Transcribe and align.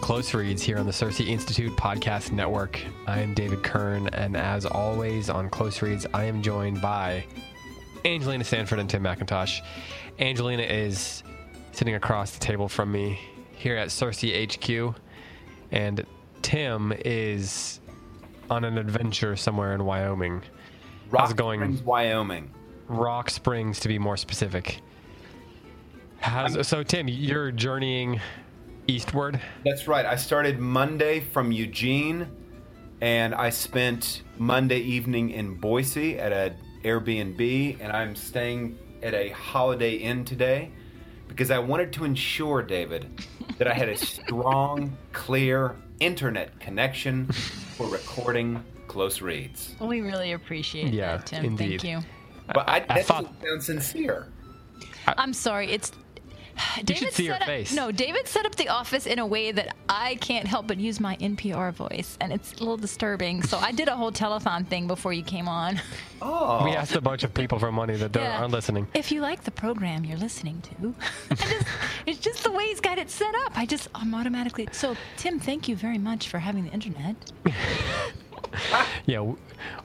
Close 0.00 0.34
Reads 0.34 0.62
here 0.62 0.78
on 0.78 0.86
the 0.86 0.92
CiRCE 0.92 1.28
Institute 1.28 1.76
Podcast 1.76 2.32
Network. 2.32 2.80
I 3.06 3.20
am 3.20 3.34
David 3.34 3.62
Kern, 3.62 4.08
and 4.08 4.36
as 4.36 4.64
always 4.66 5.28
on 5.30 5.50
Close 5.50 5.82
Reads, 5.82 6.06
I 6.14 6.24
am 6.24 6.42
joined 6.42 6.80
by 6.80 7.24
Angelina 8.04 8.42
Sanford 8.42 8.78
and 8.78 8.88
Tim 8.88 9.02
McIntosh. 9.04 9.60
Angelina 10.18 10.62
is 10.62 11.22
sitting 11.72 11.94
across 11.94 12.32
the 12.32 12.40
table 12.40 12.68
from 12.68 12.90
me 12.90 13.20
here 13.52 13.76
at 13.76 13.88
CiRCE 13.88 14.90
HQ, 14.90 14.96
and 15.70 16.04
Tim 16.42 16.92
is 17.04 17.80
on 18.48 18.64
an 18.64 18.78
adventure 18.78 19.36
somewhere 19.36 19.74
in 19.74 19.84
Wyoming. 19.84 20.42
Rock 21.10 21.22
How's 21.22 21.30
it 21.32 21.36
going? 21.36 21.60
Springs, 21.60 21.82
Wyoming. 21.82 22.50
Rock 22.88 23.30
Springs, 23.30 23.78
to 23.80 23.88
be 23.88 23.98
more 23.98 24.16
specific. 24.16 24.80
How's, 26.20 26.66
so, 26.66 26.82
Tim, 26.82 27.06
you're 27.06 27.52
journeying 27.52 28.20
eastward. 28.90 29.40
That's 29.64 29.86
right. 29.88 30.04
I 30.04 30.16
started 30.16 30.58
Monday 30.58 31.20
from 31.20 31.52
Eugene, 31.52 32.26
and 33.00 33.34
I 33.34 33.50
spent 33.50 34.22
Monday 34.38 34.80
evening 34.80 35.30
in 35.30 35.54
Boise 35.54 36.18
at 36.18 36.32
an 36.32 36.56
Airbnb, 36.84 37.78
and 37.80 37.92
I'm 37.92 38.14
staying 38.16 38.78
at 39.02 39.14
a 39.14 39.30
Holiday 39.30 39.94
Inn 39.94 40.24
today 40.24 40.70
because 41.28 41.50
I 41.50 41.58
wanted 41.58 41.92
to 41.94 42.04
ensure, 42.04 42.62
David, 42.62 43.06
that 43.58 43.68
I 43.68 43.74
had 43.74 43.88
a 43.88 43.96
strong, 43.96 44.96
clear 45.12 45.76
internet 46.00 46.58
connection 46.60 47.26
for 47.76 47.86
recording 47.88 48.62
close 48.88 49.20
reads. 49.22 49.74
We 49.80 50.00
really 50.00 50.32
appreciate 50.32 50.92
Yeah, 50.92 51.18
that, 51.18 51.26
Tim. 51.26 51.44
indeed. 51.44 51.80
Thank 51.80 51.84
you. 51.84 52.08
But 52.52 52.68
I, 52.68 52.76
I 52.88 52.94
that 52.96 53.04
thought- 53.06 53.40
doesn't 53.40 53.62
sound 53.62 53.62
sincere. 53.82 54.26
I'm 55.06 55.32
sorry. 55.32 55.70
It's 55.70 55.92
David 56.84 57.12
see 57.12 57.26
her 57.26 57.34
set 57.34 57.42
up, 57.42 57.48
face. 57.48 57.72
No, 57.74 57.90
David 57.90 58.26
set 58.28 58.46
up 58.46 58.54
the 58.56 58.68
office 58.68 59.06
in 59.06 59.18
a 59.18 59.26
way 59.26 59.52
that 59.52 59.74
I 59.88 60.16
can't 60.16 60.46
help 60.46 60.66
but 60.66 60.78
use 60.78 61.00
my 61.00 61.16
NPR 61.16 61.72
voice, 61.72 62.16
and 62.20 62.32
it's 62.32 62.52
a 62.54 62.58
little 62.60 62.76
disturbing. 62.76 63.42
So 63.42 63.58
I 63.58 63.72
did 63.72 63.88
a 63.88 63.96
whole 63.96 64.12
telethon 64.12 64.66
thing 64.66 64.86
before 64.86 65.12
you 65.12 65.22
came 65.22 65.48
on. 65.48 65.80
Oh, 66.22 66.62
We 66.66 66.72
asked 66.72 66.94
a 66.94 67.00
bunch 67.00 67.22
of 67.24 67.32
people 67.32 67.58
for 67.58 67.72
money 67.72 67.96
that 67.96 68.12
don't, 68.12 68.22
Yeah. 68.24 68.40
aren't 68.42 68.52
listening. 68.52 68.86
If 68.92 69.10
you 69.10 69.22
like 69.22 69.42
the 69.42 69.50
program 69.50 70.04
you're 70.04 70.18
listening 70.18 70.60
to, 70.60 70.94
just, 71.34 71.66
it's 72.04 72.18
just 72.18 72.44
the 72.44 72.52
way 72.52 72.66
he's 72.66 72.78
got 72.80 72.98
it 72.98 73.08
set 73.08 73.34
up. 73.46 73.56
I 73.56 73.64
just 73.64 73.88
I'm 73.94 74.14
automatically. 74.14 74.68
So 74.70 74.96
Tim, 75.16 75.40
thank 75.40 75.66
you 75.66 75.76
very 75.76 75.96
much 75.96 76.28
for 76.28 76.38
having 76.38 76.64
the 76.66 76.72
internet. 76.72 77.16
Yeah, 79.06 79.32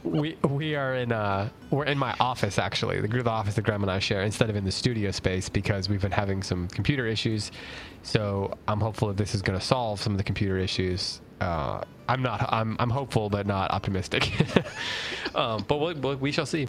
we 0.03 0.37
we 0.47 0.75
are 0.75 0.95
in 0.95 1.11
uh 1.11 1.49
we're 1.71 1.85
in 1.85 1.97
my 1.97 2.15
office 2.19 2.59
actually, 2.59 3.01
the 3.01 3.07
the 3.07 3.29
office 3.29 3.55
that 3.55 3.63
Graham 3.63 3.81
and 3.81 3.91
I 3.91 3.99
share, 3.99 4.21
instead 4.21 4.49
of 4.49 4.55
in 4.55 4.63
the 4.63 4.71
studio 4.71 5.11
space 5.11 5.49
because 5.49 5.89
we've 5.89 6.01
been 6.01 6.11
having 6.11 6.43
some 6.43 6.67
computer 6.67 7.07
issues. 7.07 7.51
So 8.03 8.55
I'm 8.67 8.79
hopeful 8.79 9.07
that 9.07 9.17
this 9.17 9.33
is 9.33 9.41
going 9.41 9.57
to 9.59 9.65
solve 9.65 9.99
some 9.99 10.13
of 10.13 10.17
the 10.17 10.23
computer 10.23 10.57
issues. 10.57 11.21
Uh, 11.41 11.81
I'm 12.07 12.21
not. 12.21 12.45
I'm 12.53 12.75
I'm 12.79 12.89
hopeful, 12.89 13.29
but 13.29 13.47
not 13.47 13.71
optimistic. 13.71 14.31
um, 15.35 15.65
but 15.67 15.79
we'll, 15.79 15.95
we'll, 15.95 16.15
we 16.17 16.31
shall 16.31 16.45
see. 16.45 16.67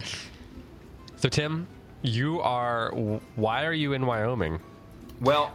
So 1.17 1.29
Tim, 1.29 1.67
you 2.01 2.41
are. 2.41 2.91
Why 3.35 3.65
are 3.65 3.73
you 3.73 3.93
in 3.93 4.05
Wyoming? 4.05 4.59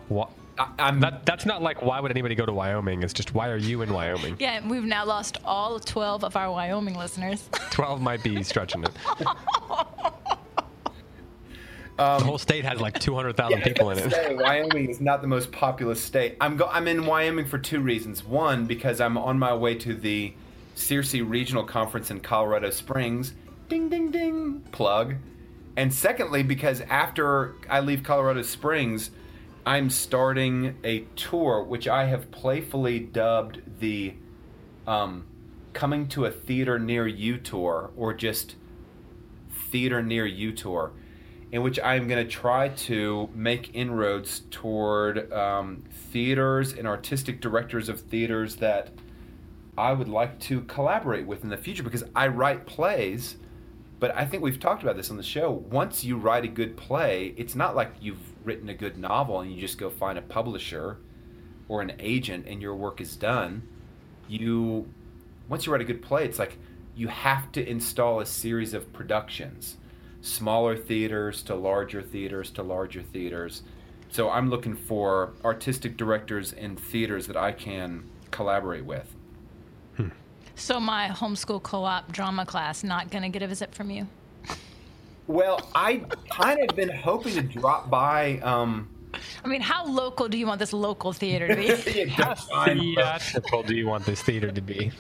well? 0.09 0.33
I, 0.79 0.87
I'm 0.89 1.01
That 1.01 1.27
that's 1.27 1.47
not 1.47 1.63
like 1.63 1.83
why 1.83 2.01
would 2.01 2.11
anybody 2.11 2.35
go 2.35 2.47
to 2.47 2.53
Wyoming? 2.53 3.03
It's 3.03 3.13
just 3.13 3.35
why 3.35 3.49
are 3.49 3.57
you 3.57 3.83
in 3.83 3.93
Wyoming? 3.93 4.37
Yeah, 4.39 4.67
we've 4.67 4.85
now 4.85 5.05
lost 5.05 5.39
all 5.45 5.79
12 5.81 6.25
of 6.25 6.37
our 6.37 6.51
Wyoming 6.51 6.97
listeners. 6.97 7.49
Twelve 7.71 8.01
might 8.01 8.23
be 8.23 8.43
stretching 8.43 8.85
it. 8.85 8.91
Um, 11.99 12.21
the 12.21 12.25
whole 12.25 12.39
state 12.39 12.65
has 12.65 12.81
like 12.81 12.99
two 12.99 13.15
hundred 13.15 13.37
thousand 13.37 13.63
people 13.63 13.91
in 13.91 13.99
it. 13.99 14.11
Say, 14.13 14.35
Wyoming 14.35 14.89
is 14.89 15.01
not 15.01 15.21
the 15.21 15.29
most 15.29 15.53
populous 15.53 16.03
state. 16.03 16.37
I'm 16.41 16.57
go- 16.57 16.69
I'm 16.73 16.89
in 16.89 17.05
Wyoming 17.05 17.45
for 17.45 17.59
two 17.59 17.81
reasons. 17.81 18.25
One, 18.25 18.65
because 18.65 18.99
I'm 19.01 19.19
on 19.19 19.39
my 19.39 19.55
way 19.55 19.75
to 19.77 19.95
the 19.95 20.33
CiRCE 20.75 21.29
Regional 21.29 21.65
Conference 21.65 22.11
in 22.11 22.21
Colorado 22.21 22.71
Springs. 22.71 23.35
Ding 23.69 23.91
ding 23.91 24.11
ding. 24.11 24.61
Plug. 24.73 25.17
And 25.77 25.93
secondly, 25.93 26.43
because 26.43 26.81
after 26.83 27.55
I 27.69 27.81
leave 27.81 28.03
Colorado 28.03 28.43
Springs, 28.43 29.11
I'm 29.65 29.91
starting 29.91 30.77
a 30.83 31.01
tour 31.15 31.63
which 31.63 31.87
I 31.87 32.07
have 32.07 32.31
playfully 32.31 32.99
dubbed 32.99 33.63
the 33.81 34.15
um, 34.87 35.25
"Coming 35.73 36.09
to 36.09 36.25
a 36.25 36.31
Theater 36.31 36.79
Near 36.79 37.07
You" 37.07 37.39
tour, 37.39 37.91
or 37.97 38.13
just 38.13 38.57
theater 39.73 40.03
near 40.03 40.27
you 40.27 40.53
tour, 40.53 40.93
in 41.51 41.63
which 41.63 41.81
I'm 41.81 42.07
going 42.07 42.25
to 42.25 42.31
try 42.31 42.69
to 42.69 43.31
make 43.35 43.75
inroads 43.75 44.43
toward 44.51 45.33
um, 45.33 45.85
theaters 45.91 46.75
and 46.75 46.87
artistic 46.87 47.41
directors 47.41 47.89
of 47.89 48.01
theaters 48.03 48.57
that 48.57 48.91
I 49.77 49.95
would 49.95 50.09
like 50.09 50.39
to 50.41 50.61
collaborate 50.63 51.27
with 51.27 51.43
in 51.43 51.49
the 51.49 51.57
future 51.57 51.83
because 51.83 52.05
I 52.15 52.29
write 52.29 52.67
plays. 52.67 53.37
But 54.03 54.17
I 54.17 54.25
think 54.25 54.43
we've 54.43 54.59
talked 54.59 54.83
about 54.83 54.97
this 54.97 55.13
on 55.13 55.17
the 55.17 55.23
show. 55.23 55.53
Once 55.53 56.03
you 56.03 56.17
write 56.17 56.45
a 56.45 56.49
good 56.49 56.77
play, 56.77 57.35
it's 57.37 57.55
not 57.55 57.77
like 57.77 57.93
you've 58.01 58.19
written 58.45 58.69
a 58.69 58.75
good 58.75 58.99
novel 58.99 59.39
and 59.39 59.55
you 59.55 59.61
just 59.61 59.79
go 59.79 59.91
find 59.91 60.19
a 60.19 60.23
publisher 60.23 60.99
or 61.69 61.83
an 61.83 61.93
agent 62.01 62.47
and 62.49 62.61
your 62.61 62.75
work 62.75 63.01
is 63.01 63.15
done. 63.15 63.63
You 64.27 64.93
once 65.49 65.67
you 65.67 65.73
write 65.73 65.83
a 65.83 65.85
good 65.85 66.03
play, 66.03 66.25
it's 66.25 66.41
like 66.41 66.59
you 66.97 67.07
have 67.07 67.53
to 67.53 67.65
install 67.65 68.19
a 68.19 68.27
series 68.27 68.75
of 68.75 68.93
productions, 68.93 69.77
smaller 70.21 70.77
theaters 70.77 71.41
to 71.45 71.55
larger 71.55 72.03
theaters 72.03 72.51
to 72.51 72.65
larger 72.65 73.03
theaters. 73.03 73.63
So 74.09 74.31
I'm 74.31 74.51
looking 74.51 74.75
for 74.75 75.35
artistic 75.45 75.97
directors 75.97 76.53
in 76.53 76.75
theaters 76.75 77.29
that 77.29 77.37
I 77.37 77.53
can 77.53 78.11
collaborate 78.33 78.85
with. 78.85 79.15
So 80.63 80.79
my 80.79 81.09
homeschool 81.09 81.61
co-op 81.61 82.13
drama 82.13 82.47
class 82.47 82.85
not 82.85 83.11
going 83.11 83.23
to 83.25 83.29
get 83.29 83.43
a 83.43 83.49
visit 83.49 83.75
from 83.75 83.91
you. 83.91 84.07
Well, 85.27 85.69
I 85.75 86.05
kind 86.31 86.61
of 86.61 86.77
been 86.77 86.89
hoping 86.89 87.35
to 87.35 87.43
drop 87.43 87.91
by. 87.91 88.39
Um, 88.45 88.89
I 89.45 89.49
mean, 89.49 89.61
how 89.61 89.85
local 89.85 90.29
do 90.29 90.39
you 90.39 90.47
want 90.47 90.61
this 90.61 90.73
local 90.73 91.13
theater 91.13 91.49
to 91.49 91.57
be? 91.57 91.65
yeah, 92.07 92.35
define- 92.35 92.79
theatrical 92.79 93.63
do 93.67 93.75
you 93.75 93.89
want 93.89 94.07
this 94.07 94.23
theater 94.23 94.53
to 94.53 94.61
be? 94.61 94.93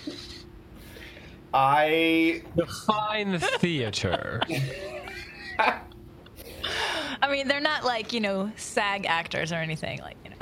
I 1.54 2.42
Define 2.56 3.30
the 3.30 3.38
theater. 3.38 4.40
I 5.60 7.30
mean, 7.30 7.46
they're 7.46 7.60
not 7.60 7.84
like 7.84 8.12
you 8.12 8.18
know 8.18 8.50
SAG 8.56 9.06
actors 9.06 9.52
or 9.52 9.56
anything 9.56 10.00
like 10.00 10.16
you 10.24 10.30
know. 10.30 10.38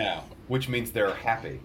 no, 0.00 0.22
which 0.46 0.68
means 0.68 0.92
they're 0.92 1.12
happy. 1.12 1.58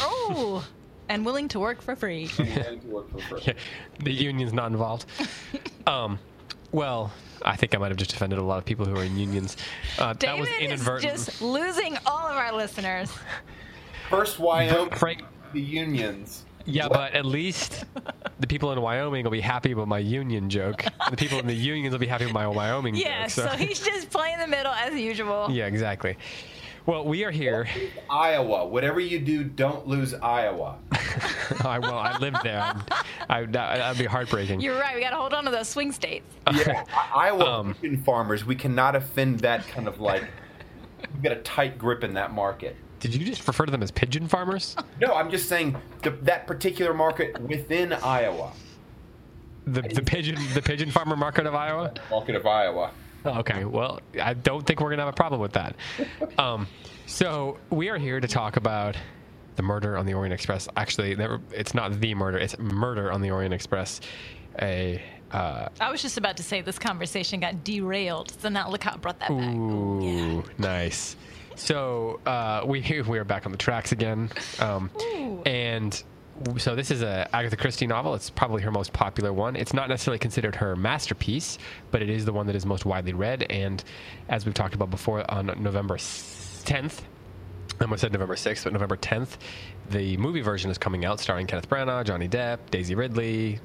Oh, 0.00 0.66
and 1.14 1.24
willing 1.24 1.46
to 1.46 1.60
work 1.60 1.80
for 1.80 1.94
free. 1.94 2.28
and 2.38 2.82
to 2.82 2.88
work 2.88 3.08
for 3.10 3.18
free. 3.20 3.40
Yeah, 3.46 3.52
the 4.02 4.12
union's 4.12 4.52
not 4.52 4.70
involved. 4.70 5.06
Um, 5.86 6.18
well, 6.72 7.12
I 7.44 7.56
think 7.56 7.74
I 7.74 7.78
might 7.78 7.88
have 7.88 7.98
just 7.98 8.14
offended 8.14 8.38
a 8.38 8.42
lot 8.42 8.56
of 8.56 8.64
people 8.64 8.86
who 8.86 8.96
are 8.96 9.04
in 9.04 9.18
unions. 9.18 9.58
Uh, 9.98 10.14
that 10.14 10.18
David 10.18 10.78
was 10.78 10.80
is 10.80 11.02
just 11.02 11.42
losing 11.42 11.98
all 12.06 12.26
of 12.26 12.36
our 12.38 12.54
listeners. 12.56 13.12
First 14.08 14.38
Wyoming, 14.38 14.96
Frank, 14.96 15.24
the 15.52 15.60
unions. 15.60 16.46
yeah, 16.64 16.88
but 16.88 17.12
at 17.12 17.26
least 17.26 17.84
the 18.40 18.46
people 18.46 18.72
in 18.72 18.80
Wyoming 18.80 19.24
will 19.24 19.30
be 19.30 19.42
happy 19.42 19.72
about 19.72 19.88
my 19.88 19.98
union 19.98 20.48
joke. 20.48 20.86
the 21.10 21.18
people 21.18 21.38
in 21.38 21.46
the 21.46 21.52
unions 21.54 21.92
will 21.92 21.98
be 21.98 22.06
happy 22.06 22.24
with 22.24 22.32
my 22.32 22.48
Wyoming 22.48 22.94
joke. 22.94 23.04
Yeah, 23.04 23.26
joke. 23.26 23.50
so 23.50 23.56
he's 23.58 23.80
just 23.80 24.08
playing 24.08 24.38
the 24.38 24.46
middle 24.46 24.72
as 24.72 24.94
usual. 24.98 25.48
yeah, 25.50 25.66
exactly. 25.66 26.16
Well, 26.86 27.04
we 27.06 27.24
are 27.24 27.30
here. 27.30 27.66
Iowa. 28.10 28.66
Whatever 28.66 29.00
you 29.00 29.18
do, 29.18 29.42
don't 29.42 29.86
lose 29.86 30.12
Iowa. 30.12 30.76
I 31.64 31.78
well, 31.78 31.98
I 31.98 32.18
lived 32.18 32.36
there. 32.44 32.74
I, 33.30 33.44
that, 33.46 33.52
that'd 33.52 33.98
be 33.98 34.04
heartbreaking. 34.04 34.60
You're 34.60 34.78
right. 34.78 34.94
We 34.94 35.00
got 35.00 35.10
to 35.10 35.16
hold 35.16 35.32
on 35.32 35.44
to 35.46 35.50
those 35.50 35.68
swing 35.68 35.92
states. 35.92 36.26
Yeah, 36.52 36.84
Iowa 37.14 37.60
Um, 37.60 37.74
pigeon 37.74 38.02
farmers. 38.02 38.44
We 38.44 38.54
cannot 38.54 38.96
offend 38.96 39.40
that 39.40 39.66
kind 39.68 39.88
of 39.88 39.98
like. 40.00 40.24
We've 41.14 41.22
got 41.22 41.32
a 41.32 41.40
tight 41.40 41.78
grip 41.78 42.04
in 42.04 42.12
that 42.14 42.32
market. 42.34 42.76
Did 43.00 43.14
you 43.14 43.24
just 43.24 43.46
refer 43.46 43.64
to 43.66 43.72
them 43.72 43.82
as 43.82 43.90
pigeon 43.90 44.28
farmers? 44.28 44.76
No, 45.00 45.14
I'm 45.14 45.30
just 45.30 45.48
saying 45.48 45.76
the, 46.02 46.10
that 46.22 46.46
particular 46.46 46.92
market 46.94 47.38
within 47.40 47.92
Iowa, 47.94 48.52
The 49.66 49.82
the 49.82 50.02
pigeon 50.02 50.36
the 50.54 50.62
pigeon 50.62 50.90
farmer 50.90 51.16
market 51.16 51.46
of 51.46 51.54
Iowa. 51.54 51.92
market 52.10 52.34
of 52.34 52.46
Iowa. 52.46 52.90
Okay, 53.26 53.64
well, 53.64 54.00
I 54.22 54.34
don't 54.34 54.66
think 54.66 54.80
we're 54.80 54.90
gonna 54.90 55.02
have 55.04 55.12
a 55.12 55.16
problem 55.16 55.40
with 55.40 55.52
that. 55.52 55.76
Um, 56.38 56.66
so 57.06 57.58
we 57.70 57.88
are 57.90 57.98
here 57.98 58.18
to 58.20 58.26
talk 58.28 58.56
about 58.56 58.96
the 59.56 59.62
murder 59.62 59.96
on 59.96 60.04
the 60.06 60.14
Orient 60.14 60.32
Express. 60.32 60.68
Actually, 60.76 61.16
it's 61.52 61.74
not 61.74 62.00
the 62.00 62.14
murder; 62.14 62.38
it's 62.38 62.58
murder 62.58 63.12
on 63.12 63.20
the 63.20 63.30
Orient 63.30 63.54
Express. 63.54 64.00
A 64.60 65.00
uh, 65.32 65.68
I 65.80 65.90
was 65.90 66.00
just 66.02 66.16
about 66.16 66.36
to 66.38 66.42
say 66.42 66.60
this 66.60 66.78
conversation 66.78 67.40
got 67.40 67.64
derailed, 67.64 68.32
so 68.40 68.48
now 68.48 68.68
look 68.70 68.84
how 68.84 68.92
I 68.94 68.96
brought 68.96 69.18
that 69.20 69.30
back. 69.30 69.54
ooh, 69.54 70.00
Yeah. 70.02 70.42
nice. 70.58 71.16
So 71.56 72.20
uh, 72.26 72.62
we 72.66 72.80
we 73.08 73.18
are 73.18 73.24
back 73.24 73.46
on 73.46 73.52
the 73.52 73.58
tracks 73.58 73.92
again, 73.92 74.30
um, 74.60 74.90
Ooh. 75.00 75.42
and 75.46 76.02
so 76.56 76.74
this 76.74 76.90
is 76.90 77.02
a 77.02 77.28
Agatha 77.34 77.56
Christie 77.56 77.86
novel. 77.86 78.14
It's 78.14 78.30
probably 78.30 78.62
her 78.62 78.70
most 78.70 78.92
popular 78.92 79.32
one. 79.32 79.56
It's 79.56 79.72
not 79.72 79.88
necessarily 79.88 80.18
considered 80.18 80.56
her 80.56 80.74
masterpiece, 80.76 81.58
but 81.90 82.02
it 82.02 82.10
is 82.10 82.24
the 82.24 82.32
one 82.32 82.46
that 82.46 82.56
is 82.56 82.66
most 82.66 82.84
widely 82.84 83.12
read. 83.12 83.44
And 83.50 83.82
as 84.28 84.44
we've 84.44 84.54
talked 84.54 84.74
about 84.74 84.90
before, 84.90 85.28
on 85.30 85.46
November 85.62 85.98
tenth, 86.64 87.04
I 87.80 87.84
almost 87.84 88.02
said 88.02 88.12
November 88.12 88.36
6th, 88.36 88.64
but 88.64 88.72
November 88.72 88.96
10th, 88.96 89.36
the 89.90 90.16
movie 90.16 90.40
version 90.40 90.70
is 90.70 90.78
coming 90.78 91.04
out, 91.04 91.18
starring 91.18 91.46
Kenneth 91.46 91.68
Branagh, 91.68 92.04
Johnny 92.04 92.28
Depp, 92.28 92.58
Daisy 92.70 92.94
Ridley, 92.94 93.58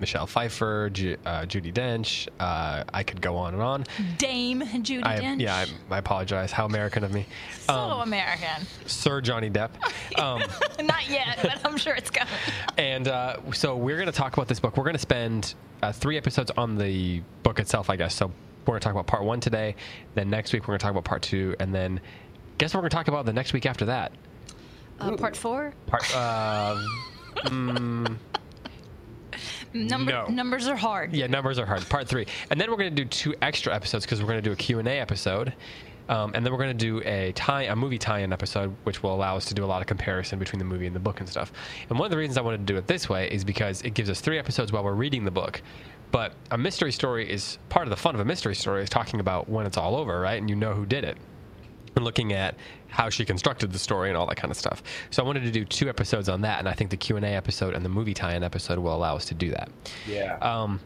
Michelle 0.00 0.26
Pfeiffer, 0.26 0.90
Ju- 0.90 1.16
uh, 1.24 1.42
Judi 1.42 1.72
Dench. 1.72 2.28
Uh, 2.38 2.84
I 2.92 3.02
could 3.02 3.20
go 3.20 3.36
on 3.36 3.54
and 3.54 3.62
on. 3.62 3.84
Dame 4.18 4.60
Judi 4.62 5.04
I, 5.06 5.18
Dench. 5.18 5.40
yeah, 5.40 5.64
I, 5.90 5.94
I 5.94 5.98
apologize. 5.98 6.52
How 6.52 6.66
American 6.66 7.02
of 7.04 7.12
me. 7.12 7.26
so 7.60 7.72
Um, 7.74 8.00
American. 8.02 8.66
Sir 8.86 9.20
Johnny 9.20 9.50
Depp. 9.50 9.70
Um, 10.18 10.40
Not 10.82 11.10
yet, 11.10 11.38
but 11.42 11.60
I'm 11.66 11.76
sure 11.76 11.94
it's 11.94 12.08
coming. 12.10 12.32
and 12.78 13.06
uh, 13.08 13.36
so 13.52 13.76
we're 13.76 13.96
going 13.96 14.06
to 14.06 14.12
talk 14.12 14.32
about 14.34 14.48
this 14.48 14.60
book. 14.60 14.76
We're 14.78 14.84
going 14.84 14.94
to 14.94 14.98
spend 15.00 15.54
uh, 15.82 15.92
three 15.92 16.16
episodes 16.16 16.50
on 16.56 16.76
the 16.78 17.20
book 17.42 17.58
itself, 17.58 17.90
I 17.90 17.96
guess. 17.96 18.14
So 18.14 18.26
we're 18.28 18.32
going 18.72 18.80
to 18.80 18.84
talk 18.84 18.92
about 18.92 19.06
part 19.06 19.24
one 19.24 19.40
today. 19.40 19.74
Then 20.14 20.30
next 20.30 20.52
week, 20.54 20.62
we're 20.62 20.72
going 20.72 20.78
to 20.78 20.82
talk 20.84 20.92
about 20.92 21.04
part 21.04 21.20
two. 21.22 21.54
And 21.60 21.74
then 21.74 22.00
guess 22.56 22.72
what 22.72 22.78
we're 22.78 22.82
going 22.88 22.90
to 22.90 22.96
talk 22.96 23.08
about 23.08 23.26
the 23.26 23.32
next 23.34 23.52
week 23.52 23.66
after 23.66 23.84
that? 23.86 24.12
Uh, 25.00 25.16
part 25.16 25.36
four. 25.36 25.74
Part. 25.86 26.16
Uh, 26.16 26.80
Number, 29.72 30.12
No. 30.12 30.26
Numbers 30.26 30.68
are 30.68 30.76
hard. 30.76 31.12
Yeah, 31.14 31.26
numbers 31.26 31.58
are 31.58 31.66
hard. 31.66 31.88
Part 31.88 32.08
three, 32.08 32.26
and 32.50 32.60
then 32.60 32.70
we're 32.70 32.76
going 32.76 32.94
to 32.94 33.02
do 33.02 33.08
two 33.08 33.34
extra 33.42 33.74
episodes 33.74 34.04
because 34.04 34.20
we're 34.20 34.28
going 34.28 34.42
to 34.42 34.48
do 34.48 34.52
a 34.52 34.56
Q 34.56 34.78
and 34.78 34.88
A 34.88 34.98
episode, 34.98 35.52
um, 36.08 36.32
and 36.34 36.44
then 36.44 36.52
we're 36.52 36.58
going 36.58 36.76
to 36.76 36.84
do 36.84 37.02
a 37.04 37.32
tie 37.32 37.64
a 37.64 37.76
movie 37.76 37.98
tie-in 37.98 38.32
episode, 38.32 38.74
which 38.84 39.02
will 39.02 39.14
allow 39.14 39.36
us 39.36 39.44
to 39.46 39.54
do 39.54 39.64
a 39.64 39.66
lot 39.66 39.80
of 39.80 39.86
comparison 39.86 40.38
between 40.38 40.58
the 40.58 40.64
movie 40.64 40.86
and 40.86 40.94
the 40.94 41.00
book 41.00 41.20
and 41.20 41.28
stuff. 41.28 41.52
And 41.88 41.98
one 41.98 42.06
of 42.06 42.10
the 42.10 42.16
reasons 42.18 42.38
I 42.38 42.42
wanted 42.42 42.66
to 42.66 42.72
do 42.72 42.76
it 42.78 42.86
this 42.86 43.08
way 43.08 43.28
is 43.30 43.44
because 43.44 43.82
it 43.82 43.94
gives 43.94 44.10
us 44.10 44.20
three 44.20 44.38
episodes 44.38 44.72
while 44.72 44.84
we're 44.84 44.94
reading 44.94 45.24
the 45.24 45.30
book. 45.30 45.62
But 46.12 46.34
a 46.52 46.58
mystery 46.58 46.92
story 46.92 47.28
is 47.30 47.58
part 47.68 47.86
of 47.86 47.90
the 47.90 47.96
fun 47.96 48.14
of 48.14 48.20
a 48.20 48.24
mystery 48.24 48.54
story 48.54 48.82
is 48.82 48.88
talking 48.88 49.18
about 49.18 49.48
when 49.48 49.66
it's 49.66 49.76
all 49.76 49.96
over, 49.96 50.20
right? 50.20 50.40
And 50.40 50.48
you 50.48 50.54
know 50.54 50.72
who 50.72 50.86
did 50.86 51.04
it 51.04 51.18
and 51.96 52.04
looking 52.04 52.32
at 52.32 52.54
how 52.88 53.08
she 53.08 53.24
constructed 53.24 53.72
the 53.72 53.78
story 53.78 54.08
and 54.10 54.16
all 54.16 54.26
that 54.26 54.36
kind 54.36 54.50
of 54.50 54.56
stuff. 54.56 54.82
So 55.10 55.22
I 55.22 55.26
wanted 55.26 55.42
to 55.44 55.50
do 55.50 55.64
two 55.64 55.88
episodes 55.88 56.28
on 56.28 56.42
that, 56.42 56.58
and 56.58 56.68
I 56.68 56.72
think 56.72 56.90
the 56.90 56.96
Q 56.96 57.16
and 57.16 57.24
A 57.24 57.30
episode 57.30 57.74
and 57.74 57.84
the 57.84 57.88
movie 57.88 58.14
tie-in 58.14 58.42
episode 58.42 58.78
will 58.78 58.94
allow 58.94 59.16
us 59.16 59.24
to 59.26 59.34
do 59.34 59.50
that. 59.50 59.70
Yeah. 60.06 60.36
Um, 60.38 60.78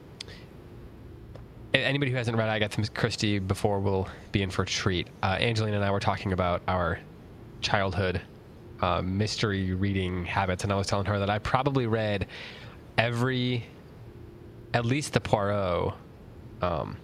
anybody 1.74 2.10
who 2.10 2.16
hasn't 2.16 2.36
read 2.36 2.48
Agatha 2.48 2.88
Christie 2.92 3.38
before 3.38 3.80
will 3.80 4.08
be 4.32 4.42
in 4.42 4.50
for 4.50 4.62
a 4.62 4.66
treat. 4.66 5.08
Uh, 5.22 5.36
Angelina 5.40 5.76
and 5.76 5.84
I 5.84 5.90
were 5.90 6.00
talking 6.00 6.32
about 6.32 6.62
our 6.66 6.98
childhood 7.60 8.20
uh, 8.80 9.02
mystery 9.02 9.74
reading 9.74 10.24
habits, 10.24 10.64
and 10.64 10.72
I 10.72 10.76
was 10.76 10.86
telling 10.86 11.06
her 11.06 11.18
that 11.18 11.28
I 11.28 11.38
probably 11.38 11.86
read 11.86 12.26
every, 12.98 13.66
at 14.74 14.84
least 14.84 15.12
the 15.12 15.20
Poirot 15.20 15.94
um, 16.62 16.96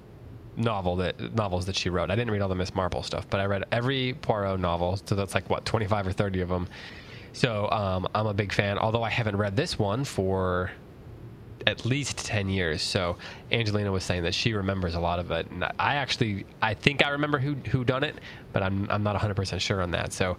novel 0.56 0.97
that 0.97 1.35
novels 1.35 1.67
that 1.67 1.76
she 1.76 1.91
wrote. 1.91 2.11
I 2.11 2.17
didn't 2.17 2.31
read 2.31 2.43
all 2.43 2.49
the 2.49 2.55
Miss 2.55 2.75
Marple 2.75 3.03
stuff, 3.03 3.29
but 3.29 3.41
I 3.41 3.47
read 3.47 3.64
every 3.73 4.14
Poirot 4.14 4.61
novel. 4.61 4.99
So 5.05 5.14
that's 5.14 5.35
like 5.35 5.49
what 5.50 5.64
twenty 5.64 5.87
five 5.87 6.06
or 6.06 6.12
thirty 6.12 6.41
of 6.41 6.49
them. 6.49 6.69
So 7.32 7.70
um, 7.70 8.08
I'm 8.14 8.26
a 8.26 8.35
big 8.35 8.53
fan. 8.53 8.79
Although 8.79 9.03
I 9.03 9.11
haven't 9.11 9.37
read 9.37 9.56
this 9.56 9.79
one 9.79 10.05
for 10.05 10.70
at 11.67 11.85
least 11.85 12.19
10 12.19 12.49
years. 12.49 12.81
So 12.81 13.17
Angelina 13.50 13.91
was 13.91 14.05
saying 14.05 14.23
that 14.23 14.35
she 14.35 14.53
remembers 14.53 14.94
a 14.94 15.00
lot 15.00 15.19
of 15.19 15.31
it. 15.32 15.50
And 15.50 15.64
I 15.64 15.97
actually, 15.97 16.47
I 16.62 16.75
think 16.75 17.05
I 17.05 17.11
remember 17.11 17.38
who, 17.38 17.55
who 17.70 17.85
done 17.85 18.05
it, 18.05 18.17
but 18.53 18.62
I'm, 18.62 18.88
I'm 18.88 19.03
not 19.03 19.17
100% 19.17 19.61
sure 19.61 19.82
on 19.82 19.91
that. 19.91 20.12
So 20.12 20.37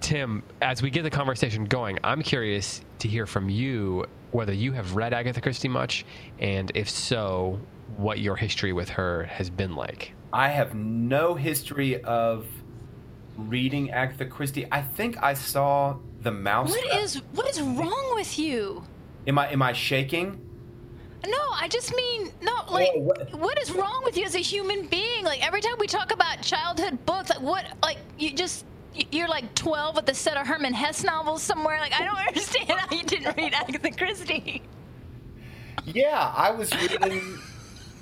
Tim, 0.00 0.42
as 0.60 0.82
we 0.82 0.90
get 0.90 1.02
the 1.02 1.10
conversation 1.10 1.64
going, 1.64 1.98
I'm 2.02 2.22
curious 2.22 2.82
to 2.98 3.08
hear 3.08 3.26
from 3.26 3.48
you 3.48 4.04
whether 4.34 4.52
you 4.52 4.72
have 4.72 4.96
read 4.96 5.14
Agatha 5.14 5.40
Christie 5.40 5.68
much, 5.68 6.04
and 6.40 6.72
if 6.74 6.90
so, 6.90 7.60
what 7.96 8.18
your 8.18 8.34
history 8.34 8.72
with 8.72 8.88
her 8.90 9.22
has 9.24 9.48
been 9.48 9.76
like. 9.76 10.12
I 10.32 10.48
have 10.48 10.74
no 10.74 11.34
history 11.36 12.02
of 12.02 12.44
reading 13.36 13.90
Agatha 13.92 14.26
Christie. 14.26 14.66
I 14.72 14.82
think 14.82 15.22
I 15.22 15.34
saw 15.34 15.96
the 16.22 16.32
mouse. 16.32 16.70
What 16.70 16.96
is 16.96 17.22
what 17.32 17.48
is 17.48 17.60
wrong 17.60 18.12
with 18.16 18.36
you? 18.38 18.82
Am 19.28 19.38
I 19.38 19.52
am 19.52 19.62
I 19.62 19.72
shaking? 19.72 20.40
No, 21.26 21.38
I 21.52 21.68
just 21.68 21.94
mean 21.94 22.32
no. 22.42 22.52
Like, 22.70 22.90
Oh, 22.94 23.00
what- 23.00 23.34
what 23.38 23.62
is 23.62 23.70
wrong 23.72 24.02
with 24.04 24.16
you 24.16 24.24
as 24.24 24.34
a 24.34 24.40
human 24.40 24.86
being? 24.88 25.24
Like 25.24 25.46
every 25.46 25.60
time 25.60 25.76
we 25.78 25.86
talk 25.86 26.12
about 26.12 26.42
childhood 26.42 27.06
books, 27.06 27.30
like 27.30 27.40
what? 27.40 27.64
Like 27.82 27.98
you 28.18 28.32
just 28.34 28.64
y- 28.64 28.73
you're 29.10 29.28
like 29.28 29.54
12 29.54 29.96
with 29.96 30.08
a 30.08 30.14
set 30.14 30.36
of 30.36 30.46
Hermann 30.46 30.74
Hesse 30.74 31.04
novels 31.04 31.42
somewhere. 31.42 31.78
Like 31.78 31.92
I 31.98 32.04
don't 32.04 32.16
understand 32.28 32.70
how 32.70 32.94
you 32.96 33.02
didn't 33.02 33.36
read 33.36 33.54
Agatha 33.54 33.90
Christie. 33.90 34.62
Yeah, 35.84 36.32
I 36.34 36.50
was 36.50 36.72
reading 36.80 37.38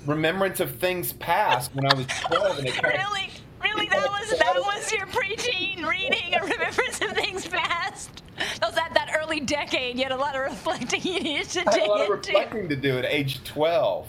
Remembrance 0.05 0.59
of 0.59 0.75
Things 0.77 1.13
Past 1.13 1.73
when 1.75 1.85
I 1.85 1.93
was 1.95 2.07
12, 2.07 2.59
and 2.59 2.67
it 2.67 2.75
kind 2.75 2.97
Really, 2.97 3.29
really, 3.61 3.87
that 3.87 4.09
was 4.09 4.39
that 4.39 4.55
was 4.55 4.91
your 4.91 5.05
preteen 5.07 5.85
reading 5.87 6.35
or 6.35 6.47
remembrance 6.47 7.01
of 7.01 7.11
things 7.11 7.45
past. 7.47 8.23
That 8.37 8.69
was 8.69 8.77
at 8.77 8.93
that 8.93 9.15
early 9.17 9.39
decade. 9.41 9.97
You 9.97 10.03
had 10.03 10.11
a 10.11 10.17
lot 10.17 10.35
of 10.35 10.41
reflecting 10.41 11.01
you 11.03 11.19
needed 11.19 11.49
to 11.49 11.69
I 11.69 11.73
had 11.73 11.87
a 11.87 11.91
lot 11.91 12.01
of 12.01 12.09
reflecting 12.09 12.69
to 12.69 12.75
do 12.75 12.97
at 12.97 13.05
age 13.05 13.43
12. 13.43 14.07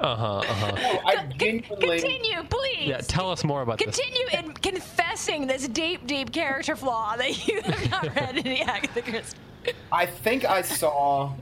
Uh 0.00 0.16
huh. 0.16 0.36
Uh 0.38 0.44
huh. 0.44 0.70
No, 0.72 1.00
I 1.06 1.14
Con- 1.16 1.32
genuinely. 1.38 2.00
Continue, 2.00 2.42
please. 2.48 2.88
Yeah, 2.88 2.98
tell 2.98 3.30
us 3.30 3.44
more 3.44 3.62
about 3.62 3.78
this. 3.78 3.96
Continue 3.96 4.26
in 4.38 4.52
confessing 4.54 5.46
this 5.46 5.68
deep, 5.68 6.06
deep 6.06 6.32
character 6.32 6.74
flaw 6.76 7.16
that 7.16 7.46
you 7.48 7.60
have 7.62 7.90
not 7.90 8.14
read 8.16 8.38
any 8.38 8.62
Agatha 8.62 9.02
Christie. 9.02 9.38
I 9.92 10.04
think 10.06 10.44
I 10.44 10.62
saw 10.62 11.32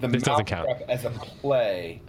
the 0.00 0.08
This 0.08 0.22
doesn't 0.22 0.46
count. 0.46 0.68
As 0.88 1.04
a 1.04 1.10
play, 1.10 2.00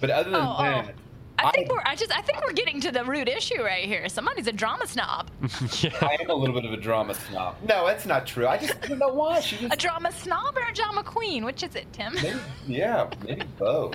but 0.00 0.10
other 0.10 0.30
than 0.30 0.40
Oh, 0.40 0.56
oh. 0.58 0.62
that, 0.62 0.94
I 1.38 1.52
think 1.52 1.70
we're. 1.70 1.82
I 1.84 1.94
just. 1.94 2.10
I 2.16 2.20
think 2.22 2.44
we're 2.44 2.52
getting 2.52 2.80
to 2.80 2.90
the 2.90 3.04
root 3.04 3.28
issue 3.28 3.62
right 3.62 3.84
here. 3.84 4.08
Somebody's 4.08 4.48
a 4.48 4.52
drama 4.52 4.86
snob. 4.88 5.30
yeah. 5.80 5.90
I 6.00 6.16
am 6.20 6.30
a 6.30 6.34
little 6.34 6.54
bit 6.54 6.64
of 6.64 6.72
a 6.72 6.76
drama 6.76 7.14
snob. 7.14 7.54
No, 7.68 7.86
that's 7.86 8.06
not 8.06 8.26
true. 8.26 8.48
I 8.48 8.58
just 8.58 8.74
I 8.82 8.88
don't 8.88 8.98
know 8.98 9.12
why. 9.12 9.38
She 9.40 9.64
A 9.66 9.76
drama 9.76 10.10
snob 10.10 10.56
or 10.56 10.68
a 10.68 10.74
drama 10.74 11.04
queen? 11.04 11.44
Which 11.44 11.62
is 11.62 11.76
it, 11.76 11.92
Tim? 11.92 12.14
maybe, 12.14 12.40
yeah, 12.66 13.08
maybe 13.24 13.42
both. 13.56 13.94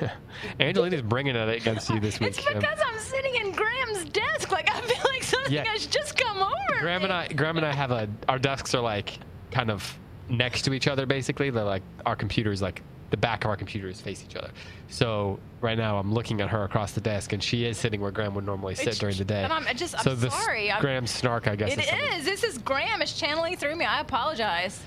Angelina's 0.60 1.02
bringing 1.02 1.36
it 1.36 1.48
against 1.48 1.88
you 1.90 2.00
this 2.00 2.18
week. 2.20 2.30
It's 2.30 2.44
Tim. 2.44 2.58
because 2.58 2.78
I'm 2.84 2.98
sitting 2.98 3.34
in 3.36 3.52
Graham's 3.52 4.04
desk. 4.06 4.50
Like 4.50 4.68
I 4.70 4.80
feel 4.80 5.04
like 5.12 5.22
something 5.22 5.52
Yeah. 5.52 5.64
has 5.66 5.86
just 5.86 6.16
come 6.16 6.38
over. 6.38 6.80
Graham 6.80 7.00
me. 7.02 7.04
and 7.04 7.12
I, 7.12 7.28
Graham 7.28 7.56
and 7.56 7.66
I 7.66 7.72
have 7.72 7.90
a. 7.90 8.08
Our 8.28 8.38
desks 8.38 8.74
are 8.74 8.82
like 8.82 9.18
kind 9.50 9.70
of 9.70 9.98
next 10.28 10.62
to 10.62 10.72
each 10.74 10.88
other. 10.88 11.06
Basically, 11.06 11.50
they're 11.50 11.64
like 11.64 11.82
our 12.06 12.16
computers, 12.16 12.60
like 12.62 12.82
the 13.10 13.16
back 13.16 13.44
of 13.44 13.50
our 13.50 13.56
computers 13.56 14.00
face 14.00 14.24
each 14.26 14.36
other. 14.36 14.50
So 14.88 15.38
right 15.60 15.76
now, 15.76 15.98
I'm 15.98 16.12
looking 16.14 16.40
at 16.40 16.48
her 16.48 16.64
across 16.64 16.92
the 16.92 17.00
desk, 17.02 17.32
and 17.34 17.42
she 17.42 17.64
is 17.66 17.76
sitting 17.76 18.00
where 18.00 18.10
Graham 18.10 18.34
would 18.34 18.46
normally 18.46 18.74
sit 18.74 18.82
It's- 18.84 18.98
during 18.98 19.16
the 19.16 19.24
day. 19.24 19.42
and 19.44 19.52
I'm- 19.52 19.66
I 19.68 19.74
just- 19.74 19.94
I'm 19.94 20.02
so 20.02 20.14
this 20.14 20.32
sorry, 20.34 20.70
I'm- 20.70 20.80
Graham 20.80 21.06
snark, 21.06 21.46
I 21.46 21.54
guess. 21.56 21.72
It 21.74 21.80
is 21.80 22.18
is. 22.20 22.24
This 22.24 22.42
is 22.42 22.58
Graham 22.58 23.02
is 23.02 23.12
channeling 23.12 23.56
through 23.58 23.76
me. 23.76 23.84
I 23.84 24.00
apologize. 24.00 24.80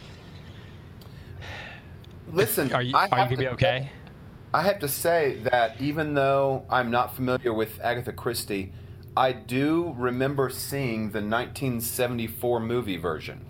Listen, 2.31 2.73
Are 2.73 2.81
you? 2.81 2.95
I 2.95 3.01
Are 3.01 3.19
you 3.19 3.25
gonna 3.25 3.29
be 3.37 3.43
to- 3.45 3.51
okay? 3.51 3.91
I 4.55 4.61
have 4.61 4.79
to 4.79 4.87
say 4.87 5.41
that 5.51 5.81
even 5.81 6.13
though 6.13 6.63
I'm 6.69 6.89
not 6.89 7.13
familiar 7.13 7.53
with 7.53 7.77
Agatha 7.81 8.13
Christie, 8.13 8.71
I 9.17 9.33
do 9.33 9.93
remember 9.97 10.49
seeing 10.49 11.11
the 11.11 11.19
1974 11.19 12.61
movie 12.61 12.95
version. 12.95 13.45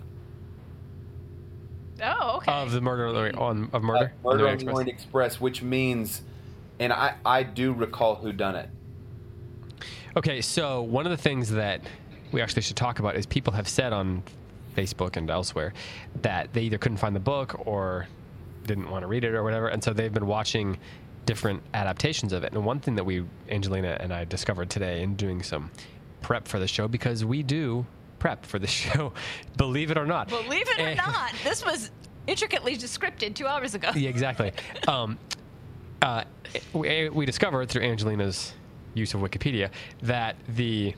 Oh, 2.02 2.38
okay. 2.38 2.50
Of 2.50 2.72
the 2.72 2.80
murder 2.80 3.38
on 3.38 3.70
of 3.72 3.84
murder. 3.84 4.14
Uh, 4.24 4.28
Murder 4.28 4.48
on 4.48 4.58
the 4.58 4.68
Orient 4.68 4.90
Express, 4.90 5.40
which 5.40 5.62
means, 5.62 6.22
and 6.80 6.92
I, 6.92 7.14
I 7.24 7.44
do 7.44 7.72
recall 7.72 8.16
who 8.16 8.32
done 8.32 8.56
it. 8.56 8.68
Okay, 10.16 10.40
so 10.40 10.82
one 10.82 11.06
of 11.06 11.10
the 11.10 11.16
things 11.16 11.52
that 11.52 11.82
we 12.32 12.42
actually 12.42 12.62
should 12.62 12.76
talk 12.76 12.98
about 12.98 13.14
is 13.14 13.26
people 13.26 13.52
have 13.52 13.68
said 13.68 13.92
on 13.92 14.24
Facebook 14.76 15.16
and 15.16 15.30
elsewhere 15.30 15.72
that 16.22 16.52
they 16.52 16.62
either 16.62 16.78
couldn't 16.78 16.98
find 16.98 17.14
the 17.14 17.20
book 17.20 17.64
or 17.64 18.08
didn't 18.66 18.90
want 18.90 19.02
to 19.02 19.06
read 19.06 19.24
it 19.24 19.34
or 19.34 19.42
whatever, 19.42 19.68
and 19.68 19.82
so 19.82 19.92
they've 19.92 20.12
been 20.12 20.26
watching 20.26 20.78
different 21.24 21.62
adaptations 21.74 22.32
of 22.32 22.44
it. 22.44 22.52
And 22.52 22.64
one 22.64 22.78
thing 22.80 22.94
that 22.96 23.04
we, 23.04 23.24
Angelina 23.48 23.96
and 24.00 24.12
I, 24.12 24.24
discovered 24.24 24.70
today 24.70 25.02
in 25.02 25.16
doing 25.16 25.42
some 25.42 25.70
prep 26.22 26.46
for 26.46 26.58
the 26.58 26.68
show, 26.68 26.86
because 26.88 27.24
we 27.24 27.42
do 27.42 27.86
prep 28.18 28.44
for 28.46 28.58
the 28.58 28.66
show, 28.82 29.12
believe 29.56 29.90
it 29.90 29.98
or 29.98 30.06
not. 30.06 30.28
Believe 30.28 30.68
it 30.68 30.78
or 30.78 30.86
And- 30.88 30.96
not, 30.98 31.32
this 31.44 31.64
was 31.64 31.90
intricately 32.26 32.76
scripted 32.76 33.34
two 33.34 33.46
hours 33.46 33.74
ago. 33.74 33.90
yeah, 33.94 34.08
exactly. 34.10 34.52
Um, 34.88 35.18
uh, 36.02 36.24
we, 36.72 37.08
we 37.08 37.24
discovered 37.26 37.68
through 37.68 37.82
Angelina's 37.82 38.52
use 38.94 39.14
of 39.14 39.20
Wikipedia 39.20 39.70
that 40.02 40.36
the 40.48 40.94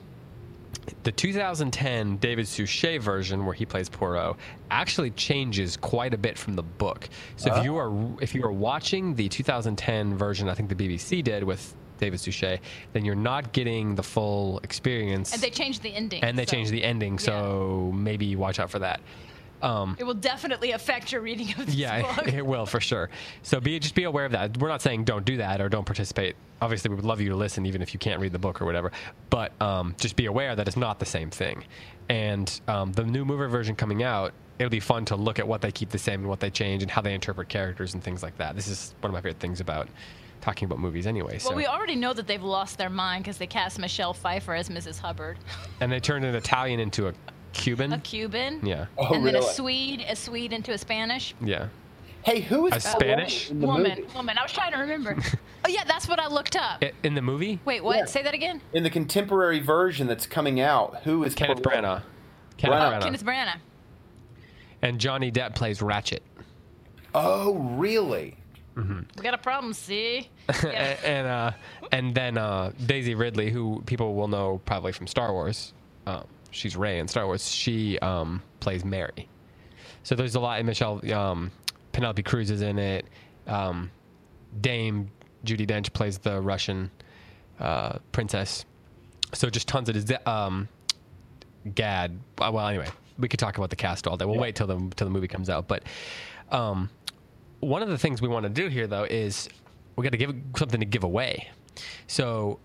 the 1.03 1.11
2010 1.11 2.17
David 2.17 2.47
Suchet 2.47 2.99
version, 2.99 3.45
where 3.45 3.53
he 3.53 3.65
plays 3.65 3.89
Poirot, 3.89 4.35
actually 4.71 5.11
changes 5.11 5.77
quite 5.77 6.13
a 6.13 6.17
bit 6.17 6.37
from 6.37 6.55
the 6.55 6.63
book. 6.63 7.09
So 7.37 7.51
if 7.51 7.57
ah. 7.57 7.63
you 7.63 7.77
are 7.77 7.91
if 8.21 8.35
you 8.35 8.43
are 8.43 8.51
watching 8.51 9.15
the 9.15 9.29
2010 9.29 10.17
version, 10.17 10.49
I 10.49 10.53
think 10.53 10.69
the 10.69 10.75
BBC 10.75 11.23
did 11.23 11.43
with 11.43 11.75
David 11.99 12.19
Suchet, 12.19 12.59
then 12.93 13.05
you're 13.05 13.15
not 13.15 13.51
getting 13.51 13.95
the 13.95 14.03
full 14.03 14.59
experience 14.59 15.33
And 15.33 15.41
they 15.41 15.49
changed 15.49 15.83
the 15.83 15.93
ending. 15.93 16.23
and 16.23 16.37
they 16.37 16.45
so- 16.45 16.51
changed 16.51 16.71
the 16.71 16.83
ending, 16.83 17.19
so 17.19 17.91
maybe 17.93 18.35
watch 18.35 18.59
out 18.59 18.69
for 18.69 18.79
that. 18.79 19.01
Um, 19.61 19.95
It 19.99 20.03
will 20.03 20.13
definitely 20.13 20.71
affect 20.71 21.11
your 21.11 21.21
reading 21.21 21.51
of 21.51 21.65
this 21.65 21.75
yeah, 21.75 22.01
book. 22.15 22.27
it, 22.27 22.35
it 22.35 22.45
will 22.45 22.65
for 22.65 22.79
sure. 22.79 23.09
So 23.41 23.59
be 23.59 23.77
just 23.79 23.95
be 23.95 24.03
aware 24.03 24.25
of 24.25 24.31
that. 24.31 24.57
We're 24.57 24.69
not 24.69 24.81
saying 24.81 25.03
don't 25.03 25.25
do 25.25 25.37
that 25.37 25.61
or 25.61 25.69
don't 25.69 25.85
participate. 25.85 26.35
Obviously, 26.61 26.89
we 26.89 26.95
would 26.95 27.05
love 27.05 27.21
you 27.21 27.29
to 27.29 27.35
listen, 27.35 27.65
even 27.65 27.81
if 27.81 27.93
you 27.93 27.99
can't 27.99 28.19
read 28.19 28.31
the 28.31 28.39
book 28.39 28.61
or 28.61 28.65
whatever. 28.65 28.91
But 29.29 29.59
um, 29.61 29.95
just 29.97 30.15
be 30.15 30.25
aware 30.25 30.55
that 30.55 30.67
it's 30.67 30.77
not 30.77 30.99
the 30.99 31.05
same 31.05 31.29
thing. 31.29 31.63
And 32.09 32.59
um, 32.67 32.91
the 32.91 33.03
new 33.03 33.23
mover 33.23 33.47
version 33.47 33.75
coming 33.75 34.03
out, 34.03 34.33
it'll 34.57 34.69
be 34.69 34.79
fun 34.79 35.05
to 35.05 35.15
look 35.15 35.39
at 35.39 35.47
what 35.47 35.61
they 35.61 35.71
keep 35.71 35.89
the 35.89 35.97
same 35.97 36.21
and 36.21 36.29
what 36.29 36.39
they 36.39 36.49
change 36.49 36.81
and 36.81 36.91
how 36.91 37.01
they 37.01 37.13
interpret 37.13 37.47
characters 37.49 37.93
and 37.93 38.03
things 38.03 38.23
like 38.23 38.37
that. 38.37 38.55
This 38.55 38.67
is 38.67 38.93
one 39.01 39.09
of 39.09 39.13
my 39.13 39.19
favorite 39.19 39.39
things 39.39 39.61
about 39.61 39.87
talking 40.41 40.65
about 40.65 40.79
movies, 40.79 41.05
anyway. 41.05 41.37
So 41.37 41.49
Well, 41.49 41.57
we 41.57 41.65
already 41.65 41.95
know 41.95 42.13
that 42.13 42.27
they've 42.27 42.41
lost 42.43 42.77
their 42.77 42.89
mind 42.89 43.23
because 43.23 43.37
they 43.37 43.47
cast 43.47 43.77
Michelle 43.79 44.13
Pfeiffer 44.13 44.53
as 44.53 44.69
Mrs. 44.69 44.99
Hubbard, 44.99 45.37
and 45.81 45.91
they 45.91 45.99
turned 45.99 46.25
an 46.25 46.35
Italian 46.35 46.79
into 46.79 47.07
a 47.09 47.13
Cuban. 47.53 47.93
a 47.93 47.99
Cuban. 47.99 48.65
Yeah, 48.65 48.85
Oh, 48.97 49.13
and 49.13 49.25
then 49.25 49.35
a 49.35 49.41
Swede, 49.41 50.05
a 50.07 50.15
Swede 50.15 50.53
into 50.53 50.71
a 50.71 50.77
Spanish. 50.77 51.33
yeah. 51.41 51.67
Hey, 52.21 52.41
who 52.41 52.67
is 52.67 52.73
A 52.73 52.75
that 52.75 52.99
Spanish? 52.99 53.49
woman 53.49 53.55
in 53.55 53.61
the 53.61 53.67
woman, 53.67 53.89
movie? 54.01 54.13
woman. 54.15 54.37
I 54.37 54.43
was 54.43 54.51
trying 54.51 54.73
to 54.73 54.77
remember. 54.79 55.15
oh 55.65 55.69
yeah, 55.69 55.85
that's 55.85 56.07
what 56.09 56.19
I 56.19 56.27
looked 56.27 56.55
up. 56.57 56.83
I- 56.83 56.91
In 57.03 57.15
the 57.15 57.21
movie, 57.21 57.59
Wait, 57.63 57.81
what? 57.83 57.95
Yeah. 57.97 58.05
Say 58.05 58.21
that 58.23 58.33
again. 58.33 58.61
In 58.73 58.83
the 58.83 58.89
contemporary 58.89 59.59
version 59.59 60.05
that's 60.05 60.25
coming 60.27 60.59
out, 60.59 60.97
who 61.03 61.23
is 61.23 61.33
Kenneth 61.33 61.63
Poirot? 61.63 61.83
Branagh. 61.83 62.01
Kenneth 62.57 62.75
Branagh. 62.77 62.91
Branagh. 62.99 63.01
Kenneth 63.03 63.25
Branagh. 63.25 63.57
And 64.81 64.99
Johnny 64.99 65.31
Depp 65.31 65.55
plays 65.55 65.79
Ratchett. 65.79 66.19
Oh, 67.15 67.55
really? 67.55 68.35
We 68.75 69.23
got 69.23 69.33
a 69.33 69.37
problem. 69.37 69.73
See. 69.73 70.29
A- 70.49 71.05
and 71.05 71.27
uh, 71.27 71.51
and 71.91 72.15
then 72.15 72.37
uh, 72.37 72.71
Daisy 72.85 73.13
Ridley, 73.13 73.49
who 73.49 73.81
people 73.85 74.15
will 74.15 74.29
know 74.29 74.61
probably 74.65 74.93
from 74.93 75.05
Star 75.07 75.33
Wars, 75.33 75.73
um, 76.07 76.23
she's 76.51 76.75
Rey 76.75 76.99
in 76.99 77.07
Star 77.07 77.25
Wars. 77.25 77.49
She 77.49 77.99
um, 77.99 78.41
plays 78.59 78.83
Mary. 78.85 79.27
So 80.03 80.15
there's 80.15 80.35
a 80.35 80.39
lot. 80.39 80.59
And 80.59 80.67
Michelle 80.67 81.01
um, 81.13 81.51
Penelope 81.91 82.23
Cruz 82.23 82.49
is 82.51 82.61
in 82.61 82.79
it. 82.79 83.05
Um, 83.47 83.91
Dame 84.61 85.11
Judi 85.45 85.67
Dench 85.67 85.93
plays 85.93 86.17
the 86.17 86.41
Russian 86.41 86.91
uh, 87.59 87.99
princess. 88.11 88.65
So 89.33 89.49
just 89.49 89.67
tons 89.67 89.89
of 89.89 90.27
um, 90.27 90.67
Gad. 91.75 92.19
uh, 92.39 92.51
Well, 92.53 92.67
anyway, 92.67 92.87
we 93.17 93.27
could 93.27 93.39
talk 93.39 93.57
about 93.57 93.69
the 93.69 93.75
cast 93.75 94.07
all 94.07 94.17
day. 94.17 94.25
We'll 94.25 94.39
wait 94.39 94.55
till 94.55 94.67
the 94.67 94.77
till 94.95 95.05
the 95.05 95.11
movie 95.11 95.27
comes 95.27 95.49
out. 95.49 95.67
But 95.67 95.83
um, 96.51 96.89
one 97.59 97.83
of 97.83 97.89
the 97.89 97.97
things 97.97 98.21
we 98.21 98.27
want 98.27 98.43
to 98.43 98.49
do 98.49 98.67
here, 98.69 98.87
though, 98.87 99.03
is 99.03 99.49
we 99.95 100.03
got 100.03 100.11
to 100.11 100.17
give 100.17 100.33
something 100.55 100.79
to 100.79 100.85
give 100.85 101.03
away. 101.03 101.49
So 102.07 102.59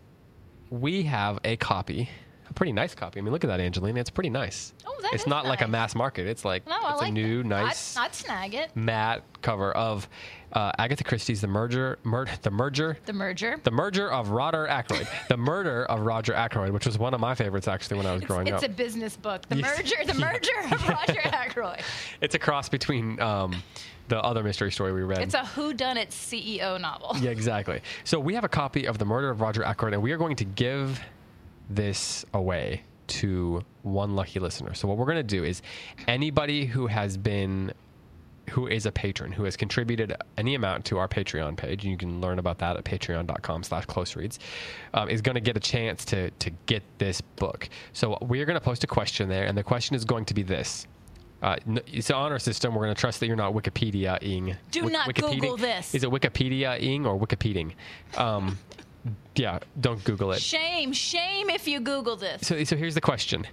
we 0.71 1.03
have 1.03 1.39
a 1.45 1.57
copy, 1.57 2.09
pretty 2.55 2.73
nice 2.73 2.95
copy. 2.95 3.19
I 3.19 3.23
mean, 3.23 3.33
look 3.33 3.45
at 3.45 3.49
that, 3.49 3.61
Angelina. 3.61 4.01
It's 4.01 4.11
pretty 4.11 4.31
nice. 4.31 4.73
Oh, 4.87 4.97
that 5.03 5.13
It's 5.13 5.25
is 5.25 5.27
not 5.27 5.45
like 5.47 5.61
a 5.61 5.65
nice. 5.65 5.73
mass 5.73 5.95
market. 5.95 6.27
It's 6.27 6.45
like 6.45 6.67
No, 6.67 6.77
I 6.83 6.93
it's 6.93 7.01
like 7.01 7.11
a 7.11 7.13
new, 7.13 7.43
that. 7.43 7.49
nice 7.49 7.97
I'd, 7.97 8.07
I'd 8.07 8.15
snag 8.15 8.55
it. 8.55 8.75
matte 8.77 9.23
cover 9.43 9.73
of 9.73 10.09
uh, 10.53 10.71
Agatha 10.79 11.03
Christie's 11.05 11.41
The 11.41 11.49
Merger, 11.49 11.99
Mur- 12.05 12.27
The 12.43 12.51
Merger, 12.51 12.97
The 13.07 13.13
merger. 13.13 13.57
The 13.65 13.71
Merger 13.73 14.11
of 14.11 14.31
Roger 14.31 14.67
Ackroyd, 14.69 15.09
The 15.29 15.37
Murder 15.37 15.85
of 15.87 16.01
Roger 16.03 16.33
Ackroyd, 16.35 16.71
which 16.71 16.87
was 16.87 16.97
one 16.97 17.13
of 17.13 17.21
my 17.21 17.35
favorites 17.35 17.67
actually 17.67 17.97
when 17.97 18.07
I 18.07 18.13
was 18.13 18.23
growing 18.23 18.49
up. 18.49 18.55
it's 18.55 18.65
up. 18.65 18.71
a 18.71 18.73
business 18.73 19.17
book. 19.17 19.43
The 19.49 19.57
Yes. 19.59 19.77
merger. 19.79 20.13
The 20.13 20.15
merger 20.21 20.75
of 20.75 20.89
Roger 20.89 21.21
Ackroyd. 21.25 21.81
it's 22.21 22.35
a 22.37 22.39
cross 22.39 22.69
between 22.69 23.21
um, 23.21 23.63
the 24.09 24.19
other 24.23 24.43
mystery 24.45 24.71
story 24.71 24.93
we 24.93 25.03
read. 25.03 25.19
It's 25.19 25.35
a 25.35 25.39
whodunit 25.39 26.11
CEO 26.11 26.81
novel. 26.81 27.17
Yeah, 27.21 27.31
exactly. 27.31 27.81
So 28.05 28.21
we 28.21 28.35
have 28.35 28.45
a 28.45 28.49
copy 28.49 28.87
of 28.87 28.99
The 28.99 29.05
Murder 29.07 29.31
of 29.31 29.41
Roger 29.41 29.65
Ackroyd, 29.65 29.95
and 29.95 30.03
we 30.03 30.13
are 30.13 30.19
going 30.19 30.37
to 30.37 30.45
give 30.45 31.01
this 31.69 32.25
away 32.33 32.83
to 33.07 33.63
one 33.83 34.17
lucky 34.17 34.41
listener. 34.41 34.75
So 34.75 34.89
what 34.89 34.97
we're 34.97 35.07
going 35.07 35.17
to 35.17 35.23
do 35.23 35.45
is 35.45 35.63
anybody 36.09 36.67
who 36.67 36.87
has 36.87 37.17
been 37.17 37.73
who 38.51 38.67
is 38.67 38.85
a 38.85 38.93
patron 38.93 39.33
who 39.33 39.45
has 39.45 39.57
contributed 39.57 40.15
any 40.37 40.55
amount 40.55 40.85
to 40.85 40.99
our 40.99 41.09
patreon 41.09 41.57
page 41.57 41.83
and 41.83 41.91
you 41.91 41.97
can 41.97 42.21
learn 42.21 42.39
about 42.39 42.59
that 42.59 42.77
at 42.77 42.85
patreon.com 42.85 43.63
slash 43.63 43.87
close 43.87 44.17
reads 44.17 44.39
um, 44.93 45.09
is 45.09 45.23
going 45.23 45.35
to 45.35 45.41
get 45.41 45.57
a 45.57 45.61
chance 45.61 46.05
to 46.05 46.31
to 46.33 46.51
get 46.67 46.83
this 46.99 47.23
book 47.23 47.71
so 47.95 48.19
we're 48.21 48.45
going 48.45 48.55
to 48.55 48.61
post 48.61 48.85
a 48.85 48.87
question 48.87 49.31
there 49.31 49.47
and 49.47 49.57
the 49.57 49.63
question 49.63 49.97
is 49.97 50.05
going 50.05 50.27
to 50.27 50.35
be 50.35 50.43
this 50.43 50.87
uh, 51.43 51.57
it's 51.93 52.09
an 52.09 52.17
honor 52.17 52.39
system. 52.39 52.75
We're 52.75 52.85
going 52.85 52.95
to 52.95 53.01
trust 53.01 53.21
that 53.21 53.27
you're 53.27 53.37
not 53.37 53.53
Wikipedia-ing. 53.53 54.57
Do 54.71 54.89
not 54.89 55.07
Wikipediaing- 55.07 55.41
Google 55.41 55.57
this. 55.59 55.95
Is 55.95 56.03
it 56.03 56.09
Wikipedia-ing 56.09 57.05
or 57.05 57.21
Wikipeding? 57.21 57.73
Um, 58.17 58.59
yeah, 59.35 59.59
don't 59.81 60.03
Google 60.05 60.33
it. 60.33 60.41
Shame, 60.41 60.93
shame 60.93 61.51
if 61.51 61.69
you 61.69 61.81
Google 61.81 62.17
this. 62.17 62.47
So, 62.47 62.63
so 62.65 62.77
here's 62.77 62.95
the 62.95 63.01
question: 63.01 63.47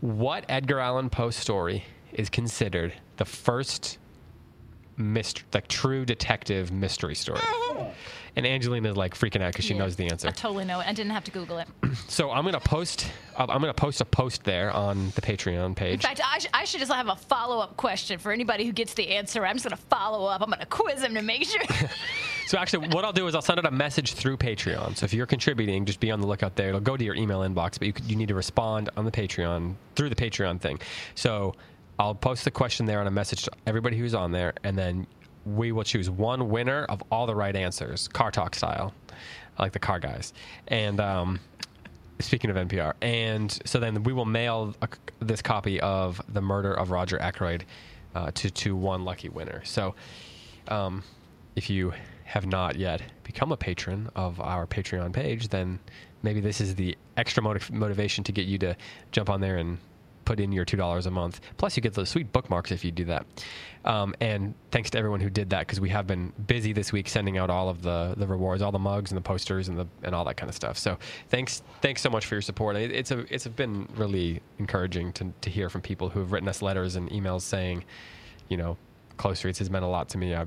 What 0.00 0.44
Edgar 0.48 0.80
Allan 0.80 1.10
Poe 1.10 1.30
story 1.30 1.84
is 2.12 2.28
considered 2.28 2.92
the 3.16 3.24
first 3.24 3.98
mystery, 4.96 5.44
like 5.52 5.68
true 5.68 6.04
detective 6.04 6.72
mystery 6.72 7.14
story? 7.14 7.40
Oh. 7.42 7.92
And 8.36 8.46
Angelina's 8.46 8.96
like 8.98 9.14
freaking 9.14 9.40
out 9.40 9.52
because 9.52 9.64
she 9.64 9.72
Yeah. 9.72 9.80
knows 9.80 9.96
the 9.96 10.10
answer. 10.10 10.28
I 10.28 10.30
totally 10.30 10.66
know 10.66 10.80
it. 10.80 10.86
I 10.86 10.92
didn't 10.92 11.12
have 11.12 11.24
to 11.24 11.30
Google 11.30 11.58
it. 11.58 11.68
So 12.08 12.30
I'm 12.30 12.44
gonna 12.44 12.60
post. 12.60 13.10
uh, 13.36 13.46
I'm 13.48 13.60
gonna 13.60 13.72
post 13.72 14.02
a 14.02 14.04
post 14.04 14.44
there 14.44 14.70
on 14.70 15.10
the 15.14 15.22
Patreon 15.22 15.74
page. 15.74 15.94
In 15.94 16.00
fact, 16.00 16.20
I, 16.22 16.38
sh- 16.38 16.46
I 16.52 16.64
should 16.64 16.80
just 16.80 16.92
have 16.92 17.08
a 17.08 17.16
follow 17.16 17.58
up 17.58 17.76
question 17.78 18.18
for 18.18 18.32
anybody 18.32 18.66
who 18.66 18.72
gets 18.72 18.92
the 18.94 19.08
answer. 19.16 19.46
I'm 19.46 19.54
just 19.56 19.64
going 19.66 19.76
to 19.76 19.82
follow 19.88 20.26
up. 20.26 20.42
I'm 20.42 20.48
going 20.50 20.60
to 20.60 20.66
quiz 20.66 21.00
them 21.00 21.14
to 21.14 21.22
make 21.22 21.44
sure. 21.44 21.62
So 22.46 22.58
actually, 22.58 22.86
what 22.90 23.04
I'll 23.04 23.12
do 23.12 23.26
is 23.26 23.34
I'll 23.34 23.42
send 23.42 23.58
out 23.58 23.66
a 23.66 23.72
message 23.72 24.12
through 24.14 24.36
Patreon. 24.36 24.96
So 24.96 25.04
if 25.04 25.12
you're 25.12 25.26
contributing, 25.26 25.84
just 25.84 25.98
be 25.98 26.12
on 26.12 26.20
the 26.20 26.28
lookout 26.28 26.54
there. 26.54 26.68
It'll 26.68 26.78
go 26.80 26.96
to 26.96 27.04
your 27.04 27.16
email 27.16 27.40
inbox, 27.40 27.76
but 27.76 27.88
you, 27.88 27.92
you 28.06 28.14
need 28.14 28.28
to 28.28 28.36
respond 28.36 28.88
on 28.96 29.04
the 29.04 29.10
Patreon 29.10 29.74
through 29.96 30.10
the 30.10 30.14
Patreon 30.14 30.60
thing. 30.60 30.78
So 31.16 31.56
I'll 31.98 32.14
post 32.14 32.44
the 32.44 32.52
question 32.52 32.86
there 32.86 33.00
on 33.00 33.08
a 33.08 33.10
message 33.10 33.42
to 33.44 33.50
everybody 33.66 33.96
who's 33.98 34.14
on 34.14 34.30
there, 34.30 34.52
and 34.62 34.78
then 34.78 35.08
we 35.46 35.72
will 35.72 35.84
choose 35.84 36.10
one 36.10 36.50
winner 36.50 36.84
of 36.84 37.02
all 37.10 37.26
the 37.26 37.34
right 37.34 37.54
answers, 37.54 38.08
car 38.08 38.30
talk 38.30 38.54
style, 38.54 38.92
like 39.58 39.72
the 39.72 39.78
car 39.78 40.00
guys. 40.00 40.32
And 40.68 41.00
um, 41.00 41.40
speaking 42.18 42.50
of 42.50 42.56
NPR, 42.56 42.94
and 43.00 43.56
so 43.64 43.78
then 43.78 44.02
we 44.02 44.12
will 44.12 44.24
mail 44.24 44.74
a, 44.82 44.88
this 45.20 45.40
copy 45.40 45.80
of 45.80 46.20
The 46.28 46.40
Murder 46.40 46.74
of 46.74 46.90
Roger 46.90 47.20
Ackroyd 47.20 47.64
uh, 48.14 48.30
to 48.32 48.50
to 48.50 48.74
one 48.74 49.04
lucky 49.04 49.28
winner. 49.28 49.62
So 49.64 49.94
um, 50.68 51.04
if 51.54 51.70
you 51.70 51.92
have 52.24 52.46
not 52.46 52.76
yet 52.76 53.02
become 53.22 53.52
a 53.52 53.56
patron 53.56 54.10
of 54.16 54.40
our 54.40 54.66
Patreon 54.66 55.12
page, 55.12 55.48
then 55.48 55.78
maybe 56.22 56.40
this 56.40 56.60
is 56.60 56.74
the 56.74 56.96
extra 57.16 57.42
motiv- 57.42 57.70
motivation 57.70 58.24
to 58.24 58.32
get 58.32 58.46
you 58.46 58.58
to 58.58 58.76
jump 59.12 59.30
on 59.30 59.40
there 59.40 59.58
and 59.58 59.78
put 60.26 60.40
in 60.40 60.52
your 60.52 60.66
two 60.66 60.76
dollars 60.76 61.06
a 61.06 61.10
month. 61.10 61.40
Plus, 61.56 61.76
you 61.76 61.80
get 61.80 61.94
those 61.94 62.10
sweet 62.10 62.30
bookmarks 62.32 62.70
if 62.70 62.84
you 62.84 62.90
do 62.90 63.06
that. 63.06 63.24
Um, 63.86 64.14
and 64.20 64.54
thanks 64.72 64.90
to 64.90 64.98
everyone 64.98 65.20
who 65.20 65.30
did 65.30 65.50
that 65.50 65.60
because 65.60 65.80
we 65.80 65.88
have 65.90 66.06
been 66.06 66.32
busy 66.46 66.72
this 66.72 66.92
week 66.92 67.08
sending 67.08 67.38
out 67.38 67.50
all 67.50 67.68
of 67.68 67.82
the, 67.82 68.14
the 68.16 68.26
rewards, 68.26 68.60
all 68.60 68.72
the 68.72 68.80
mugs 68.80 69.12
and 69.12 69.16
the 69.16 69.22
posters 69.22 69.68
and 69.68 69.78
the 69.78 69.86
and 70.02 70.14
all 70.14 70.24
that 70.24 70.36
kind 70.36 70.50
of 70.50 70.56
stuff. 70.56 70.76
So 70.76 70.98
thanks 71.30 71.62
thanks 71.80 72.02
so 72.02 72.10
much 72.10 72.26
for 72.26 72.34
your 72.34 72.42
support. 72.42 72.76
It, 72.76 72.90
it's 72.90 73.12
a 73.12 73.32
it's 73.32 73.46
been 73.46 73.88
really 73.94 74.42
encouraging 74.58 75.12
to 75.14 75.32
to 75.40 75.48
hear 75.48 75.70
from 75.70 75.80
people 75.80 76.10
who 76.10 76.18
have 76.20 76.32
written 76.32 76.48
us 76.48 76.60
letters 76.60 76.96
and 76.96 77.08
emails 77.10 77.42
saying, 77.42 77.84
you 78.48 78.56
know, 78.56 78.76
close 79.16 79.44
reads 79.44 79.60
has 79.60 79.70
meant 79.70 79.84
a 79.84 79.88
lot 79.88 80.08
to 80.10 80.18
me. 80.18 80.34
I, 80.34 80.46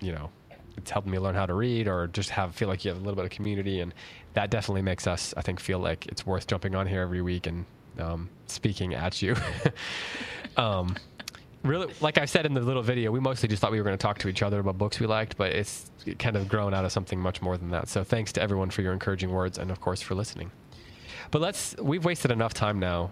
you 0.00 0.12
know, 0.12 0.30
it's 0.76 0.90
helped 0.90 1.06
me 1.06 1.18
learn 1.18 1.34
how 1.34 1.46
to 1.46 1.54
read 1.54 1.86
or 1.88 2.08
just 2.08 2.30
have 2.30 2.54
feel 2.54 2.68
like 2.68 2.84
you 2.84 2.90
have 2.90 2.98
a 2.98 3.00
little 3.00 3.16
bit 3.16 3.24
of 3.24 3.30
community 3.30 3.80
and 3.80 3.94
that 4.34 4.50
definitely 4.50 4.82
makes 4.82 5.06
us 5.06 5.32
i 5.36 5.40
think 5.40 5.60
feel 5.60 5.78
like 5.78 6.06
it's 6.06 6.26
worth 6.26 6.46
jumping 6.46 6.74
on 6.74 6.86
here 6.86 7.00
every 7.00 7.22
week 7.22 7.46
and 7.46 7.64
um, 7.98 8.28
speaking 8.46 8.94
at 8.94 9.22
you 9.22 9.34
um, 10.56 10.96
really 11.62 11.92
like 12.00 12.18
i 12.18 12.24
said 12.24 12.46
in 12.46 12.54
the 12.54 12.60
little 12.60 12.82
video 12.82 13.10
we 13.10 13.20
mostly 13.20 13.48
just 13.48 13.60
thought 13.60 13.72
we 13.72 13.78
were 13.78 13.84
going 13.84 13.96
to 13.96 14.02
talk 14.02 14.18
to 14.18 14.28
each 14.28 14.42
other 14.42 14.60
about 14.60 14.76
books 14.76 15.00
we 15.00 15.06
liked 15.06 15.36
but 15.36 15.52
it's 15.52 15.90
kind 16.18 16.36
of 16.36 16.48
grown 16.48 16.74
out 16.74 16.84
of 16.84 16.92
something 16.92 17.18
much 17.18 17.40
more 17.40 17.56
than 17.56 17.70
that 17.70 17.88
so 17.88 18.04
thanks 18.04 18.32
to 18.32 18.42
everyone 18.42 18.70
for 18.70 18.82
your 18.82 18.92
encouraging 18.92 19.30
words 19.30 19.58
and 19.58 19.70
of 19.70 19.80
course 19.80 20.02
for 20.02 20.14
listening 20.14 20.50
but 21.30 21.40
let's 21.40 21.74
we've 21.80 22.04
wasted 22.04 22.30
enough 22.30 22.52
time 22.52 22.78
now 22.78 23.10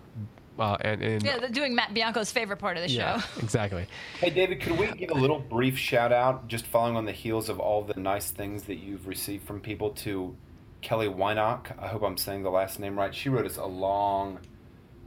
uh, 0.58 0.76
and, 0.82 1.02
and 1.02 1.22
yeah, 1.22 1.38
they're 1.38 1.48
doing 1.48 1.74
Matt 1.74 1.94
Bianco's 1.94 2.30
favorite 2.30 2.58
part 2.58 2.76
of 2.76 2.82
the 2.82 2.90
yeah, 2.90 3.20
show. 3.20 3.26
exactly 3.42 3.86
Hey, 4.18 4.30
David, 4.30 4.60
could 4.60 4.78
we 4.78 4.86
give 4.92 5.10
a 5.10 5.14
little 5.14 5.38
brief 5.38 5.78
shout 5.78 6.12
out, 6.12 6.46
just 6.46 6.66
following 6.66 6.96
on 6.96 7.06
the 7.06 7.12
heels 7.12 7.48
of 7.48 7.58
all 7.58 7.82
the 7.82 7.98
nice 7.98 8.30
things 8.30 8.64
that 8.64 8.76
you've 8.76 9.06
received 9.06 9.46
from 9.46 9.60
people, 9.60 9.90
to 9.90 10.36
Kelly 10.82 11.08
Weinock? 11.08 11.76
I 11.78 11.88
hope 11.88 12.02
I'm 12.02 12.18
saying 12.18 12.42
the 12.42 12.50
last 12.50 12.78
name 12.78 12.98
right. 12.98 13.14
She 13.14 13.30
wrote 13.30 13.46
us 13.46 13.56
a 13.56 13.64
long, 13.64 14.40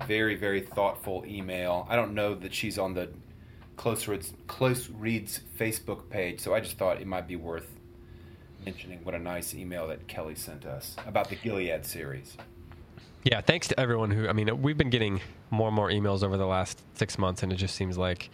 very, 0.08 0.36
very 0.36 0.62
thoughtful 0.62 1.24
email. 1.28 1.88
I 1.90 1.96
don't 1.96 2.14
know 2.14 2.36
that 2.36 2.54
she's 2.54 2.78
on 2.78 2.94
the 2.94 3.10
Close 3.78 4.08
Reads, 4.08 4.34
Close 4.48 4.90
Reads 4.90 5.42
Facebook 5.58 6.10
page, 6.10 6.40
so 6.40 6.54
I 6.54 6.60
just 6.60 6.78
thought 6.78 7.02
it 7.02 7.08
might 7.08 7.28
be 7.28 7.36
worth 7.36 7.68
mentioning 8.66 9.00
what 9.04 9.14
a 9.14 9.20
nice 9.20 9.54
email 9.54 9.88
that 9.88 10.08
Kelly 10.08 10.36
sent 10.36 10.66
us 10.66 10.96
about 11.06 11.30
the 11.30 11.36
Gilead 11.36 11.86
series. 11.86 12.38
Yeah, 13.24 13.42
thanks 13.42 13.68
to 13.70 13.80
everyone 13.80 14.12
who. 14.12 14.28
I 14.28 14.34
mean, 14.34 14.62
we've 14.62 14.78
been 14.78 14.90
getting 14.90 15.20
more 15.50 15.68
and 15.68 15.76
more 15.76 15.90
emails 15.90 16.24
over 16.24 16.38
the 16.38 16.46
last 16.46 16.82
six 16.94 17.18
months, 17.18 17.44
and 17.44 17.52
it 17.52 17.56
just 17.56 17.76
seems 17.76 17.98
like 17.98 18.30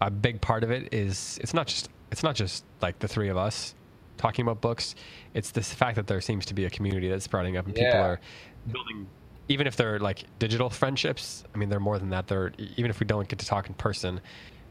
a 0.00 0.10
big 0.10 0.40
part 0.40 0.64
of 0.64 0.70
it 0.70 0.94
is 0.94 1.38
it's 1.42 1.52
not 1.52 1.66
just 1.66 1.88
it's 2.12 2.22
not 2.22 2.34
just 2.34 2.64
like 2.80 2.98
the 3.00 3.08
three 3.08 3.28
of 3.28 3.36
us 3.36 3.74
talking 4.16 4.44
about 4.44 4.60
books. 4.60 4.94
It's 5.34 5.50
this 5.50 5.72
fact 5.74 5.96
that 5.96 6.06
there 6.06 6.20
seems 6.20 6.46
to 6.46 6.54
be 6.54 6.64
a 6.64 6.70
community 6.70 7.08
that's 7.08 7.24
sprouting 7.24 7.56
up, 7.56 7.66
and 7.66 7.74
people 7.74 8.00
are 8.00 8.20
building. 8.70 9.08
Even 9.50 9.66
if 9.66 9.76
they're 9.76 9.98
like 9.98 10.24
digital 10.38 10.70
friendships, 10.70 11.44
I 11.54 11.58
mean, 11.58 11.68
they're 11.68 11.80
more 11.80 11.98
than 11.98 12.10
that. 12.10 12.28
They're 12.28 12.52
even 12.76 12.90
if 12.90 13.00
we 13.00 13.06
don't 13.06 13.28
get 13.28 13.40
to 13.40 13.46
talk 13.46 13.66
in 13.68 13.74
person, 13.74 14.20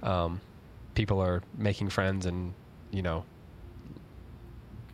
um, 0.04 0.40
people 0.96 1.22
are 1.22 1.42
making 1.58 1.90
friends 1.90 2.26
and 2.26 2.54
you 2.92 3.02
know 3.02 3.24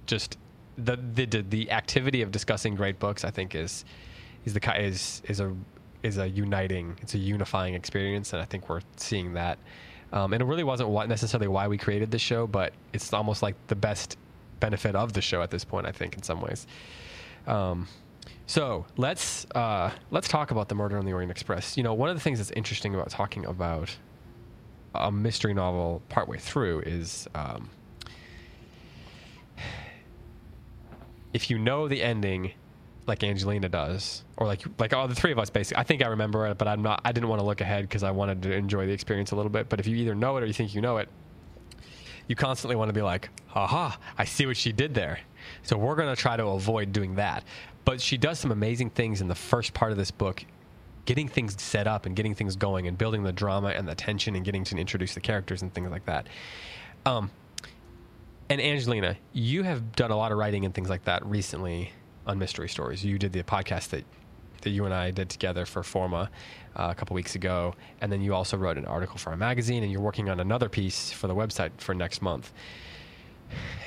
just 0.05 0.37
the, 0.77 0.97
the 0.97 1.25
the 1.25 1.41
the 1.41 1.71
activity 1.71 2.21
of 2.21 2.31
discussing 2.31 2.75
great 2.75 2.99
books 2.99 3.23
I 3.23 3.31
think 3.31 3.55
is 3.55 3.85
is 4.45 4.53
the 4.53 4.81
is 4.81 5.21
is 5.27 5.39
a 5.39 5.55
is 6.03 6.17
a 6.17 6.27
uniting 6.27 6.97
it's 7.01 7.15
a 7.15 7.17
unifying 7.17 7.73
experience 7.73 8.33
and 8.33 8.41
I 8.41 8.45
think 8.45 8.69
we're 8.69 8.81
seeing 8.97 9.33
that 9.33 9.57
um, 10.13 10.33
and 10.33 10.41
it 10.41 10.45
really 10.45 10.63
wasn't 10.63 10.91
necessarily 11.09 11.47
why 11.47 11.67
we 11.67 11.77
created 11.77 12.11
this 12.11 12.21
show 12.21 12.45
but 12.45 12.73
it's 12.93 13.11
almost 13.13 13.41
like 13.41 13.55
the 13.67 13.75
best 13.75 14.17
benefit 14.59 14.95
of 14.95 15.13
the 15.13 15.21
show 15.21 15.41
at 15.41 15.49
this 15.49 15.63
point 15.63 15.87
I 15.87 15.91
think 15.91 16.15
in 16.15 16.23
some 16.23 16.41
ways 16.41 16.67
um, 17.47 17.87
so 18.47 18.85
let's 18.97 19.45
uh, 19.55 19.91
let's 20.11 20.27
talk 20.27 20.51
about 20.51 20.69
the 20.69 20.75
Murder 20.75 20.97
on 20.97 21.05
the 21.05 21.13
Orient 21.13 21.31
Express. 21.31 21.77
You 21.77 21.83
know, 21.83 21.93
one 21.93 22.09
of 22.09 22.15
the 22.15 22.21
things 22.21 22.39
that's 22.39 22.51
interesting 22.51 22.93
about 22.93 23.09
talking 23.09 23.45
about 23.45 23.95
a 24.93 25.11
mystery 25.11 25.53
novel 25.53 26.01
partway 26.09 26.37
through 26.37 26.81
is 26.81 27.27
um, 27.35 27.69
if 31.33 31.49
you 31.49 31.59
know 31.59 31.87
the 31.87 32.01
ending, 32.01 32.51
like 33.07 33.23
Angelina 33.23 33.67
does, 33.67 34.23
or 34.37 34.47
like 34.47 34.61
like 34.79 34.93
all 34.93 35.07
the 35.07 35.15
three 35.15 35.31
of 35.31 35.39
us 35.39 35.49
basically. 35.49 35.81
I 35.81 35.83
think 35.83 36.03
I 36.03 36.07
remember 36.07 36.47
it, 36.47 36.57
but 36.57 36.67
I'm 36.67 36.81
not. 36.81 37.01
I 37.03 37.11
didn't 37.11 37.29
want 37.29 37.41
to 37.41 37.45
look 37.45 37.61
ahead 37.61 37.83
because 37.83 38.03
I 38.03 38.11
wanted 38.11 38.41
to 38.43 38.53
enjoy 38.53 38.85
the 38.85 38.93
experience 38.93 39.31
a 39.31 39.35
little 39.35 39.51
bit. 39.51 39.69
But 39.69 39.79
if 39.79 39.87
you 39.87 39.95
either 39.97 40.15
know 40.15 40.37
it 40.37 40.43
or 40.43 40.45
you 40.45 40.53
think 40.53 40.73
you 40.73 40.81
know 40.81 40.97
it, 40.97 41.09
you 42.27 42.35
constantly 42.35 42.75
want 42.75 42.89
to 42.89 42.93
be 42.93 43.01
like, 43.01 43.29
"Aha! 43.53 43.97
I 44.17 44.25
see 44.25 44.45
what 44.45 44.55
she 44.55 44.71
did 44.71 44.93
there." 44.93 45.19
So 45.63 45.77
we're 45.77 45.95
going 45.95 46.13
to 46.13 46.19
try 46.19 46.37
to 46.37 46.45
avoid 46.47 46.91
doing 46.91 47.15
that. 47.15 47.43
But 47.85 48.01
she 48.01 48.17
does 48.17 48.39
some 48.39 48.51
amazing 48.51 48.89
things 48.89 49.21
in 49.21 49.27
the 49.27 49.35
first 49.35 49.73
part 49.73 49.91
of 49.91 49.97
this 49.97 50.11
book, 50.11 50.43
getting 51.05 51.27
things 51.27 51.61
set 51.61 51.87
up 51.87 52.05
and 52.05 52.15
getting 52.15 52.33
things 52.33 52.55
going 52.55 52.87
and 52.87 52.97
building 52.97 53.23
the 53.23 53.31
drama 53.31 53.69
and 53.69 53.87
the 53.87 53.95
tension 53.95 54.35
and 54.35 54.43
getting 54.43 54.63
to 54.65 54.77
introduce 54.77 55.13
the 55.13 55.21
characters 55.21 55.61
and 55.61 55.73
things 55.73 55.89
like 55.91 56.05
that. 56.05 56.27
Um, 57.05 57.29
and 58.49 58.59
Angelina, 58.59 59.15
you 59.33 59.63
have 59.63 59.91
done 59.93 60.11
a 60.11 60.17
lot 60.17 60.31
of 60.31 60.37
writing 60.37 60.65
and 60.65 60.73
things 60.73 60.89
like 60.89 61.05
that 61.05 61.25
recently 61.25 61.91
on 62.27 62.39
mystery 62.39 62.69
stories. 62.69 63.05
You 63.05 63.17
did 63.19 63.33
the 63.33 63.43
podcast 63.43 63.89
that 63.89 64.03
that 64.61 64.71
you 64.71 64.85
and 64.85 64.93
I 64.93 65.11
did 65.11 65.29
together 65.29 65.63
for 65.65 65.83
Forma 65.83 66.29
uh, 66.75 66.87
a 66.89 66.95
couple 66.95 67.13
weeks 67.13 67.35
ago, 67.35 67.75
and 68.01 68.11
then 68.11 68.21
you 68.21 68.33
also 68.33 68.57
wrote 68.57 68.79
an 68.79 68.85
article 68.85 69.17
for 69.17 69.29
our 69.29 69.37
magazine, 69.37 69.83
and 69.83 69.91
you're 69.91 70.01
working 70.01 70.27
on 70.27 70.39
another 70.39 70.69
piece 70.69 71.11
for 71.11 71.27
the 71.27 71.35
website 71.35 71.69
for 71.77 71.93
next 71.93 72.23
month. 72.23 72.51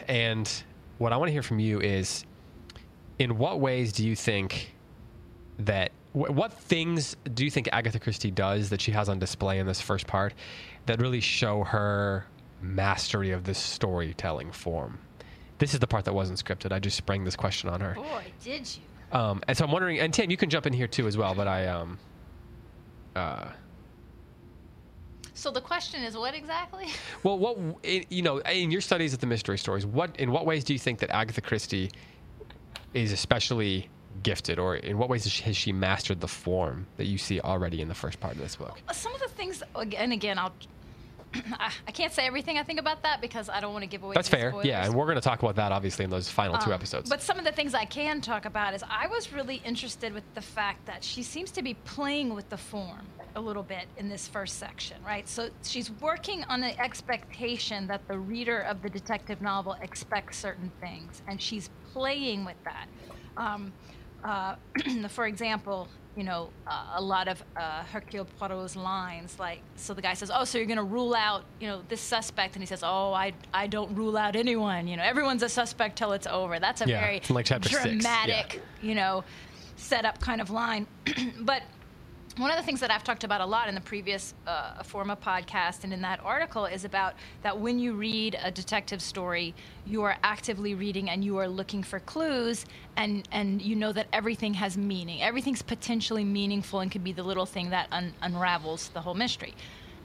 And 0.06 0.50
what 0.98 1.12
I 1.12 1.16
want 1.16 1.28
to 1.28 1.32
hear 1.32 1.42
from 1.42 1.58
you 1.58 1.80
is 1.80 2.24
in 3.18 3.38
what 3.38 3.60
ways 3.60 3.92
do 3.92 4.06
you 4.06 4.14
think 4.16 4.74
that 5.58 5.90
wh- 6.12 6.30
what 6.30 6.52
things 6.52 7.16
do 7.34 7.44
you 7.44 7.50
think 7.50 7.68
Agatha 7.72 7.98
Christie 7.98 8.30
does 8.30 8.70
that 8.70 8.80
she 8.80 8.92
has 8.92 9.08
on 9.08 9.18
display 9.18 9.58
in 9.58 9.66
this 9.66 9.80
first 9.80 10.06
part 10.06 10.34
that 10.86 11.00
really 11.00 11.20
show 11.20 11.64
her 11.64 12.26
mastery 12.62 13.30
of 13.30 13.44
this 13.44 13.58
storytelling 13.58 14.52
form? 14.52 14.98
This 15.58 15.74
is 15.74 15.80
the 15.80 15.86
part 15.88 16.04
that 16.04 16.14
wasn't 16.14 16.42
scripted. 16.42 16.72
I 16.72 16.78
just 16.78 16.96
sprang 16.96 17.24
this 17.24 17.34
question 17.36 17.68
on 17.68 17.80
her. 17.80 17.94
Boy, 17.94 18.24
did 18.42 18.68
you. 18.76 19.18
Um, 19.18 19.42
and 19.48 19.56
so 19.56 19.64
I'm 19.64 19.72
wondering, 19.72 19.98
and 19.98 20.12
Tim, 20.14 20.30
you 20.30 20.36
can 20.36 20.50
jump 20.50 20.66
in 20.66 20.72
here 20.72 20.86
too 20.86 21.06
as 21.08 21.16
well, 21.16 21.34
but 21.34 21.48
I, 21.48 21.66
um, 21.66 21.98
uh, 23.16 23.46
So 25.34 25.50
the 25.50 25.60
question 25.60 26.02
is, 26.02 26.16
what 26.16 26.34
exactly? 26.34 26.86
well, 27.24 27.38
what, 27.38 27.58
you 27.84 28.22
know, 28.22 28.38
in 28.38 28.70
your 28.70 28.80
studies 28.82 29.12
of 29.14 29.18
the 29.18 29.26
mystery 29.26 29.58
stories, 29.58 29.84
what, 29.86 30.14
in 30.20 30.30
what 30.30 30.46
ways 30.46 30.62
do 30.62 30.72
you 30.72 30.78
think 30.78 30.98
that 31.00 31.10
Agatha 31.10 31.40
Christie 31.40 31.90
is 33.02 33.12
especially 33.12 33.88
gifted, 34.22 34.58
or 34.58 34.76
in 34.76 34.98
what 34.98 35.08
ways 35.08 35.24
has 35.40 35.56
she, 35.56 35.72
mastered 35.72 36.20
the 36.20 36.28
form 36.28 36.86
that 36.96 37.06
you 37.06 37.18
see 37.18 37.40
already 37.40 37.80
in 37.80 37.88
the 37.88 37.94
first 37.94 38.20
part 38.20 38.34
of 38.34 38.40
this 38.40 38.56
book? 38.56 38.80
Some 38.92 39.14
of 39.14 39.20
the 39.20 39.28
things, 39.28 39.62
and 39.74 40.12
again, 40.12 40.38
I'll. 40.38 40.52
I 41.86 41.92
can't 41.92 42.12
say 42.12 42.26
everything 42.26 42.58
I 42.58 42.62
think 42.62 42.80
about 42.80 43.02
that 43.02 43.20
because 43.20 43.48
I 43.48 43.60
don't 43.60 43.72
want 43.72 43.82
to 43.82 43.88
give 43.88 44.02
away. 44.02 44.14
That's 44.14 44.28
fair. 44.28 44.50
spoilers. 44.50 44.66
Yeah, 44.66 44.84
and 44.84 44.94
we're 44.94 45.04
going 45.04 45.16
to 45.16 45.20
talk 45.22 45.42
about 45.42 45.56
that 45.56 45.72
obviously 45.72 46.04
in 46.04 46.10
those 46.10 46.28
final 46.30 46.56
two 46.58 46.70
Um, 46.70 46.72
episodes. 46.72 47.08
But 47.10 47.22
some 47.22 47.38
of 47.38 47.44
the 47.44 47.52
things 47.52 47.74
I 47.74 47.84
can 47.84 48.20
talk 48.20 48.44
about 48.44 48.74
is 48.74 48.82
I 48.88 49.06
was 49.06 49.32
really 49.32 49.60
interested 49.64 50.12
with 50.12 50.24
the 50.34 50.40
fact 50.40 50.86
that 50.86 51.04
she 51.04 51.22
seems 51.22 51.50
to 51.52 51.62
be 51.62 51.74
playing 51.74 52.34
with 52.34 52.48
the 52.48 52.56
form 52.56 53.06
a 53.36 53.40
little 53.40 53.62
bit 53.62 53.86
in 53.98 54.08
this 54.08 54.26
first 54.26 54.58
section, 54.58 54.96
right? 55.04 55.28
So 55.28 55.50
she's 55.62 55.90
working 56.00 56.44
on 56.44 56.60
the 56.60 56.78
expectation 56.80 57.86
that 57.88 58.06
the 58.08 58.18
reader 58.18 58.60
of 58.60 58.82
the 58.82 58.88
detective 58.88 59.40
novel 59.42 59.76
expects 59.82 60.38
certain 60.38 60.72
things, 60.80 61.22
and 61.28 61.40
she's 61.40 61.70
playing 61.92 62.44
with 62.44 62.56
that. 62.64 62.86
Um, 63.36 63.72
uh, 64.24 64.56
for 65.08 65.26
example, 65.26 65.88
you 66.18 66.24
know, 66.24 66.50
uh, 66.66 66.94
a 66.96 67.00
lot 67.00 67.28
of 67.28 67.40
uh, 67.56 67.84
Hercule 67.84 68.26
Poirot's 68.40 68.74
lines, 68.74 69.38
like, 69.38 69.60
so 69.76 69.94
the 69.94 70.02
guy 70.02 70.14
says, 70.14 70.32
"Oh, 70.34 70.42
so 70.42 70.58
you're 70.58 70.66
going 70.66 70.78
to 70.78 70.82
rule 70.82 71.14
out, 71.14 71.44
you 71.60 71.68
know, 71.68 71.80
this 71.88 72.00
suspect?" 72.00 72.56
And 72.56 72.62
he 72.62 72.66
says, 72.66 72.82
"Oh, 72.82 73.12
I, 73.12 73.32
I 73.54 73.68
don't 73.68 73.94
rule 73.94 74.16
out 74.16 74.34
anyone. 74.34 74.88
You 74.88 74.96
know, 74.96 75.04
everyone's 75.04 75.44
a 75.44 75.48
suspect 75.48 75.96
till 75.96 76.10
it's 76.10 76.26
over." 76.26 76.58
That's 76.58 76.80
a 76.80 76.88
Yeah, 76.88 77.00
very 77.00 77.20
like, 77.30 77.46
six, 77.46 77.70
yeah. 77.72 77.82
dramatic, 77.84 78.60
you 78.82 78.96
know, 78.96 79.22
setup 79.76 80.20
kind 80.20 80.40
of 80.40 80.50
line. 80.50 80.88
but 81.42 81.62
one 82.38 82.50
of 82.50 82.56
the 82.56 82.62
things 82.62 82.80
that 82.80 82.90
I've 82.90 83.02
talked 83.02 83.24
about 83.24 83.40
a 83.40 83.46
lot 83.46 83.68
in 83.68 83.74
the 83.74 83.80
previous 83.80 84.34
uh, 84.46 84.82
Forma 84.82 85.16
podcast 85.16 85.84
and 85.84 85.92
in 85.92 86.02
that 86.02 86.20
article 86.24 86.66
is 86.66 86.84
about 86.84 87.14
that 87.42 87.58
when 87.58 87.78
you 87.78 87.94
read 87.94 88.38
a 88.42 88.50
detective 88.50 89.02
story, 89.02 89.54
you 89.86 90.02
are 90.02 90.16
actively 90.22 90.74
reading 90.74 91.10
and 91.10 91.24
you 91.24 91.38
are 91.38 91.48
looking 91.48 91.82
for 91.82 92.00
clues, 92.00 92.64
and 92.96 93.28
and 93.32 93.60
you 93.60 93.74
know 93.74 93.92
that 93.92 94.06
everything 94.12 94.54
has 94.54 94.78
meaning. 94.78 95.22
Everything's 95.22 95.62
potentially 95.62 96.24
meaningful 96.24 96.80
and 96.80 96.90
could 96.90 97.04
be 97.04 97.12
the 97.12 97.22
little 97.22 97.46
thing 97.46 97.70
that 97.70 97.88
un- 97.90 98.14
unravels 98.22 98.90
the 98.90 99.00
whole 99.00 99.14
mystery. 99.14 99.54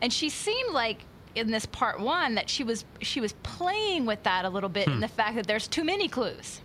And 0.02 0.12
she 0.12 0.30
seemed 0.30 0.74
like 0.74 1.06
in 1.36 1.52
this 1.52 1.65
part 1.67 2.00
one 2.00 2.36
that 2.36 2.50
she 2.50 2.63
was 2.63 2.86
she 3.02 3.22
was 3.22 3.34
playing 3.43 4.06
with 4.06 4.24
that 4.24 4.46
a 4.46 4.50
little 4.50 4.69
bit 4.69 4.88
in 4.88 5.00
the 5.00 5.08
fact 5.08 5.36
that 5.36 5.48
there's 5.48 5.67
too 5.67 5.84
many 5.84 6.08
clues 6.08 6.62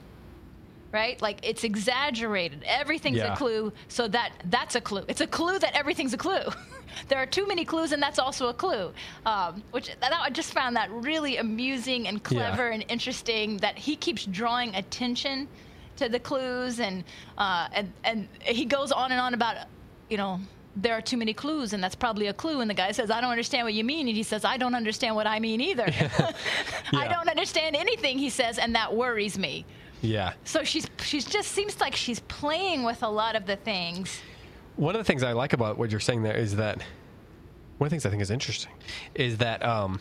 right? 0.92 1.20
Like 1.20 1.38
it's 1.42 1.64
exaggerated. 1.64 2.62
Everything's 2.66 3.18
Yeah. 3.18 3.34
a 3.34 3.36
clue, 3.36 3.72
so 3.88 4.08
that 4.08 4.30
that's 4.46 4.74
a 4.74 4.80
clue. 4.80 5.04
It's 5.08 5.20
a 5.20 5.26
clue 5.26 5.58
that 5.58 5.74
everything's 5.76 6.14
a 6.14 6.18
clue. 6.18 6.44
there 7.08 7.18
are 7.18 7.26
too 7.26 7.46
many 7.46 7.64
clues, 7.64 7.92
and 7.92 8.02
that's 8.02 8.18
also 8.18 8.48
a 8.48 8.54
clue. 8.54 8.92
Um, 9.26 9.62
which 9.70 9.88
that, 10.00 10.12
I 10.12 10.30
just 10.30 10.52
found 10.54 10.76
that 10.76 10.90
really 10.90 11.36
amusing 11.36 12.08
and 12.08 12.22
clever 12.22 12.68
and 12.68 12.84
interesting. 12.88 13.58
That 13.58 13.78
he 13.78 13.96
keeps 13.96 14.24
drawing 14.24 14.74
attention 14.74 15.48
to 15.96 16.08
the 16.08 16.18
clues, 16.20 16.80
and 16.80 17.04
uh, 17.36 17.68
and 17.72 17.92
and 18.04 18.28
he 18.40 18.64
goes 18.64 18.92
on 18.92 19.12
and 19.12 19.20
on 19.20 19.34
about, 19.34 19.56
you 20.08 20.16
know. 20.16 20.40
There 20.80 20.94
are 20.94 21.00
too 21.00 21.16
many 21.16 21.34
clues, 21.34 21.72
and 21.72 21.82
that's 21.82 21.96
probably 21.96 22.28
a 22.28 22.32
clue. 22.32 22.60
And 22.60 22.70
the 22.70 22.74
guy 22.74 22.92
says, 22.92 23.10
"I 23.10 23.20
don't 23.20 23.32
understand 23.32 23.64
what 23.64 23.74
you 23.74 23.82
mean," 23.82 24.06
and 24.06 24.16
he 24.16 24.22
says, 24.22 24.44
"I 24.44 24.56
don't 24.58 24.76
understand 24.76 25.16
what 25.16 25.26
I 25.26 25.40
mean 25.40 25.60
either. 25.60 25.82
I 25.88 26.32
Yeah. 26.92 27.08
don't 27.08 27.28
understand 27.28 27.74
anything," 27.74 28.16
he 28.16 28.30
says, 28.30 28.58
and 28.58 28.76
that 28.76 28.94
worries 28.94 29.36
me. 29.36 29.64
Yeah. 30.00 30.32
So 30.44 30.64
she's 30.64 30.86
she's 31.00 31.24
just 31.24 31.52
seems 31.52 31.80
like 31.80 31.94
she's 31.94 32.20
playing 32.20 32.84
with 32.84 33.02
a 33.02 33.08
lot 33.08 33.36
of 33.36 33.46
the 33.46 33.56
things. 33.56 34.20
One 34.76 34.94
of 34.94 35.00
the 35.00 35.04
things 35.04 35.22
I 35.22 35.32
like 35.32 35.52
about 35.52 35.76
what 35.76 35.90
you're 35.90 36.00
saying 36.00 36.22
there 36.22 36.36
is 36.36 36.56
that 36.56 36.82
one 37.78 37.86
of 37.86 37.90
the 37.90 37.94
things 37.94 38.06
I 38.06 38.10
think 38.10 38.22
is 38.22 38.30
interesting 38.30 38.72
is 39.14 39.38
that 39.38 39.64
um, 39.64 40.00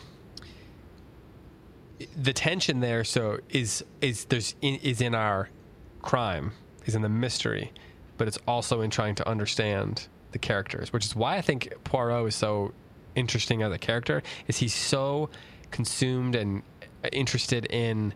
the 2.16 2.32
tension 2.32 2.80
there 2.80 3.04
so 3.04 3.38
is 3.48 3.84
is 4.00 4.24
there's 4.26 4.54
in, 4.60 4.76
is 4.76 5.00
in 5.00 5.14
our 5.14 5.48
crime 6.02 6.52
is 6.86 6.94
in 6.94 7.02
the 7.02 7.08
mystery, 7.08 7.72
but 8.16 8.28
it's 8.28 8.38
also 8.46 8.80
in 8.80 8.90
trying 8.90 9.14
to 9.16 9.28
understand 9.28 10.08
the 10.32 10.38
characters, 10.38 10.92
which 10.92 11.04
is 11.04 11.16
why 11.16 11.36
I 11.36 11.40
think 11.40 11.72
Poirot 11.84 12.28
is 12.28 12.34
so 12.34 12.72
interesting 13.14 13.62
as 13.62 13.72
a 13.72 13.78
character. 13.78 14.22
Is 14.46 14.58
he's 14.58 14.74
so 14.74 15.28
consumed 15.70 16.34
and 16.34 16.62
interested 17.12 17.66
in 17.66 18.14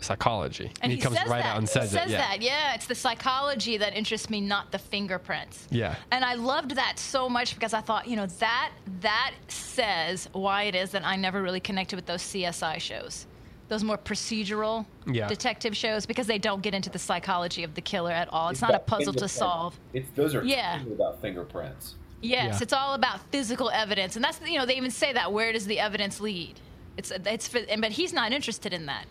psychology, 0.00 0.70
And 0.82 0.90
he, 0.92 0.98
comes 0.98 1.16
right 1.26 1.42
that. 1.42 1.44
out 1.46 1.58
and 1.58 1.68
says, 1.68 1.92
he 1.92 1.98
says 1.98 2.08
it. 2.10 2.12
Yeah. 2.12 2.18
that. 2.18 2.42
Yeah, 2.42 2.74
it's 2.74 2.86
the 2.86 2.94
psychology 2.94 3.76
that 3.76 3.94
interests 3.94 4.30
me, 4.30 4.40
not 4.40 4.72
the 4.72 4.78
fingerprints. 4.78 5.66
Yeah. 5.70 5.94
And 6.10 6.24
I 6.24 6.34
loved 6.34 6.72
that 6.76 6.98
so 6.98 7.28
much 7.28 7.54
because 7.54 7.74
I 7.74 7.80
thought, 7.80 8.06
you 8.08 8.16
know, 8.16 8.26
that 8.26 8.70
that 9.00 9.32
says 9.48 10.28
why 10.32 10.64
it 10.64 10.74
is 10.74 10.90
that 10.90 11.04
I 11.06 11.16
never 11.16 11.42
really 11.42 11.60
connected 11.60 11.96
with 11.96 12.06
those 12.06 12.22
CSI 12.22 12.80
shows. 12.80 13.26
Those 13.68 13.84
more 13.84 13.98
procedural 13.98 14.84
Yeah. 15.06 15.28
detective 15.28 15.76
shows 15.76 16.04
because 16.06 16.26
they 16.26 16.38
don't 16.38 16.60
get 16.62 16.74
into 16.74 16.90
the 16.90 16.98
psychology 16.98 17.62
of 17.62 17.74
the 17.74 17.80
killer 17.80 18.10
at 18.10 18.28
all. 18.32 18.48
It's, 18.48 18.60
not 18.60 18.74
a 18.74 18.80
puzzle 18.80 19.12
to 19.14 19.28
solve. 19.28 19.78
It's 19.92 20.10
those 20.16 20.34
are 20.34 20.42
Yeah. 20.44 20.82
about 20.82 21.20
fingerprints. 21.20 21.94
Yes, 22.22 22.56
Yeah. 22.56 22.62
it's 22.62 22.72
all 22.72 22.94
about 22.94 23.20
physical 23.30 23.70
evidence, 23.70 24.16
and 24.16 24.24
that's 24.24 24.40
you 24.42 24.58
know 24.58 24.66
they 24.66 24.76
even 24.76 24.90
say 24.90 25.12
that. 25.12 25.32
Where 25.32 25.52
does 25.52 25.66
the 25.66 25.78
evidence 25.78 26.20
lead? 26.20 26.60
It's 26.96 27.10
it's 27.12 27.48
fi- 27.48 27.64
and 27.70 27.80
but 27.80 27.92
he's 27.92 28.12
not 28.12 28.32
interested 28.32 28.74
in 28.74 28.86
that. 28.86 29.06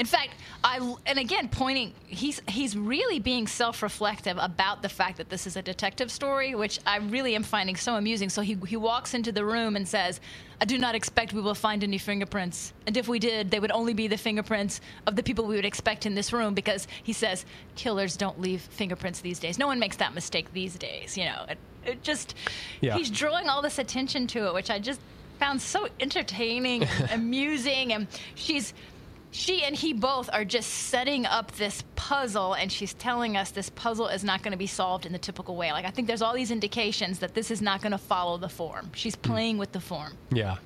In 0.00 0.06
fact, 0.06 0.30
I 0.64 0.94
and 1.04 1.18
again 1.18 1.50
pointing 1.50 1.92
he's 2.06 2.40
he's 2.48 2.74
really 2.74 3.18
being 3.18 3.46
self-reflective 3.46 4.38
about 4.40 4.80
the 4.80 4.88
fact 4.88 5.18
that 5.18 5.28
this 5.28 5.46
is 5.46 5.56
a 5.56 5.62
detective 5.62 6.10
story, 6.10 6.54
which 6.54 6.80
I 6.86 6.96
really 6.96 7.34
am 7.34 7.42
finding 7.42 7.76
so 7.76 7.96
amusing. 7.96 8.30
So 8.30 8.40
he 8.40 8.56
he 8.66 8.78
walks 8.78 9.12
into 9.12 9.30
the 9.30 9.44
room 9.44 9.76
and 9.76 9.86
says, 9.86 10.18
"I 10.58 10.64
do 10.64 10.78
not 10.78 10.94
expect 10.94 11.34
we 11.34 11.42
will 11.42 11.54
find 11.54 11.84
any 11.84 11.98
fingerprints, 11.98 12.72
and 12.86 12.96
if 12.96 13.08
we 13.08 13.18
did, 13.18 13.50
they 13.50 13.60
would 13.60 13.72
only 13.72 13.92
be 13.92 14.08
the 14.08 14.16
fingerprints 14.16 14.80
of 15.06 15.16
the 15.16 15.22
people 15.22 15.44
we 15.44 15.56
would 15.56 15.66
expect 15.66 16.06
in 16.06 16.14
this 16.14 16.32
room." 16.32 16.54
Because 16.54 16.88
he 17.02 17.12
says 17.12 17.44
killers 17.76 18.16
don't 18.16 18.40
leave 18.40 18.62
fingerprints 18.62 19.20
these 19.20 19.38
days. 19.38 19.58
No 19.58 19.66
one 19.66 19.78
makes 19.78 19.98
that 19.98 20.14
mistake 20.14 20.50
these 20.54 20.76
days. 20.76 21.18
You 21.18 21.26
know, 21.26 21.44
it, 21.46 21.58
it 21.84 22.02
just 22.02 22.34
Yeah. 22.80 22.96
he's 22.96 23.10
drawing 23.10 23.50
all 23.50 23.60
this 23.60 23.78
attention 23.78 24.26
to 24.28 24.46
it, 24.46 24.54
which 24.54 24.70
I 24.70 24.78
just 24.78 25.00
found 25.38 25.60
so 25.60 25.88
entertaining 26.00 26.84
and 26.84 27.10
amusing 27.12 27.92
and 27.92 28.06
she's 28.34 28.72
she 29.30 29.62
and 29.62 29.76
he 29.76 29.92
both 29.92 30.28
are 30.32 30.44
just 30.44 30.68
setting 30.68 31.24
up 31.26 31.52
this 31.52 31.84
puzzle 31.94 32.54
and 32.54 32.70
she's 32.70 32.94
telling 32.94 33.36
us 33.36 33.50
this 33.50 33.70
puzzle 33.70 34.08
is 34.08 34.24
not 34.24 34.42
going 34.42 34.52
to 34.52 34.58
be 34.58 34.66
solved 34.66 35.06
in 35.06 35.12
the 35.12 35.18
typical 35.18 35.56
way 35.56 35.72
like 35.72 35.84
i 35.84 35.90
think 35.90 36.06
there's 36.06 36.22
all 36.22 36.34
these 36.34 36.50
indications 36.50 37.18
that 37.18 37.34
this 37.34 37.50
is 37.50 37.62
not 37.62 37.80
going 37.80 37.92
to 37.92 37.98
follow 37.98 38.36
the 38.36 38.48
form 38.48 38.90
she's 38.94 39.14
hmm. 39.14 39.22
playing 39.22 39.58
with 39.58 39.72
the 39.72 39.80
form 39.80 40.12
Yeah. 40.32 40.56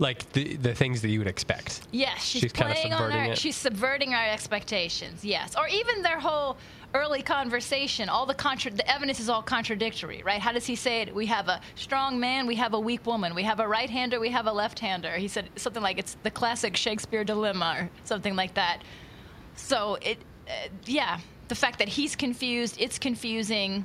Like 0.00 0.32
the 0.32 0.56
the 0.56 0.74
things 0.74 1.02
that 1.02 1.10
you 1.10 1.20
would 1.20 1.28
expect. 1.28 1.82
Yes, 1.92 2.24
she's, 2.24 2.42
She's 2.42 2.52
playing 2.52 2.92
on 2.92 2.98
subverting 2.98 3.16
our, 3.16 3.24
it. 3.26 3.38
she's 3.38 3.54
subverting 3.54 4.12
our 4.12 4.26
expectations. 4.28 5.24
Yes, 5.24 5.54
or 5.56 5.68
even 5.68 6.02
their 6.02 6.18
whole 6.18 6.56
early 6.94 7.22
conversation. 7.22 8.08
All 8.08 8.24
the 8.24 8.34
contra- 8.34 8.70
the 8.70 8.88
evidence 8.90 9.18
is 9.20 9.28
all 9.28 9.42
contradictory, 9.42 10.22
right? 10.24 10.40
How 10.40 10.52
does 10.52 10.64
he 10.64 10.76
say 10.76 11.02
it? 11.02 11.14
We 11.14 11.26
have 11.26 11.48
a 11.48 11.60
strong 11.74 12.18
man, 12.20 12.46
we 12.46 12.54
have 12.54 12.72
a 12.72 12.80
weak 12.80 13.04
woman, 13.04 13.34
we 13.34 13.42
have 13.42 13.58
a 13.60 13.66
right-hander, 13.66 14.20
we 14.20 14.30
have 14.30 14.46
a 14.46 14.52
left-hander. 14.52 15.10
He 15.16 15.26
said 15.28 15.50
something 15.56 15.82
like 15.82 15.98
it's 15.98 16.16
the 16.22 16.30
classic 16.30 16.76
Shakespeare 16.76 17.24
dilemma 17.24 17.76
or 17.80 17.90
something 18.04 18.36
like 18.36 18.54
that. 18.54 18.82
So 19.56 19.96
it, 20.02 20.18
uh, 20.48 20.68
yeah, 20.86 21.18
the 21.48 21.54
fact 21.56 21.80
that 21.80 21.88
he's 21.88 22.14
confused, 22.14 22.76
it's 22.80 22.98
confusing. 22.98 23.84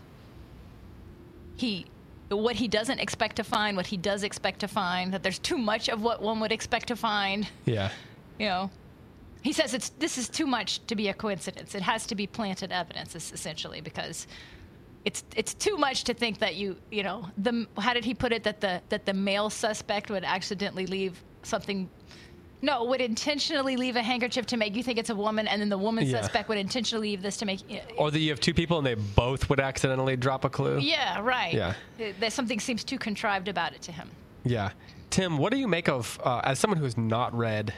He 1.57 1.85
what 2.29 2.55
he 2.55 2.67
doesn't 2.67 2.99
expect 2.99 3.37
to 3.37 3.43
find, 3.43 3.75
what 3.75 3.87
he 3.87 3.97
does 3.97 4.21
expect 4.21 4.59
to 4.59 4.67
find, 4.67 5.11
that 5.15 5.23
there's 5.23 5.39
too 5.39 5.57
much 5.57 5.89
of 5.89 6.03
what 6.03 6.21
one 6.21 6.39
would 6.39 6.51
expect 6.51 6.89
to 6.89 6.95
find 6.95 7.47
Yeah. 7.65 7.89
you 8.37 8.45
know 8.45 8.69
he 9.41 9.53
says 9.53 9.73
it's 9.73 9.89
this 9.99 10.17
is 10.17 10.27
too 10.29 10.45
much 10.45 10.85
to 10.87 10.95
be 10.95 11.07
a 11.07 11.13
coincidence 11.13 11.75
it 11.75 11.81
has 11.81 12.05
to 12.05 12.15
be 12.15 12.27
planted 12.27 12.71
evidence 12.71 13.15
essentially 13.15 13.81
because 13.81 14.27
it's 15.05 15.23
it's 15.35 15.53
too 15.53 15.77
much 15.77 16.03
to 16.03 16.13
think 16.13 16.39
that 16.39 16.55
you 16.55 16.75
you 16.91 17.03
know 17.03 17.25
the 17.37 17.65
how 17.77 17.93
did 17.93 18.03
he 18.05 18.13
put 18.13 18.31
it 18.33 18.43
that 18.43 18.59
the 18.61 18.81
that 18.89 19.05
the 19.05 19.13
male 19.13 19.49
suspect 19.49 20.09
would 20.09 20.23
accidentally 20.25 20.85
leave 20.85 21.23
something 21.43 21.89
no 22.61 22.83
would 22.83 22.99
intentionally 22.99 23.77
leave 23.77 23.95
a 23.95 24.01
handkerchief 24.01 24.45
to 24.45 24.57
make 24.57 24.75
you 24.75 24.83
think 24.83 24.99
it's 24.99 25.09
a 25.09 25.15
woman 25.15 25.47
and 25.47 25.61
then 25.61 25.69
the 25.69 25.77
woman 25.77 26.05
Yeah. 26.05 26.19
suspect 26.21 26.49
would 26.49 26.57
intentionally 26.57 27.11
leave 27.11 27.21
this 27.21 27.37
to 27.37 27.45
make 27.45 27.69
you 27.71 27.79
Or 27.97 28.11
that 28.11 28.19
you 28.19 28.29
have 28.31 28.41
two 28.41 28.53
people 28.53 28.77
and 28.77 28.85
they 28.85 28.95
both 28.95 29.49
would 29.49 29.61
accidentally 29.61 30.17
drop 30.17 30.43
a 30.43 30.49
clue. 30.49 30.79
yeah 30.79 31.21
right 31.21 31.53
Yeah. 31.53 31.73
that 32.19 32.33
something 32.33 32.59
seems 32.59 32.83
too 32.83 32.97
contrived 32.97 33.47
about 33.47 33.73
it 33.73 33.81
to 33.83 33.91
him 33.93 34.09
Yeah. 34.43 34.71
Tim, 35.09 35.37
what 35.39 35.51
do 35.51 35.57
you 35.57 35.67
make 35.67 35.89
of, 35.89 36.19
uh, 36.23 36.41
as 36.43 36.59
someone 36.59 36.77
who 36.77 36.83
has 36.83 36.95
not 36.97 37.33
read 37.35 37.73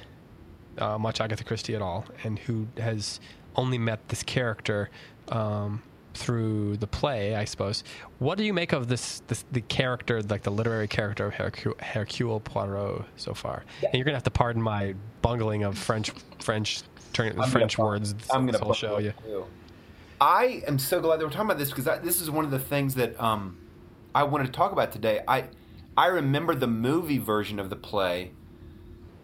uh, 0.78 0.98
much 0.98 1.22
Agatha 1.22 1.44
Christie 1.44 1.76
at 1.76 1.82
all 1.82 2.06
and 2.24 2.40
who 2.40 2.68
has 2.78 3.20
only 3.56 3.78
met 3.78 4.08
this 4.10 4.24
character 4.24 4.90
um, 5.30 5.82
through 6.14 6.78
the 6.78 6.88
play, 6.88 7.36
I 7.36 7.46
suppose, 7.46 7.84
what 8.20 8.38
do 8.38 8.44
you 8.44 8.54
make 8.54 8.74
of 8.74 8.88
this, 8.88 9.22
this 9.28 9.46
the 9.52 9.62
character, 9.62 10.22
like 10.22 10.44
the 10.44 10.52
literary 10.52 10.88
character 10.88 11.26
of 11.28 11.34
Hercule, 11.36 11.76
Hercule 11.80 12.40
Poirot 12.40 13.06
so 13.16 13.34
far? 13.34 13.64
And 13.84 13.94
you're 13.94 14.04
going 14.04 14.14
to 14.14 14.18
have 14.18 14.24
to 14.24 14.32
pardon 14.32 14.62
my 14.62 14.96
bungling 15.22 15.64
of 15.64 15.78
French, 15.78 16.12
French, 16.40 16.82
turn, 17.14 17.34
French 17.50 17.78
gonna- 17.78 17.90
words 17.90 18.16
I'm 18.32 18.46
gonna 18.46 18.58
whole 18.60 18.74
show. 18.74 18.98
Yeah. 19.00 19.12
too. 19.12 19.46
I 20.20 20.64
am 20.68 20.78
so 20.78 21.02
glad 21.02 21.20
that 21.20 21.26
we're 21.26 21.32
talking 21.32 21.48
about 21.48 21.58
this 21.58 21.72
because 21.72 21.86
this 22.04 22.22
is 22.22 22.30
one 22.30 22.46
of 22.46 22.52
the 22.52 22.60
things 22.60 22.94
that 22.96 23.20
um, 23.20 23.58
I 24.14 24.24
wanted 24.24 24.48
to 24.48 24.52
talk 24.52 24.72
about 24.72 24.92
today. 24.92 25.22
I 25.28 25.46
I 25.98 26.08
remember 26.08 26.54
the 26.56 26.68
movie 26.68 27.18
version 27.18 27.60
of 27.60 27.70
the 27.70 27.76
play, 27.76 28.32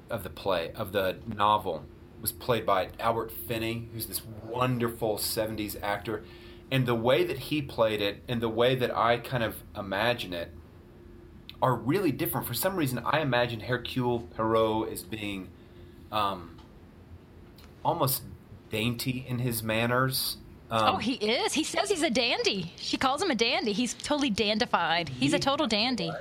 of 0.10 0.24
the 0.24 0.30
play 0.30 0.72
of 0.76 0.92
the 0.92 1.18
novel 1.26 1.86
was 2.22 2.32
played 2.32 2.66
by 2.66 2.90
Albert 3.00 3.32
Finney, 3.32 3.90
who's 3.94 4.08
this 4.08 4.22
wonderful 4.44 5.18
'70s 5.18 5.76
actor, 5.82 6.24
and 6.72 6.86
the 6.86 6.96
way 6.96 7.24
that 7.24 7.38
he 7.38 7.62
played 7.62 8.02
it 8.02 8.24
and 8.28 8.42
the 8.42 8.50
way 8.50 8.76
that 8.76 8.96
I 8.96 9.18
kind 9.18 9.44
of 9.44 9.64
imagine 9.76 10.34
it 10.34 10.52
are 11.62 11.76
really 11.76 12.12
different. 12.12 12.48
For 12.48 12.54
some 12.54 12.76
reason, 12.76 13.00
I 13.00 13.22
imagine 13.22 13.62
Hercule 13.62 14.22
Poirot 14.36 14.92
as 14.92 15.04
being 15.04 15.50
um, 16.12 16.58
almost 17.84 18.24
dainty 18.70 19.26
in 19.28 19.40
his 19.40 19.64
manners. 19.64 20.38
Um, 20.70 20.96
oh 20.96 20.98
he 20.98 21.14
is. 21.14 21.54
He 21.54 21.64
says 21.64 21.90
he's 21.90 22.04
a 22.04 22.10
dandy. 22.10 22.74
She 22.78 22.98
calls 22.98 23.22
him 23.22 23.32
a 23.32 23.36
dandy. 23.36 23.72
He's 23.72 23.94
totally 23.94 24.30
dandified. 24.30 25.08
He's 25.08 25.34
a 25.34 25.40
total 25.40 25.66
dandy 25.66 26.12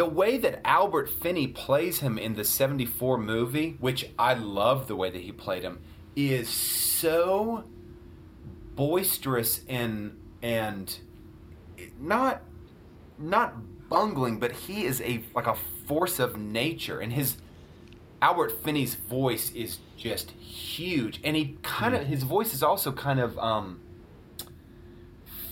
the 0.00 0.06
way 0.06 0.38
that 0.38 0.66
Albert 0.66 1.10
Finney 1.10 1.46
plays 1.46 2.00
him 2.00 2.16
in 2.16 2.34
the 2.34 2.42
74 2.42 3.18
movie, 3.18 3.76
which 3.80 4.08
I 4.18 4.32
love 4.32 4.88
the 4.88 4.96
way 4.96 5.10
that 5.10 5.20
he 5.20 5.30
played 5.30 5.62
him, 5.62 5.82
is 6.16 6.48
so 6.48 7.64
boisterous 8.74 9.60
and 9.68 10.18
and 10.40 10.96
not 12.00 12.40
not 13.18 13.90
bungling, 13.90 14.38
but 14.38 14.52
he 14.52 14.86
is 14.86 15.02
a 15.02 15.22
like 15.34 15.46
a 15.46 15.56
force 15.86 16.18
of 16.18 16.38
nature 16.38 16.98
and 16.98 17.12
his 17.12 17.36
Albert 18.22 18.52
Finney's 18.64 18.94
voice 18.94 19.52
is 19.52 19.80
just 19.98 20.30
huge 20.30 21.20
and 21.22 21.36
he 21.36 21.58
kind 21.60 21.94
of 21.94 22.06
his 22.06 22.22
voice 22.22 22.54
is 22.54 22.62
also 22.62 22.90
kind 22.90 23.20
of 23.20 23.38
um 23.38 23.80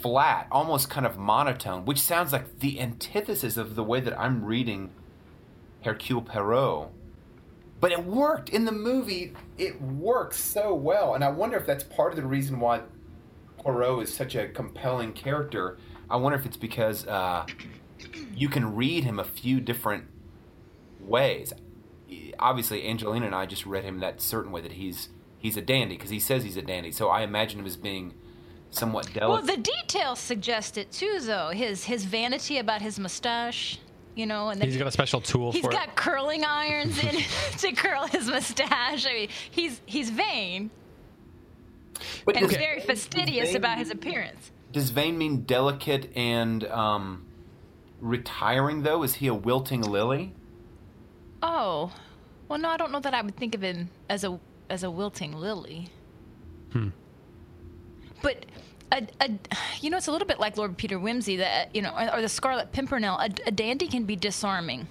flat, 0.02 0.48
almost 0.50 0.90
kind 0.90 1.06
of 1.06 1.16
monotone, 1.16 1.84
which 1.84 2.00
sounds 2.00 2.32
like 2.32 2.60
the 2.60 2.80
antithesis 2.80 3.56
of 3.56 3.74
the 3.74 3.84
way 3.84 4.00
that 4.00 4.18
I'm 4.18 4.44
reading 4.44 4.90
Hercule 5.84 6.22
Poirot. 6.22 6.88
But 7.80 7.92
it 7.92 8.04
worked 8.04 8.48
in 8.48 8.64
the 8.64 8.72
movie. 8.72 9.34
It 9.56 9.80
works 9.80 10.38
so 10.38 10.74
well, 10.74 11.14
and 11.14 11.22
I 11.22 11.30
wonder 11.30 11.56
if 11.56 11.66
that's 11.66 11.84
part 11.84 12.12
of 12.12 12.16
the 12.16 12.26
reason 12.26 12.58
why 12.58 12.82
Poirot 13.58 14.02
is 14.02 14.14
such 14.14 14.34
a 14.34 14.48
compelling 14.48 15.12
character. 15.12 15.78
I 16.10 16.16
wonder 16.16 16.38
if 16.38 16.46
it's 16.46 16.56
because 16.56 17.06
uh, 17.06 17.46
you 18.34 18.48
can 18.48 18.74
read 18.74 19.04
him 19.04 19.18
a 19.18 19.24
few 19.24 19.60
different 19.60 20.04
ways. 21.00 21.52
Obviously, 22.38 22.88
Angelina 22.88 23.26
and 23.26 23.34
I 23.34 23.46
just 23.46 23.66
read 23.66 23.84
him 23.84 24.00
that 24.00 24.20
certain 24.20 24.50
way 24.50 24.60
that 24.60 24.72
he's 24.72 25.10
he's 25.38 25.56
a 25.56 25.62
dandy 25.62 25.96
because 25.96 26.10
he 26.10 26.18
says 26.18 26.42
he's 26.42 26.56
a 26.56 26.62
dandy. 26.62 26.90
So 26.90 27.08
I 27.08 27.22
imagine 27.22 27.60
him 27.60 27.66
as 27.66 27.76
being 27.76 28.14
somewhat 28.70 29.12
delicate. 29.12 29.28
Well, 29.46 29.56
the 29.56 29.62
details 29.62 30.18
suggest 30.18 30.78
it 30.78 30.90
too, 30.92 31.18
though. 31.20 31.50
His 31.50 31.84
his 31.84 32.04
vanity 32.04 32.58
about 32.58 32.82
his 32.82 32.98
mustache, 32.98 33.78
you 34.14 34.26
know, 34.26 34.48
and 34.50 34.60
then 34.60 34.68
He's 34.68 34.76
got 34.78 34.86
a 34.86 34.90
special 34.92 35.20
tool 35.20 35.52
he's 35.52 35.62
for 35.64 35.70
got 35.70 35.88
it. 35.88 35.96
curling 35.96 36.44
irons 36.44 36.98
in 37.02 37.16
to 37.58 37.72
curl 37.72 38.06
his 38.06 38.26
mustache. 38.28 39.06
I 39.06 39.12
mean, 39.12 39.28
he's 39.50 39.80
he's 39.86 40.10
vain 40.10 40.70
But 42.24 42.36
and 42.36 42.42
does- 42.44 42.50
he's 42.52 42.58
very 42.58 42.80
fastidious 42.80 43.48
vain- 43.48 43.56
about 43.56 43.78
his 43.78 43.90
appearance. 43.90 44.52
Does 44.70 44.90
vain 44.90 45.16
mean 45.16 45.42
delicate 45.44 46.14
and 46.14 46.62
um, 46.66 47.26
retiring? 48.00 48.82
Though 48.82 49.02
is 49.02 49.14
he 49.14 49.26
a 49.28 49.34
wilting 49.34 49.80
lily? 49.80 50.34
Oh, 51.42 51.90
well, 52.48 52.58
no, 52.58 52.68
I 52.68 52.76
don't 52.76 52.92
know 52.92 53.00
that 53.00 53.14
I 53.14 53.22
would 53.22 53.36
think 53.36 53.54
of 53.54 53.62
him 53.62 53.88
as 54.10 54.24
a 54.24 54.38
as 54.68 54.82
a 54.82 54.90
wilting 54.90 55.32
lily. 55.32 55.88
Hmm. 56.72 56.88
But. 58.22 58.44
A, 58.90 59.06
a, 59.20 59.28
you 59.82 59.90
know, 59.90 59.98
it's 59.98 60.06
a 60.06 60.10
little 60.10 60.26
bit 60.26 60.40
like 60.40 60.56
Lord 60.56 60.74
Peter 60.78 60.98
Wimsey, 60.98 61.36
that 61.36 61.76
you 61.76 61.82
know, 61.82 61.90
or, 61.90 62.14
or 62.16 62.22
the 62.22 62.28
Scarlet 62.28 62.72
Pimpernel. 62.72 63.18
A, 63.18 63.28
a 63.46 63.50
dandy 63.50 63.86
can 63.86 64.04
be 64.04 64.16
disarming. 64.16 64.88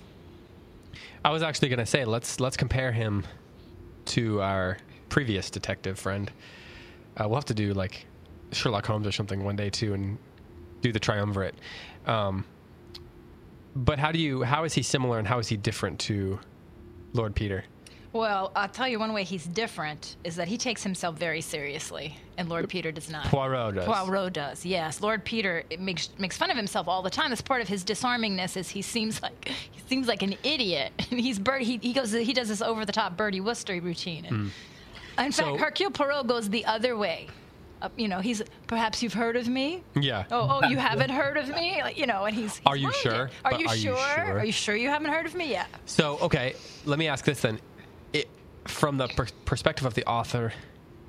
I 1.26 1.32
was 1.32 1.42
actually 1.42 1.70
going 1.70 1.80
to 1.80 1.86
say 1.88 2.06
let's 2.06 2.40
let's 2.40 2.56
compare 2.56 2.92
him 2.92 3.26
to 4.06 4.40
our 4.42 4.78
previous 5.10 5.50
detective 5.50 5.98
friend. 5.98 6.32
Uh, 7.18 7.28
we'll 7.28 7.38
have 7.38 7.46
to 7.46 7.56
do 7.56 7.74
like 7.74 8.06
Sherlock 8.52 8.86
Holmes 8.86 9.08
or 9.08 9.12
something 9.12 9.44
one 9.44 9.56
day 9.56 9.72
too, 9.72 9.96
and 9.96 10.20
do 10.82 10.92
the 10.92 11.00
triumvirate. 11.00 11.56
Um, 12.06 12.46
but 13.76 14.00
how 14.00 14.12
do 14.12 14.20
you? 14.20 14.44
How 14.44 14.64
is 14.64 14.74
he 14.74 14.84
similar 14.84 15.18
and 15.18 15.28
how 15.28 15.40
is 15.40 15.48
he 15.48 15.58
different 15.58 16.00
to 16.02 16.40
Lord 17.14 17.36
Peter? 17.36 17.66
Well, 18.14 18.52
I'll 18.56 18.70
tell 18.70 18.88
you 18.88 19.00
one 19.00 19.14
way 19.14 19.24
he's 19.24 19.46
different 19.46 20.16
is 20.24 20.36
that 20.38 20.48
he 20.48 20.58
takes 20.58 20.82
himself 20.82 21.16
very 21.18 21.42
seriously, 21.42 22.18
and 22.38 22.48
Lord 22.50 22.68
Peter 22.70 22.92
does 22.92 23.10
not. 23.10 23.26
Poirot 23.26 23.76
does. 23.76 23.86
Poirot 23.86 24.34
does, 24.34 24.66
yes. 24.66 25.02
Lord 25.02 25.24
Peter 25.26 25.64
makes 25.78 26.10
makes 26.18 26.38
fun 26.38 26.50
of 26.50 26.58
himself 26.58 26.88
all 26.88 27.02
the 27.02 27.10
time. 27.10 27.30
That's 27.30 27.42
part 27.42 27.62
of 27.62 27.68
his 27.68 27.84
disarmingness. 27.84 28.56
Is 28.58 28.70
he 28.70 28.82
seems 28.82 29.22
like 29.22 29.50
he 29.50 29.82
seems 29.88 30.08
like 30.08 30.24
an 30.24 30.36
idiot, 30.44 30.94
and 31.12 31.20
he's 31.20 31.38
bird. 31.38 31.62
He, 31.64 31.78
he 31.78 31.94
goes 31.94 32.12
he 32.12 32.34
does 32.34 32.48
this 32.48 32.62
over 32.62 32.86
the 32.86 32.92
top 32.94 33.18
Bertie 33.18 33.42
Wooster 33.42 33.80
routine. 33.82 34.26
And, 34.26 34.36
In 34.36 34.52
Hmm. 35.26 35.32
So- 35.32 35.44
fact, 35.58 35.60
Hercule 35.60 35.92
Poirot 35.92 36.28
goes 36.28 36.50
the 36.50 36.66
other 36.66 36.96
way. 36.98 37.28
Uh, 37.80 37.90
you 37.96 38.08
know, 38.08 38.20
he's 38.22 38.42
perhaps 38.66 39.04
you've 39.04 39.14
heard 39.14 39.36
of 39.36 39.48
me. 39.48 39.84
Yeah. 39.96 40.24
Oh, 40.32 40.62
oh, 40.64 40.68
you 40.70 40.78
haven't 40.90 41.12
heard 41.12 41.38
of 41.38 41.48
me? 41.50 41.80
Like, 41.84 41.96
you 41.98 42.08
know, 42.08 42.26
and 42.26 42.36
he's. 42.36 42.56
he's 42.58 42.66
Are 42.66 42.76
you 42.76 42.92
sure? 42.94 43.30
Are 43.46 43.54
you 43.54 43.68
are 43.68 43.76
you 43.76 43.82
sure? 43.82 43.98
sure? 43.98 44.40
Are 44.40 44.46
you 44.46 44.52
sure 44.52 44.76
you 44.76 44.90
haven't 44.90 45.12
heard 45.12 45.28
of 45.28 45.36
me? 45.36 45.52
Yeah. 45.52 45.66
So 45.86 46.18
okay, 46.22 46.56
let 46.86 46.98
me 46.98 47.08
ask 47.08 47.24
this 47.26 47.42
then: 47.42 47.60
from 48.68 48.98
the 48.98 49.08
per- 49.08 49.28
perspective 49.46 49.86
of 49.86 49.94
the 49.94 50.06
author, 50.06 50.54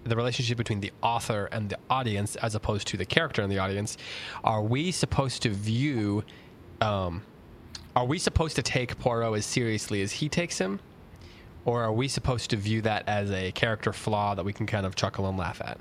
the 0.04 0.16
relationship 0.16 0.56
between 0.56 0.80
the 0.80 0.92
author 1.02 1.48
and 1.52 1.70
the 1.70 1.78
audience, 1.90 2.36
as 2.36 2.54
opposed 2.54 2.86
to 2.88 2.96
the 2.96 3.04
character 3.04 3.42
in 3.42 3.50
the 3.50 3.58
audience, 3.58 3.96
are 4.44 4.62
we 4.62 4.90
supposed 4.90 5.42
to 5.42 5.50
view? 5.50 6.24
Um, 6.80 7.22
are 7.96 8.04
we 8.04 8.18
supposed 8.18 8.56
to 8.56 8.62
take 8.62 8.98
Poirot 8.98 9.36
as 9.36 9.46
seriously 9.46 10.02
as 10.02 10.12
he 10.12 10.28
takes 10.28 10.58
him, 10.58 10.80
or 11.64 11.82
are 11.82 11.92
we 11.92 12.08
supposed 12.08 12.50
to 12.50 12.56
view 12.56 12.80
that 12.82 13.08
as 13.08 13.30
a 13.30 13.52
character 13.52 13.92
flaw 13.92 14.34
that 14.34 14.44
we 14.44 14.52
can 14.52 14.66
kind 14.66 14.86
of 14.86 14.94
chuckle 14.94 15.28
and 15.28 15.36
laugh 15.36 15.60
at? 15.64 15.78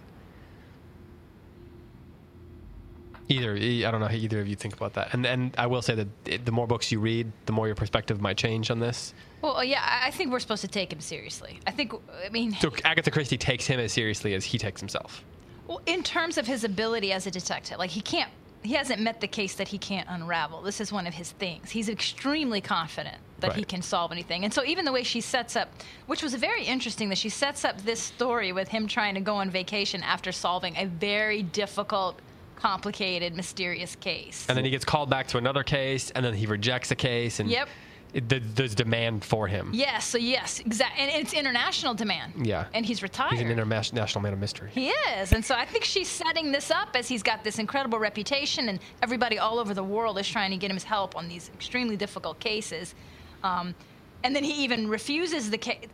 Either 3.30 3.56
I 3.56 3.92
don't 3.92 4.00
know 4.00 4.08
how 4.08 4.16
either 4.16 4.40
of 4.40 4.48
you 4.48 4.56
think 4.56 4.74
about 4.74 4.94
that, 4.94 5.14
and 5.14 5.26
and 5.26 5.54
I 5.58 5.68
will 5.68 5.82
say 5.82 5.96
that 5.96 6.46
the 6.46 6.52
more 6.52 6.66
books 6.66 6.92
you 6.92 7.00
read, 7.00 7.32
the 7.46 7.52
more 7.52 7.68
your 7.68 7.76
perspective 7.76 8.22
might 8.22 8.38
change 8.38 8.72
on 8.72 8.80
this. 8.80 9.14
Well, 9.42 9.58
uh, 9.58 9.62
yeah, 9.64 9.82
I- 9.84 10.08
I 10.08 10.12
think 10.12 10.32
we're 10.32 10.40
supposed 10.40 10.62
to 10.62 10.68
take 10.68 10.92
him 10.94 11.02
seriously. 11.02 11.60
I 11.68 11.72
think, 11.72 11.94
I 12.26 12.30
mean, 12.30 12.54
So 12.54 12.72
Agatha 12.86 13.12
Christie 13.12 13.38
takes 13.38 13.66
him 13.68 13.80
as 13.80 13.92
seriously 13.92 14.34
as 14.34 14.46
he 14.46 14.58
takes 14.58 14.80
himself. 14.82 15.24
Well, 15.68 15.82
in 15.86 16.02
terms 16.04 16.38
of 16.38 16.48
his 16.48 16.64
ability 16.64 17.12
as 17.12 17.28
a 17.28 17.32
detective, 17.32 17.78
like 17.78 17.90
he 17.90 18.00
can't, 18.02 18.32
he 18.64 18.74
hasn't 18.74 19.02
met 19.02 19.20
the 19.22 19.28
case 19.28 19.56
that 19.56 19.68
he 19.68 19.78
can't 19.78 20.08
unravel. 20.10 20.62
This 20.62 20.80
is 20.80 20.92
one 20.94 21.06
of 21.06 21.14
his 21.14 21.32
things. 21.34 21.70
He's 21.70 21.90
extremely 21.90 22.62
confident 22.62 23.18
that 23.40 23.56
he 23.56 23.64
can 23.64 23.82
solve 23.84 24.12
anything. 24.12 24.46
And 24.46 24.54
so 24.54 24.64
even 24.66 24.84
the 24.86 24.92
way 24.92 25.04
she 25.04 25.22
sets 25.22 25.56
up, 25.56 25.70
which 26.08 26.24
was 26.24 26.34
very 26.34 26.64
interesting, 26.64 27.10
that 27.10 27.18
she 27.20 27.30
sets 27.30 27.64
up 27.66 27.80
this 27.84 28.02
story 28.02 28.52
with 28.54 28.70
him 28.70 28.88
trying 28.88 29.14
to 29.16 29.22
go 29.22 29.36
on 29.36 29.50
vacation 29.52 30.02
after 30.02 30.32
solving 30.32 30.76
a 30.78 30.86
very 30.86 31.44
difficult, 31.44 32.20
complicated, 32.58 33.36
mysterious 33.36 33.96
case. 33.96 34.46
And 34.50 34.58
then 34.58 34.66
he 34.66 34.72
gets 34.72 34.84
called 34.86 35.10
back 35.10 35.28
to 35.28 35.38
another 35.38 35.64
case, 35.64 36.12
and 36.12 36.26
then 36.26 36.34
he 36.34 36.46
rejects 36.46 36.92
a 36.92 36.96
case, 36.96 37.40
and 37.40 37.50
Yep. 37.50 37.70
it, 38.14 38.30
th- 38.30 38.44
there's 38.56 38.74
demand 38.76 39.24
for 39.24 39.48
him. 39.48 39.70
yes, 39.74 40.06
so 40.06 40.18
yes, 40.18 40.60
exactly. 40.60 41.04
And 41.04 41.12
it's 41.22 41.34
international 41.34 41.94
demand. 41.94 42.46
Yeah. 42.46 42.66
And 42.74 42.86
he's 42.86 43.02
retired. 43.04 43.34
He's 43.34 43.42
an 43.42 43.52
international 43.52 44.22
man 44.22 44.34
of 44.34 44.40
mystery. 44.40 44.70
He 44.74 44.90
is. 44.90 45.34
And 45.34 45.44
so 45.46 45.56
I 45.56 45.66
think 45.66 45.84
she's 45.84 46.08
setting 46.10 46.52
this 46.52 46.72
up 46.72 46.90
as 46.96 47.08
he's 47.08 47.24
got 47.24 47.44
this 47.44 47.60
incredible 47.60 48.00
reputation, 48.00 48.70
and 48.70 48.80
everybody 49.04 49.38
all 49.40 49.60
over 49.60 49.74
the 49.74 49.84
world 49.84 50.18
is 50.20 50.28
trying 50.28 50.52
to 50.52 50.58
get 50.58 50.72
him 50.72 50.78
help 50.78 51.16
on 51.16 51.28
these 51.28 51.50
extremely 51.54 51.96
difficult 51.96 52.40
cases. 52.40 52.96
Um, 53.44 53.76
and 54.24 54.36
then 54.36 54.44
he 54.44 54.64
even 54.64 54.88
refuses 54.88 55.50
the 55.52 55.58
case. 55.60 55.86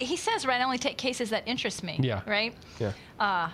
He 0.00 0.16
says, 0.16 0.46
right, 0.46 0.60
I 0.62 0.64
only 0.64 0.78
take 0.78 0.96
cases 0.96 1.28
that 1.30 1.42
interest 1.46 1.82
me. 1.84 1.98
Yeah. 2.02 2.22
Right? 2.26 2.54
Yeah. 2.80 2.92
Uh, 3.20 3.50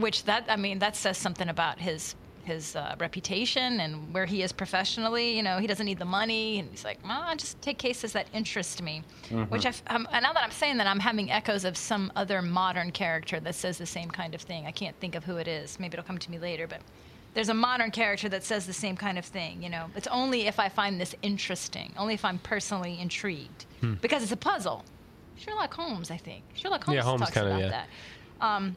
which 0.00 0.24
that, 0.24 0.44
I 0.48 0.56
mean, 0.56 0.78
that 0.80 0.96
says 0.96 1.18
something 1.18 1.48
about 1.48 1.78
his. 1.78 2.14
His 2.44 2.76
uh, 2.76 2.96
reputation 2.98 3.78
and 3.80 4.14
where 4.14 4.24
he 4.24 4.42
is 4.42 4.52
professionally, 4.52 5.36
you 5.36 5.42
know, 5.42 5.58
he 5.58 5.66
doesn't 5.66 5.84
need 5.84 5.98
the 5.98 6.06
money, 6.06 6.58
and 6.60 6.70
he's 6.70 6.82
like, 6.82 6.98
"Well, 7.06 7.20
I 7.20 7.34
just 7.34 7.60
take 7.60 7.76
cases 7.76 8.14
that 8.14 8.26
interest 8.32 8.80
me." 8.82 9.02
Which 9.50 9.66
I, 9.66 9.74
um, 9.88 10.08
and 10.12 10.22
now 10.22 10.32
that 10.32 10.44
I'm 10.44 10.50
saying 10.50 10.78
that, 10.78 10.86
I'm 10.86 10.98
having 10.98 11.30
echoes 11.30 11.66
of 11.66 11.76
some 11.76 12.10
other 12.16 12.40
modern 12.40 12.90
character 12.90 13.38
that 13.40 13.54
says 13.54 13.76
the 13.76 13.84
same 13.84 14.10
kind 14.10 14.34
of 14.34 14.40
thing. 14.40 14.66
I 14.66 14.70
can't 14.70 14.98
think 14.98 15.14
of 15.14 15.24
who 15.24 15.36
it 15.36 15.46
is. 15.46 15.78
Maybe 15.78 15.92
it'll 15.98 16.06
come 16.06 16.16
to 16.16 16.30
me 16.30 16.38
later, 16.38 16.66
but 16.66 16.80
there's 17.34 17.50
a 17.50 17.54
modern 17.54 17.90
character 17.90 18.30
that 18.30 18.44
says 18.44 18.66
the 18.66 18.72
same 18.72 18.96
kind 18.96 19.18
of 19.18 19.26
thing. 19.26 19.62
You 19.62 19.68
know, 19.68 19.90
it's 19.94 20.06
only 20.06 20.46
if 20.46 20.58
I 20.58 20.70
find 20.70 20.98
this 20.98 21.14
interesting, 21.20 21.92
only 21.98 22.14
if 22.14 22.24
I'm 22.24 22.38
personally 22.38 22.98
intrigued, 22.98 23.66
because 24.00 24.22
it's 24.22 24.32
a 24.32 24.38
puzzle. 24.38 24.86
Sherlock 25.36 25.74
Holmes, 25.74 26.10
I 26.10 26.16
think. 26.16 26.44
Sherlock 26.54 26.84
Holmes, 26.84 26.96
Yeah, 26.96 27.02
Holmes 27.02 27.20
talks 27.20 27.34
kinda, 27.34 27.50
about 27.50 27.60
yeah. 27.60 27.68
that. 27.68 27.88
Um, 28.40 28.74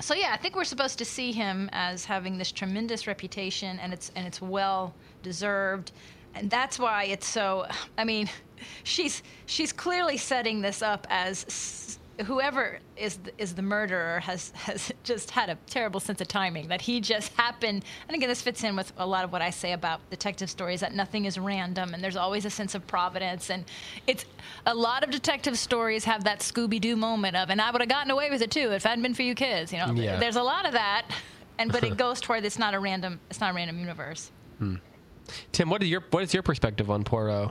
so 0.00 0.14
yeah, 0.14 0.30
I 0.32 0.36
think 0.36 0.56
we're 0.56 0.64
supposed 0.64 0.98
to 0.98 1.04
see 1.04 1.32
him 1.32 1.70
as 1.72 2.04
having 2.04 2.38
this 2.38 2.52
tremendous 2.52 3.06
reputation, 3.06 3.78
and 3.78 3.92
it's 3.92 4.10
and 4.14 4.26
it's 4.26 4.42
well 4.42 4.94
deserved, 5.22 5.92
and 6.34 6.50
that's 6.50 6.78
why 6.78 7.04
it's 7.04 7.26
so. 7.26 7.66
I 7.96 8.04
mean, 8.04 8.28
she's 8.84 9.22
she's 9.46 9.72
clearly 9.72 10.16
setting 10.16 10.60
this 10.60 10.82
up 10.82 11.06
as 11.10 11.98
whoever 12.24 12.78
is 12.96 13.16
the, 13.18 13.32
is 13.38 13.54
the 13.54 13.62
murderer 13.62 14.20
has 14.20 14.50
has 14.54 14.90
just 15.04 15.30
had 15.30 15.50
a 15.50 15.58
terrible 15.66 16.00
sense 16.00 16.20
of 16.20 16.28
timing 16.28 16.68
that 16.68 16.80
he 16.80 17.00
just 17.00 17.32
happened. 17.34 17.84
And 18.08 18.16
again, 18.16 18.28
this 18.28 18.40
fits 18.42 18.64
in 18.64 18.74
with 18.76 18.92
a 18.96 19.06
lot 19.06 19.24
of 19.24 19.32
what 19.32 19.42
I 19.42 19.50
say 19.50 19.72
about 19.72 20.00
detective 20.10 20.48
stories 20.50 20.80
that 20.80 20.94
nothing 20.94 21.24
is 21.26 21.38
random 21.38 21.92
and 21.94 22.02
there's 22.02 22.16
always 22.16 22.44
a 22.44 22.50
sense 22.50 22.74
of 22.74 22.86
providence. 22.86 23.50
And 23.50 23.64
it's 24.06 24.24
a 24.64 24.74
lot 24.74 25.04
of 25.04 25.10
detective 25.10 25.58
stories 25.58 26.04
have 26.04 26.24
that 26.24 26.40
Scooby 26.40 26.80
Doo 26.80 26.96
moment 26.96 27.36
of, 27.36 27.50
and 27.50 27.60
I 27.60 27.70
would 27.70 27.80
have 27.80 27.88
gotten 27.90 28.10
away 28.10 28.30
with 28.30 28.42
it 28.42 28.50
too 28.50 28.72
if 28.72 28.84
it 28.84 28.88
hadn't 28.88 29.02
been 29.02 29.14
for 29.14 29.22
you 29.22 29.34
kids. 29.34 29.72
You 29.72 29.78
know, 29.78 29.92
Yeah. 29.92 30.18
there's 30.18 30.36
a 30.36 30.42
lot 30.42 30.64
of 30.66 30.72
that. 30.72 31.06
And 31.58 31.70
but 31.70 31.84
it 31.84 31.96
goes 31.98 32.20
toward 32.20 32.44
it's 32.44 32.58
not 32.58 32.74
a 32.74 32.78
random 32.78 33.20
it's 33.30 33.40
not 33.40 33.50
a 33.50 33.54
random 33.54 33.78
universe. 33.78 34.30
Tim, 35.52 35.68
what 35.70 35.82
is 35.82 35.88
your 35.90 36.02
what 36.10 36.22
is 36.22 36.32
your 36.32 36.42
perspective 36.42 36.90
on 36.90 37.04
Poirot? 37.04 37.50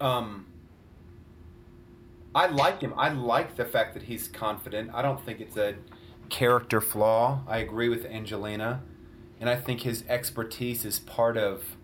Um, 0.00 0.46
I 2.34 2.46
like 2.46 2.80
him. 2.80 2.94
I 2.96 3.08
like 3.08 3.56
the 3.56 3.64
fact 3.64 3.94
that 3.94 4.04
he's 4.04 4.28
confident. 4.28 4.90
I 4.94 5.02
don't 5.02 5.24
think 5.24 5.40
it's 5.40 5.56
a 5.56 5.74
character 6.28 6.80
flaw. 6.80 7.42
I 7.48 7.58
agree 7.58 7.88
with 7.88 8.04
Angelina, 8.06 8.82
and 9.40 9.50
I 9.50 9.56
think 9.56 9.80
his 9.80 10.04
expertise 10.08 10.84
is 10.84 11.00
part 11.00 11.36
of 11.36 11.76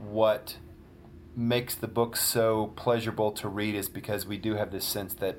what 0.00 0.56
makes 1.36 1.74
the 1.74 1.88
book 1.88 2.16
so 2.16 2.72
pleasurable 2.76 3.30
to 3.32 3.48
read. 3.48 3.74
Is 3.74 3.88
because 3.88 4.26
we 4.26 4.36
do 4.36 4.56
have 4.56 4.72
this 4.72 4.84
sense 4.84 5.14
that 5.14 5.38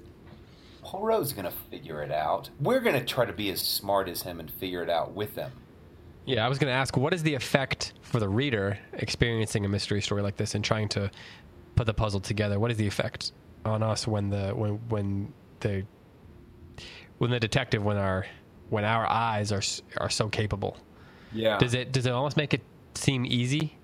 Poirot's 0.84 1.34
going 1.34 1.46
to 1.46 1.58
figure 1.70 2.02
it 2.02 2.12
out. 2.12 2.50
We're 2.60 2.80
going 2.80 2.98
to 2.98 3.06
try 3.06 3.26
to 3.26 3.34
be 3.34 3.50
as 3.50 3.62
smart 3.62 4.08
as 4.08 4.22
him 4.22 4.40
and 4.40 4.50
figure 4.52 4.82
it 4.84 4.90
out 4.90 5.14
with 5.14 5.36
him. 5.36 5.52
Yeah, 6.26 6.46
I 6.46 6.50
was 6.50 6.58
going 6.58 6.72
to 6.72 6.76
ask, 6.76 6.96
what 6.96 7.14
is 7.14 7.24
the 7.24 7.34
effect 7.34 7.94
for 8.02 8.20
the 8.20 8.30
reader 8.30 8.78
experiencing 8.94 9.66
a 9.66 9.68
mystery 9.70 10.02
story 10.02 10.22
like 10.22 10.38
this 10.38 10.56
and 10.56 10.64
trying 10.64 10.88
to 10.90 11.12
put 11.76 11.86
the 11.86 11.94
puzzle 11.94 12.22
together? 12.22 12.60
What 12.60 12.72
is 12.72 12.78
the 12.78 12.88
effect 12.88 13.34
on 13.66 13.84
us 13.84 14.08
when 14.08 14.30
the 14.30 14.50
when 14.50 14.74
when 14.90 15.34
the 15.60 15.84
when 17.18 17.32
the 17.32 17.40
detective 17.40 17.84
when 17.84 17.98
our 17.98 18.26
when 18.70 18.84
our 18.86 19.08
eyes 19.10 19.52
are 19.52 19.62
are 19.98 20.10
so 20.10 20.30
capable? 20.30 20.78
Yeah. 21.32 21.58
Does 21.58 21.74
it 21.74 21.92
does 21.92 22.06
it 22.06 22.12
almost 22.12 22.38
make 22.38 22.54
it 22.54 22.62
seem 22.96 23.26
easy? 23.26 23.78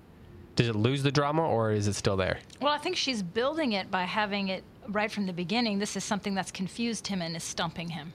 Does 0.56 0.68
it 0.68 0.76
lose 0.76 1.02
the 1.02 1.12
drama 1.12 1.46
or 1.46 1.72
is 1.72 1.86
it 1.86 1.94
still 1.94 2.16
there? 2.16 2.38
Well, 2.60 2.72
I 2.72 2.78
think 2.78 2.96
she's 2.96 3.22
building 3.22 3.72
it 3.72 3.90
by 3.90 4.04
having 4.04 4.48
it 4.48 4.62
right 4.88 5.10
from 5.10 5.26
the 5.26 5.32
beginning. 5.32 5.78
This 5.78 5.96
is 5.96 6.04
something 6.04 6.34
that's 6.34 6.50
confused 6.50 7.06
him 7.06 7.22
and 7.22 7.36
is 7.36 7.44
stumping 7.44 7.88
him. 7.88 8.12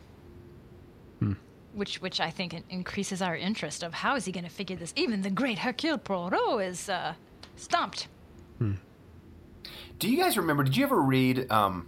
Hmm. 1.19 1.33
Which, 1.73 2.01
which 2.01 2.19
I 2.19 2.29
think 2.29 2.63
increases 2.69 3.21
our 3.21 3.35
interest 3.35 3.83
of 3.83 3.93
how 3.93 4.15
is 4.15 4.25
he 4.25 4.31
going 4.31 4.43
to 4.43 4.49
figure 4.49 4.75
this? 4.75 4.93
Even 4.95 5.21
the 5.21 5.29
great 5.29 5.57
Hercule 5.57 5.97
Poirot 5.97 6.65
is 6.65 6.89
uh, 6.89 7.15
stumped. 7.55 8.07
Do 9.99 10.09
you 10.09 10.17
guys 10.17 10.37
remember? 10.37 10.63
Did 10.63 10.75
you 10.75 10.83
ever 10.83 11.01
read 11.01 11.49
um, 11.51 11.87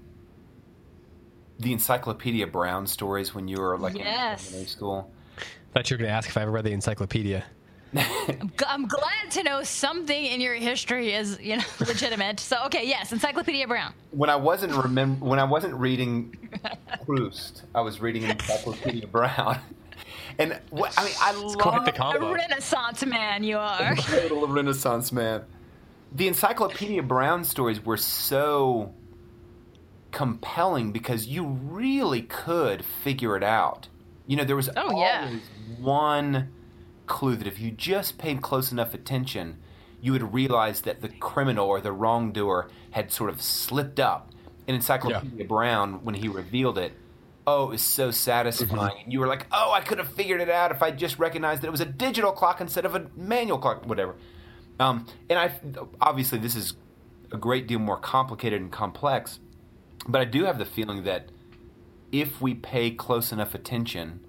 the 1.59 1.73
Encyclopedia 1.73 2.47
Brown 2.47 2.87
stories 2.87 3.35
when 3.35 3.47
you 3.47 3.59
were 3.59 3.77
like 3.77 3.95
Yes. 3.97 4.47
in 4.47 4.53
elementary 4.53 4.69
school? 4.69 5.11
thought 5.73 5.89
you 5.89 5.95
were 5.95 5.99
going 5.99 6.09
to 6.09 6.15
ask 6.15 6.27
if 6.29 6.37
I 6.37 6.41
ever 6.41 6.51
read 6.51 6.63
the 6.63 6.71
encyclopedia. 6.71 7.43
I'm, 8.67 8.85
glad 8.87 9.31
to 9.31 9.43
know 9.43 9.63
something 9.63 10.25
in 10.25 10.41
your 10.41 10.55
history 10.55 11.13
is 11.13 11.39
you 11.39 11.57
know 11.57 11.63
legitimate. 11.79 12.39
So 12.39 12.57
okay, 12.65 12.85
yes, 12.87 13.13
Encyclopedia 13.13 13.67
Brown. 13.67 13.93
When 14.11 14.29
I 14.29 14.35
wasn't 14.35 14.73
remem- 14.73 15.19
when 15.19 15.39
I 15.39 15.43
wasn't 15.45 15.73
reading 15.75 16.35
Proust, 17.05 17.63
I 17.75 17.81
was 17.81 18.01
reading 18.01 18.23
Encyclopedia 18.23 19.07
Brown, 19.07 19.59
and 20.39 20.59
what, 20.69 20.93
I 20.97 21.05
mean, 21.05 21.13
I 21.21 21.31
love 21.33 21.57
quite 21.57 21.85
the 21.85 21.91
A 21.91 21.95
combo. 21.95 22.33
Renaissance 22.33 23.05
man, 23.05 23.43
you 23.43 23.57
are. 23.57 23.93
A 23.93 23.95
total 23.95 24.47
Renaissance 24.47 25.11
man. 25.13 25.43
The 26.11 26.27
Encyclopedia 26.27 27.03
Brown 27.03 27.43
stories 27.43 27.83
were 27.83 27.97
so 27.97 28.93
compelling 30.11 30.91
because 30.91 31.27
you 31.27 31.45
really 31.45 32.21
could 32.21 32.83
figure 32.83 33.35
it 33.35 33.43
out. 33.43 33.89
You 34.25 34.37
know, 34.37 34.43
there 34.43 34.55
was 34.55 34.69
Oh, 34.75 34.99
yeah. 34.99 35.25
always 35.25 35.41
one 35.79 36.51
clue 37.05 37.35
that 37.35 37.47
if 37.47 37.59
you 37.59 37.71
just 37.71 38.17
paid 38.17 38.41
close 38.41 38.71
enough 38.71 38.93
attention, 38.93 39.57
you 40.01 40.11
would 40.11 40.33
realize 40.33 40.81
that 40.81 41.01
the 41.01 41.09
criminal 41.09 41.67
or 41.67 41.81
the 41.81 41.91
wrongdoer 41.91 42.69
had 42.91 43.11
sort 43.11 43.29
of 43.29 43.41
slipped 43.41 43.99
up. 43.99 44.31
In 44.67 44.75
Encyclopedia 44.75 45.45
Brown, 45.45 46.03
when 46.03 46.15
he 46.15 46.27
revealed 46.27 46.77
it, 46.77 46.91
oh, 47.45 47.67
it 47.67 47.69
was 47.69 47.81
so 47.81 48.11
satisfying. 48.11 48.69
Mm-hmm. 48.69 49.03
And 49.05 49.13
you 49.13 49.21
were 49.21 49.27
like, 49.27 49.47
oh, 49.53 49.71
I 49.71 49.79
could 49.79 49.97
have 49.97 50.09
figured 50.09 50.41
it 50.41 50.49
out 50.49 50.71
if 50.71 50.83
I 50.83 50.91
just 50.91 51.17
recognized 51.19 51.61
that 51.61 51.67
it 51.67 51.71
was 51.71 51.79
a 51.79 51.85
digital 51.85 52.33
clock 52.33 52.59
instead 52.59 52.85
of 52.85 52.93
a 52.93 53.07
manual 53.15 53.59
clock, 53.59 53.85
whatever. 53.85 54.15
Um, 54.79 55.05
and 55.29 55.39
I 55.39 55.51
obviously 55.99 56.39
this 56.39 56.55
is 56.55 56.73
a 57.31 57.37
great 57.37 57.67
deal 57.67 57.79
more 57.79 57.97
complicated 57.97 58.61
and 58.61 58.71
complex, 58.71 59.39
but 60.07 60.21
I 60.21 60.25
do 60.25 60.45
have 60.45 60.57
the 60.57 60.65
feeling 60.65 61.03
that 61.03 61.29
if 62.11 62.41
we 62.41 62.53
pay 62.53 62.91
close 62.91 63.31
enough 63.31 63.53
attention, 63.53 64.21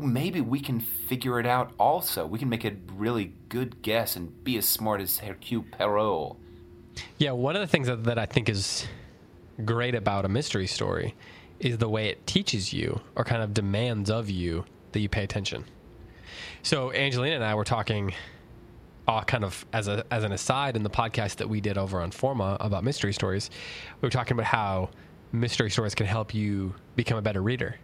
maybe 0.00 0.40
we 0.40 0.60
can 0.60 0.80
figure 0.80 1.38
it 1.40 1.46
out. 1.46 1.72
Also, 1.78 2.26
we 2.26 2.38
can 2.38 2.48
make 2.48 2.64
a 2.64 2.76
really 2.94 3.34
good 3.48 3.82
guess 3.82 4.16
and 4.16 4.44
be 4.44 4.56
as 4.56 4.66
smart 4.66 5.00
as 5.00 5.18
Hercule 5.18 5.64
Poirot. 5.70 6.36
Yeah, 7.18 7.32
one 7.32 7.56
of 7.56 7.60
the 7.60 7.66
things 7.66 7.86
that, 7.88 8.04
that 8.04 8.18
I 8.18 8.26
think 8.26 8.48
is 8.48 8.86
great 9.64 9.94
about 9.94 10.24
a 10.24 10.28
mystery 10.28 10.66
story 10.66 11.14
is 11.60 11.78
the 11.78 11.88
way 11.88 12.08
it 12.08 12.26
teaches 12.26 12.72
you 12.72 13.00
or 13.16 13.24
kind 13.24 13.42
of 13.42 13.52
demands 13.52 14.10
of 14.10 14.30
you 14.30 14.64
that 14.92 15.00
you 15.00 15.08
pay 15.08 15.24
attention. 15.24 15.64
So 16.62 16.92
Angelina 16.92 17.34
and 17.34 17.44
I 17.44 17.54
were 17.54 17.64
talking 17.64 18.14
uh, 19.08 19.22
kind 19.22 19.42
of 19.42 19.64
as 19.72 19.88
a 19.88 20.04
as 20.10 20.22
an 20.22 20.32
aside 20.32 20.76
in 20.76 20.82
the 20.82 20.90
podcast 20.90 21.36
that 21.36 21.48
we 21.48 21.60
did 21.60 21.78
over 21.78 22.00
on 22.00 22.10
Forma 22.10 22.58
about 22.60 22.84
mystery 22.84 23.12
stories. 23.12 23.50
We 24.00 24.06
were 24.06 24.10
talking 24.10 24.34
about 24.34 24.46
how 24.46 24.90
mystery 25.32 25.70
stories 25.70 25.94
can 25.94 26.06
help 26.06 26.34
you 26.34 26.74
become 26.94 27.16
a 27.16 27.22
better 27.22 27.42
reader. 27.42 27.76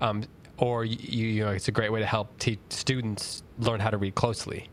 Um, 0.00 0.24
or 0.56 0.84
you, 0.84 1.26
you 1.26 1.44
know, 1.44 1.50
it's 1.50 1.66
a 1.66 1.72
great 1.72 1.90
way 1.90 1.98
to 2.00 2.06
help 2.06 2.38
teach 2.38 2.60
students 2.68 3.42
learn 3.58 3.80
how 3.80 3.90
to 3.90 3.98
read 3.98 4.14
closely. 4.14 4.68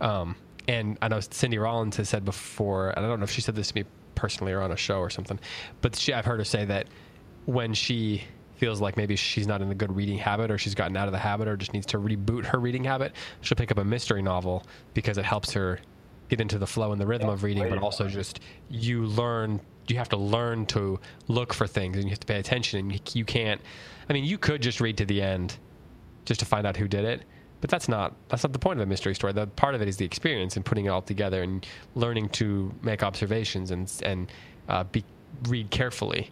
Um, 0.00 0.34
and 0.66 0.98
I 1.00 1.08
know 1.08 1.20
Cindy 1.20 1.58
Rollins 1.58 1.96
has 1.96 2.08
said 2.08 2.24
before, 2.24 2.90
and 2.90 3.04
I 3.04 3.08
don't 3.08 3.20
know 3.20 3.24
if 3.24 3.30
she 3.30 3.40
said 3.40 3.54
this 3.54 3.68
to 3.68 3.76
me 3.76 3.84
personally 4.16 4.52
or 4.52 4.60
on 4.60 4.72
a 4.72 4.76
show 4.76 4.98
or 4.98 5.10
something, 5.10 5.38
but 5.80 5.96
she, 5.96 6.12
I've 6.12 6.24
heard 6.24 6.38
her 6.38 6.44
say 6.44 6.64
that 6.64 6.88
when 7.46 7.74
she 7.74 8.24
feels 8.60 8.80
like 8.80 8.96
maybe 8.96 9.16
she's 9.16 9.46
not 9.46 9.62
in 9.62 9.70
a 9.70 9.74
good 9.74 9.94
reading 9.96 10.18
habit 10.18 10.50
or 10.50 10.58
she's 10.58 10.74
gotten 10.74 10.96
out 10.96 11.08
of 11.08 11.12
the 11.12 11.18
habit 11.18 11.48
or 11.48 11.56
just 11.56 11.72
needs 11.72 11.86
to 11.86 11.98
reboot 11.98 12.44
her 12.44 12.58
reading 12.58 12.84
habit, 12.84 13.12
she'll 13.40 13.56
pick 13.56 13.72
up 13.72 13.78
a 13.78 13.84
mystery 13.84 14.22
novel 14.22 14.62
because 14.94 15.18
it 15.18 15.24
helps 15.24 15.52
her 15.52 15.80
get 16.28 16.40
into 16.40 16.58
the 16.58 16.66
flow 16.66 16.92
and 16.92 17.00
the 17.00 17.06
rhythm 17.06 17.28
of 17.28 17.42
reading, 17.42 17.68
but 17.68 17.78
also 17.78 18.06
just 18.06 18.40
you 18.68 19.06
learn 19.06 19.60
you 19.88 19.96
have 19.96 20.08
to 20.10 20.16
learn 20.16 20.64
to 20.66 21.00
look 21.26 21.52
for 21.52 21.66
things 21.66 21.96
and 21.96 22.04
you 22.04 22.10
have 22.10 22.20
to 22.20 22.26
pay 22.26 22.38
attention 22.38 22.78
and 22.78 22.92
you, 22.92 23.00
you 23.12 23.24
can't 23.24 23.60
I 24.10 24.12
mean, 24.12 24.24
you 24.24 24.38
could 24.38 24.60
just 24.60 24.80
read 24.80 24.96
to 24.98 25.04
the 25.04 25.22
end 25.22 25.56
just 26.24 26.40
to 26.40 26.46
find 26.46 26.66
out 26.66 26.76
who 26.76 26.88
did 26.88 27.04
it. 27.04 27.22
But 27.60 27.70
that's 27.70 27.88
not 27.88 28.14
that's 28.28 28.42
not 28.42 28.52
the 28.52 28.58
point 28.58 28.80
of 28.80 28.82
a 28.82 28.86
mystery 28.86 29.14
story. 29.14 29.32
The 29.32 29.46
part 29.46 29.74
of 29.74 29.82
it 29.82 29.88
is 29.88 29.96
the 29.96 30.04
experience 30.04 30.56
and 30.56 30.64
putting 30.64 30.86
it 30.86 30.88
all 30.88 31.02
together 31.02 31.42
and 31.42 31.64
learning 31.94 32.30
to 32.30 32.74
make 32.82 33.02
observations 33.02 33.70
and 33.70 33.92
and 34.02 34.32
uh, 34.68 34.84
be 34.84 35.04
read 35.48 35.70
carefully. 35.70 36.30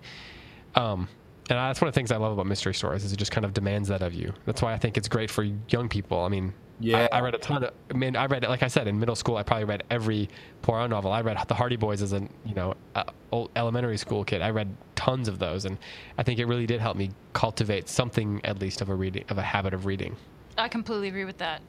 Um, 0.75 1.09
and 1.51 1.59
that's 1.59 1.81
one 1.81 1.89
of 1.89 1.95
the 1.95 1.99
things 1.99 2.13
I 2.13 2.17
love 2.17 2.33
about 2.33 2.47
mystery 2.47 2.75
stories 2.75 3.05
is 3.05 3.13
it 3.13 3.17
just 3.17 3.31
kind 3.31 3.45
of 3.45 3.55
demands 3.55 3.89
that 3.89 4.03
of 4.03 4.13
you. 4.15 4.33
That's 4.45 4.61
why 4.63 4.73
I 4.73 4.79
think 4.79 4.97
it's 4.97 5.09
great 5.09 5.31
for 5.31 5.45
young 5.69 5.89
people. 5.89 6.21
I 6.23 6.29
mean, 6.29 6.53
Yeah. 6.81 7.09
I, 7.11 7.19
I 7.19 7.21
read 7.23 7.35
a 7.35 7.39
ton 7.39 7.65
of. 7.65 7.73
I 7.91 7.95
mean, 7.95 8.17
I 8.17 8.27
read 8.27 8.45
like 8.45 8.63
I 8.63 8.69
said 8.69 8.87
in 8.87 8.99
middle 9.01 9.17
school. 9.17 9.37
I 9.37 9.43
probably 9.43 9.65
read 9.65 9.83
every 9.91 10.29
Poirot 10.63 10.91
novel. 10.91 11.11
I 11.11 11.23
read 11.23 11.39
The 11.49 11.55
Hardy 11.55 11.77
Boys 11.77 12.03
as 12.03 12.13
a 12.13 12.21
you 12.45 12.55
know 12.55 12.75
a 12.95 13.07
old 13.33 13.51
elementary 13.57 13.97
school 13.97 14.25
kid. 14.25 14.43
I 14.43 14.51
read 14.51 14.75
tons 14.95 15.29
of 15.29 15.39
those, 15.39 15.65
and 15.65 15.79
I 16.19 16.23
think 16.23 16.39
it 16.39 16.47
really 16.47 16.67
did 16.67 16.81
help 16.81 16.97
me 16.97 17.11
cultivate 17.33 17.89
something 17.89 18.41
at 18.45 18.59
least 18.61 18.81
of 18.81 18.89
a 18.91 18.95
reading 18.95 19.25
of 19.29 19.39
a 19.39 19.43
habit 19.43 19.75
of 19.75 19.87
reading. 19.87 20.17
I 20.57 20.69
completely 20.69 21.09
agree 21.09 21.25
with 21.25 21.39
that. 21.39 21.63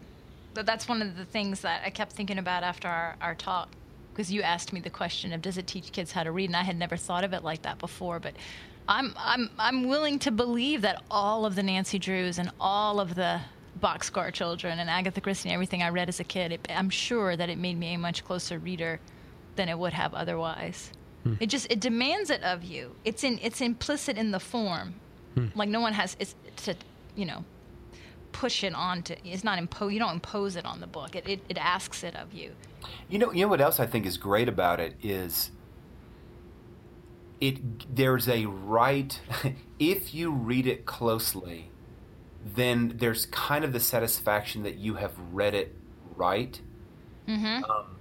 But 0.53 0.65
that's 0.65 0.87
one 0.87 1.01
of 1.01 1.15
the 1.15 1.25
things 1.25 1.61
that 1.61 1.83
I 1.85 1.89
kept 1.91 2.11
thinking 2.11 2.39
about 2.39 2.63
after 2.63 2.87
our, 2.87 3.15
our 3.21 3.35
talk. 3.35 3.69
Because 4.11 4.31
you 4.31 4.41
asked 4.41 4.73
me 4.73 4.79
the 4.81 4.89
question 4.89 5.31
of 5.31 5.41
does 5.41 5.57
it 5.57 5.67
teach 5.67 5.91
kids 5.91 6.11
how 6.11 6.23
to 6.23 6.31
read, 6.31 6.49
and 6.49 6.55
I 6.55 6.63
had 6.63 6.77
never 6.77 6.97
thought 6.97 7.23
of 7.23 7.33
it 7.33 7.43
like 7.43 7.61
that 7.61 7.77
before. 7.77 8.19
But 8.19 8.33
I'm 8.89 9.13
I'm 9.17 9.51
I'm 9.59 9.87
willing 9.87 10.17
to 10.19 10.31
believe 10.31 10.81
that 10.81 11.03
all 11.11 11.45
of 11.45 11.55
the 11.55 11.61
Nancy 11.61 11.99
Drews 11.99 12.39
and 12.39 12.51
all 12.59 12.99
of 12.99 13.13
the 13.13 13.39
Boxcar 13.79 14.33
Children 14.33 14.79
and 14.79 14.89
Agatha 14.89 15.21
Christie 15.21 15.49
and 15.49 15.53
everything 15.53 15.83
I 15.83 15.89
read 15.89 16.09
as 16.09 16.19
a 16.19 16.23
kid, 16.23 16.51
it, 16.51 16.67
I'm 16.69 16.89
sure 16.89 17.37
that 17.37 17.49
it 17.49 17.59
made 17.59 17.77
me 17.77 17.93
a 17.93 17.99
much 17.99 18.25
closer 18.25 18.57
reader 18.57 18.99
than 19.55 19.69
it 19.69 19.77
would 19.77 19.93
have 19.93 20.15
otherwise. 20.15 20.91
Hmm. 21.23 21.35
It 21.39 21.47
just 21.47 21.71
it 21.71 21.79
demands 21.79 22.31
it 22.31 22.41
of 22.41 22.63
you. 22.63 22.95
It's 23.05 23.23
in 23.23 23.39
it's 23.43 23.61
implicit 23.61 24.17
in 24.17 24.31
the 24.31 24.39
form. 24.39 24.95
Hmm. 25.35 25.47
Like 25.53 25.69
no 25.69 25.81
one 25.81 25.93
has 25.93 26.17
it's 26.19 26.35
to 26.65 26.75
you 27.15 27.25
know 27.25 27.45
push 28.31 28.63
it 28.63 28.73
on 28.73 29.03
to 29.03 29.15
it's 29.27 29.43
not 29.43 29.59
impose 29.59 29.93
you 29.93 29.99
don't 29.99 30.13
impose 30.13 30.55
it 30.55 30.65
on 30.65 30.79
the 30.79 30.87
book 30.87 31.15
it, 31.15 31.27
it, 31.27 31.41
it 31.49 31.57
asks 31.57 32.03
it 32.03 32.15
of 32.15 32.31
you 32.31 32.51
You 33.09 33.17
know, 33.17 33.31
you 33.31 33.41
know 33.41 33.47
what 33.47 33.59
else 33.59 33.79
I 33.79 33.87
think 33.87 34.05
is 34.05 34.17
great 34.17 34.47
about 34.47 34.79
it 34.79 34.95
is 35.01 35.51
it 37.41 37.95
there's 37.95 38.27
a 38.27 38.45
right 38.45 39.19
if 39.79 40.13
you 40.13 40.31
read 40.31 40.67
it 40.67 40.85
closely, 40.85 41.69
then 42.43 42.93
there's 42.95 43.25
kind 43.27 43.63
of 43.63 43.73
the 43.73 43.79
satisfaction 43.79 44.63
that 44.63 44.75
you 44.75 44.95
have 44.95 45.13
read 45.31 45.53
it 45.53 45.75
right. 46.15 46.59
Mm-hmm. 47.27 47.63
Um, 47.63 47.95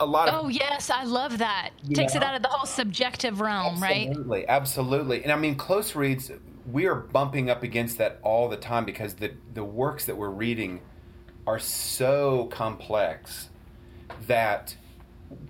a 0.00 0.06
lot 0.06 0.28
of 0.28 0.44
oh 0.44 0.48
yes 0.48 0.90
i 0.90 1.04
love 1.04 1.38
that 1.38 1.70
takes 1.94 2.16
it 2.16 2.22
out 2.24 2.34
of 2.34 2.42
the 2.42 2.48
whole 2.48 2.66
subjective 2.66 3.40
realm 3.40 3.80
right 3.80 4.08
Absolutely, 4.08 4.48
absolutely. 4.48 5.22
And 5.22 5.32
I 5.32 5.36
mean, 5.36 5.54
close 5.54 5.94
reads, 5.94 6.30
we 6.70 6.86
are 6.86 6.94
bumping 6.94 7.50
up 7.50 7.62
against 7.62 7.98
that 7.98 8.18
all 8.22 8.48
the 8.48 8.56
time 8.56 8.84
because 8.84 9.14
the, 9.14 9.32
the 9.54 9.64
works 9.64 10.04
that 10.06 10.16
we're 10.16 10.30
reading 10.30 10.80
are 11.46 11.58
so 11.58 12.46
complex 12.46 13.48
that 14.26 14.76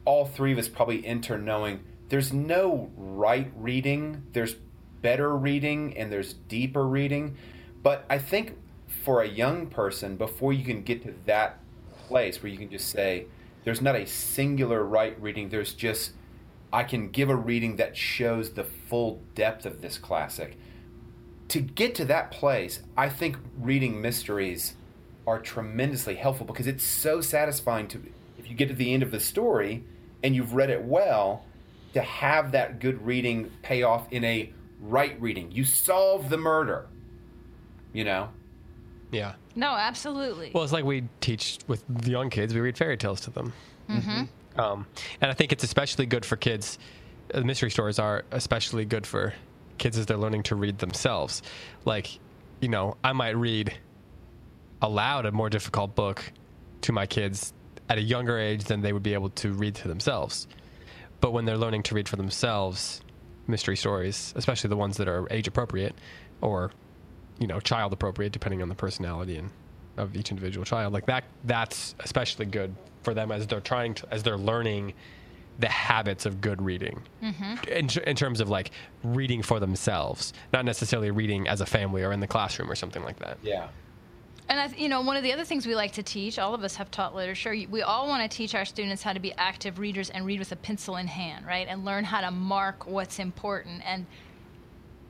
all 0.04 0.24
three 0.24 0.52
of 0.52 0.58
us 0.58 0.68
probably 0.68 1.04
enter 1.06 1.37
knowing 1.38 1.80
there's 2.12 2.31
no 2.31 2.90
right 2.94 3.51
reading, 3.57 4.22
there's 4.35 4.55
better 5.01 5.35
reading, 5.35 5.96
and 5.96 6.12
there's 6.12 6.35
deeper 6.35 6.87
reading. 6.87 7.38
But 7.83 8.05
I 8.11 8.18
think 8.18 8.59
for 8.87 9.22
a 9.22 9.27
young 9.27 9.68
person, 9.68 10.18
before 10.18 10.53
you 10.53 10.62
can 10.62 10.83
get 10.83 11.03
to 11.05 11.14
that 11.25 11.59
place 12.07 12.42
where 12.42 12.53
you 12.53 12.59
can 12.59 12.68
just 12.68 12.90
say, 12.90 13.29
there's 13.64 13.81
not 13.81 13.96
a 13.96 14.05
singular 14.05 14.85
right 14.85 15.18
reading, 15.22 15.48
there's 15.48 15.72
just 15.72 16.12
I 16.70 16.85
can 16.85 17.09
give 17.09 17.31
a 17.31 17.35
reading 17.35 17.77
that 17.77 17.96
shows 17.96 18.53
the 18.53 18.64
full 18.64 19.22
depth 19.35 19.64
of 19.64 19.81
this 19.81 19.96
classic. 19.96 20.59
To 21.48 21.62
get 21.62 21.94
to 21.94 22.05
that 22.05 22.31
place, 22.31 22.81
I 22.94 23.09
think 23.09 23.38
reading 23.59 24.03
mysteries 24.03 24.75
are 25.27 25.38
tremendously 25.38 26.16
helpful 26.16 26.44
because 26.44 26.66
it's 26.66 26.85
so 26.85 27.22
satisfying 27.22 27.88
to 27.88 28.03
if 28.37 28.51
you 28.51 28.55
get 28.55 28.68
to 28.68 28.75
the 28.75 28.92
end 28.92 29.03
of 29.03 29.12
the 29.12 29.20
story 29.20 29.85
and 30.22 30.37
you've 30.37 30.53
read 30.53 30.68
it 30.68 30.85
well, 30.85 31.46
to 31.94 32.02
have 32.02 32.52
that 32.52 32.78
good 32.81 33.05
reading 33.05 33.50
pay 33.62 33.83
off 33.83 34.11
in 34.11 34.24
a 34.24 34.52
right 34.81 35.20
reading. 35.20 35.50
You 35.52 35.64
solve 35.64 36.28
the 36.28 36.38
murder. 36.38 36.87
You 37.92 38.05
know? 38.05 38.31
Yeah. 39.11 39.35
no 39.55 39.72
absolutely 39.72 40.50
Well, 40.55 40.64
it's 40.64 40.72
like 40.72 40.87
we 40.87 41.05
teach 41.20 41.59
with 41.66 41.85
the 41.88 42.11
young 42.11 42.31
kids. 42.31 42.55
We 42.55 42.61
read 42.61 42.78
fairy 42.78 42.96
tales 42.96 43.20
to 43.22 43.31
them. 43.31 43.52
Mm-hmm. 43.90 44.61
Um, 44.61 44.87
and 45.20 45.31
I 45.31 45.35
think 45.35 45.52
it's 45.52 45.64
especially 45.64 46.07
good 46.07 46.24
for 46.24 46.37
kids. 46.37 46.78
uh, 47.35 47.40
mystery 47.40 47.70
stories 47.70 47.98
are 47.98 48.24
especially 48.31 48.85
good 48.85 49.07
for 49.07 49.35
kids 49.78 49.98
as 49.98 50.07
they're 50.07 50.16
learning 50.16 50.44
to 50.44 50.55
read 50.55 50.78
themselves. 50.78 51.42
Like, 51.85 52.18
you 52.61 52.68
know, 52.68 52.96
I 53.05 53.12
might 53.12 53.37
read 53.37 53.74
aloud 54.81 55.26
a 55.26 55.33
more 55.33 55.50
difficult 55.50 55.94
book 55.94 56.33
to 56.83 56.92
my 56.92 57.07
kids 57.07 57.52
at 57.88 57.98
a 57.98 58.02
younger 58.02 58.38
age 58.38 58.64
than 58.64 58.81
they 58.81 58.92
would 58.92 59.02
be 59.02 59.14
able 59.14 59.31
to 59.31 59.52
read 59.52 59.74
to 59.76 59.88
themselves. 59.88 60.46
But 61.22 61.32
when 61.32 61.46
they're 61.46 61.56
learning 61.56 61.85
to 61.85 61.94
read 61.94 62.08
for 62.08 62.16
themselves, 62.16 63.00
mystery 63.46 63.76
stories, 63.76 64.35
especially 64.37 64.68
the 64.68 64.76
ones 64.76 64.98
that 64.98 65.08
are 65.08 65.26
age 65.30 65.48
appropriate 65.48 65.94
or 66.42 66.72
you 67.38 67.46
know 67.46 67.61
child 67.61 67.92
appropriate 67.94 68.32
depending 68.32 68.61
on 68.61 68.68
the 68.68 68.74
personality 68.74 69.37
and 69.37 69.50
of 69.96 70.14
each 70.14 70.30
individual 70.30 70.64
child 70.64 70.92
like 70.92 71.06
that 71.06 71.24
that's 71.44 71.94
especially 72.00 72.44
good 72.44 72.74
for 73.02 73.14
them 73.14 73.32
as 73.32 73.46
they're 73.46 73.61
trying 73.61 73.94
to 73.94 74.06
as 74.12 74.22
they're 74.22 74.38
learning 74.38 74.92
the 75.58 75.68
habits 75.68 76.24
of 76.24 76.40
good 76.40 76.62
reading. 76.62 77.02
Mm-hmm. 77.22 77.68
In, 77.68 77.88
in 78.06 78.16
terms 78.16 78.40
of 78.40 78.48
like 78.48 78.70
reading 79.04 79.42
for 79.42 79.61
themselves 79.61 80.32
not 80.52 80.64
necessarily 80.64 81.11
reading 81.11 81.46
as 81.48 81.61
a 81.61 81.66
family 81.66 82.02
or 82.02 82.12
in 82.12 82.20
the 82.20 82.26
classroom 82.26 82.70
or 82.70 82.74
something 82.74 83.04
like 83.04 83.18
that. 83.20 83.38
Yeah. 83.42 83.68
And 84.48 84.61
I, 84.61 84.66
th- 84.68 84.81
you 84.81 84.88
know, 84.88 85.00
one 85.00 85.16
of 85.16 85.22
the 85.22 85.33
other 85.33 85.44
things 85.44 85.66
we 85.66 85.74
like 85.74 85.92
to 85.92 86.02
teach, 86.02 86.38
all 86.38 86.55
of 86.55 86.62
us 86.64 86.76
have 86.76 86.90
taught 86.90 87.14
literature. 87.14 87.55
We 87.70 87.83
all 87.83 88.07
want 88.09 88.28
to 88.28 88.37
teach 88.37 88.55
our 88.55 88.64
students 88.64 89.02
how 89.02 89.12
to 89.12 89.20
be 89.20 89.33
active 89.35 89.78
readers 89.78 90.11
and 90.11 90.26
read 90.26 90.38
with 90.38 90.52
a 90.52 90.57
pencil 90.57 90.96
in 90.96 91.07
hand, 91.07 91.46
right? 91.46 91.66
And 91.68 91.85
learn 91.85 92.05
how 92.05 92.20
to 92.20 92.31
mark 92.31 92.87
what's 92.87 93.18
important. 93.18 93.83
And 93.87 94.07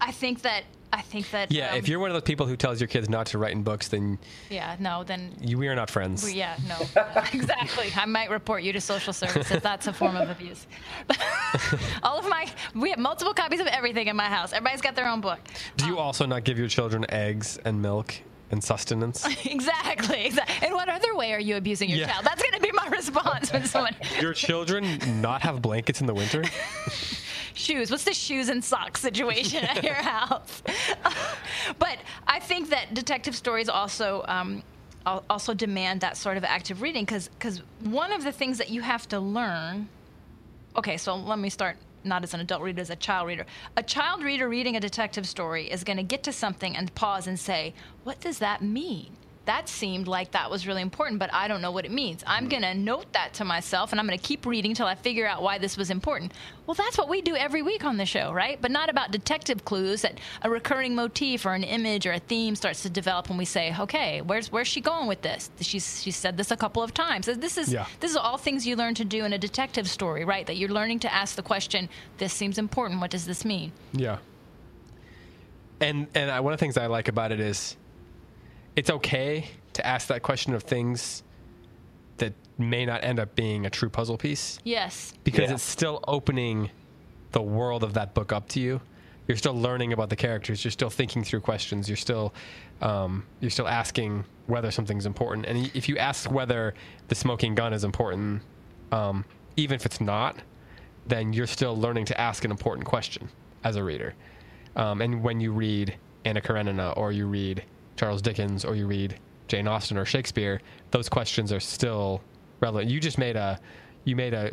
I 0.01 0.12
think 0.12 0.42
that 0.42 0.64
I 0.95 1.01
think 1.01 1.31
that 1.31 1.51
yeah 1.51 1.71
um, 1.71 1.79
if 1.79 1.88
you're 1.88 1.99
one 1.99 2.11
of 2.11 2.14
those 2.14 2.23
people 2.25 2.47
who 2.47 2.55
tells 2.57 2.79
your 2.79 2.88
kids 2.88 3.09
not 3.09 3.27
to 3.29 3.38
write 3.38 3.53
in 3.53 3.62
books 3.62 3.88
then 3.88 4.18
yeah 4.51 4.77
no 4.79 5.05
then 5.05 5.35
you, 5.40 5.57
we 5.57 5.66
are 5.68 5.75
not 5.75 5.88
friends 5.88 6.23
we- 6.23 6.35
yeah 6.35 6.57
no 6.68 6.77
exactly 7.33 7.90
I 7.97 8.05
might 8.05 8.29
report 8.29 8.62
you 8.62 8.75
to 8.75 8.81
social 8.81 9.14
services. 9.14 9.62
That's 9.62 9.87
a 9.87 9.92
form 9.92 10.16
of 10.16 10.29
abuse. 10.29 10.66
all 12.03 12.18
of 12.18 12.29
my 12.29 12.47
we 12.75 12.90
have 12.90 12.99
multiple 12.99 13.33
copies 13.33 13.61
of 13.61 13.68
everything 13.68 14.09
in 14.09 14.16
my 14.16 14.27
house. 14.29 14.53
Everybody's 14.53 14.83
got 14.83 14.95
their 14.95 15.09
own 15.09 15.23
book. 15.23 15.38
do 15.77 15.87
you 15.87 15.99
also 15.99 16.27
not 16.27 16.45
give 16.45 16.59
your 16.59 16.68
children 16.68 17.07
eggs 17.11 17.59
and 17.64 17.81
milk 17.81 18.14
and 18.53 18.62
sustenance 18.62 19.27
exactly, 19.47 20.27
exactly. 20.27 20.69
In 20.69 20.75
what 20.75 20.88
other 20.88 21.17
way 21.17 21.33
are 21.33 21.41
you 21.41 21.57
abusing 21.57 21.88
your 21.88 21.99
Yeah. 22.01 22.12
child? 22.12 22.25
That's 22.27 22.43
going 22.43 22.55
to 22.55 22.61
be 22.61 22.71
my 22.73 22.87
response 22.88 23.53
when 23.53 23.65
someone 23.65 23.97
your 24.21 24.35
children 24.35 24.99
not 25.21 25.43
have 25.43 25.61
blankets 25.62 26.01
in 26.01 26.07
the 26.07 26.15
winter 26.15 26.45
shoes. 27.55 27.91
What's 27.91 28.05
the 28.05 28.12
shoes 28.15 28.49
and 28.51 28.62
socks 28.62 29.01
situation 29.01 29.65
at 29.65 29.83
your 29.83 29.95
house? 29.95 30.62
but 31.79 31.99
I 32.27 32.38
think 32.38 32.69
that 32.71 32.95
detective 32.95 33.35
stories 33.35 33.69
also 33.69 34.25
um, 34.29 34.62
also 35.07 35.53
demand 35.55 36.01
that 36.03 36.17
sort 36.17 36.37
of 36.37 36.45
active 36.45 36.81
reading 36.83 37.05
because 37.05 37.31
one 37.81 38.12
of 38.12 38.23
the 38.23 38.33
things 38.33 38.59
that 38.59 38.71
you 38.71 38.83
have 38.83 39.09
to 39.09 39.19
learn. 39.19 39.88
Okay, 40.77 40.97
so 40.97 41.15
let 41.17 41.38
me 41.38 41.51
start 41.51 41.77
not 42.05 42.23
as 42.23 42.35
an 42.35 42.41
adult 42.41 42.62
reader, 42.62 42.81
as 42.81 42.91
a 42.91 42.97
child 42.97 43.29
reader. 43.29 43.47
A 43.77 43.83
child 43.83 44.23
reader 44.23 44.49
reading 44.49 44.77
a 44.77 44.81
detective 44.81 45.27
story 45.27 45.71
is 45.71 45.85
going 45.85 45.97
to 45.97 46.03
get 46.03 46.23
to 46.25 46.33
something 46.33 46.77
and 46.77 46.95
pause 46.95 47.27
and 47.27 47.38
say, 47.38 47.75
"What 48.05 48.21
does 48.21 48.38
that 48.38 48.62
mean?" 48.62 49.17
That 49.44 49.68
seemed 49.68 50.07
like 50.07 50.31
that 50.33 50.48
was 50.50 50.68
really 50.68 50.83
important, 50.83 51.18
but 51.18 51.33
I 51.35 51.48
don't 51.48 51.61
know 51.61 51.72
what 51.72 51.85
it 51.85 51.90
means. 51.90 52.22
I'm 52.28 52.48
going 52.48 52.62
to 52.62 52.74
note 52.74 53.12
that 53.12 53.34
to 53.34 53.45
myself 53.45 53.90
and 53.90 53.99
I'm 53.99 54.07
going 54.07 54.16
to 54.16 54.24
keep 54.24 54.47
reading 54.47 54.70
until 54.70 54.86
I 54.86 54.95
figure 54.95 55.26
out 55.26 55.43
why 55.43 55.59
this 55.59 55.76
was 55.76 55.90
important. 55.90 56.32
Well, 56.64 56.74
that's 56.76 56.97
what 56.97 57.09
we 57.09 57.22
do 57.22 57.34
every 57.34 57.61
week 57.61 57.84
on 57.84 57.97
the 57.97 58.07
show, 58.07 58.32
right? 58.32 58.57
But 58.61 58.70
not 58.70 58.88
about 58.88 59.11
detective 59.11 59.64
clues 59.64 60.03
that 60.03 60.20
a 60.43 60.49
recurring 60.51 60.95
motif 60.95 61.45
or 61.45 61.55
an 61.55 61.64
image 61.64 62.07
or 62.07 62.12
a 62.12 62.20
theme 62.20 62.55
starts 62.55 62.82
to 62.82 62.90
develop 62.90 63.30
and 63.30 63.36
we 63.38 63.45
say, 63.45 63.74
"Okay, 63.80 64.20
where's 64.22 64.53
where's 64.53 64.68
she 64.68 64.80
going 64.80 65.09
with 65.09 65.22
this?" 65.22 65.51
She's 65.61 66.01
she 66.01 66.12
said 66.12 66.36
this 66.36 66.53
a 66.53 66.57
couple 66.57 66.80
of 66.82 66.95
times. 66.95 67.26
This 67.26 67.59
is 67.59 67.72
Yeah. 67.72 67.86
this 67.99 68.12
is 68.12 68.16
all 68.16 68.38
things 68.38 68.64
you 68.64 68.76
learn 68.76 68.95
to 68.95 69.05
do 69.05 69.24
in 69.24 69.32
a 69.32 69.38
detective 69.38 69.88
story, 69.88 70.24
right? 70.24 70.47
That 70.47 70.57
you're 70.57 70.68
learning 70.70 71.01
to 71.01 71.12
ask 71.12 71.34
the 71.34 71.43
question, 71.43 71.88
"This 72.18 72.32
seems 72.32 72.59
important. 72.59 73.01
What 73.01 73.11
does 73.11 73.26
this 73.26 73.45
mean?" 73.45 73.72
Yeah. 73.93 74.18
And 75.80 76.07
and 76.14 76.30
I, 76.30 76.38
one 76.38 76.53
of 76.53 76.61
the 76.61 76.62
things 76.64 76.76
I 76.78 76.86
like 76.86 77.09
about 77.09 77.32
it 77.32 77.40
is 77.40 77.76
it's 78.77 78.91
okay 78.91 79.49
to 79.75 79.87
ask 79.87 80.09
that 80.09 80.23
question 80.23 80.55
of 80.55 80.62
things 80.62 81.23
that 82.18 82.33
may 82.59 82.85
not 82.87 83.03
end 83.05 83.18
up 83.18 83.35
being 83.35 83.66
a 83.66 83.70
true 83.70 83.89
puzzle 83.89 84.16
piece 84.18 84.59
Yes. 84.64 85.12
because 85.25 85.49
Yeah. 85.49 85.55
it's 85.55 85.62
still 85.62 86.01
opening 86.07 86.70
the 87.33 87.43
world 87.43 87.83
of 87.83 87.95
that 87.95 88.14
book 88.14 88.33
up 88.33 88.49
to 88.51 88.61
you. 88.61 88.81
you're 89.29 89.37
still 89.37 89.55
learning 89.55 89.93
about 89.93 90.11
the 90.11 90.16
characters. 90.16 90.64
You're 90.64 90.73
still 90.73 90.91
thinking 90.91 91.23
through 91.23 91.41
questions. 91.41 91.89
You're 91.89 91.97
still 91.97 92.35
um, 92.83 93.25
you're 93.41 93.51
still 93.53 93.68
asking 93.68 94.25
whether 94.49 94.73
something's 94.73 95.07
important. 95.07 95.47
And 95.47 95.70
if 95.77 95.89
you 95.89 95.97
ask 95.97 96.29
whether 96.31 96.75
the 97.07 97.14
smoking 97.14 97.55
gun 97.55 97.73
is 97.73 97.85
important, 97.85 98.43
um, 98.91 99.25
even 99.57 99.77
if 99.77 99.87
it's 99.87 100.01
not, 100.01 100.39
then 101.07 101.33
you're 101.33 101.47
still 101.47 101.77
learning 101.77 102.07
to 102.07 102.20
ask 102.20 102.45
an 102.45 102.51
important 102.51 102.85
question 102.85 103.29
as 103.62 103.77
a 103.77 103.85
reader. 103.85 104.14
Um, 104.75 105.01
and 105.01 105.23
when 105.23 105.41
you 105.41 105.53
read 105.53 105.97
Anna 106.25 106.41
Karenina 106.41 106.93
or 106.97 107.12
you 107.12 107.27
read 107.29 107.62
Charles 107.97 108.22
Dickens 108.22 108.64
or 108.64 108.74
you 108.74 108.86
read 108.86 109.18
Jane 109.49 109.68
Austen 109.68 109.97
or 109.99 110.05
Shakespeare, 110.05 110.61
those 110.90 111.09
questions 111.09 111.53
are 111.53 111.61
still 111.61 112.20
relevant. 112.61 112.90
You 112.90 113.01
just 113.01 113.18
made 113.18 113.36
a 113.36 113.59
you 114.05 114.16
made 114.16 114.34
a 114.34 114.53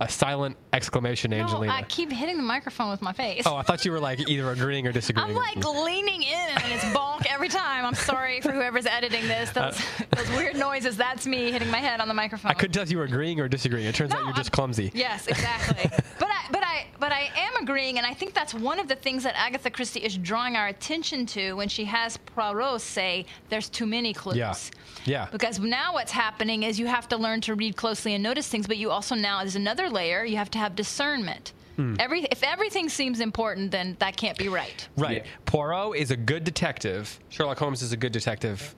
a 0.00 0.08
silent 0.08 0.56
exclamation, 0.72 1.30
No, 1.30 1.36
Angelina. 1.38 1.72
I 1.72 1.82
keep 1.82 2.10
hitting 2.10 2.36
the 2.36 2.42
microphone 2.42 2.90
with 2.90 3.00
my 3.00 3.12
face. 3.12 3.44
oh, 3.46 3.54
I 3.54 3.62
thought 3.62 3.84
you 3.84 3.92
were 3.92 4.00
like 4.00 4.28
either 4.28 4.50
agreeing 4.50 4.88
or 4.88 4.92
disagreeing. 4.92 5.28
I'm 5.30 5.34
like 5.36 5.64
leaning 5.64 6.22
in 6.24 6.32
and 6.34 6.72
it's 6.72 6.84
bonk 6.86 7.24
every 7.30 7.48
time. 7.48 7.84
I'm 7.86 7.94
sorry 7.94 8.40
for 8.40 8.50
whoever's 8.50 8.86
editing 8.86 9.28
this. 9.28 9.56
Uh, 9.56 9.70
those, 9.70 10.26
those 10.26 10.36
weird 10.36 10.56
noises, 10.56 10.96
that's 10.96 11.28
me 11.28 11.52
hitting 11.52 11.70
my 11.70 11.78
head 11.78 12.00
on 12.00 12.08
the 12.08 12.14
microphone. 12.14 12.50
I 12.50 12.54
couldn't 12.54 12.72
tell 12.72 12.82
if 12.82 12.90
you 12.90 12.98
were 12.98 13.04
agreeing 13.04 13.38
or 13.38 13.46
disagreeing. 13.48 13.86
It 13.86 13.94
turns 13.94 14.12
out 14.12 14.24
you're 14.24 14.32
just 14.34 14.50
I'm- 14.50 14.54
clumsy. 14.56 14.90
Yes, 14.94 15.28
exactly. 15.28 15.88
but 16.18 16.28
I, 16.28 16.46
but 16.50 16.53
I, 16.74 16.86
but 16.98 17.12
I 17.12 17.30
am 17.36 17.62
agreeing, 17.62 17.98
and 17.98 18.06
I 18.06 18.14
think 18.14 18.34
that's 18.34 18.52
one 18.54 18.78
of 18.78 18.88
the 18.88 18.96
things 18.96 19.22
that 19.22 19.34
Agatha 19.36 19.70
Christie 19.70 20.00
is 20.00 20.16
drawing 20.16 20.56
our 20.56 20.68
attention 20.68 21.26
to 21.26 21.54
when 21.54 21.68
she 21.68 21.84
has 21.84 22.16
Poirot 22.16 22.80
say, 22.80 23.26
"There's 23.48 23.68
too 23.68 23.86
many 23.86 24.12
clues." 24.12 24.36
Yeah. 24.36 24.54
Yeah. 25.04 25.28
Because 25.30 25.58
now 25.58 25.94
what's 25.94 26.12
happening 26.12 26.62
is 26.62 26.78
you 26.78 26.86
have 26.86 27.08
to 27.08 27.16
learn 27.16 27.40
to 27.42 27.54
read 27.54 27.76
closely 27.76 28.14
and 28.14 28.22
notice 28.22 28.48
things, 28.48 28.66
but 28.66 28.76
you 28.76 28.90
also 28.90 29.14
now 29.14 29.38
there's 29.38 29.56
another 29.56 29.88
layer. 29.88 30.24
You 30.24 30.36
have 30.36 30.50
to 30.52 30.58
have 30.58 30.74
discernment. 30.74 31.52
Hmm. 31.76 31.94
Every 31.98 32.22
if 32.24 32.42
everything 32.42 32.88
seems 32.88 33.20
important, 33.20 33.70
then 33.70 33.96
that 33.98 34.16
can't 34.16 34.38
be 34.38 34.48
right. 34.48 34.86
Right. 34.96 35.24
Yeah. 35.24 35.30
Poirot 35.44 35.96
is 35.96 36.10
a 36.10 36.16
good 36.16 36.44
detective. 36.44 37.18
Sherlock 37.30 37.58
Holmes 37.58 37.82
is 37.82 37.92
a 37.92 37.96
good 37.96 38.12
detective. 38.12 38.74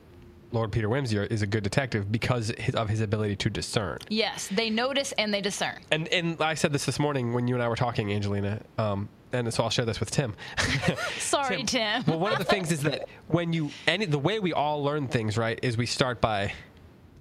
Lord 0.53 0.73
Peter 0.73 0.89
Wimsey 0.89 1.31
is 1.31 1.43
a 1.43 1.47
good 1.47 1.65
detective 1.65 2.11
because 2.11 2.53
of 2.75 2.89
his 2.89 3.01
ability 3.01 3.37
to 3.37 3.51
discern. 3.51 3.99
Yes, 4.09 4.49
they 4.49 4.71
notice 4.71 5.13
and 5.13 5.33
they 5.33 5.41
discern. 5.41 5.81
And 5.91 6.09
and 6.09 6.41
I 6.41 6.55
said 6.55 6.73
this 6.73 6.87
this 6.87 6.99
morning 6.99 7.33
when 7.33 7.49
you 7.49 7.55
and 7.55 7.63
I 7.63 7.69
were 7.69 7.77
talking, 7.77 8.13
Angelina. 8.13 8.61
Um, 8.79 9.09
and 9.33 9.53
so 9.53 9.65
I'll 9.65 9.71
share 9.71 9.85
this 9.85 10.01
with 10.01 10.11
Tim. 10.11 10.35
Sorry, 11.19 11.63
Tim. 11.65 12.05
well, 12.07 12.19
one 12.19 12.33
of 12.33 12.39
the 12.39 12.45
things 12.45 12.71
is 12.71 12.83
that 12.83 13.09
when 13.29 13.53
you 13.53 13.71
any 13.87 14.07
the 14.07 14.19
way 14.19 14.39
we 14.39 14.53
all 14.53 14.83
learn 14.83 15.09
things, 15.09 15.37
right, 15.37 15.59
is 15.63 15.77
we 15.77 15.87
start 15.87 16.21
by 16.21 16.53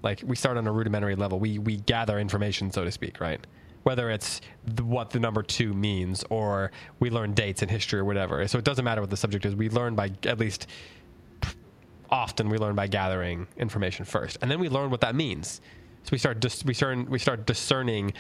like 0.04 0.22
we 0.26 0.36
start 0.36 0.58
on 0.58 0.68
a 0.68 0.72
rudimentary 0.72 1.16
level. 1.16 1.40
We 1.40 1.60
we 1.60 1.78
gather 1.78 2.20
information, 2.20 2.72
so 2.72 2.86
to 2.86 2.92
speak, 2.92 3.20
right? 3.20 3.46
Whether 3.84 4.10
it's 4.10 4.42
the, 4.66 4.84
what 4.84 5.12
the 5.12 5.20
number 5.20 5.44
two 5.44 5.74
means, 5.74 6.24
or 6.30 6.72
we 7.00 7.12
learn 7.12 7.34
dates 7.34 7.62
in 7.62 7.70
history 7.70 8.00
or 8.00 8.06
whatever. 8.06 8.48
So 8.48 8.58
it 8.58 8.64
doesn't 8.64 8.84
matter 8.84 9.02
what 9.02 9.12
the 9.12 9.18
subject 9.18 9.46
is. 9.46 9.56
We 9.56 9.70
learn 9.70 9.94
by 9.94 10.12
at 10.24 10.40
least 10.40 10.68
often 12.10 12.50
we 12.50 12.58
learn 12.58 12.76
by 12.76 12.88
gathering 12.88 13.48
information 13.58 14.06
first, 14.06 14.38
and 14.42 14.50
then 14.52 14.60
we 14.60 14.70
learn 14.70 14.90
what 14.92 15.02
that 15.02 15.16
means. 15.16 15.62
So 16.04 16.10
we 16.12 16.18
start 16.18 16.40
dis- 16.40 16.64
we 16.66 16.74
start 16.74 17.10
we 17.10 17.20
start 17.20 17.46
discerning 17.46 18.14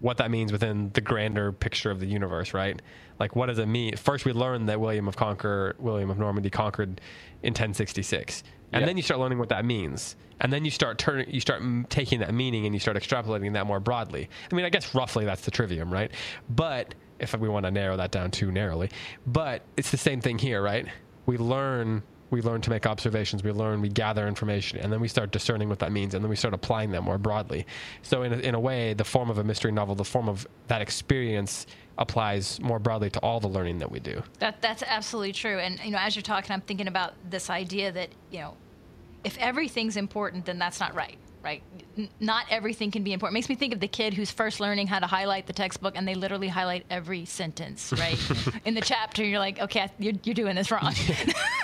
what 0.00 0.16
that 0.16 0.30
means 0.32 0.50
within 0.50 0.90
the 0.94 1.00
grander 1.00 1.52
picture 1.52 1.88
of 1.90 2.00
the 2.00 2.06
universe, 2.06 2.52
right? 2.54 2.82
Like, 3.20 3.36
what 3.36 3.46
does 3.46 3.58
it 3.60 3.66
mean? 3.66 3.96
First, 3.96 4.24
we 4.24 4.32
learn 4.32 4.66
that 4.66 4.80
William 4.80 5.06
of 5.06 5.14
Conquer, 5.16 5.76
William 5.78 6.10
of 6.10 6.18
Normandy 6.18 6.50
conquered 6.50 7.00
in 7.44 7.52
1066, 7.52 8.42
and 8.72 8.80
Yep. 8.80 8.88
then 8.88 8.96
you 8.96 9.02
start 9.04 9.20
learning 9.20 9.38
what 9.38 9.48
that 9.50 9.64
means, 9.64 10.16
and 10.40 10.52
then 10.52 10.64
you 10.64 10.72
start 10.72 10.98
turning, 10.98 11.30
you 11.30 11.38
start 11.38 11.62
taking 11.88 12.18
that 12.18 12.34
meaning 12.34 12.66
and 12.66 12.74
you 12.74 12.80
start 12.80 12.96
extrapolating 12.96 13.52
that 13.52 13.64
more 13.64 13.78
broadly. 13.78 14.28
I 14.50 14.54
mean, 14.56 14.64
I 14.64 14.70
guess 14.70 14.92
roughly 14.92 15.24
that's 15.24 15.42
the 15.44 15.52
trivium, 15.52 15.92
right? 15.92 16.10
But 16.50 16.96
if 17.20 17.38
we 17.38 17.48
want 17.48 17.64
to 17.66 17.70
narrow 17.70 17.96
that 17.98 18.10
down 18.10 18.32
too 18.32 18.50
narrowly, 18.50 18.90
but 19.24 19.62
it's 19.76 19.92
the 19.92 19.96
same 19.96 20.20
thing 20.20 20.36
here, 20.38 20.60
right? 20.60 20.88
We 21.26 21.36
learn 21.38 22.02
we 22.32 22.42
learn 22.42 22.60
to 22.62 22.70
make 22.70 22.86
observations, 22.86 23.44
we 23.44 23.52
learn, 23.52 23.80
we 23.80 23.90
gather 23.90 24.26
information, 24.26 24.80
and 24.80 24.92
then 24.92 25.00
we 25.00 25.06
start 25.06 25.30
discerning 25.30 25.68
what 25.68 25.78
that 25.80 25.92
means, 25.92 26.14
and 26.14 26.24
then 26.24 26.30
we 26.30 26.36
start 26.36 26.54
applying 26.54 26.90
them 26.90 27.04
more 27.04 27.18
broadly. 27.18 27.66
So, 28.00 28.22
in 28.22 28.32
a, 28.32 28.38
in 28.38 28.54
a 28.54 28.60
way, 28.60 28.94
the 28.94 29.04
form 29.04 29.30
of 29.30 29.38
a 29.38 29.44
mystery 29.44 29.70
novel, 29.70 29.94
the 29.94 30.04
form 30.04 30.28
of 30.28 30.46
that 30.66 30.82
experience, 30.82 31.66
applies 31.98 32.58
more 32.60 32.78
broadly 32.78 33.10
to 33.10 33.20
all 33.20 33.38
the 33.38 33.48
learning 33.48 33.78
that 33.78 33.90
we 33.90 34.00
do. 34.00 34.22
That 34.38 34.62
that's 34.62 34.82
absolutely 34.82 35.32
true. 35.32 35.58
And 35.58 35.78
you 35.84 35.90
know, 35.90 35.98
as 35.98 36.16
you're 36.16 36.22
talking, 36.22 36.50
I'm 36.52 36.62
thinking 36.62 36.88
about 36.88 37.12
this 37.28 37.50
idea 37.50 37.92
that 37.92 38.08
you 38.30 38.40
know, 38.40 38.56
if 39.24 39.36
everything's 39.38 39.96
important, 39.96 40.46
then 40.46 40.58
that's 40.58 40.80
not 40.80 40.94
right. 40.94 41.18
Right? 41.42 41.62
N- 41.98 42.08
not 42.20 42.46
everything 42.50 42.92
can 42.92 43.02
be 43.02 43.12
important. 43.12 43.34
Makes 43.34 43.48
me 43.48 43.56
think 43.56 43.74
of 43.74 43.80
the 43.80 43.88
kid 43.88 44.14
who's 44.14 44.30
first 44.30 44.60
learning 44.60 44.86
how 44.86 45.00
to 45.00 45.08
highlight 45.08 45.48
the 45.48 45.52
textbook, 45.52 45.96
and 45.96 46.06
they 46.06 46.14
literally 46.14 46.46
highlight 46.46 46.86
every 46.88 47.24
sentence. 47.24 47.92
Right? 47.92 48.16
In 48.64 48.74
the 48.74 48.80
chapter, 48.80 49.24
you're 49.24 49.40
like, 49.40 49.58
okay, 49.58 49.90
you're, 49.98 50.14
you're 50.22 50.34
doing 50.34 50.54
this 50.54 50.70
wrong. 50.70 50.94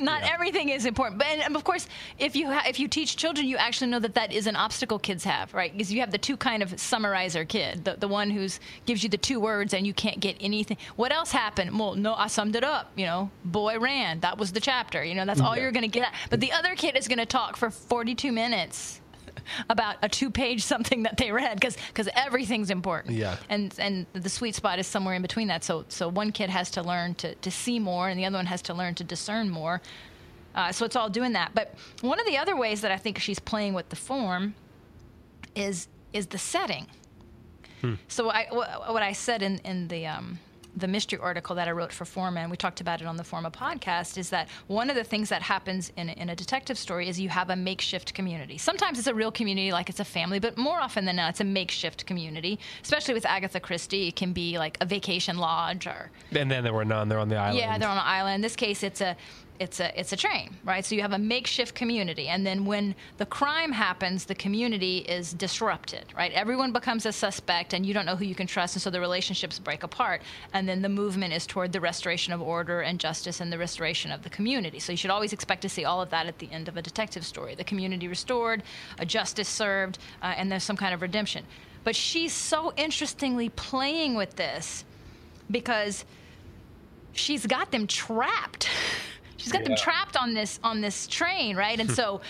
not 0.00 0.22
everything 0.22 0.68
is 0.68 0.86
important, 0.86 1.18
but 1.18 1.26
and 1.28 1.56
of 1.56 1.64
course, 1.64 1.86
if 2.18 2.36
you 2.36 2.46
ha- 2.50 2.64
if 2.66 2.78
you 2.80 2.88
teach 2.88 3.16
children, 3.16 3.46
you 3.46 3.56
actually 3.56 3.90
know 3.90 3.98
that 3.98 4.14
that 4.14 4.32
is 4.32 4.46
an 4.46 4.56
obstacle 4.56 4.98
kids 4.98 5.24
have, 5.24 5.52
right? 5.54 5.72
Because 5.72 5.92
you 5.92 6.00
have 6.00 6.10
the 6.10 6.18
two 6.18 6.36
kind 6.36 6.62
of 6.62 6.78
summarizer 6.78 7.44
kid, 7.44 7.84
the 7.84 7.96
the 7.96 8.08
one 8.08 8.30
who's 8.30 8.60
gives 8.86 9.02
you 9.02 9.08
the 9.08 9.16
two 9.18 9.40
words 9.40 9.74
and 9.74 9.86
you 9.86 9.94
can't 9.94 10.20
get 10.20 10.36
anything. 10.40 10.76
What 10.96 11.12
else 11.12 11.30
happened? 11.32 11.78
Well, 11.78 11.94
no, 11.94 12.14
I 12.14 12.26
summed 12.28 12.56
it 12.56 12.64
up. 12.64 12.90
You 12.96 13.06
know, 13.06 13.30
boy 13.44 13.78
ran. 13.78 14.20
That 14.20 14.38
was 14.38 14.52
the 14.52 14.60
chapter. 14.60 15.02
You 15.04 15.14
know, 15.14 15.24
that's 15.24 15.40
all 15.40 15.56
Yeah. 15.56 15.62
you're 15.62 15.72
going 15.72 15.82
to 15.90 15.98
get. 16.00 16.12
But 16.30 16.40
the 16.40 16.52
other 16.52 16.74
kid 16.74 16.96
is 16.96 17.08
going 17.08 17.18
to 17.18 17.26
talk 17.26 17.56
for 17.56 17.70
42 17.70 18.32
minutes 18.32 19.00
about 19.68 19.96
a 20.02 20.08
two-page 20.08 20.62
something 20.62 21.02
that 21.04 21.16
they 21.16 21.30
read 21.32 21.54
because 21.58 21.76
because 21.88 22.08
everything's 22.14 22.70
important. 22.70 23.16
Yeah. 23.16 23.36
And 23.48 23.74
and 23.78 24.06
the 24.12 24.28
sweet 24.28 24.54
spot 24.54 24.78
is 24.78 24.86
somewhere 24.86 25.14
in 25.14 25.22
between 25.22 25.48
that. 25.48 25.64
So 25.64 25.84
so 25.88 26.08
one 26.08 26.32
kid 26.32 26.50
has 26.50 26.70
to 26.72 26.82
learn 26.82 27.14
to 27.16 27.34
to 27.34 27.50
see 27.50 27.78
more, 27.78 28.08
and 28.08 28.18
the 28.18 28.24
other 28.24 28.36
one 28.38 28.46
has 28.46 28.62
to 28.62 28.74
learn 28.74 28.94
to 28.96 29.04
discern 29.04 29.50
more. 29.50 29.80
Uh, 30.54 30.72
so 30.72 30.86
it's 30.86 30.96
all 30.96 31.10
doing 31.10 31.32
that. 31.32 31.52
But 31.54 31.74
one 32.00 32.18
of 32.18 32.26
the 32.26 32.38
other 32.38 32.56
ways 32.56 32.80
that 32.80 32.90
I 32.90 32.96
think 32.96 33.18
she's 33.18 33.38
playing 33.38 33.74
with 33.74 33.88
the 33.90 33.96
form 33.96 34.54
is 35.54 35.88
is 36.12 36.26
the 36.26 36.38
setting. 36.38 36.86
So 38.08 38.30
I, 38.30 38.48
what 38.50 39.02
I 39.02 39.12
said 39.12 39.42
in 39.42 39.58
in 39.58 39.88
the 39.88 40.06
um, 40.08 40.40
the 40.76 40.86
mystery 40.86 41.18
article 41.18 41.56
that 41.56 41.68
I 41.68 41.70
wrote 41.70 41.92
for 41.92 42.04
Forma, 42.04 42.40
and 42.40 42.50
we 42.50 42.56
talked 42.56 42.80
about 42.82 43.00
it 43.00 43.06
on 43.06 43.16
the 43.16 43.24
Forma 43.24 43.50
podcast, 43.50 44.18
is 44.18 44.28
that 44.30 44.48
one 44.66 44.90
of 44.90 44.96
the 44.96 45.04
things 45.04 45.30
that 45.30 45.40
happens 45.42 45.90
in, 45.96 46.10
a- 46.10 46.12
in 46.12 46.28
a 46.28 46.36
detective 46.36 46.76
story 46.76 47.08
is 47.08 47.18
you 47.18 47.30
have 47.30 47.48
a 47.50 47.56
makeshift 47.56 48.12
community. 48.14 48.58
Sometimes 48.58 48.98
it's 48.98 49.08
a 49.08 49.14
real 49.14 49.32
community, 49.32 49.72
like 49.72 49.88
it's 49.88 50.00
a 50.00 50.04
family, 50.04 50.38
but 50.38 50.58
more 50.58 50.78
often 50.78 51.06
than 51.06 51.16
not, 51.16 51.30
it's 51.30 51.40
a 51.40 51.44
makeshift 51.44 52.04
community. 52.06 52.58
Especially 52.82 53.14
with 53.14 53.24
Agatha 53.24 53.58
Christie, 53.58 54.08
it 54.08 54.16
can 54.16 54.32
be 54.32 54.58
like 54.58 54.76
a 54.80 54.84
vacation 54.86 55.38
lodge 55.38 55.86
or 55.86 56.10
And 56.32 56.50
then 56.50 56.62
there 56.62 56.74
were 56.74 56.84
none. 56.84 57.08
They're 57.08 57.18
on 57.18 57.28
the 57.30 57.36
island. 57.36 57.58
yeah, 57.58 57.78
they're 57.78 57.88
on 57.88 57.96
an 57.96 58.02
island. 58.04 58.34
In 58.36 58.40
this 58.42 58.56
case, 58.56 58.82
it's 58.82 59.00
a 59.00 59.16
it's 59.58 59.80
a 59.80 59.98
it's 59.98 60.12
a 60.12 60.16
train, 60.16 60.56
right? 60.64 60.84
So 60.84 60.94
you 60.94 61.02
have 61.02 61.12
a 61.12 61.18
makeshift 61.18 61.74
community, 61.74 62.28
and 62.28 62.46
then 62.46 62.64
when 62.64 62.94
the 63.18 63.26
crime 63.26 63.72
happens, 63.72 64.24
the 64.24 64.34
community 64.34 64.98
is 64.98 65.32
disrupted, 65.32 66.04
right? 66.16 66.32
Everyone 66.32 66.72
becomes 66.72 67.06
a 67.06 67.12
suspect, 67.12 67.72
and 67.72 67.84
you 67.84 67.94
don't 67.94 68.06
know 68.06 68.16
who 68.16 68.24
you 68.24 68.34
can 68.34 68.46
trust, 68.46 68.76
and 68.76 68.82
so 68.82 68.90
the 68.90 69.00
relationships 69.00 69.58
break 69.58 69.82
apart. 69.82 70.22
And 70.52 70.68
then 70.68 70.82
the 70.82 70.88
movement 70.88 71.32
is 71.32 71.46
toward 71.46 71.72
the 71.72 71.80
restoration 71.80 72.32
of 72.32 72.42
order 72.42 72.80
and 72.80 72.98
justice 72.98 73.40
and 73.40 73.52
the 73.52 73.58
restoration 73.58 74.10
of 74.10 74.22
the 74.22 74.30
community. 74.30 74.78
So 74.78 74.92
you 74.92 74.98
should 74.98 75.10
always 75.10 75.32
expect 75.32 75.62
to 75.62 75.68
see 75.68 75.84
all 75.84 76.00
of 76.02 76.10
that 76.10 76.26
at 76.26 76.38
the 76.38 76.50
end 76.52 76.68
of 76.68 76.76
a 76.76 76.82
detective 76.82 77.24
story: 77.24 77.54
the 77.54 77.64
community 77.64 78.08
restored, 78.08 78.62
a 78.98 79.06
justice 79.06 79.48
served, 79.48 79.98
uh, 80.22 80.34
and 80.36 80.50
there's 80.50 80.64
some 80.64 80.76
kind 80.76 80.94
of 80.94 81.02
redemption. 81.02 81.44
But 81.84 81.94
she's 81.94 82.32
so 82.32 82.72
interestingly 82.76 83.48
playing 83.50 84.16
with 84.16 84.34
this 84.34 84.84
because 85.50 86.04
she's 87.12 87.46
got 87.46 87.70
them 87.70 87.86
trapped. 87.86 88.68
She's 89.36 89.52
got 89.52 89.64
them 89.64 89.76
trapped 89.76 90.16
on 90.16 90.34
this 90.34 90.58
on 90.62 90.80
this 90.80 91.06
train, 91.06 91.56
right? 91.56 91.78
And 91.78 91.88
hmm. 91.88 91.94
so 91.94 92.20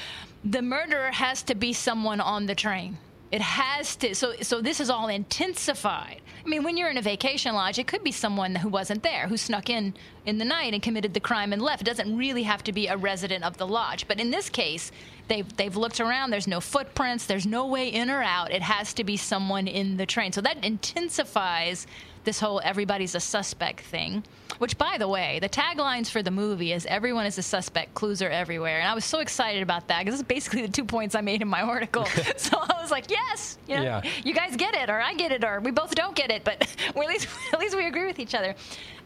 the 0.45 0.63
murderer 0.63 1.11
has 1.11 1.43
to 1.45 1.55
be 1.55 1.73
someone 1.73 2.21
on 2.21 2.47
the 2.47 2.55
train. 2.55 2.99
It 3.33 3.41
has 3.41 3.97
to. 3.97 4.15
So 4.15 4.35
so 4.43 4.61
this 4.61 4.81
is 4.81 4.91
all 4.91 5.09
intensified. 5.09 6.21
I 6.45 6.49
mean, 6.49 6.63
when 6.63 6.77
you're 6.77 6.91
in 6.91 6.97
a 6.97 7.03
vacation 7.03 7.57
lodge, 7.57 7.81
it 7.81 7.89
could 7.89 8.05
be 8.05 8.13
someone 8.13 8.55
who 8.55 8.69
wasn't 8.69 9.03
there, 9.03 9.27
who 9.27 9.37
snuck 9.37 9.69
in 9.69 9.95
in 10.27 10.39
the 10.39 10.45
night 10.45 10.75
and 10.75 10.83
committed 10.83 11.13
the 11.13 11.19
crime 11.19 11.53
and 11.53 11.61
left. 11.61 11.83
It 11.83 11.87
doesn't 11.87 12.17
really 12.17 12.45
have 12.45 12.63
to 12.65 12.73
be 12.73 12.87
a 12.87 12.97
resident 12.97 13.43
of 13.43 13.57
the 13.57 13.67
lodge. 13.67 14.07
But 14.07 14.21
in 14.21 14.31
this 14.31 14.49
case, 14.49 14.93
they've 15.27 15.57
they've 15.57 15.77
looked 15.77 16.01
around. 16.01 16.31
There's 16.31 16.47
no 16.47 16.61
footprints. 16.61 17.27
There's 17.27 17.47
no 17.47 17.67
way 17.67 17.89
in 17.89 18.11
or 18.11 18.23
out. 18.23 18.53
It 18.53 18.63
has 18.63 18.95
to 18.95 19.03
be 19.03 19.17
someone 19.17 19.67
in 19.67 19.97
the 19.97 20.07
train. 20.07 20.31
So 20.31 20.41
that 20.43 20.65
intensifies 20.65 21.89
this 22.27 22.39
whole 22.39 22.61
everybody's 22.63 23.15
a 23.15 23.21
suspect 23.21 23.81
thing. 23.81 24.23
Which, 24.59 24.79
by 24.79 24.97
the 24.99 25.07
way, 25.09 25.39
the 25.41 25.49
taglines 25.49 26.09
for 26.09 26.23
the 26.23 26.31
movie 26.31 26.73
is 26.73 26.85
"Everyone 26.87 27.25
is 27.27 27.39
a 27.39 27.43
suspect. 27.43 27.95
Clues 27.95 28.21
are 28.23 28.29
everywhere," 28.31 28.79
and 28.81 28.89
I 28.89 28.95
was 28.95 29.05
so 29.05 29.21
excited 29.21 29.63
about 29.63 29.89
that 29.89 30.01
because 30.01 30.15
this 30.15 30.21
is 30.21 30.27
basically 30.27 30.63
the 30.63 30.73
two 30.73 30.85
points 30.85 31.15
I 31.15 31.21
made 31.23 31.41
in 31.43 31.49
my 31.49 31.63
article. 31.63 32.05
so 32.37 32.59
I 32.59 32.81
was 32.81 32.91
like, 32.91 33.11
"Yes, 33.11 33.59
you 33.67 33.77
know, 33.77 33.83
Yeah. 33.83 34.03
you 34.25 34.35
guys 34.35 34.57
get 34.57 34.75
it, 34.75 34.91
or 34.91 35.01
I 35.01 35.15
get 35.15 35.33
it, 35.33 35.45
or 35.45 35.61
we 35.61 35.71
both 35.71 35.95
don't 35.95 36.15
get 36.15 36.31
it, 36.31 36.45
but 36.45 36.61
at 36.89 36.97
least 36.97 37.29
at 37.53 37.59
least 37.61 37.77
we 37.77 37.87
agree 37.87 38.07
with 38.07 38.19
each 38.19 38.35
other." 38.35 38.55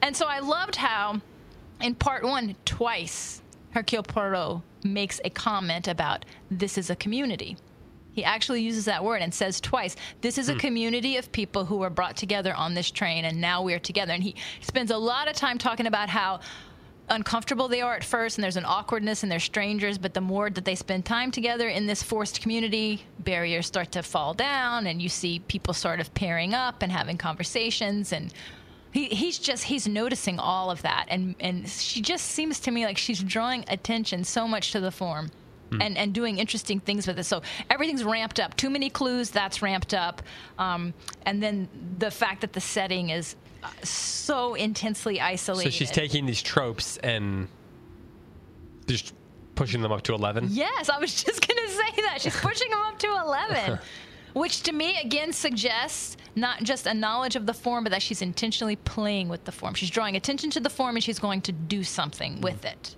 And 0.02 0.16
so 0.16 0.26
I 0.26 0.38
loved 0.40 0.76
how, 0.76 1.20
in 1.80 1.94
part 1.94 2.24
one, 2.24 2.56
twice 2.64 3.42
Hercule 3.72 4.02
Poirot 4.02 4.62
makes 4.84 5.20
a 5.24 5.30
comment 5.30 5.86
about 5.88 6.24
this 6.50 6.78
is 6.78 6.90
a 6.90 6.96
community 6.96 7.56
He 8.12 8.24
actually 8.24 8.62
uses 8.62 8.86
that 8.86 9.04
word 9.04 9.22
and 9.22 9.32
says 9.32 9.60
twice, 9.60 9.96
This 10.20 10.38
is 10.38 10.48
a 10.48 10.54
hmm. 10.54 10.58
community 10.58 11.16
of 11.16 11.30
people 11.32 11.64
who 11.64 11.76
were 11.76 11.90
brought 11.90 12.16
together 12.16 12.54
on 12.54 12.74
this 12.74 12.90
train, 12.90 13.24
and 13.24 13.40
now 13.40 13.62
we're 13.62 13.78
together. 13.78 14.12
And 14.12 14.22
he 14.22 14.34
spends 14.60 14.90
a 14.90 14.96
lot 14.96 15.28
of 15.28 15.34
time 15.34 15.58
talking 15.58 15.86
about 15.86 16.08
how 16.08 16.40
uncomfortable 17.08 17.68
they 17.68 17.80
are 17.80 17.94
at 17.94 18.04
first, 18.04 18.36
and 18.38 18.42
there's 18.44 18.56
an 18.56 18.64
awkwardness, 18.64 19.22
and 19.22 19.30
they're 19.30 19.40
strangers. 19.40 19.98
But 19.98 20.14
the 20.14 20.20
more 20.20 20.48
that 20.50 20.64
they 20.64 20.74
spend 20.74 21.04
time 21.04 21.30
together 21.30 21.68
in 21.68 21.86
this 21.86 22.02
forced 22.02 22.40
community, 22.40 23.04
barriers 23.18 23.66
start 23.66 23.92
to 23.92 24.02
fall 24.02 24.34
down, 24.34 24.86
and 24.86 25.02
you 25.02 25.08
see 25.08 25.40
people 25.40 25.74
sort 25.74 26.00
of 26.00 26.12
pairing 26.14 26.54
up 26.54 26.82
and 26.82 26.90
having 26.90 27.18
conversations. 27.18 28.12
And 28.12 28.32
he, 28.92 29.06
he's 29.06 29.38
just 29.38 29.64
he's 29.64 29.86
noticing 29.86 30.38
all 30.38 30.70
of 30.70 30.82
that, 30.82 31.06
and 31.08 31.34
and 31.40 31.68
she 31.68 32.00
just 32.00 32.26
seems 32.26 32.60
to 32.60 32.70
me 32.70 32.86
like 32.86 32.98
she's 32.98 33.22
drawing 33.22 33.64
attention 33.68 34.24
so 34.24 34.48
much 34.48 34.72
to 34.72 34.80
the 34.80 34.90
form. 34.90 35.30
And, 35.78 35.96
and 35.96 36.12
doing 36.12 36.38
interesting 36.38 36.80
things 36.80 37.06
with 37.06 37.18
it. 37.18 37.24
So 37.24 37.42
everything's 37.70 38.02
ramped 38.02 38.40
up. 38.40 38.56
Too 38.56 38.70
many 38.70 38.90
clues, 38.90 39.30
that's 39.30 39.62
ramped 39.62 39.94
up. 39.94 40.20
Um, 40.58 40.92
and 41.26 41.40
then 41.40 41.68
the 41.98 42.10
fact 42.10 42.40
that 42.40 42.52
the 42.52 42.60
setting 42.60 43.10
is 43.10 43.36
uh, 43.62 43.68
so 43.84 44.54
intensely 44.54 45.20
isolated. 45.20 45.70
So 45.70 45.78
she's 45.78 45.90
taking 45.90 46.26
these 46.26 46.42
tropes 46.42 46.96
and 46.98 47.46
just 48.88 49.14
pushing 49.54 49.82
them 49.82 49.92
up 49.92 50.02
to 50.02 50.14
11. 50.14 50.48
Yes, 50.50 50.88
I 50.88 50.98
was 50.98 51.14
just 51.24 51.46
going 51.46 51.58
to 51.66 51.72
say 51.72 52.02
that. 52.02 52.20
She's 52.20 52.36
pushing 52.40 52.70
them 52.70 52.80
up 52.80 52.98
to 52.98 53.06
11. 53.08 53.78
Which 54.32 54.62
to 54.62 54.72
me, 54.72 54.98
again, 55.00 55.32
suggests 55.32 56.16
not 56.36 56.62
just 56.62 56.86
a 56.86 56.94
knowledge 56.94 57.36
of 57.36 57.46
the 57.46 57.54
form, 57.54 57.84
but 57.84 57.90
that 57.90 58.02
she's 58.02 58.22
intentionally 58.22 58.76
playing 58.76 59.28
with 59.28 59.44
the 59.44 59.52
form. 59.52 59.74
She's 59.74 59.90
drawing 59.90 60.16
attention 60.16 60.50
to 60.50 60.60
the 60.60 60.70
form 60.70 60.96
and 60.96 61.02
she's 61.02 61.18
going 61.18 61.42
to 61.42 61.52
do 61.52 61.82
something 61.82 62.40
with 62.40 62.64
it. 62.64 62.94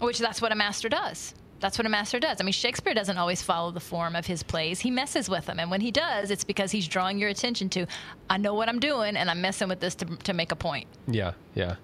Which 0.00 0.18
that's 0.18 0.42
what 0.42 0.52
a 0.52 0.54
master 0.54 0.88
does. 0.88 1.34
That's 1.58 1.78
what 1.78 1.86
a 1.86 1.88
master 1.88 2.20
does. 2.20 2.38
I 2.40 2.44
mean, 2.44 2.52
Shakespeare 2.52 2.92
doesn't 2.92 3.16
always 3.16 3.40
follow 3.42 3.70
the 3.70 3.80
form 3.80 4.14
of 4.14 4.26
his 4.26 4.42
plays. 4.42 4.78
He 4.78 4.90
messes 4.90 5.28
with 5.30 5.46
them. 5.46 5.58
And 5.58 5.70
when 5.70 5.80
he 5.80 5.90
does, 5.90 6.30
it's 6.30 6.44
because 6.44 6.70
he's 6.70 6.86
drawing 6.86 7.18
your 7.18 7.30
attention 7.30 7.70
to, 7.70 7.86
I 8.28 8.36
know 8.36 8.52
what 8.52 8.68
I'm 8.68 8.78
doing 8.78 9.16
and 9.16 9.30
I'm 9.30 9.40
messing 9.40 9.68
with 9.68 9.80
this 9.80 9.94
to, 9.96 10.04
to 10.04 10.34
make 10.34 10.52
a 10.52 10.56
point. 10.56 10.86
Yeah, 11.08 11.32
yeah. 11.54 11.76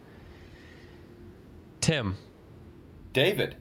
Tim, 1.80 2.16
David. 3.14 3.56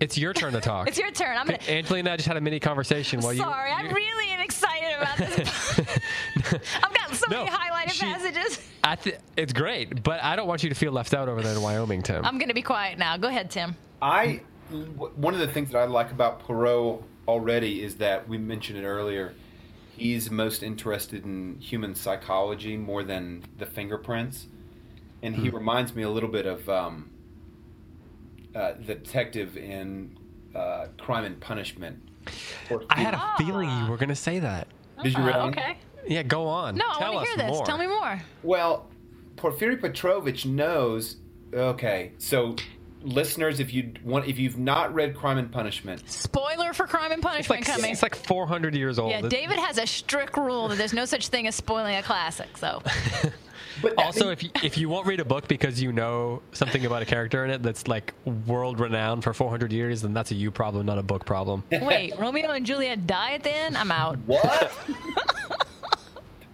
it's 0.00 0.16
your 0.18 0.32
turn 0.34 0.52
to 0.52 0.60
talk. 0.60 0.86
It's 0.88 0.98
your 0.98 1.10
turn. 1.10 1.36
I'm 1.36 1.46
going 1.46 1.58
to. 1.58 1.72
Angelina 1.72 2.10
and 2.10 2.14
I 2.14 2.16
just 2.16 2.28
had 2.28 2.36
a 2.36 2.40
mini 2.42 2.60
conversation 2.60 3.20
while 3.20 3.32
you. 3.32 3.40
Sorry, 3.40 3.70
I 3.70 3.82
you- 3.84 3.94
really 3.94 4.42
excited 4.44 4.94
about 4.98 5.16
this. 5.16 5.78
I've 6.82 6.94
got 6.94 7.14
so 7.14 7.26
No, 7.30 7.44
many 7.44 7.50
highlighted 7.56 7.90
she- 7.92 8.00
passages. 8.04 8.60
I 8.84 8.96
th- 8.96 9.16
it's 9.38 9.54
great, 9.54 10.02
but 10.02 10.22
I 10.22 10.36
don't 10.36 10.46
want 10.46 10.62
you 10.62 10.68
to 10.68 10.74
feel 10.74 10.92
left 10.92 11.14
out 11.14 11.28
over 11.30 11.40
there 11.40 11.54
in 11.56 11.62
Wyoming, 11.62 12.02
Tim. 12.02 12.22
I'm 12.24 12.36
going 12.38 12.48
to 12.48 12.54
be 12.54 12.60
quiet 12.62 12.98
now. 12.98 13.16
Go 13.16 13.28
ahead, 13.28 13.50
Tim. 13.50 13.74
I 14.04 14.40
w- 14.70 15.10
one 15.16 15.34
of 15.34 15.40
the 15.40 15.48
things 15.48 15.70
that 15.70 15.78
I 15.78 15.86
like 15.86 16.10
about 16.10 16.40
Poirot 16.40 17.02
already 17.26 17.82
is 17.82 17.96
that 17.96 18.28
we 18.28 18.36
mentioned 18.38 18.78
it 18.78 18.84
earlier. 18.84 19.34
He's 19.96 20.30
most 20.30 20.62
interested 20.62 21.24
in 21.24 21.58
human 21.60 21.94
psychology 21.94 22.76
more 22.76 23.02
than 23.02 23.44
the 23.58 23.64
fingerprints, 23.66 24.46
and 25.22 25.34
he 25.34 25.48
reminds 25.48 25.94
me 25.94 26.02
a 26.02 26.10
little 26.10 26.28
bit 26.28 26.44
of 26.46 26.68
um, 26.68 27.10
uh, 28.54 28.72
the 28.78 28.94
detective 28.96 29.56
in 29.56 30.18
uh, 30.54 30.88
Crime 30.98 31.24
and 31.24 31.40
Punishment. 31.40 31.98
Or- 32.70 32.82
I 32.90 33.00
had 33.00 33.14
a 33.14 33.34
feeling 33.38 33.70
you 33.84 33.90
were 33.90 33.96
going 33.96 34.08
to 34.10 34.14
say 34.16 34.38
that. 34.40 34.68
Did 35.02 35.14
you 35.14 35.22
Uh, 35.22 35.26
really? 35.26 35.48
okay. 35.50 35.76
Yeah, 36.06 36.22
go 36.24 36.46
on. 36.46 36.74
No, 36.76 36.84
I 36.90 36.98
Tell 36.98 37.14
want 37.14 37.26
to 37.26 37.32
us 37.32 37.36
hear 37.40 37.46
this. 37.48 37.56
more. 37.56 37.66
Tell 37.66 37.78
me 37.78 37.86
more. 37.86 38.20
Well, 38.42 38.86
Porfiry 39.36 39.76
Petrovich 39.80 40.44
knows. 40.44 41.16
Okay, 41.52 42.12
so 42.18 42.56
listeners, 43.04 43.60
if 43.60 43.72
you 43.72 43.92
want, 44.02 44.26
if 44.26 44.38
you've 44.38 44.58
not 44.58 44.92
read 44.94 45.14
Crime 45.14 45.38
and 45.38 45.50
Punishment, 45.52 46.08
Spoiler 46.10 46.72
for 46.72 46.86
Crime 46.86 47.12
and 47.12 47.18
It's 47.18 47.26
Punishment 47.26 47.60
like, 47.60 47.66
coming. 47.76 47.90
it's 47.92 48.02
like 48.02 48.14
400 48.16 48.74
years 48.74 48.98
old. 48.98 49.10
yeah, 49.10 49.20
David 49.22 49.58
has 49.58 49.78
a 49.78 49.86
strict 49.86 50.36
rule 50.36 50.68
that 50.68 50.78
there's 50.78 50.92
no 50.94 51.04
such 51.04 51.28
thing 51.28 51.46
as 51.46 51.54
spoiling 51.54 51.96
a 51.96 52.02
classic. 52.02 52.56
So, 52.56 52.82
but 53.82 53.94
that 53.96 54.04
Also, 54.06 54.30
if 54.30 54.42
you, 54.42 54.50
if 54.62 54.78
you 54.78 54.88
won't 54.88 55.06
read 55.06 55.20
a 55.20 55.24
book 55.24 55.46
because 55.48 55.80
you 55.82 55.92
know 55.92 56.42
something 56.52 56.84
about 56.86 57.02
a 57.02 57.04
character 57.06 57.44
in 57.44 57.50
it 57.50 57.62
that's 57.62 57.86
like 57.86 58.14
world 58.46 58.80
renowned 58.80 59.22
for 59.24 59.32
400 59.34 59.72
years, 59.72 60.02
then 60.02 60.14
that's 60.14 60.30
a 60.30 60.34
you 60.34 60.50
problem, 60.50 60.86
not 60.86 60.98
a 60.98 61.02
book 61.02 61.24
problem. 61.26 61.62
wait, 61.70 62.18
Romeo 62.18 62.50
and 62.52 62.64
Juliet 62.66 63.06
die 63.06 63.32
at 63.34 63.42
the 63.42 63.54
end? 63.54 63.76
I'm 63.76 63.90
out. 63.92 64.18
What? 64.26 64.72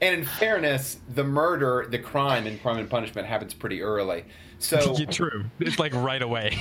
and 0.01 0.14
in 0.20 0.24
fairness, 0.24 0.98
the 1.14 1.24
murder, 1.24 1.86
the 1.90 1.98
crime 1.98 2.46
in 2.46 2.59
Crime 2.59 2.78
and 2.78 2.88
Punishment 2.90 3.26
happens 3.26 3.55
pretty 3.55 3.82
early. 3.82 4.24
So 4.59 4.94
Yeah, 4.98 5.07
True. 5.07 5.44
It's 5.59 5.78
like 5.78 5.94
right 5.94 6.22
away. 6.22 6.57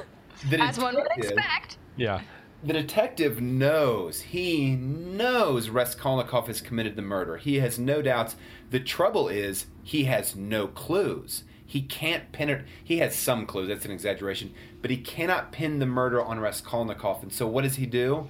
the 0.50 0.60
As 0.60 0.78
one 0.78 0.94
would 0.94 1.04
detective- 1.04 1.32
expect. 1.38 1.76
yeah. 1.96 2.20
The 2.62 2.72
detective 2.72 3.42
knows. 3.42 4.20
He 4.22 4.74
knows 4.74 5.68
Raskolnikov 5.68 6.46
has 6.46 6.62
committed 6.62 6.96
the 6.96 7.02
murder. 7.02 7.36
He 7.36 7.58
has 7.58 7.78
no 7.78 8.00
doubts. 8.00 8.36
The 8.70 8.80
trouble 8.80 9.28
is 9.28 9.66
he 9.82 10.04
has 10.04 10.34
no 10.34 10.66
clues. 10.68 11.44
He 11.66 11.82
can't 11.82 12.32
pin 12.32 12.48
it. 12.48 12.64
He 12.82 12.98
has 12.98 13.14
some 13.14 13.44
clues. 13.44 13.68
That's 13.68 13.84
an 13.84 13.90
exaggeration, 13.90 14.54
but 14.80 14.90
he 14.90 14.96
cannot 14.96 15.52
pin 15.52 15.78
the 15.78 15.84
murder 15.86 16.22
on 16.24 16.40
Raskolnikov. 16.40 17.22
And 17.22 17.32
so, 17.32 17.46
what 17.46 17.64
does 17.64 17.76
he 17.76 17.84
do? 17.84 18.28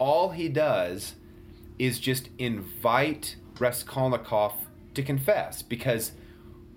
All 0.00 0.30
he 0.30 0.48
does 0.48 1.14
is 1.78 2.00
just 2.00 2.28
invite 2.38 3.36
Raskolnikov 3.60 4.52
to 4.94 5.02
confess 5.02 5.62
because 5.62 6.12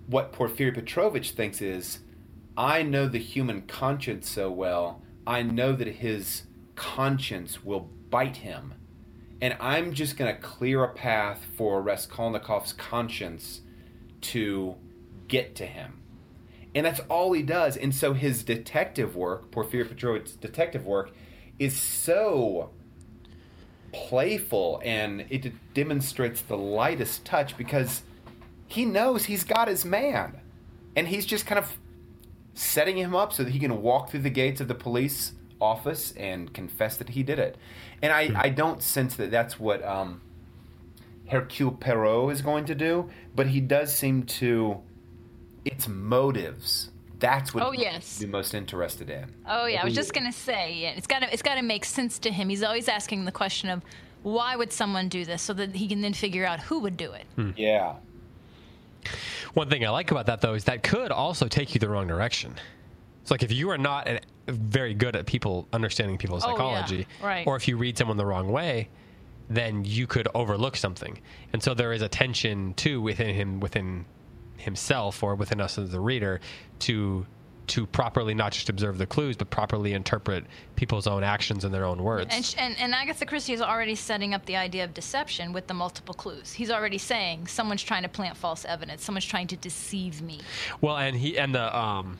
what 0.06 0.32
Porfiry 0.32 0.72
Petrovich 0.72 1.32
thinks 1.32 1.60
is, 1.60 2.00
I 2.56 2.82
know 2.82 3.08
the 3.08 3.18
human 3.18 3.62
conscience 3.62 4.28
so 4.28 4.50
well, 4.50 5.02
I 5.26 5.42
know 5.42 5.72
that 5.72 5.86
his 5.86 6.42
conscience 6.74 7.64
will 7.64 7.90
bite 8.10 8.38
him. 8.38 8.74
And 9.40 9.56
I'm 9.60 9.94
just 9.94 10.16
going 10.16 10.34
to 10.34 10.40
clear 10.40 10.84
a 10.84 10.92
path 10.92 11.46
for 11.56 11.82
Raskolnikov's 11.82 12.72
conscience 12.74 13.62
to 14.22 14.76
get 15.28 15.54
to 15.56 15.66
him. 15.66 16.02
And 16.74 16.86
that's 16.86 17.00
all 17.08 17.32
he 17.32 17.42
does. 17.42 17.76
And 17.76 17.94
so 17.94 18.12
his 18.12 18.42
detective 18.42 19.16
work, 19.16 19.50
Porfiry 19.50 19.84
Petrovich's 19.84 20.36
detective 20.36 20.84
work, 20.84 21.10
is 21.58 21.80
so 21.80 22.70
playful 23.92 24.80
and 24.84 25.26
it 25.30 25.52
demonstrates 25.74 26.40
the 26.42 26.56
lightest 26.56 27.24
touch 27.24 27.56
because 27.56 28.02
he 28.66 28.84
knows 28.84 29.24
he's 29.24 29.44
got 29.44 29.68
his 29.68 29.84
man. 29.84 30.40
And 30.96 31.08
he's 31.08 31.26
just 31.26 31.46
kind 31.46 31.58
of 31.58 31.78
setting 32.54 32.96
him 32.96 33.14
up 33.14 33.32
so 33.32 33.44
that 33.44 33.50
he 33.50 33.58
can 33.58 33.80
walk 33.82 34.10
through 34.10 34.20
the 34.20 34.30
gates 34.30 34.60
of 34.60 34.68
the 34.68 34.74
police 34.74 35.32
office 35.60 36.12
and 36.12 36.52
confess 36.52 36.96
that 36.96 37.10
he 37.10 37.22
did 37.22 37.38
it. 37.38 37.56
And 38.02 38.12
I, 38.12 38.30
I 38.34 38.48
don't 38.48 38.82
sense 38.82 39.16
that 39.16 39.30
that's 39.30 39.60
what 39.60 39.84
um, 39.84 40.20
Hercule 41.28 41.72
Poirot 41.72 42.32
is 42.32 42.42
going 42.42 42.64
to 42.66 42.74
do, 42.74 43.10
but 43.34 43.48
he 43.48 43.60
does 43.60 43.94
seem 43.94 44.24
to. 44.24 44.80
It's 45.64 45.86
motives. 45.86 46.90
That's 47.20 47.54
what 47.54 47.62
Oh, 47.62 47.70
he's 47.70 47.82
yes. 47.82 48.24
most 48.26 48.54
interested 48.54 49.08
in. 49.10 49.32
Oh 49.46 49.66
yeah, 49.66 49.82
I 49.82 49.84
was 49.84 49.94
just 49.94 50.12
gonna 50.12 50.32
say 50.32 50.74
yeah, 50.74 50.90
it's 50.96 51.06
got 51.06 51.20
to 51.20 51.32
it's 51.32 51.42
got 51.42 51.54
to 51.56 51.62
make 51.62 51.84
sense 51.84 52.18
to 52.20 52.30
him. 52.32 52.48
He's 52.48 52.62
always 52.62 52.88
asking 52.88 53.24
the 53.26 53.32
question 53.32 53.70
of 53.70 53.82
why 54.22 54.56
would 54.56 54.72
someone 54.72 55.08
do 55.08 55.24
this, 55.24 55.40
so 55.42 55.52
that 55.54 55.74
he 55.74 55.86
can 55.88 56.00
then 56.00 56.12
figure 56.14 56.44
out 56.44 56.60
who 56.60 56.80
would 56.80 56.96
do 56.96 57.12
it. 57.12 57.24
Hmm. 57.36 57.50
Yeah. 57.56 57.94
One 59.54 59.68
thing 59.68 59.84
I 59.84 59.90
like 59.90 60.10
about 60.10 60.26
that 60.26 60.40
though 60.40 60.54
is 60.54 60.64
that 60.64 60.82
could 60.82 61.10
also 61.10 61.48
take 61.48 61.74
you 61.74 61.78
the 61.78 61.88
wrong 61.88 62.06
direction. 62.06 62.54
It's 63.22 63.30
like 63.30 63.42
if 63.42 63.52
you 63.52 63.70
are 63.70 63.78
not 63.78 64.08
an, 64.08 64.20
very 64.46 64.94
good 64.94 65.16
at 65.16 65.26
people 65.26 65.66
understanding 65.72 66.18
people's 66.18 66.44
Oh, 66.44 66.48
yeah. 66.48 66.54
psychology, 66.54 67.06
Right. 67.22 67.46
or 67.46 67.56
if 67.56 67.68
you 67.68 67.76
read 67.76 67.96
someone 67.98 68.16
the 68.16 68.26
wrong 68.26 68.50
way, 68.50 68.88
then 69.48 69.84
you 69.84 70.06
could 70.06 70.28
overlook 70.34 70.76
something. 70.76 71.18
And 71.52 71.62
so 71.62 71.74
there 71.74 71.92
is 71.92 72.02
a 72.02 72.08
tension 72.08 72.74
too 72.74 73.00
within 73.00 73.34
him, 73.34 73.60
within 73.60 74.04
himself, 74.60 75.22
or 75.22 75.34
within 75.34 75.60
us 75.60 75.78
as 75.78 75.90
the 75.90 76.00
reader, 76.00 76.40
to 76.80 77.26
to 77.66 77.86
properly 77.86 78.34
not 78.34 78.50
just 78.50 78.68
observe 78.68 78.98
the 78.98 79.06
clues, 79.06 79.36
but 79.36 79.48
properly 79.48 79.92
interpret 79.92 80.44
people's 80.74 81.06
own 81.06 81.22
actions 81.22 81.64
and 81.64 81.72
their 81.72 81.84
own 81.84 82.02
words. 82.02 82.26
And, 82.34 82.54
and 82.58 82.76
and 82.80 82.94
Agatha 82.94 83.24
Christie 83.24 83.52
is 83.52 83.62
already 83.62 83.94
setting 83.94 84.34
up 84.34 84.44
the 84.46 84.56
idea 84.56 84.82
of 84.82 84.92
deception 84.92 85.52
with 85.52 85.68
the 85.68 85.74
multiple 85.74 86.14
clues. 86.14 86.52
He's 86.52 86.70
already 86.72 86.98
saying 86.98 87.46
someone's 87.46 87.82
trying 87.84 88.02
to 88.02 88.08
plant 88.08 88.36
false 88.36 88.64
evidence. 88.64 89.04
Someone's 89.04 89.24
trying 89.24 89.46
to 89.48 89.56
deceive 89.56 90.20
me. 90.20 90.40
Well, 90.80 90.96
and 90.96 91.14
he 91.16 91.38
and 91.38 91.54
the 91.54 91.76
um, 91.78 92.18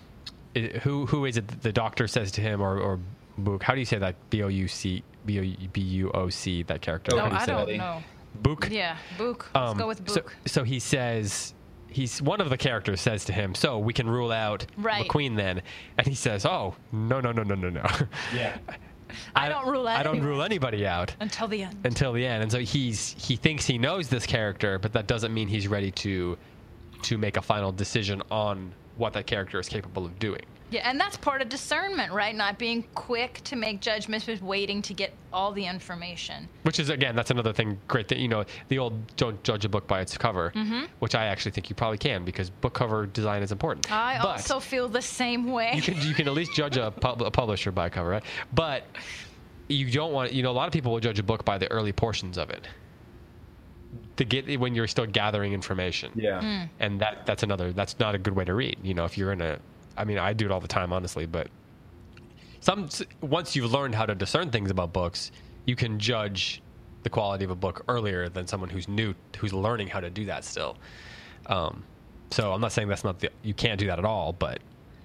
i- 0.55 0.79
who 0.83 1.07
who 1.07 1.25
is 1.25 1.37
it? 1.37 1.49
that 1.49 1.63
The 1.63 1.73
doctor 1.73 2.07
says 2.07 2.31
to 2.33 2.41
him, 2.41 2.61
or 2.61 2.79
or 2.79 3.01
Book. 3.39 3.63
How 3.63 3.73
do 3.75 3.81
you 3.81 3.87
say 3.87 3.99
that? 3.99 4.15
B 4.31 4.43
o 4.45 4.49
u 4.49 4.69
c 4.69 5.03
b 5.25 5.39
o 5.39 5.43
u 5.43 5.69
b 5.73 5.81
u 5.81 6.11
o 6.13 6.29
c. 6.29 6.63
That 6.65 6.81
character. 6.83 7.13
Oh, 7.15 7.19
How 7.19 7.25
No, 7.25 7.31
do 7.31 7.35
you 7.37 7.41
I 7.41 7.45
say 7.47 7.53
don't 7.53 7.67
that? 7.69 7.77
know. 7.77 8.03
Book. 8.37 8.69
Yeah, 8.71 8.97
Book. 9.19 9.51
Let's 9.55 9.71
Um, 9.73 9.79
go 9.79 9.89
with 9.89 10.09
so, 10.09 10.15
Book. 10.21 10.37
so 10.47 10.63
he 10.63 10.79
says. 10.79 11.55
He's 11.91 12.23
one 12.23 12.41
of 12.41 12.51
the 12.51 12.57
characters 12.57 13.01
says 13.01 13.25
to 13.27 13.33
him, 13.33 13.55
"So 13.55 13.79
we 13.79 13.93
can 13.93 14.09
rule 14.09 14.31
out 14.33 14.67
Right. 14.77 15.07
McQueen 15.09 15.37
then," 15.37 15.63
and 15.99 16.07
he 16.07 16.15
says, 16.15 16.47
"Oh 16.47 16.75
no 16.93 17.21
no 17.21 17.33
no 17.33 17.43
no 17.43 17.55
no 17.55 17.69
no! 17.71 17.85
Yeah. 18.35 18.57
I 19.35 19.49
don't 19.49 19.67
rule 19.67 19.89
out 19.89 19.99
I 19.99 20.03
don't 20.05 20.17
anyone. 20.17 20.29
rule 20.31 20.43
anybody 20.43 20.87
out 20.87 21.15
Until 21.19 21.49
the 21.49 21.65
end. 21.65 21.77
until 21.85 22.13
the 22.13 22.25
end." 22.25 22.43
And 22.45 22.53
so 22.53 22.61
he's 22.61 23.17
he 23.19 23.35
thinks 23.37 23.67
he 23.67 23.77
knows 23.77 24.09
this 24.09 24.25
character, 24.25 24.79
but 24.79 24.93
that 24.93 25.07
doesn't 25.09 25.35
mean 25.35 25.49
he's 25.49 25.67
ready 25.67 25.91
to 25.93 26.39
to 27.03 27.19
make 27.19 27.37
a 27.37 27.43
final 27.43 27.73
decision 27.73 28.23
on 28.31 28.73
what 28.97 29.13
that 29.15 29.27
character 29.27 29.59
is 29.59 29.69
capable 29.69 30.05
of 30.07 30.19
doing. 30.19 30.43
Yeah, 30.71 30.89
and 30.89 31.01
that's 31.01 31.17
part 31.17 31.43
of 31.43 31.49
discernment, 31.49 32.13
right? 32.13 32.35
Not 32.35 32.59
being 32.59 32.85
quick 32.95 33.41
to 33.45 33.57
make 33.57 33.81
judgments, 33.81 34.27
but 34.27 34.41
waiting 34.41 34.83
to 34.83 34.95
get 34.95 35.13
all 35.33 35.51
the 35.53 35.67
information. 35.67 36.49
Which 36.63 36.79
is 36.79 36.91
again, 36.91 37.17
that's 37.17 37.31
another 37.31 37.53
thing 37.53 37.79
great 37.89 38.09
that 38.09 38.19
you 38.19 38.29
know 38.29 38.45
the 38.69 38.79
old 38.79 39.17
don't 39.17 39.43
judge 39.43 39.65
a 39.65 39.69
book 39.69 39.87
by 39.89 40.01
its 40.01 40.17
cover, 40.17 40.53
Mm-hmm. 40.55 40.85
which 41.01 41.15
I 41.15 41.25
actually 41.27 41.53
think 41.53 41.71
you 41.71 41.75
probably 41.77 41.99
can 41.99 42.25
because 42.25 42.51
book 42.51 42.73
cover 42.75 43.07
design 43.07 43.43
is 43.43 43.51
important. 43.53 43.91
I 43.91 44.19
But 44.23 44.29
also 44.29 44.61
feel 44.61 44.89
the 44.89 45.03
same 45.03 45.51
way. 45.51 45.73
you 45.75 45.83
can 45.83 46.01
you 46.01 46.15
can 46.15 46.29
at 46.29 46.35
least 46.35 46.55
judge 46.55 46.77
a, 46.77 46.91
pub, 46.91 47.21
a 47.23 47.31
publisher 47.31 47.73
by 47.73 47.87
a 47.87 47.91
cover, 47.91 48.09
right? 48.11 48.25
But 48.53 48.85
you 49.69 49.91
don't 49.91 50.13
want 50.13 50.33
you 50.33 50.43
know 50.43 50.51
a 50.51 50.59
lot 50.61 50.67
of 50.67 50.73
people 50.73 50.93
will 50.93 51.01
judge 51.01 51.19
a 51.19 51.23
book 51.25 51.45
by 51.45 51.59
the 51.59 51.71
early 51.71 51.93
portions 51.93 52.39
of 52.39 52.51
it. 52.51 52.67
To 54.17 54.25
get 54.25 54.61
when 54.61 54.75
you're 54.75 54.87
still 54.87 55.07
gathering 55.07 55.53
information. 55.53 56.13
Yeah. 56.15 56.41
Hmm. 56.41 56.67
and 56.79 57.01
that 57.01 57.27
that's 57.27 57.43
another 57.43 57.73
that's 57.73 57.99
not 57.99 58.15
a 58.15 58.19
good 58.19 58.37
way 58.37 58.45
to 58.45 58.55
read 58.55 58.79
you 58.83 58.95
know 58.95 59.05
if 59.05 59.19
you're 59.19 59.33
in 59.33 59.41
a 59.41 59.59
i 59.97 60.05
mean 60.05 60.19
i 60.19 60.33
do 60.33 60.45
it 60.45 60.51
all 60.51 60.61
the 60.61 60.69
time 60.69 60.93
honestly 60.93 61.27
but 61.27 61.49
some 62.61 62.89
once 63.21 63.57
you've 63.57 63.73
learned 63.73 63.95
how 63.95 64.07
to 64.07 64.15
discern 64.15 64.51
things 64.51 64.71
about 64.71 64.93
books 64.93 65.31
you 65.67 65.77
can 65.77 65.99
judge 65.99 66.63
the 67.03 67.11
quality 67.11 67.45
of 67.45 67.51
a 67.51 67.55
book 67.55 67.85
earlier 67.89 68.29
than 68.29 68.47
someone 68.47 68.69
who's 68.69 68.89
new 68.89 69.15
who's 69.39 69.53
learning 69.53 69.89
how 69.89 70.01
to 70.01 70.11
do 70.11 70.25
that 70.25 70.45
still 70.45 70.77
um, 71.47 71.83
so 72.31 72.53
i'm 72.53 72.61
not 72.61 72.73
saying 72.73 72.89
that's 72.89 73.05
not 73.05 73.19
the 73.19 73.31
you 73.43 73.55
can't 73.55 73.79
do 73.79 73.87
that 73.87 73.99
at 73.99 74.05
all 74.05 74.33
but 74.33 74.61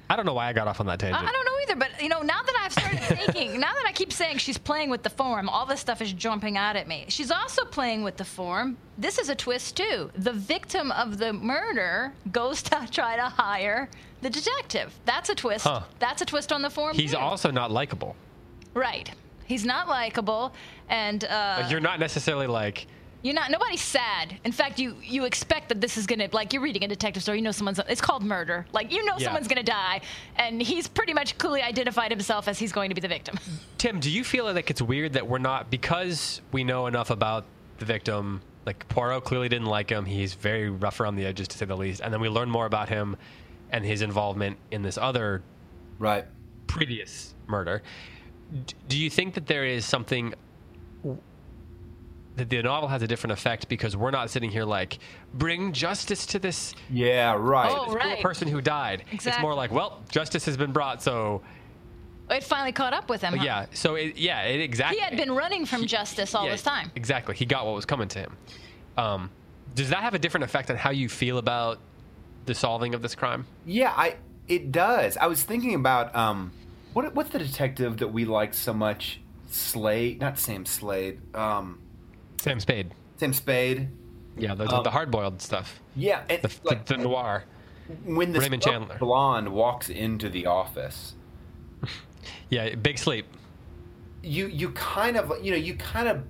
i 0.10 0.16
don't 0.16 0.26
know 0.26 0.34
why 0.34 0.48
i 0.48 0.54
got 0.54 0.68
off 0.68 0.80
on 0.80 0.86
that 0.86 0.94
I, 0.94 0.98
tangent 0.98 1.28
I 1.28 1.32
don't 1.32 1.46
know 1.46 1.56
either, 1.66 1.80
but 1.80 2.02
you 2.02 2.10
know, 2.10 2.22
now 2.22 2.42
that 2.42 2.62
I've 2.64 2.72
started 2.72 3.00
thinking, 3.26 3.60
now 3.60 3.74
that 3.74 3.86
I 3.86 3.92
keep 3.92 4.12
saying 4.12 4.38
she's 4.38 4.58
playing 4.58 4.90
with 4.90 5.04
the 5.04 5.10
form, 5.10 5.50
all 5.50 5.66
this 5.66 5.80
stuff 5.80 6.02
is 6.02 6.14
jumping 6.14 6.58
out 6.58 6.76
at 6.76 6.88
me. 6.88 7.06
She's 7.10 7.32
also 7.32 7.66
playing 7.66 8.04
with 8.04 8.18
the 8.18 8.26
form. 8.26 8.78
This 8.98 9.18
is 9.18 9.30
a 9.30 9.36
twist 9.36 9.78
too. 9.78 10.12
The 10.16 10.34
victim 10.34 10.92
of 10.92 11.18
the 11.18 11.34
murder 11.34 12.14
goes 12.32 12.62
to 12.64 12.88
try 12.92 13.16
to 13.16 13.24
hire 13.24 13.90
the 14.26 14.42
detective. 14.42 14.92
That's 15.06 15.30
a 15.30 15.36
twist. 15.36 15.66
Huh. 15.66 15.82
That's 16.00 16.22
a 16.22 16.26
twist 16.26 16.52
on 16.52 16.62
the 16.64 16.70
form. 16.70 16.96
he's 16.96 17.12
too. 17.12 17.18
also 17.18 17.52
not 17.52 17.70
likable 17.72 18.16
right. 18.76 19.10
He's 19.46 19.66
not 19.66 19.88
likable, 19.88 20.54
and 20.90 21.24
uh, 21.24 21.60
like 21.62 21.72
you're 21.72 21.80
not 21.80 22.00
necessarily 22.00 22.48
like 22.48 22.88
You're 23.22 23.36
not. 23.36 23.52
Nobody's 23.52 23.82
sad. 23.82 24.40
In 24.44 24.52
fact, 24.52 24.80
you 24.80 24.96
you 25.04 25.26
expect 25.26 25.70
that 25.70 25.82
this 25.82 25.98
is 25.98 26.08
gonna 26.08 26.30
like 26.32 26.52
you're 26.54 26.62
reading 26.64 26.84
a 26.84 26.88
detective 26.88 27.24
story. 27.24 27.38
You 27.38 27.44
know 27.44 27.52
someone's. 27.52 27.80
It's 27.88 28.02
called 28.02 28.24
murder. 28.24 28.66
Like 28.74 28.92
you 28.92 29.06
know 29.06 29.16
Yeah. 29.18 29.26
someone's 29.26 29.48
gonna 29.48 29.64
die, 29.64 30.02
and 30.36 30.62
he's 30.62 30.88
pretty 30.88 31.14
much 31.14 31.38
clearly 31.38 31.62
identified 31.62 32.12
himself 32.12 32.48
as 32.48 32.58
he's 32.58 32.72
going 32.72 32.90
to 32.90 32.96
be 32.96 33.02
the 33.02 33.08
victim. 33.08 33.38
Tim, 33.78 34.00
do 34.00 34.10
you 34.10 34.24
feel 34.24 34.46
like 34.46 34.70
it's 34.72 34.82
weird 34.82 35.14
that 35.14 35.28
we're 35.28 35.38
not 35.38 35.70
because 35.70 36.42
we 36.52 36.64
know 36.64 36.88
enough 36.88 37.12
about 37.12 37.46
the 37.78 37.86
victim? 37.86 38.42
Like 38.66 38.88
Poirot 38.88 39.24
clearly 39.26 39.48
didn't 39.48 39.68
like 39.68 39.92
him. 39.92 40.06
He's 40.06 40.34
very 40.34 40.72
rough 40.72 41.00
around 41.00 41.18
the 41.18 41.26
edges, 41.28 41.48
to 41.50 41.58
say 41.58 41.66
the 41.68 41.78
least. 41.78 42.02
And 42.02 42.12
then 42.12 42.20
we 42.20 42.30
learn 42.30 42.50
more 42.50 42.66
about 42.66 42.90
him 42.90 43.16
and 43.76 43.86
his 43.86 44.02
involvement 44.02 44.58
in 44.72 44.82
this 44.82 44.98
other 44.98 45.44
Right. 46.00 46.24
previous 46.66 47.36
murder. 47.48 47.84
D- 48.66 48.74
do 48.88 48.98
you 48.98 49.10
think 49.10 49.34
that 49.34 49.48
there 49.48 49.66
is 49.66 49.84
something 49.86 50.34
that 52.38 52.50
the 52.50 52.62
novel 52.64 52.88
has 52.90 53.02
a 53.02 53.08
different 53.08 53.34
effect 53.34 53.68
because 53.70 53.96
we're 53.98 54.12
not 54.12 54.30
sitting 54.30 54.50
here 54.50 54.64
like 54.64 55.00
bring 55.34 55.72
justice 55.74 56.26
to 56.28 56.40
this 56.40 56.74
Yeah. 56.90 57.36
Right. 57.38 57.70
Oh, 57.72 57.86
poor 57.88 57.96
right. 57.96 58.22
person 58.22 58.48
who 58.48 58.62
died? 58.62 59.04
It's 59.12 59.28
more 59.42 59.54
like, 59.54 59.72
well, 59.72 60.02
justice 60.10 60.46
has 60.46 60.56
been 60.58 60.72
brought, 60.72 61.02
so 61.04 61.42
It 62.30 62.44
finally 62.44 62.72
caught 62.72 62.94
up 62.94 63.10
with 63.10 63.22
him. 63.22 63.36
huh? 63.38 63.44
yeah. 63.44 63.66
So 63.74 63.96
it, 63.96 64.16
yeah, 64.18 64.44
it 64.44 64.60
exactly. 64.62 64.98
He 65.00 65.04
had 65.04 65.18
been 65.18 65.32
running 65.34 65.66
from 65.66 65.86
justice 65.86 66.34
all 66.34 66.46
Yeah, 66.46 66.52
this 66.52 66.64
time. 66.64 66.92
Exactly. 66.96 67.36
He 67.36 67.46
got 67.46 67.66
what 67.66 67.76
was 67.76 67.86
coming 67.86 68.08
to 68.10 68.20
him. 68.20 68.38
Um, 68.98 69.30
does 69.76 69.90
that 69.90 70.02
have 70.02 70.14
a 70.14 70.20
different 70.20 70.46
effect 70.46 70.70
on 70.72 70.78
how 70.78 70.92
you 70.92 71.10
feel 71.10 71.38
about 71.40 71.80
the 72.46 72.54
solving 72.56 72.94
of 72.96 73.02
this 73.02 73.16
crime? 73.16 73.46
Yeah, 73.66 73.94
I 73.96 74.16
it 74.48 74.72
does. 74.72 75.18
I 75.18 75.28
was 75.28 75.44
thinking 75.44 75.74
about 75.76 76.16
um, 76.16 76.52
what 76.94 77.14
what's 77.16 77.30
the 77.32 77.40
detective 77.40 77.98
that 77.98 78.10
we 78.10 78.26
like 78.26 78.54
so 78.54 78.74
much? 78.74 79.20
Slade, 79.50 80.20
not 80.20 80.38
Sam 80.40 80.66
Slade. 80.66 81.20
Um, 81.36 81.80
Sam 82.42 82.60
Spade. 82.60 82.92
Sam 83.18 83.32
Spade. 83.34 83.90
Yeah, 84.38 84.54
the, 84.54 84.66
Um, 84.70 84.84
the 84.84 84.92
hard-boiled 84.92 85.42
stuff. 85.42 85.80
Yeah, 85.96 86.24
The, 86.28 86.54
like 86.64 86.86
the, 86.86 86.98
the 86.98 87.04
noir. 87.04 87.46
when 88.04 88.34
this 88.34 88.42
Raymond 88.44 88.62
Chandler. 88.64 88.98
blonde 88.98 89.48
walks 89.54 89.90
into 89.90 90.28
the 90.30 90.46
office, 90.48 91.14
Yeah, 92.50 92.76
big 92.76 92.98
sleep. 92.98 93.26
you 94.22 94.48
you 94.48 94.70
kind 94.72 95.16
of 95.18 95.32
you 95.44 95.52
know 95.52 95.58
you 95.58 95.76
kind 95.76 96.08
of 96.10 96.24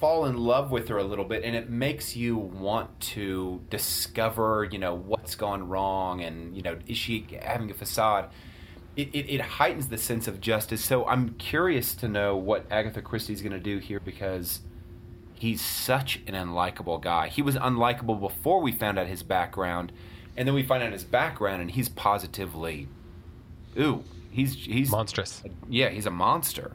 fall 0.00 0.24
in 0.24 0.36
love 0.36 0.70
with 0.70 0.88
her 0.88 0.96
a 0.96 1.04
little 1.04 1.24
bit 1.24 1.44
and 1.44 1.54
it 1.54 1.68
makes 1.68 2.16
you 2.16 2.36
want 2.36 2.98
to 3.00 3.60
discover 3.70 4.66
you 4.70 4.78
know 4.78 4.94
what's 4.94 5.34
gone 5.34 5.68
wrong 5.68 6.22
and 6.22 6.56
you 6.56 6.62
know 6.62 6.76
is 6.86 6.96
she 6.96 7.26
having 7.42 7.70
a 7.70 7.74
facade 7.74 8.30
it, 8.96 9.08
it, 9.14 9.30
it 9.30 9.40
heightens 9.40 9.88
the 9.88 9.98
sense 9.98 10.26
of 10.26 10.40
justice 10.40 10.82
so 10.82 11.06
i'm 11.06 11.30
curious 11.34 11.94
to 11.94 12.08
know 12.08 12.36
what 12.36 12.64
agatha 12.70 13.02
christie's 13.02 13.42
going 13.42 13.52
to 13.52 13.60
do 13.60 13.78
here 13.78 14.00
because 14.00 14.60
he's 15.34 15.60
such 15.60 16.20
an 16.26 16.34
unlikable 16.34 17.00
guy 17.00 17.28
he 17.28 17.42
was 17.42 17.54
unlikable 17.56 18.18
before 18.18 18.60
we 18.60 18.72
found 18.72 18.98
out 18.98 19.06
his 19.06 19.22
background 19.22 19.92
and 20.36 20.48
then 20.48 20.54
we 20.54 20.62
find 20.62 20.82
out 20.82 20.92
his 20.92 21.04
background 21.04 21.60
and 21.60 21.70
he's 21.72 21.88
positively 21.88 22.88
ooh 23.78 24.02
he's 24.30 24.54
he's 24.54 24.90
Monstrous. 24.90 25.42
yeah, 25.68 25.88
he's 25.90 26.06
a 26.06 26.10
monster. 26.10 26.72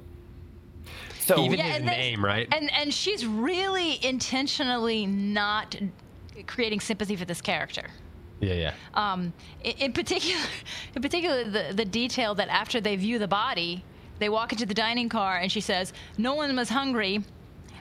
So 1.26 1.44
Even 1.44 1.58
Yeah, 1.60 1.66
his 1.66 1.76
and 1.78 1.86
name, 1.86 2.24
right? 2.24 2.48
And 2.54 2.72
and 2.72 2.94
she's 2.94 3.26
really 3.26 4.04
intentionally 4.06 5.06
not 5.06 5.76
creating 6.48 6.80
sympathy 6.80 7.16
for 7.16 7.26
this 7.26 7.42
character. 7.42 7.88
yeah, 8.42 8.54
yeah. 8.54 8.74
Um, 8.94 9.34
in, 9.64 9.74
in 9.78 9.94
particular, 9.94 10.42
in 10.96 11.02
particular, 11.02 11.44
the 11.44 11.74
the 11.74 11.86
detail 11.86 12.36
that 12.36 12.50
after 12.50 12.80
they 12.82 12.96
view 12.96 13.18
the 13.20 13.28
body, 13.28 13.84
they 14.20 14.30
walk 14.30 14.52
into 14.52 14.66
the 14.66 14.74
dining 14.74 15.10
car 15.10 15.38
and 15.38 15.52
she 15.52 15.62
says, 15.62 15.94
"No 16.18 16.36
one 16.36 16.56
was 16.56 16.70
hungry." 16.70 17.24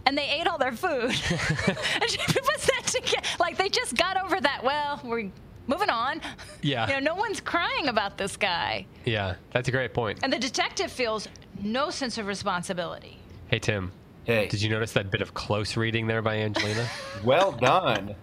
And 0.06 0.18
they 0.18 0.28
ate 0.28 0.46
all 0.46 0.58
their 0.58 0.72
food. 0.72 1.10
and 2.00 2.10
she 2.10 2.18
puts 2.18 2.66
that 2.66 2.82
together. 2.86 3.26
Like 3.40 3.56
they 3.56 3.70
just 3.70 3.96
got 3.96 4.22
over 4.22 4.38
that. 4.38 4.62
Well, 4.62 5.00
we're 5.02 5.30
moving 5.66 5.88
on. 5.88 6.20
Yeah. 6.60 6.86
You 6.86 6.94
know, 7.00 7.14
no 7.14 7.14
one's 7.14 7.40
crying 7.40 7.88
about 7.88 8.18
this 8.18 8.36
guy. 8.36 8.84
yeah, 9.06 9.36
that's 9.52 9.68
a 9.68 9.70
great 9.70 9.94
point. 9.94 10.18
And 10.22 10.30
the 10.30 10.38
detective 10.38 10.92
feels 10.92 11.26
no 11.62 11.88
sense 11.88 12.18
of 12.18 12.26
responsibility. 12.26 13.16
Hey, 13.48 13.58
Tim, 13.58 13.92
hey, 14.24 14.48
did 14.48 14.62
you 14.62 14.68
notice 14.70 14.92
that 14.92 15.10
bit 15.10 15.20
of 15.20 15.34
close 15.34 15.76
reading 15.76 16.06
there 16.06 16.22
by 16.22 16.36
Angelina? 16.38 16.86
well 17.24 17.52
done. 17.52 18.14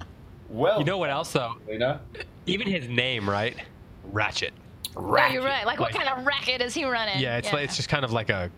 Well, 0.50 0.80
you 0.80 0.86
know 0.86 0.98
what 0.98 1.10
else, 1.10 1.32
though? 1.32 1.54
Lena? 1.68 2.02
Even 2.46 2.68
his 2.68 2.88
name, 2.90 3.30
right? 3.30 3.56
Ratchett. 4.12 4.52
Ratchett. 4.96 5.30
Oh, 5.30 5.34
you're 5.34 5.44
right. 5.44 5.66
Like, 5.66 5.80
what 5.80 5.94
Like- 5.94 6.04
kind 6.04 6.20
of 6.20 6.26
racket 6.26 6.62
is 6.62 6.74
he 6.74 6.84
running? 6.86 7.20
Yeah, 7.20 7.38
it's 7.38 7.54
like 7.54 7.64
it's 7.64 7.78
just 7.78 7.88
kind 7.88 8.04
of 8.04 8.12
like 8.12 8.30
a 8.30 8.52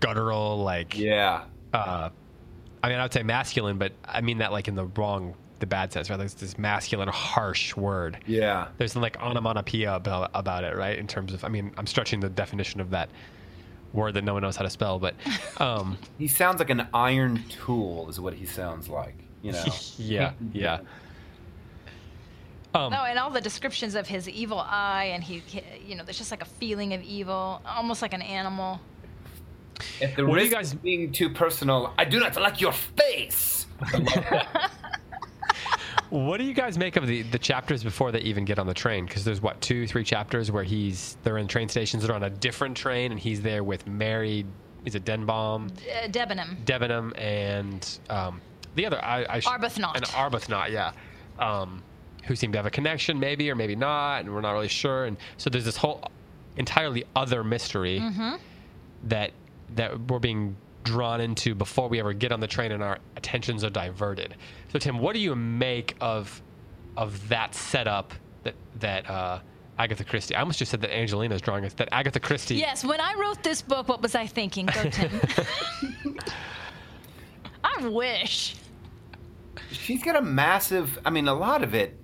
guttural, 0.00 0.62
like 0.62 0.96
Yeah, 0.96 1.42
uh, 1.74 2.08
I 2.82 2.88
mean, 2.88 2.98
I 2.98 3.02
would 3.02 3.12
say 3.12 3.22
masculine, 3.22 3.76
but 3.76 3.92
I 4.04 4.20
mean 4.20 4.38
that 4.38 4.52
like 4.52 4.68
in 4.68 4.74
the 4.76 4.86
wrong, 4.86 5.34
the 5.58 5.66
bad 5.66 5.92
sense, 5.92 6.08
right? 6.08 6.16
There's 6.16 6.34
this 6.34 6.56
masculine, 6.56 7.08
harsh 7.08 7.76
word. 7.76 8.18
yeah. 8.26 8.68
There's 8.78 8.94
like 8.96 9.20
onomatopoeia 9.20 9.96
about, 9.96 10.30
about 10.32 10.62
it, 10.64 10.76
right? 10.76 10.96
In 10.96 11.06
terms 11.08 11.34
of, 11.34 11.44
I 11.44 11.48
mean, 11.48 11.72
I'm 11.76 11.86
stretching 11.86 12.20
the 12.20 12.28
definition 12.28 12.80
of 12.80 12.90
that 12.90 13.10
word 13.92 14.14
that 14.14 14.24
no 14.24 14.34
one 14.34 14.42
knows 14.42 14.56
how 14.56 14.62
to 14.64 14.70
spell, 14.70 14.98
but 14.98 15.14
um, 15.60 15.96
He 16.18 16.28
sounds 16.28 16.58
like 16.58 16.70
an 16.70 16.88
iron 16.92 17.42
tool, 17.48 18.08
is 18.08 18.20
what 18.20 18.34
he 18.34 18.46
sounds 18.46 18.88
like. 18.88 19.14
You 19.42 19.52
know. 19.52 19.64
yeah, 19.98 20.32
yeah. 20.52 20.78
Um, 22.74 22.90
No, 22.92 23.02
and 23.04 23.18
all 23.18 23.30
the 23.30 23.40
descriptions 23.40 23.94
of 23.94 24.06
his 24.06 24.28
evil 24.28 24.58
eye, 24.60 25.10
and 25.14 25.22
he, 25.24 25.38
he- 25.46 25.62
you 25.86 25.94
know, 25.96 26.04
there's 26.04 26.18
just 26.18 26.30
like 26.30 26.42
a 26.42 26.46
feeling 26.60 26.92
of 26.92 27.02
evil, 27.02 27.62
almost 27.66 28.02
like 28.02 28.12
an 28.12 28.22
animal. 28.22 28.80
At 30.02 30.16
the 30.16 30.26
What 30.26 30.38
do 30.38 30.44
you 30.44 30.50
guys- 30.50 30.72
of 30.74 30.82
being 30.82 31.10
too 31.12 31.30
personal, 31.30 31.94
I 31.96 32.04
do 32.04 32.20
not 32.20 32.36
like 32.36 32.60
your 32.60 32.72
face. 32.72 33.66
What 36.10 36.38
do 36.38 36.44
you 36.44 36.54
guys 36.54 36.78
make 36.78 36.96
of 36.96 37.06
the, 37.06 37.22
the 37.22 37.38
chapters 37.38 37.84
before 37.84 38.12
they 38.12 38.20
even 38.20 38.44
get 38.44 38.58
on 38.58 38.66
the 38.66 38.74
train? 38.74 39.04
Because 39.04 39.24
there's 39.24 39.42
what 39.42 39.60
two, 39.60 39.86
three 39.86 40.04
chapters 40.04 40.50
where 40.50 40.64
he's 40.64 41.16
they're 41.22 41.38
in 41.38 41.48
train 41.48 41.68
stations, 41.68 42.02
that 42.02 42.10
are 42.10 42.14
on 42.14 42.22
a 42.24 42.30
different 42.30 42.76
train, 42.76 43.10
and 43.12 43.20
he's 43.20 43.42
there 43.42 43.62
with 43.62 43.86
Mary. 43.86 44.46
Is 44.84 44.94
it 44.94 45.04
Denbaum, 45.04 45.70
Uh, 45.70 46.08
Debenham. 46.08 46.56
Debenham, 46.64 47.12
and 47.20 47.98
um, 48.08 48.40
the 48.74 48.86
other 48.86 49.04
I, 49.04 49.26
I 49.28 49.40
sh- 49.40 49.46
Arbuthnot. 49.46 49.96
and 49.96 50.04
Arbuthnot, 50.06 50.70
yeah, 50.70 50.92
um, 51.38 51.82
who 52.24 52.34
seem 52.36 52.52
to 52.52 52.58
have 52.58 52.66
a 52.66 52.70
connection, 52.70 53.18
maybe 53.20 53.50
or 53.50 53.54
maybe 53.54 53.76
not, 53.76 54.20
and 54.20 54.32
we're 54.32 54.40
not 54.40 54.52
really 54.52 54.68
sure. 54.68 55.04
And 55.06 55.16
so 55.36 55.50
there's 55.50 55.64
this 55.64 55.76
whole 55.76 56.02
entirely 56.56 57.04
other 57.16 57.44
mystery 57.44 58.00
that 59.04 59.32
that 59.74 60.00
we're 60.08 60.18
being 60.20 60.56
drawn 60.88 61.20
into 61.20 61.54
before 61.54 61.88
we 61.88 61.98
ever 62.00 62.12
get 62.12 62.32
on 62.32 62.40
the 62.40 62.46
train, 62.46 62.72
and 62.72 62.82
our 62.82 62.98
attentions 63.16 63.62
are 63.64 63.70
diverted. 63.70 64.34
So 64.72 64.78
Tim, 64.78 64.98
what 64.98 65.12
do 65.14 65.20
you 65.20 65.34
make 65.36 65.96
of 66.00 66.42
of 66.96 67.28
that 67.28 67.54
setup 67.54 68.12
that 68.44 68.54
that 68.80 69.08
uh, 69.10 69.38
Agatha 69.78 70.04
Christie? 70.04 70.34
I 70.34 70.40
almost 70.40 70.58
just 70.58 70.70
said 70.70 70.80
that 70.80 70.94
Angelina 70.96 71.34
is 71.34 71.40
drawing 71.40 71.64
us. 71.64 71.74
That 71.74 71.88
Agatha 71.92 72.20
Christie. 72.20 72.56
Yes, 72.56 72.84
when 72.84 73.00
I 73.00 73.14
wrote 73.14 73.42
this 73.42 73.62
book, 73.62 73.88
what 73.88 74.00
was 74.02 74.14
I 74.14 74.26
thinking? 74.26 74.66
Go, 74.66 74.82
Tim. 74.90 75.10
I 77.64 77.86
wish. 77.88 78.56
She's 79.70 80.02
got 80.02 80.16
a 80.16 80.22
massive. 80.22 80.98
I 81.04 81.10
mean, 81.10 81.28
a 81.28 81.34
lot 81.34 81.62
of 81.62 81.74
it. 81.74 81.96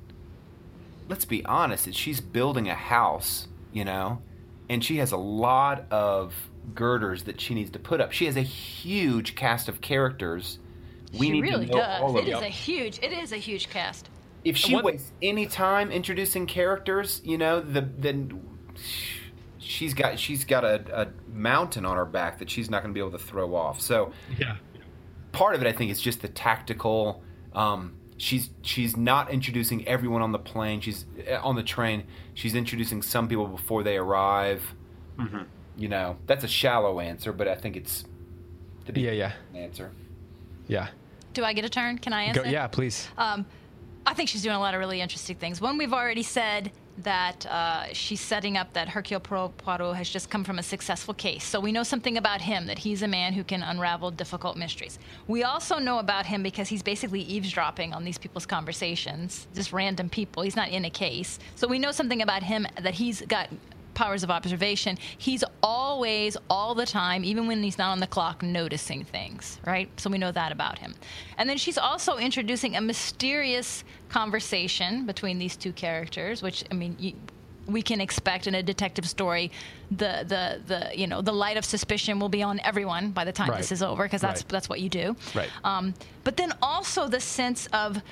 let's 1.09 1.25
be 1.25 1.45
honest, 1.45 1.93
she's 1.95 2.21
building 2.21 2.69
a 2.69 2.75
house, 2.75 3.49
you 3.73 3.85
know, 3.85 4.21
and 4.69 4.85
she 4.85 4.97
has 4.99 5.13
a 5.13 5.17
lot 5.17 5.85
of 5.91 6.35
girders 6.75 7.25
that 7.25 7.41
she 7.41 7.55
needs 7.55 7.71
to 7.73 7.79
put 7.79 8.01
up. 8.01 8.13
She 8.13 8.27
has 8.27 8.37
a 8.37 8.43
huge 8.43 9.35
cast 9.35 9.69
of 9.69 9.81
characters. 9.81 10.59
We 11.19 11.27
she 11.27 11.33
need 11.33 11.43
really 11.43 11.67
to 11.67 11.73
know 11.73 11.79
does. 11.79 12.01
all 12.03 12.17
It 12.19 12.23
of 12.23 12.29
is 12.29 12.41
a 12.41 12.49
huge. 12.49 12.99
It 13.03 13.13
is 13.13 13.33
a 13.33 13.37
huge 13.37 13.69
cast. 13.71 14.09
If 14.45 14.57
she 14.57 14.75
What- 14.75 14.85
wastes 14.85 15.13
any 15.23 15.47
time 15.47 15.91
introducing 15.91 16.47
characters, 16.47 17.21
you 17.25 17.39
know, 17.39 17.61
the 17.61 17.81
then 17.83 18.41
she's 19.59 19.95
got 19.95 20.19
she's 20.19 20.45
got 20.45 20.65
a, 20.65 21.03
a 21.03 21.09
mountain 21.33 21.85
on 21.87 21.97
her 21.97 22.05
back 22.05 22.39
that 22.41 22.51
she's 22.51 22.69
not 22.71 22.83
going 22.83 22.93
to 22.93 22.95
be 22.95 23.01
able 23.01 23.17
to 23.19 23.25
throw 23.25 23.55
off. 23.55 23.81
So 23.81 24.13
Yeah. 24.39 24.57
part 25.33 25.55
of 25.55 25.63
it, 25.63 25.67
I 25.69 25.73
think, 25.73 25.91
is 25.91 26.01
just 26.01 26.21
the 26.23 26.29
tactical. 26.29 27.23
Um, 27.55 27.95
she's 28.17 28.51
she's 28.63 28.97
not 28.97 29.31
introducing 29.31 29.87
everyone 29.89 30.21
on 30.23 30.33
the 30.33 30.39
plane. 30.39 30.81
She's 30.81 31.07
uh, 31.31 31.37
on 31.43 31.55
the 31.57 31.63
train. 31.63 32.05
She's 32.35 32.55
introducing 32.55 33.01
some 33.03 33.29
people 33.29 33.47
before 33.47 33.83
they 33.83 33.97
arrive. 33.97 34.63
You 35.77 35.89
know, 35.89 36.17
that's 36.27 36.45
a 36.45 36.49
shallow 36.49 37.01
answer, 37.01 37.33
but 37.33 37.49
I 37.49 37.55
think 37.55 37.77
it's 37.77 38.05
to 38.87 38.93
be 38.93 39.03
Yeah, 39.03 39.11
yeah. 39.13 39.33
answer. 39.55 39.91
Yeah. 40.69 40.89
Do 41.33 41.45
I 41.45 41.53
get 41.53 41.65
a 41.65 41.69
turn? 41.69 41.99
Can 41.99 42.13
I 42.13 42.25
answer? 42.25 42.45
Go, 42.45 42.49
yeah, 42.49 42.67
please. 42.69 43.09
Um, 43.19 43.45
I 44.07 44.15
think 44.15 44.29
she's 44.29 44.43
doing 44.43 44.55
a 44.55 44.61
lot 44.61 44.75
of 44.75 44.81
really 44.81 45.01
interesting 45.01 45.37
things. 45.37 45.61
One, 45.61 45.79
we've 45.79 45.93
already 45.93 46.23
said 46.23 46.71
that 46.99 47.45
uh, 47.47 47.87
she's 47.93 48.21
setting 48.21 48.57
up 48.57 48.73
that 48.75 48.89
Hercule 48.89 49.19
Poirot 49.19 49.97
has 49.97 50.09
just 50.09 50.31
come 50.31 50.45
from 50.45 50.59
a 50.59 50.63
successful 50.63 51.13
case. 51.15 51.43
So 51.43 51.59
we 51.59 51.73
know 51.73 51.83
something 51.83 52.17
about 52.19 52.41
him, 52.41 52.67
that 52.67 52.79
he's 52.79 53.03
a 53.03 53.09
man 53.09 53.33
who 53.33 53.43
can 53.43 53.63
unravel 53.63 54.13
difficult 54.13 54.57
mysteries. 54.57 54.99
We 55.27 55.43
also 55.43 55.79
know 55.79 55.99
about 55.99 56.27
him 56.27 56.43
because 56.43 56.69
he's 56.69 56.83
basically 56.83 57.23
eavesdropping 57.23 57.93
on 57.93 58.05
these 58.05 58.19
people's 58.19 58.47
conversations, 58.47 59.49
just 59.55 59.73
random 59.73 60.09
people. 60.09 60.45
He's 60.45 60.55
not 60.55 60.69
in 60.69 60.85
a 60.85 60.91
case. 60.91 61.41
So 61.57 61.67
we 61.67 61.81
know 61.81 61.91
something 61.91 62.23
about 62.23 62.45
him 62.45 62.67
that 62.81 62.95
he's 62.95 63.23
got 63.23 63.49
powers 63.95 64.23
of 64.23 64.31
observation. 64.31 64.99
He's 65.17 65.45
always, 65.63 66.37
all 66.51 66.75
the 66.75 66.87
time, 66.87 67.25
even 67.25 67.47
when 67.47 67.63
he's 67.63 67.79
not 67.79 67.91
on 67.93 68.01
the 68.01 68.07
clock, 68.07 68.43
noticing 68.43 69.05
things, 69.05 69.59
right? 69.67 69.89
So 69.99 70.11
we 70.11 70.19
know 70.19 70.33
that 70.33 70.53
about 70.53 70.79
him. 70.79 70.95
And 71.39 71.49
then 71.49 71.57
she's 71.57 71.79
also 71.79 72.17
introducing 72.17 72.77
a 72.77 72.81
mysterious 72.81 73.85
conversation 74.09 75.07
between 75.07 75.39
these 75.39 75.57
two 75.57 75.73
characters, 75.73 76.43
which, 76.43 76.65
I 76.71 76.75
mean, 76.75 76.97
you, 76.99 77.13
we 77.67 77.81
can 77.81 78.01
expect 78.01 78.47
in 78.47 78.55
a 78.55 78.63
detective 78.63 79.09
story 79.09 79.51
the 79.91 80.23
the 80.29 80.61
the 80.67 80.91
you 80.95 81.07
know 81.07 81.23
the 81.23 81.33
light 81.33 81.57
of 81.57 81.65
suspicion 81.65 82.19
will 82.19 82.29
be 82.29 82.43
on 82.43 82.61
everyone 82.61 83.11
by 83.11 83.25
the 83.25 83.33
time 83.33 83.49
Right. 83.49 83.57
this 83.57 83.73
is 83.73 83.83
over 83.83 84.03
because 84.03 84.21
that's 84.21 84.43
Right. 84.43 84.49
that's 84.51 84.69
what 84.69 84.81
you 84.81 84.91
do 84.91 85.17
Right. 85.35 85.49
um, 85.65 85.95
but 86.25 86.37
then 86.37 86.53
also 86.61 87.09
the 87.09 87.21
sense 87.21 87.67
of 87.73 88.03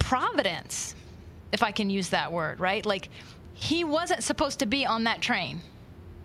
providence, 0.00 0.94
if 1.52 1.62
I 1.62 1.70
can 1.70 1.90
use 1.90 2.08
that 2.10 2.32
word, 2.32 2.58
right? 2.60 2.84
Like 2.84 3.08
he 3.58 3.84
wasn't 3.84 4.22
supposed 4.22 4.58
to 4.58 4.66
be 4.66 4.84
on 4.84 5.04
that 5.04 5.22
train, 5.22 5.62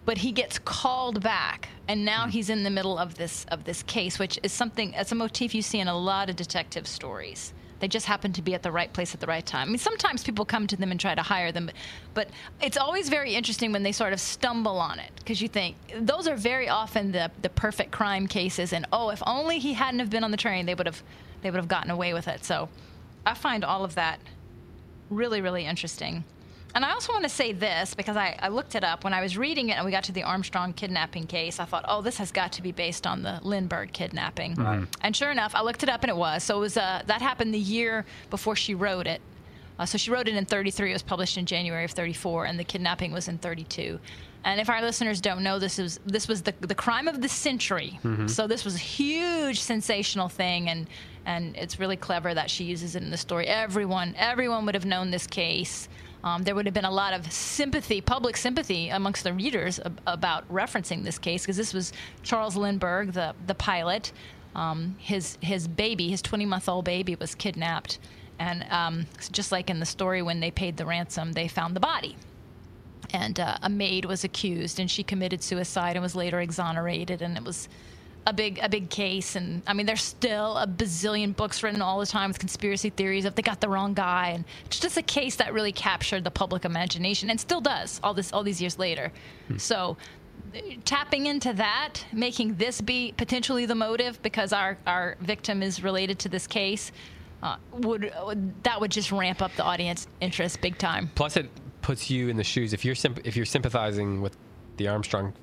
but 0.03 0.17
he 0.17 0.33
gets 0.33 0.59
called 0.59 1.23
back, 1.23 1.69
and 1.87 2.03
now 2.03 2.25
hmm. 2.25 2.29
he's 2.29 2.49
in 2.49 2.63
the 2.63 2.69
middle 2.69 2.97
of 2.97 3.15
this 3.15 3.45
of 3.45 3.63
this 3.63 3.83
case, 3.83 4.19
which 4.19 4.37
is 4.43 4.51
something. 4.51 4.93
It's 4.93 5.13
a 5.13 5.15
motif 5.15 5.55
you 5.55 5.61
see 5.61 5.79
in 5.79 5.87
a 5.87 5.97
lot 5.97 6.29
of 6.29 6.35
detective 6.35 6.85
stories. 6.85 7.53
They 7.79 7.87
just 7.87 8.05
happen 8.05 8.33
to 8.33 8.43
be 8.43 8.53
at 8.53 8.61
the 8.61 8.71
right 8.71 8.91
place 8.91 9.15
at 9.15 9.21
the 9.21 9.27
right 9.27 9.45
time. 9.45 9.69
I 9.69 9.71
mean, 9.71 9.77
sometimes 9.79 10.23
people 10.23 10.45
come 10.45 10.67
to 10.67 10.75
them 10.75 10.91
and 10.91 10.99
try 10.99 11.15
to 11.15 11.21
hire 11.23 11.51
them, 11.51 11.71
but 12.13 12.29
it's 12.61 12.77
always 12.77 13.09
very 13.09 13.33
interesting 13.33 13.71
when 13.71 13.81
they 13.81 13.91
sort 13.91 14.13
of 14.13 14.19
stumble 14.19 14.77
on 14.77 14.99
it 14.99 15.09
because 15.15 15.41
you 15.41 15.47
think 15.47 15.77
those 15.99 16.27
are 16.27 16.35
very 16.35 16.67
often 16.67 17.13
the 17.13 17.31
the 17.41 17.49
perfect 17.49 17.91
crime 17.91 18.27
cases. 18.27 18.73
And 18.73 18.85
oh, 18.91 19.09
if 19.09 19.23
only 19.25 19.57
he 19.57 19.71
hadn't 19.71 20.01
have 20.01 20.09
been 20.09 20.25
on 20.25 20.31
the 20.31 20.37
train, 20.37 20.65
they 20.65 20.75
would 20.75 20.85
have 20.85 21.01
they 21.43 21.49
would 21.49 21.57
have 21.57 21.69
gotten 21.69 21.91
away 21.91 22.13
with 22.13 22.27
it. 22.27 22.43
So, 22.43 22.67
I 23.25 23.35
find 23.35 23.63
all 23.63 23.85
of 23.85 23.95
that 23.95 24.19
really, 25.09 25.39
really 25.39 25.65
interesting. 25.65 26.25
And 26.73 26.85
I 26.85 26.91
also 26.91 27.11
want 27.13 27.23
to 27.23 27.29
say 27.29 27.51
this 27.53 27.93
because 27.93 28.15
I, 28.15 28.37
I 28.41 28.47
looked 28.49 28.75
it 28.75 28.83
up 28.83 29.03
when 29.03 29.13
I 29.13 29.21
was 29.21 29.37
reading 29.37 29.69
it 29.69 29.73
and 29.77 29.85
we 29.85 29.91
got 29.91 30.03
to 30.05 30.11
the 30.11 30.23
Armstrong 30.23 30.73
kidnapping 30.73 31.27
case. 31.27 31.59
I 31.59 31.65
thought, 31.65 31.85
oh, 31.87 32.01
this 32.01 32.17
has 32.17 32.31
got 32.31 32.51
to 32.53 32.61
be 32.61 32.71
based 32.71 33.05
on 33.05 33.23
the 33.23 33.39
Lindbergh 33.43 33.91
kidnapping. 33.93 34.55
And 35.01 35.15
sure 35.15 35.31
enough, 35.31 35.53
I 35.55 35.61
looked 35.63 35.83
it 35.83 35.89
up 35.89 36.03
and 36.03 36.09
it 36.09 36.15
was. 36.15 36.43
So 36.43 36.57
it 36.57 36.59
was 36.61 36.77
uh, 36.77 37.03
that 37.07 37.21
happened 37.21 37.53
the 37.53 37.59
year 37.59 38.05
before 38.29 38.55
she 38.55 38.73
wrote 38.73 39.07
it. 39.07 39.21
Uh, 39.79 39.85
so 39.85 39.97
she 39.97 40.11
wrote 40.11 40.27
it 40.27 40.35
in 40.35 40.45
33. 40.45 40.91
It 40.91 40.93
was 40.93 41.01
published 41.01 41.37
in 41.37 41.45
January 41.45 41.85
of 41.85 41.91
34, 41.91 42.45
and 42.45 42.59
the 42.59 42.63
kidnapping 42.63 43.11
was 43.11 43.27
in 43.27 43.37
32. 43.39 43.99
And 44.43 44.59
if 44.59 44.69
our 44.69 44.81
listeners 44.81 45.21
don't 45.21 45.43
know, 45.43 45.59
this 45.59 45.77
was 45.77 45.99
this 46.05 46.27
was 46.27 46.41
the 46.43 46.53
the 46.61 46.75
crime 46.75 47.07
of 47.07 47.21
the 47.21 47.29
century. 47.29 47.99
So 48.27 48.47
this 48.47 48.63
was 48.65 48.75
a 48.75 48.79
huge 48.79 49.59
sensational 49.59 50.29
thing, 50.29 50.69
and 50.69 50.87
and 51.25 51.55
it's 51.55 51.79
really 51.79 51.97
clever 51.97 52.33
that 52.33 52.49
she 52.49 52.63
uses 52.63 52.95
it 52.95 53.03
in 53.03 53.11
the 53.11 53.17
story. 53.17 53.47
Everyone 53.47 54.15
everyone 54.17 54.65
would 54.65 54.75
have 54.75 54.85
known 54.85 55.11
this 55.11 55.27
case. 55.27 55.89
Um, 56.23 56.43
there 56.43 56.53
would 56.53 56.65
have 56.65 56.73
been 56.73 56.85
a 56.85 56.91
lot 56.91 57.13
of 57.13 57.31
sympathy, 57.31 57.99
public 57.99 58.37
sympathy 58.37 58.89
amongst 58.89 59.23
the 59.23 59.33
readers 59.33 59.79
ab- 59.79 59.99
about 60.05 60.47
referencing 60.53 61.03
this 61.03 61.17
case 61.17 61.43
because 61.43 61.57
this 61.57 61.73
was 61.73 61.93
Charles 62.23 62.55
Lindbergh, 62.55 63.13
the 63.13 63.33
the 63.47 63.55
pilot. 63.55 64.11
Um, 64.53 64.95
his 64.99 65.37
his 65.41 65.67
baby, 65.67 66.09
his 66.09 66.21
20 66.21 66.45
month 66.45 66.69
old 66.69 66.85
baby, 66.85 67.15
was 67.15 67.33
kidnapped, 67.33 67.99
and 68.37 68.65
um, 68.69 69.05
just 69.31 69.51
like 69.51 69.69
in 69.69 69.79
the 69.79 69.85
story, 69.85 70.21
when 70.21 70.39
they 70.39 70.51
paid 70.51 70.77
the 70.77 70.85
ransom, 70.85 71.33
they 71.33 71.47
found 71.47 71.75
the 71.75 71.79
body. 71.79 72.17
And 73.13 73.39
uh, 73.39 73.57
a 73.61 73.69
maid 73.69 74.05
was 74.05 74.23
accused 74.23 74.79
and 74.79 74.89
she 74.89 75.03
committed 75.03 75.43
suicide 75.43 75.95
and 75.95 76.03
was 76.03 76.15
later 76.15 76.39
exonerated. 76.39 77.21
And 77.21 77.35
it 77.37 77.43
was 77.43 77.67
a 78.25 78.33
big 78.33 78.59
a 78.61 78.69
big 78.69 78.89
case. 78.89 79.35
And 79.35 79.61
I 79.67 79.73
mean 79.73 79.85
there's 79.85 80.03
still 80.03 80.57
a 80.57 80.67
bazillion 80.67 81.35
books 81.35 81.63
written 81.63 81.81
all 81.81 81.99
the 81.99 82.05
time 82.05 82.29
with 82.29 82.39
conspiracy 82.39 82.89
theories 82.89 83.25
of 83.25 83.35
they 83.35 83.41
got 83.41 83.61
the 83.61 83.69
wrong 83.69 83.93
guy. 83.93 84.29
And 84.29 84.45
it's 84.65 84.79
just 84.79 84.97
a 84.97 85.01
case 85.01 85.35
that 85.37 85.53
really 85.53 85.71
captured 85.71 86.23
the 86.23 86.31
public 86.31 86.65
imagination 86.65 87.29
and 87.29 87.39
still 87.39 87.61
does 87.61 87.99
all 88.03 88.13
this 88.13 88.31
all 88.33 88.43
these 88.43 88.61
years 88.61 88.77
later. 88.77 89.11
So 89.57 89.97
uh, 90.55 90.59
tapping 90.85 91.25
into 91.25 91.53
that 91.53 92.03
making 92.13 92.55
this 92.55 92.81
be 92.81 93.13
potentially 93.17 93.65
the 93.65 93.75
motive 93.75 94.21
because 94.21 94.53
our 94.53 94.77
our 94.85 95.17
victim 95.21 95.63
is 95.63 95.83
related 95.83 96.19
to 96.19 96.29
this 96.29 96.47
case 96.47 96.91
uh, 97.43 97.57
would, 97.73 98.11
that 98.63 98.79
would 98.79 98.91
just 98.91 99.11
ramp 99.11 99.41
up 99.41 99.51
the 99.55 99.63
audience 99.63 100.07
interest 100.19 100.61
big 100.61 100.77
time. 100.77 101.09
Plus, 101.15 101.37
it 101.37 101.49
puts 101.81 102.09
you 102.09 102.29
in 102.29 102.37
the 102.37 102.43
shoes. 102.43 102.73
If 102.73 102.85
you're 102.85 102.95
symp- 102.95 103.25
if 103.25 103.35
you're 103.35 103.45
sympathizing 103.45 104.21
with 104.21 104.37
the 104.77 104.87
Armstrong 104.87 105.33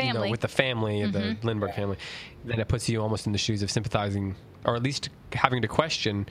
you 0.00 0.08
know, 0.08 0.12
family 0.14 0.26
Mm-hmm. 0.26 0.30
with 0.30 0.40
the 0.40 0.48
family, 0.48 1.06
the 1.10 1.36
Lindbergh 1.42 1.74
family, 1.74 1.96
then 2.44 2.60
it 2.60 2.68
puts 2.68 2.88
you 2.88 3.00
almost 3.02 3.26
in 3.26 3.32
the 3.32 3.38
shoes 3.38 3.62
of 3.62 3.70
sympathizing, 3.70 4.34
or 4.64 4.76
at 4.76 4.82
least 4.82 5.10
having 5.32 5.62
to 5.62 5.68
question 5.68 6.26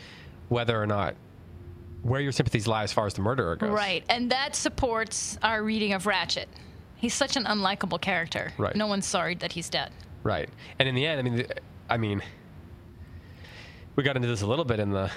whether 0.50 0.82
or 0.82 0.88
not 0.88 1.16
where 2.02 2.22
your 2.22 2.32
sympathies 2.32 2.66
lie 2.68 2.84
as 2.84 2.94
far 2.94 3.06
as 3.06 3.14
the 3.14 3.22
murderer 3.22 3.56
goes. 3.58 3.70
Right, 3.72 4.04
and 4.10 4.32
that 4.32 4.56
supports 4.56 5.38
our 5.44 5.62
reading 5.64 5.94
of 5.94 6.04
Ratchett. 6.06 6.46
He's 6.96 7.14
such 7.14 7.36
an 7.38 7.46
unlikable 7.46 8.00
character. 8.02 8.52
Right. 8.58 8.76
No 8.76 8.88
one's 8.88 9.06
sorry 9.06 9.36
that 9.36 9.52
he's 9.52 9.70
dead. 9.70 9.92
Right. 10.24 10.50
And 10.80 10.88
in 10.90 10.96
the 10.96 11.06
end, 11.06 11.20
I 11.20 11.24
mean, 11.30 11.46
I 11.90 11.98
mean, 11.98 12.22
we 13.96 14.04
got 14.04 14.16
into 14.16 14.28
this 14.28 14.42
a 14.42 14.48
little 14.48 14.66
bit 14.66 14.80
in 14.80 14.92
the 14.92 15.12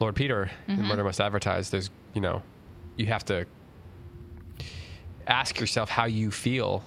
Lord 0.00 0.14
Peter, 0.16 0.50
Mm-hmm. 0.68 0.82
the 0.82 0.88
Murder 0.88 1.04
Must 1.04 1.20
Advertise. 1.20 1.70
There's, 1.70 1.90
you 2.14 2.20
know, 2.20 2.42
you 2.96 3.06
have 3.06 3.24
to 3.26 3.44
ask 5.26 5.60
yourself 5.60 5.88
how 5.90 6.06
you 6.06 6.30
feel 6.30 6.82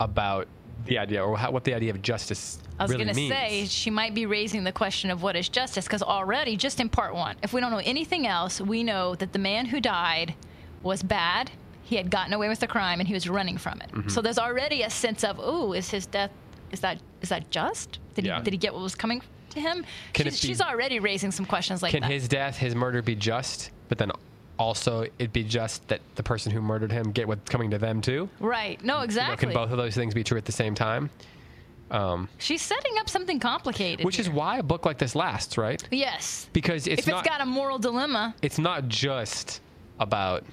about 0.00 0.48
the 0.86 0.98
idea 0.98 1.24
or 1.24 1.36
how, 1.38 1.50
what 1.50 1.64
the 1.64 1.72
idea 1.74 1.90
of 1.90 2.02
justice 2.02 2.58
I 2.78 2.82
was 2.84 2.92
really 2.92 3.04
going 3.04 3.14
to 3.16 3.28
say 3.28 3.64
she 3.66 3.90
might 3.90 4.14
be 4.14 4.26
raising 4.26 4.64
the 4.64 4.72
question 4.72 5.10
of 5.10 5.22
what 5.22 5.36
is 5.36 5.48
justice 5.48 5.86
because 5.86 6.02
already, 6.02 6.56
just 6.56 6.80
in 6.80 6.88
part 6.88 7.14
one, 7.14 7.36
if 7.42 7.52
we 7.52 7.60
don't 7.60 7.70
know 7.70 7.80
anything 7.84 8.26
else, 8.26 8.60
we 8.60 8.82
know 8.82 9.14
that 9.14 9.32
the 9.32 9.38
man 9.38 9.66
who 9.66 9.80
died 9.80 10.34
was 10.82 11.02
bad. 11.02 11.50
He 11.84 11.96
had 11.96 12.10
gotten 12.10 12.32
away 12.32 12.48
with 12.48 12.60
the 12.60 12.66
crime 12.66 12.98
and 13.00 13.06
he 13.06 13.14
was 13.14 13.28
running 13.28 13.56
from 13.58 13.80
it. 13.80 13.90
Mm-hmm. 13.92 14.08
So 14.08 14.20
there's 14.20 14.38
already 14.38 14.82
a 14.82 14.90
sense 14.90 15.22
of, 15.24 15.38
ooh, 15.38 15.72
is 15.72 15.88
his 15.90 16.06
death 16.06 16.30
is 16.72 16.80
that 16.80 16.98
is 17.22 17.28
that 17.28 17.50
just? 17.50 17.98
Did 18.14 18.26
Yeah. 18.26 18.38
he 18.38 18.44
did 18.44 18.52
he 18.54 18.58
get 18.58 18.74
what 18.74 18.82
was 18.82 18.94
coming 18.94 19.22
to 19.50 19.60
him? 19.60 19.84
She's, 20.16 20.24
be- 20.24 20.48
she's 20.48 20.60
already 20.60 20.98
raising 20.98 21.30
some 21.30 21.46
questions 21.46 21.82
like 21.82 21.92
Can 21.92 22.00
that. 22.02 22.10
his 22.10 22.26
death, 22.26 22.56
his 22.58 22.74
murder 22.74 23.00
be 23.00 23.14
just, 23.14 23.70
but 23.88 23.98
then 23.98 24.10
also 24.58 25.02
it'd 25.18 25.32
be 25.32 25.42
just 25.44 25.86
that 25.88 26.00
the 26.14 26.22
person 26.22 26.52
who 26.52 26.60
murdered 26.60 26.92
him 26.92 27.10
get 27.12 27.26
what's 27.26 27.48
coming 27.50 27.70
to 27.70 27.78
them 27.78 28.00
too? 28.00 28.28
right? 28.40 28.82
No, 28.84 28.94
You 28.94 28.98
know, 28.98 29.04
exactly. 29.04 29.36
can 29.48 29.54
both 29.54 29.70
of 29.70 29.76
those 29.76 29.94
things 29.94 30.14
be 30.14 30.22
true 30.24 30.38
at 30.38 30.44
the 30.44 30.52
same 30.52 30.74
time? 30.74 31.10
Um, 31.90 32.28
She's 32.38 32.62
setting 32.62 32.92
up 32.98 33.08
something 33.10 33.38
complicated. 33.38 34.04
which 34.06 34.18
is 34.18 34.28
why 34.30 34.58
a 34.58 34.62
book 34.62 34.86
like 34.86 34.98
this 34.98 35.14
lasts, 35.14 35.58
right? 35.58 35.82
yes. 35.90 36.48
Because 36.52 36.86
it's 36.86 37.02
if 37.02 37.06
not 37.08 37.20
it's 37.20 37.28
got 37.28 37.40
a 37.40 37.46
moral 37.46 37.78
dilemma, 37.78 38.34
it's 38.42 38.58
not 38.58 38.88
just 38.88 39.60
about 40.00 40.44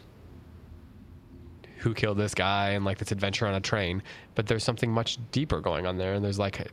who 1.77 1.93
killed 1.93 2.17
this 2.17 2.35
guy 2.35 2.71
and 2.71 2.85
like 2.85 2.97
this 2.99 3.11
adventure 3.11 3.47
on 3.47 3.55
a 3.55 3.61
train, 3.61 4.03
but 4.35 4.45
there's 4.45 4.63
something 4.63 4.91
much 4.91 5.17
deeper 5.31 5.59
going 5.61 5.87
on 5.87 5.97
there, 5.97 6.13
and 6.13 6.23
there's 6.23 6.37
like 6.37 6.67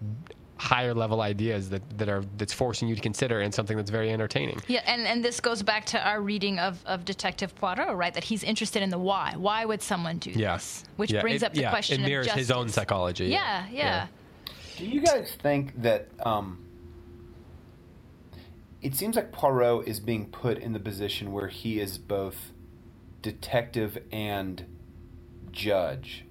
higher 0.59 0.93
level 0.93 1.21
ideas 1.21 1.71
that, 1.71 1.83
that 1.99 2.09
are 2.09 2.23
that's 2.37 2.53
forcing 2.53 2.89
you 2.89 2.95
to 2.97 3.01
consider 3.01 3.41
and 3.41 3.55
something 3.55 3.77
that's 3.77 3.91
very 3.91 4.11
entertaining. 4.11 4.61
Yeah, 4.67 4.83
and, 4.87 5.07
and 5.07 5.25
this 5.25 5.41
goes 5.41 5.63
back 5.63 5.87
to 5.87 6.07
our 6.07 6.21
reading 6.21 6.59
of, 6.59 6.85
of 6.85 7.05
Detective 7.05 7.55
Poirot, 7.55 7.97
right? 7.97 8.13
That 8.13 8.25
he's 8.25 8.43
interested 8.43 8.83
in 8.83 8.91
the 8.91 8.99
why. 8.99 9.35
Why 9.37 9.65
would 9.65 9.81
someone 9.83 10.19
do 10.19 10.31
Yeah. 10.31 10.55
this? 10.55 10.85
Which 10.97 11.13
Yeah, 11.13 11.21
brings 11.21 11.43
it- 11.43 11.47
up 11.47 11.55
the 11.55 11.61
yeah, 11.63 11.71
question 11.71 12.03
It 12.03 12.07
mirrors 12.07 12.27
of 12.27 12.35
his 12.35 12.51
own 12.51 12.69
psychology. 12.69 13.27
Yeah, 13.27 13.67
yeah. 13.71 14.09
Do 14.77 14.85
you 14.87 15.01
guys 15.01 15.37
think 15.41 15.81
that 15.83 16.09
um, 16.25 16.65
it 18.83 18.95
seems 18.95 19.17
like 19.17 19.33
Poirot 19.33 19.87
is 19.89 20.01
being 20.01 20.27
put 20.27 20.59
in 20.59 20.73
the 20.73 20.81
position 20.81 21.33
where 21.33 21.49
he 21.49 21.81
is 21.81 21.99
both 21.99 22.53
detective 23.23 23.99
and 24.13 24.65
judge. 25.51 26.25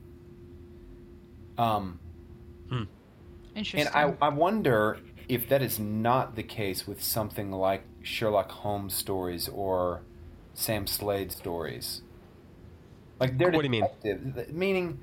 Um, 1.58 2.00
Interesting. 3.58 3.92
and 3.94 4.16
I, 4.22 4.26
I 4.28 4.30
wonder 4.30 5.00
if 5.28 5.50
that 5.50 5.62
is 5.62 5.80
not 5.80 6.36
the 6.36 6.44
case 6.44 6.88
with 6.88 7.04
something 7.04 7.52
like 7.52 7.84
Sherlock 8.04 8.52
Holmes 8.52 8.94
stories 8.94 9.50
or 9.50 10.04
Sam 10.54 10.88
Slade 10.88 11.32
stories. 11.32 12.02
Like 13.20 13.38
they're 13.38 13.50
What 13.50 13.64
do 13.64 13.76
you 13.76 13.84
mean? 14.04 14.46
Meaning, 14.52 15.00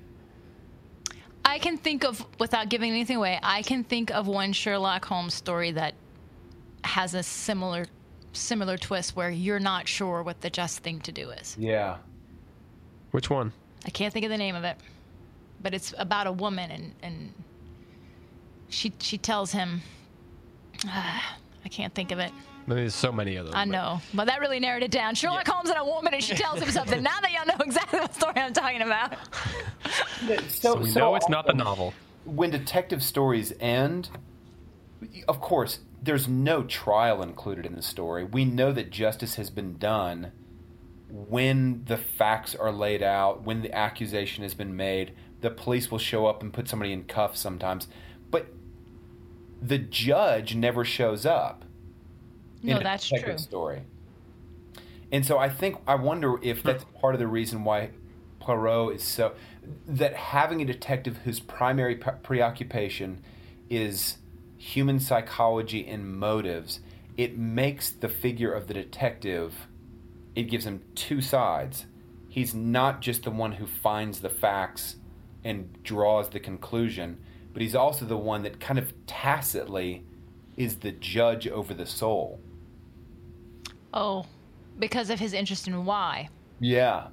I 1.44 1.58
can 1.58 1.76
think 1.76 2.04
of, 2.04 2.24
without 2.38 2.68
giving 2.68 2.90
anything 2.90 3.16
away, 3.16 3.38
I 3.42 3.62
can 3.62 3.84
think 3.84 4.10
of 4.12 4.26
one 4.26 4.52
Sherlock 4.52 5.04
Holmes 5.04 5.34
story 5.34 5.72
that 5.72 5.94
has 6.84 7.14
a 7.14 7.22
similar 7.22 7.86
similar 8.32 8.76
twist 8.76 9.14
where 9.14 9.30
you're 9.30 9.60
not 9.60 9.86
sure 9.86 10.22
what 10.22 10.40
the 10.40 10.50
just 10.50 10.80
thing 10.80 10.98
to 11.00 11.12
do 11.12 11.30
is. 11.30 11.56
yeah, 11.58 11.98
Which 13.12 13.30
one? 13.30 13.52
I 13.86 13.90
can't 13.90 14.12
think 14.12 14.24
of 14.24 14.30
the 14.30 14.38
name 14.38 14.56
of 14.56 14.64
it, 14.64 14.76
but 15.62 15.72
it's 15.72 15.94
about 15.98 16.26
a 16.26 16.32
woman 16.32 16.70
and 16.70 16.94
and 17.02 17.32
she 18.74 18.92
she 18.98 19.18
tells 19.18 19.52
him. 19.52 19.80
Ah, 20.86 21.36
I 21.64 21.68
can't 21.68 21.94
think 21.94 22.10
of 22.10 22.18
it. 22.18 22.30
I 22.30 22.70
mean, 22.70 22.78
there's 22.78 22.94
so 22.94 23.12
many 23.12 23.36
of 23.36 23.46
them. 23.46 23.54
I 23.54 23.64
but- 23.64 23.70
know, 23.70 24.00
but 24.12 24.26
that 24.26 24.40
really 24.40 24.58
narrowed 24.58 24.82
it 24.82 24.90
down. 24.90 25.14
Sherlock 25.14 25.46
Holmes 25.46 25.70
and 25.70 25.78
a 25.78 25.84
woman, 25.84 26.14
and 26.14 26.22
she 26.22 26.34
tells 26.34 26.60
him 26.60 26.70
something. 26.70 27.02
Now 27.02 27.20
that 27.20 27.30
y'all 27.32 27.46
know 27.46 27.62
exactly 27.64 28.00
what 28.00 28.14
story 28.14 28.34
I'm 28.36 28.52
talking 28.52 28.82
about. 28.82 29.14
So 30.48 30.76
we 30.76 30.90
know 30.92 31.14
it's 31.16 31.28
not 31.28 31.46
the 31.46 31.52
novel. 31.52 31.92
When 32.24 32.50
detective 32.50 33.02
stories 33.02 33.52
end, 33.60 34.08
of 35.28 35.38
course, 35.40 35.80
there's 36.02 36.26
no 36.26 36.62
trial 36.62 37.22
included 37.22 37.66
in 37.66 37.74
the 37.74 37.82
story. 37.82 38.24
We 38.24 38.46
know 38.46 38.72
that 38.72 38.90
justice 38.90 39.34
has 39.34 39.50
been 39.50 39.76
done 39.76 40.32
when 41.10 41.84
the 41.84 41.98
facts 41.98 42.54
are 42.54 42.72
laid 42.72 43.02
out, 43.02 43.42
when 43.42 43.60
the 43.60 43.72
accusation 43.74 44.42
has 44.42 44.54
been 44.54 44.74
made. 44.74 45.12
The 45.42 45.50
police 45.50 45.90
will 45.90 45.98
show 45.98 46.24
up 46.24 46.42
and 46.42 46.52
put 46.52 46.68
somebody 46.68 46.92
in 46.92 47.04
cuffs 47.04 47.38
sometimes, 47.40 47.86
but 48.30 48.46
the 49.64 49.78
judge 49.78 50.54
never 50.54 50.84
shows 50.84 51.24
up. 51.24 51.64
No, 52.62 52.78
that's 52.78 53.08
true. 53.08 53.38
Story. 53.38 53.82
And 55.12 55.24
so 55.24 55.38
I 55.38 55.48
think 55.48 55.76
I 55.86 55.94
wonder 55.94 56.36
if 56.42 56.62
that's 56.62 56.84
part 57.00 57.14
of 57.14 57.20
the 57.20 57.26
reason 57.26 57.64
why 57.64 57.90
Poirot 58.40 58.96
is 58.96 59.02
so 59.02 59.34
that 59.86 60.14
having 60.14 60.60
a 60.60 60.64
detective 60.64 61.18
whose 61.24 61.40
primary 61.40 61.96
preoccupation 61.96 63.22
is 63.70 64.18
human 64.56 65.00
psychology 65.00 65.86
and 65.86 66.18
motives, 66.18 66.80
it 67.16 67.38
makes 67.38 67.90
the 67.90 68.08
figure 68.08 68.52
of 68.52 68.66
the 68.66 68.74
detective 68.74 69.54
it 70.34 70.44
gives 70.44 70.66
him 70.66 70.82
two 70.94 71.20
sides. 71.20 71.86
He's 72.28 72.54
not 72.54 73.00
just 73.00 73.22
the 73.22 73.30
one 73.30 73.52
who 73.52 73.66
finds 73.66 74.20
the 74.20 74.28
facts 74.28 74.96
and 75.44 75.82
draws 75.84 76.30
the 76.30 76.40
conclusion, 76.40 77.20
but 77.54 77.62
he's 77.62 77.74
also 77.74 78.04
the 78.04 78.16
one 78.16 78.42
that 78.42 78.60
kind 78.60 78.78
of 78.78 78.92
tacitly 79.06 80.04
is 80.56 80.76
the 80.76 80.92
judge 80.92 81.48
over 81.48 81.72
the 81.72 81.86
soul. 81.86 82.40
Oh, 83.94 84.26
because 84.78 85.08
of 85.08 85.18
his 85.18 85.32
interest 85.32 85.68
in 85.68 85.84
why. 85.84 86.28
Yeah. 86.60 87.06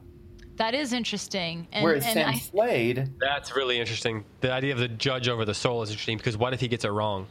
That 0.58 0.74
is 0.74 0.94
interesting. 0.94 1.68
And, 1.72 1.84
Whereas 1.84 2.04
and 2.06 2.14
Sam 2.14 2.30
I, 2.30 2.38
Slade, 2.38 3.10
That's 3.20 3.56
really 3.56 3.80
interesting. 3.80 4.26
The 4.42 4.52
idea 4.52 4.74
of 4.74 4.80
the 4.80 4.88
judge 4.88 5.30
over 5.30 5.46
the 5.46 5.54
soul 5.54 5.82
is 5.84 5.90
interesting 5.90 6.18
because 6.18 6.38
what 6.38 6.54
if 6.54 6.60
he 6.60 6.68
gets 6.68 6.84
it 6.84 6.90
wrong? 6.90 7.28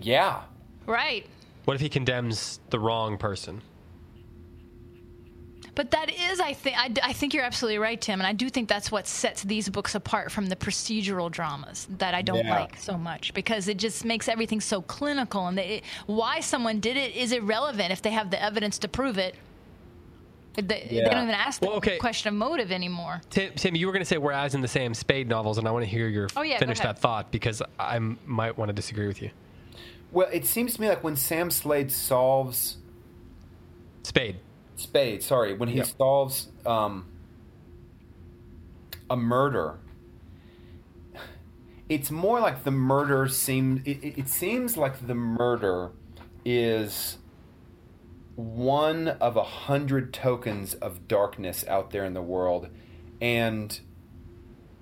yeah. 0.00 0.42
right. 0.86 1.26
What 1.64 1.74
if 1.74 1.80
he 1.80 1.88
condemns 1.88 2.60
the 2.70 2.78
wrong 2.78 3.18
person? 3.18 3.60
But 5.74 5.92
that 5.92 6.10
is, 6.10 6.40
I 6.40 6.52
think, 6.52 6.76
I, 6.76 6.92
I 7.02 7.12
think 7.12 7.32
you're 7.32 7.44
absolutely 7.44 7.78
right, 7.78 8.00
Tim, 8.00 8.20
and 8.20 8.26
I 8.26 8.32
do 8.32 8.50
think 8.50 8.68
that's 8.68 8.90
what 8.90 9.06
sets 9.06 9.42
these 9.44 9.68
books 9.68 9.94
apart 9.94 10.32
from 10.32 10.46
the 10.46 10.56
procedural 10.56 11.30
dramas 11.30 11.86
that 11.98 12.14
I 12.14 12.22
don't 12.22 12.44
Yeah. 12.44 12.60
like 12.60 12.76
so 12.76 12.98
much 12.98 13.32
because 13.34 13.68
it 13.68 13.76
just 13.76 14.04
makes 14.04 14.28
everything 14.28 14.60
so 14.60 14.82
clinical, 14.82 15.46
and 15.46 15.56
they, 15.56 15.82
why 16.06 16.40
someone 16.40 16.80
did 16.80 16.96
it 16.96 17.14
is 17.14 17.32
irrelevant 17.32 17.92
if 17.92 18.02
they 18.02 18.10
have 18.10 18.30
the 18.30 18.42
evidence 18.42 18.78
to 18.80 18.88
prove 18.88 19.16
it. 19.18 19.34
They, 20.56 20.62
they 20.90 21.00
don't 21.04 21.22
even 21.22 21.30
ask 21.30 21.60
the 21.60 21.68
Well, 21.68 21.76
okay. 21.76 21.96
question 21.98 22.28
of 22.28 22.34
motive 22.34 22.72
anymore. 22.72 23.22
Tim, 23.30 23.52
Tim 23.54 23.76
you 23.76 23.86
were 23.86 23.92
going 23.92 24.02
to 24.02 24.06
say 24.06 24.18
whereas 24.18 24.54
in 24.54 24.60
the 24.60 24.68
Sam 24.68 24.92
Spade 24.94 25.28
novels, 25.28 25.58
and 25.58 25.66
I 25.68 25.70
want 25.70 25.84
to 25.84 25.90
hear 25.90 26.08
your 26.08 26.28
Oh, 26.36 26.42
yeah, 26.42 26.58
finish 26.58 26.80
that 26.80 26.98
thought 26.98 27.30
because 27.30 27.62
I 27.78 27.98
might 28.26 28.58
want 28.58 28.68
to 28.68 28.72
disagree 28.72 29.06
with 29.06 29.22
you. 29.22 29.30
Well, 30.10 30.28
it 30.32 30.44
seems 30.44 30.74
to 30.74 30.80
me 30.80 30.88
like 30.88 31.04
when 31.04 31.14
Sam 31.14 31.50
Slade 31.52 31.92
solves 31.92 32.78
Spade. 34.02 34.36
Spade, 34.80 35.22
sorry, 35.22 35.54
when 35.54 35.68
he 35.68 35.76
Yep. 35.76 35.86
solves 35.98 36.48
um, 36.64 37.06
a 39.08 39.16
murder, 39.16 39.78
it's 41.88 42.10
more 42.10 42.40
like 42.40 42.64
the 42.64 42.70
murder 42.70 43.28
seems. 43.28 43.82
It, 43.86 44.02
it, 44.02 44.18
it 44.20 44.28
seems 44.28 44.76
like 44.76 45.06
the 45.06 45.14
murder 45.14 45.90
is 46.44 47.18
one 48.36 49.08
of 49.08 49.36
a 49.36 49.42
hundred 49.42 50.12
tokens 50.14 50.74
of 50.74 51.06
darkness 51.08 51.64
out 51.68 51.90
there 51.90 52.04
in 52.04 52.14
the 52.14 52.22
world, 52.22 52.68
and 53.20 53.80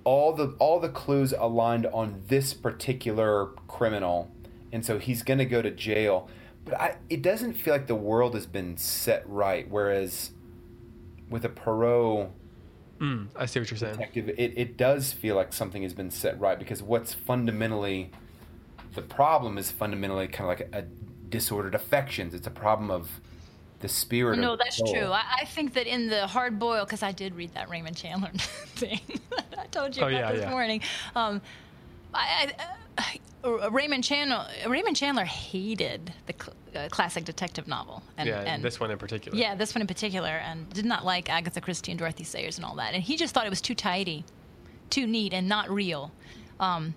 all 0.05 0.33
the 0.33 0.55
all 0.59 0.79
the 0.79 0.89
clues 0.89 1.33
aligned 1.37 1.85
on 1.87 2.23
this 2.27 2.53
particular 2.53 3.47
criminal, 3.67 4.31
and 4.71 4.85
so 4.85 4.97
he's 4.99 5.23
going 5.23 5.39
to 5.39 5.45
go 5.45 5.61
to 5.61 5.71
jail. 5.71 6.29
But 6.69 6.79
I, 6.81 6.95
it 7.09 7.21
doesn't 7.21 7.53
feel 7.53 7.73
like 7.73 7.87
the 7.87 7.95
world 7.95 8.33
has 8.35 8.45
been 8.45 8.77
set 8.77 9.27
right. 9.27 9.69
Whereas 9.69 10.31
with 11.29 11.45
a 11.45 11.49
Poirot 11.49 12.29
Mm, 12.99 13.27
I 13.35 13.45
see 13.45 13.59
what 13.61 13.71
you're 13.71 13.77
saying. 13.77 13.93
detective, 13.93 14.27
it, 14.29 14.53
it 14.57 14.75
does 14.77 15.13
feel 15.13 15.35
like 15.35 15.53
something 15.53 15.83
has 15.83 15.93
been 15.93 16.11
set 16.11 16.37
right 16.39 16.59
because 16.59 16.83
what's 16.83 17.13
fundamentally 17.13 18.11
the 18.93 19.01
problem 19.01 19.57
is 19.57 19.71
fundamentally 19.71 20.27
kind 20.27 20.51
of 20.51 20.59
like 20.59 20.69
a 20.73 20.85
disordered 21.29 21.75
affections. 21.75 22.33
It's 22.33 22.47
a 22.47 22.51
problem 22.51 22.91
of 22.91 23.21
the 23.79 23.87
spirit. 23.87 24.37
No, 24.39 24.53
of 24.53 24.59
the 24.59 24.65
that's 24.65 24.77
soul. 24.77 24.93
true. 24.93 25.05
I, 25.11 25.23
I 25.41 25.45
think 25.45 25.73
that 25.75 25.87
in 25.87 26.07
the 26.07 26.27
hard 26.27 26.59
boil, 26.59 26.83
because 26.83 27.03
I 27.03 27.11
did 27.13 27.35
read 27.35 27.53
that 27.53 27.69
Raymond 27.69 27.95
Chandler 27.95 28.31
thing 28.75 28.99
I 29.57 29.65
told 29.67 29.95
you 29.95 30.03
Oh, 30.03 30.07
about 30.07 30.19
yeah, 30.19 30.31
this 30.33 30.41
yeah. 30.41 30.49
morning. 30.49 30.81
Um, 31.15 31.41
I, 32.13 32.51
I, 32.57 32.63
uh, 32.63 32.65
Raymond 33.71 34.03
Chandler, 34.03 34.47
Raymond 34.67 34.95
Chandler 34.97 35.23
hated 35.23 36.13
the 36.25 36.33
cl- 36.33 36.55
uh, 36.75 36.89
classic 36.89 37.23
detective 37.25 37.67
novel, 37.67 38.03
and, 38.17 38.27
yeah, 38.27 38.41
and 38.41 38.61
this 38.61 38.79
one 38.79 38.91
in 38.91 38.97
particular. 38.97 39.37
yeah, 39.37 39.55
this 39.55 39.73
one 39.73 39.81
in 39.81 39.87
particular, 39.87 40.29
and 40.29 40.69
did 40.73 40.85
not 40.85 41.05
like 41.05 41.29
Agatha 41.29 41.61
Christie 41.61 41.91
and 41.91 41.99
Dorothy 41.99 42.25
Sayers 42.25 42.57
and 42.57 42.65
all 42.65 42.75
that. 42.75 42.93
And 42.93 43.01
he 43.01 43.15
just 43.15 43.33
thought 43.33 43.45
it 43.45 43.49
was 43.49 43.61
too 43.61 43.75
tidy, 43.75 44.25
too 44.89 45.07
neat, 45.07 45.33
and 45.33 45.47
not 45.47 45.69
real. 45.69 46.11
Um, 46.59 46.95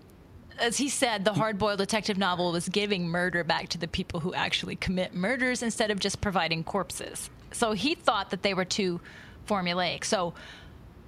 as 0.59 0.76
he 0.78 0.88
said, 0.88 1.24
the 1.24 1.32
hard-boiled 1.32 1.78
detective 1.78 2.18
novel 2.18 2.53
was 2.53 2.68
giving 2.68 3.09
murder 3.09 3.44
back 3.44 3.68
to 3.68 3.78
the 3.78 3.88
people 3.88 4.20
who 4.20 4.34
actually 4.34 4.76
commit 4.76 5.14
murders 5.14 5.62
instead 5.62 5.90
of 5.90 5.98
just 6.00 6.20
providing 6.20 6.64
corpses. 6.64 7.30
So 7.53 7.72
he 7.72 7.94
thought 7.94 8.30
that 8.30 8.42
they 8.42 8.53
were 8.53 8.64
too 8.64 9.00
formulaic. 9.46 10.05
So 10.05 10.34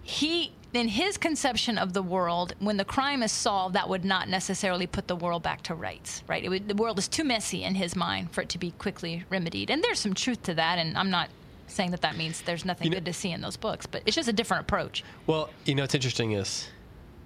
he, 0.02 0.52
in 0.76 0.88
his 0.88 1.16
conception 1.16 1.78
of 1.78 1.92
the 1.92 2.02
world, 2.02 2.54
when 2.58 2.76
the 2.76 2.84
crime 2.84 3.22
is 3.22 3.32
solved, 3.32 3.74
that 3.74 3.88
would 3.88 4.04
not 4.04 4.28
necessarily 4.28 4.86
put 4.86 5.06
the 5.08 5.16
world 5.16 5.42
back 5.42 5.62
to 5.62 5.74
rights, 5.74 6.22
right? 6.26 6.42
It 6.42 6.48
would, 6.48 6.68
the 6.68 6.74
world 6.74 6.98
is 6.98 7.08
too 7.08 7.24
messy 7.24 7.62
in 7.64 7.74
his 7.74 7.94
mind 7.96 8.32
for 8.32 8.40
it 8.40 8.48
to 8.50 8.58
be 8.58 8.72
quickly 8.72 9.24
remedied. 9.30 9.70
And 9.70 9.82
there's 9.82 9.98
some 9.98 10.14
truth 10.14 10.42
to 10.44 10.54
that, 10.54 10.78
and 10.78 10.96
I'm 10.96 11.10
not 11.10 11.28
saying 11.66 11.90
that 11.92 12.02
that 12.02 12.16
means 12.16 12.42
there's 12.42 12.64
nothing 12.64 12.86
You 12.86 12.90
know- 12.90 12.96
good 12.96 13.06
to 13.06 13.12
see 13.12 13.30
in 13.30 13.40
those 13.40 13.56
books, 13.56 13.86
but 13.86 14.02
it's 14.06 14.16
just 14.16 14.28
a 14.28 14.32
different 14.32 14.62
approach. 14.62 15.04
Well, 15.26 15.50
you 15.64 15.74
know 15.74 15.82
what's 15.82 15.94
interesting 15.94 16.32
is, 16.32 16.68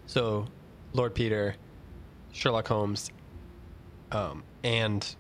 so 0.07 0.47
Lord 0.93 1.15
Peter, 1.15 1.57
Sherlock 2.33 2.69
Holmes, 2.69 3.11
um, 4.13 4.43
and 4.65 5.15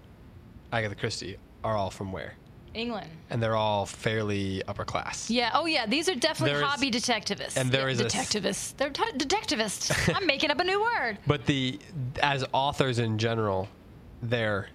Agatha 0.72 0.94
Christie 0.94 1.36
are 1.64 1.76
all 1.76 1.90
from 1.90 2.12
where? 2.12 2.34
England. 2.78 3.10
And 3.30 3.42
they're 3.42 3.56
all 3.56 3.86
fairly 3.86 4.62
upper 4.68 4.84
class. 4.84 5.30
Yeah. 5.30 5.50
Oh, 5.54 5.66
yeah. 5.66 5.86
These 5.86 6.08
are 6.08 6.14
definitely 6.14 6.54
There 6.54 6.62
is- 6.62 6.68
hobby 6.68 6.90
detectivists. 6.90 7.56
and 7.56 7.70
there 7.70 7.88
is 7.88 8.00
detectivists. 8.00 8.76
They're 8.76 8.90
t- 8.90 9.02
detectivists. 9.16 10.14
I'm 10.16 10.26
making 10.26 10.50
up 10.50 10.60
a 10.60 10.64
new 10.64 10.80
word. 10.80 11.18
But 11.26 11.46
the 11.46 11.78
as 12.22 12.44
authors 12.52 12.98
in 12.98 13.18
general, 13.18 13.68
they're 14.22 14.68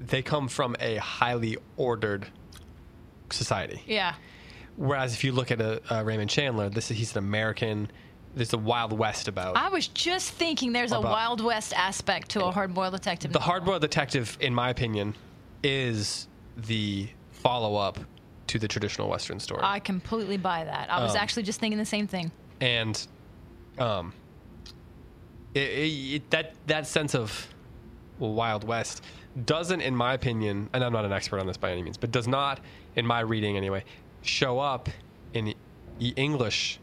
they 0.00 0.22
come 0.22 0.48
from 0.48 0.76
a 0.80 0.96
highly 0.96 1.56
ordered 1.76 2.26
society. 3.30 3.82
Yeah. 3.86 4.14
Whereas 4.76 5.14
if 5.14 5.24
you 5.24 5.32
look 5.32 5.50
at 5.50 5.60
a, 5.60 5.80
a 5.90 6.04
Raymond 6.04 6.28
Chandler, 6.30 6.68
this 6.68 6.90
is, 6.90 6.96
he's 6.98 7.12
an 7.12 7.18
American. 7.18 7.90
There's 8.34 8.52
a 8.52 8.58
Wild 8.58 8.92
West 8.92 9.28
about. 9.28 9.56
I 9.56 9.68
was 9.68 9.86
just 9.86 10.32
thinking 10.32 10.72
there's 10.72 10.90
a 10.92 11.00
Wild 11.00 11.40
West 11.40 11.72
aspect 11.74 12.30
to 12.30 12.44
a 12.44 12.50
hard-boiled 12.50 12.92
detective. 12.92 13.32
the 13.32 13.38
hardboiled 13.38 13.80
detective, 13.80 14.36
in 14.40 14.52
my 14.52 14.70
opinion, 14.70 15.14
is 15.62 16.26
the 16.56 17.08
follow 17.32 17.76
up 17.76 17.98
to 18.48 18.58
the 18.58 18.68
traditional 18.68 19.08
Western 19.08 19.40
story. 19.40 19.60
I 19.64 19.80
completely 19.80 20.36
buy 20.36 20.64
that. 20.64 20.90
I 20.90 21.02
was 21.02 21.12
Um, 21.12 21.16
actually 21.18 21.42
just 21.44 21.60
thinking 21.60 21.78
the 21.78 21.84
same 21.84 22.06
thing. 22.06 22.30
and 22.60 23.06
um, 23.78 24.12
it, 25.54 25.60
it, 25.60 26.14
it, 26.14 26.30
that 26.30 26.54
that 26.66 26.86
sense 26.86 27.14
of 27.14 27.48
Wild 28.18 28.64
West 28.64 29.02
doesn't, 29.46 29.80
in 29.80 29.94
my 29.96 30.14
opinion, 30.14 30.68
and 30.72 30.84
I'm 30.84 30.92
not 30.92 31.04
an 31.04 31.12
expert 31.12 31.40
on 31.40 31.46
this 31.46 31.56
by 31.56 31.72
any 31.72 31.82
means, 31.82 31.96
but 31.96 32.12
does 32.12 32.28
not, 32.28 32.60
in 32.94 33.04
my 33.06 33.20
reading 33.20 33.56
anyway, 33.56 33.82
show 34.22 34.60
up 34.60 34.88
in 35.32 35.54
English 36.16 36.78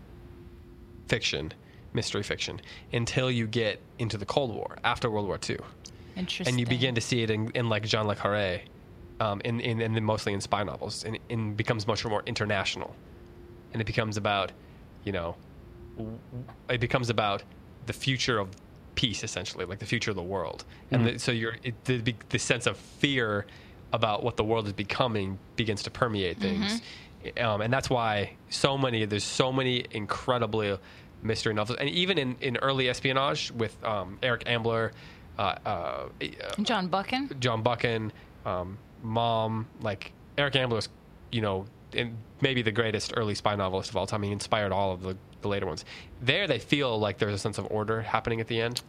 fiction, 1.08 1.54
mystery 1.94 2.24
fiction, 2.24 2.60
until 2.92 3.32
you 3.32 3.48
get 3.48 3.80
into 4.00 4.18
the 4.18 4.26
Cold 4.26 4.54
War 4.54 4.78
after 4.84 5.10
World 5.10 5.28
War 5.28 5.40
II, 5.50 5.58
Interesting. 6.18 6.52
and 6.54 6.60
you 6.60 6.66
begin 6.66 6.94
to 6.96 7.02
see 7.02 7.24
it 7.24 7.30
in, 7.30 7.50
in 7.52 7.70
like 7.70 7.84
Jean 7.86 8.06
le 8.08 8.16
Carré, 8.18 8.62
um, 9.22 9.42
in, 9.46 9.60
in, 9.60 9.82
and 9.82 9.96
then 9.96 10.04
mostly 10.04 10.34
in 10.34 10.42
spy 10.42 10.64
novels, 10.64 11.06
and, 11.06 11.20
and 11.30 11.56
becomes 11.56 11.86
much 11.86 12.04
more 12.06 12.24
international, 12.26 12.96
and 13.72 13.82
it 13.82 13.86
becomes 13.86 14.18
about, 14.18 14.52
you 15.04 15.12
know, 15.12 15.36
it 16.70 16.80
becomes 16.80 17.10
about 17.10 17.44
the 17.86 17.94
future 17.94 18.40
of 18.40 18.50
peace 18.96 19.24
essentially 19.24 19.66
like 19.66 19.80
the 19.80 19.86
future 19.86 20.12
of 20.12 20.18
the 20.18 20.24
world. 20.24 20.66
And 20.92 21.06
the, 21.06 21.20
so 21.20 21.32
you're 21.32 21.56
it, 21.64 21.76
the, 21.86 22.16
the 22.30 22.40
sense 22.40 22.66
of 22.68 22.78
fear 22.78 23.46
about 23.94 24.24
what 24.24 24.36
the 24.38 24.44
world 24.44 24.68
is 24.68 24.74
becoming 24.74 25.40
begins 25.56 25.84
to 25.84 25.92
permeate 25.92 26.38
things. 26.40 26.82
Um, 27.38 27.62
and 27.62 27.72
that's 27.72 27.90
why 27.90 28.34
so 28.50 28.78
many 28.78 29.06
there's 29.06 29.24
so 29.24 29.52
many 29.52 29.86
incredibly 29.92 30.78
mystery 31.22 31.54
novels. 31.54 31.78
And 31.80 31.90
even 31.90 32.18
in, 32.18 32.36
in 32.42 32.58
early 32.58 32.90
espionage 32.90 33.52
with 33.52 33.74
um, 33.84 34.18
eric 34.24 34.44
ambler 34.46 34.92
uh, 35.38 35.56
uh, 35.66 36.10
John 36.62 36.88
Buchan. 36.88 37.30
John 37.40 37.62
Buchan, 37.64 38.12
um, 38.46 38.78
Mom, 39.04 39.68
like 39.82 40.12
Eric 40.38 40.56
Ambler's, 40.56 40.90
you 41.32 41.42
know, 41.42 41.66
in 41.94 42.18
maybe 42.42 42.62
the 42.62 42.72
greatest 42.72 43.14
early 43.16 43.36
spy 43.36 43.56
novelist 43.56 43.90
of 43.90 43.98
all 43.98 44.08
time. 44.08 44.24
He 44.24 44.32
inspired 44.32 44.72
all 44.72 44.94
of 44.94 45.02
the, 45.02 45.18
the 45.42 45.48
later 45.48 45.66
ones. 45.66 45.86
There, 46.22 46.48
they 46.48 46.60
feel 46.60 46.98
like 47.00 47.18
there's 47.18 47.34
a 47.34 47.38
sense 47.38 47.58
of 47.58 47.68
order 47.70 48.02
happening 48.02 48.40
at 48.40 48.48
the 48.48 48.62
end. 48.62 48.82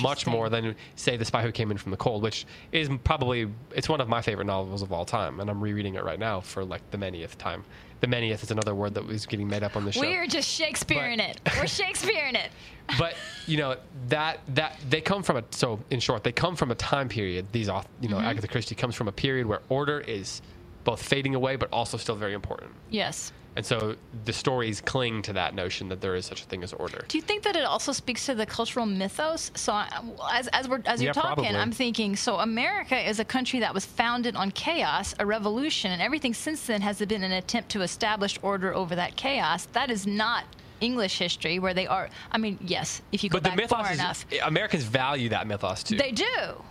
Much 0.00 0.26
more 0.26 0.48
than 0.48 0.74
say 0.96 1.16
the 1.16 1.24
spy 1.24 1.42
who 1.42 1.52
came 1.52 1.70
in 1.70 1.78
from 1.78 1.90
the 1.90 1.96
cold, 1.96 2.22
which 2.22 2.46
is 2.72 2.88
probably 3.04 3.48
it's 3.74 3.88
one 3.88 4.00
of 4.00 4.08
my 4.08 4.20
favorite 4.22 4.46
novels 4.46 4.82
of 4.82 4.92
all 4.92 5.04
time, 5.04 5.40
and 5.40 5.48
I'm 5.48 5.60
rereading 5.60 5.94
it 5.94 6.04
right 6.04 6.18
now 6.18 6.40
for 6.40 6.64
like 6.64 6.88
the 6.90 6.98
manyth 6.98 7.36
time. 7.36 7.64
The 8.00 8.06
manyth 8.06 8.42
is 8.44 8.50
another 8.52 8.74
word 8.76 8.94
that 8.94 9.04
was 9.06 9.26
getting 9.26 9.48
made 9.48 9.64
up 9.64 9.74
on 9.76 9.84
the 9.84 9.90
show 9.90 10.00
We're 10.02 10.26
just 10.28 10.48
Shakespeareing 10.48 11.18
But- 11.18 11.30
it. 11.30 11.40
We're 11.56 11.66
Shakespeareing 11.66 12.36
it. 12.36 12.50
but 12.98 13.14
you 13.46 13.56
know 13.58 13.76
that 14.08 14.40
that 14.54 14.78
they 14.88 15.00
come 15.00 15.22
from 15.22 15.36
a 15.36 15.44
so 15.50 15.78
in 15.90 16.00
short 16.00 16.24
they 16.24 16.32
come 16.32 16.56
from 16.56 16.70
a 16.70 16.74
time 16.74 17.08
period 17.08 17.44
these 17.52 17.68
auth- 17.68 17.84
you 18.00 18.08
know 18.08 18.16
Mm-hmm. 18.16 18.26
agatha 18.26 18.48
christie 18.48 18.74
comes 18.74 18.94
from 18.94 19.08
a 19.08 19.12
period 19.12 19.44
where 19.46 19.60
order 19.68 20.00
is 20.00 20.40
both 20.84 21.02
fading 21.02 21.34
away 21.34 21.56
but 21.56 21.68
also 21.70 21.98
still 21.98 22.14
very 22.16 22.32
important 22.32 22.70
Yes. 22.88 23.30
And 23.58 23.66
so 23.66 23.96
the 24.24 24.32
stories 24.32 24.80
cling 24.80 25.20
to 25.20 25.32
that 25.32 25.52
notion 25.52 25.88
that 25.88 26.00
there 26.00 26.14
is 26.14 26.24
such 26.24 26.42
a 26.42 26.44
thing 26.44 26.62
as 26.62 26.72
order 26.74 27.04
Do 27.08 27.18
you 27.18 27.22
think 27.22 27.42
that 27.42 27.56
it 27.56 27.64
also 27.64 27.90
speaks 27.90 28.24
to 28.26 28.36
the 28.36 28.46
cultural 28.46 28.86
mythos? 28.86 29.50
So, 29.56 29.72
I, 29.72 29.88
as 30.32 30.46
as 30.48 30.68
we're 30.68 30.80
as 30.86 31.02
you're 31.02 31.08
Yeah, 31.08 31.12
talking, 31.12 31.44
probably. 31.44 31.56
I'm 31.56 31.72
thinking. 31.72 32.14
So, 32.14 32.36
America 32.36 32.96
is 32.96 33.18
a 33.18 33.24
country 33.24 33.58
that 33.58 33.74
was 33.74 33.84
founded 33.84 34.36
on 34.36 34.52
chaos, 34.52 35.12
a 35.18 35.26
revolution, 35.26 35.90
and 35.90 36.00
everything 36.00 36.34
since 36.34 36.68
then 36.68 36.82
has 36.82 37.00
been 37.00 37.24
an 37.24 37.32
attempt 37.32 37.70
to 37.70 37.82
establish 37.82 38.38
order 38.42 38.72
over 38.72 38.94
that 38.94 39.16
chaos. 39.16 39.66
That 39.72 39.90
is 39.90 40.06
not 40.06 40.44
English 40.80 41.18
history, 41.18 41.58
where 41.58 41.74
they 41.74 41.86
are. 41.86 42.08
I 42.32 42.38
mean, 42.38 42.58
yes, 42.62 43.02
if 43.12 43.22
you 43.24 43.30
go 43.30 43.36
but 43.36 43.42
the 43.44 43.48
back 43.50 43.56
mythos 43.58 43.78
far 43.80 43.92
is 43.92 43.98
enough, 43.98 44.24
americans 44.44 44.84
value 44.84 45.28
that 45.30 45.46
mythos 45.46 45.82
too 45.82 45.96
they 45.96 46.12
do. 46.12 46.24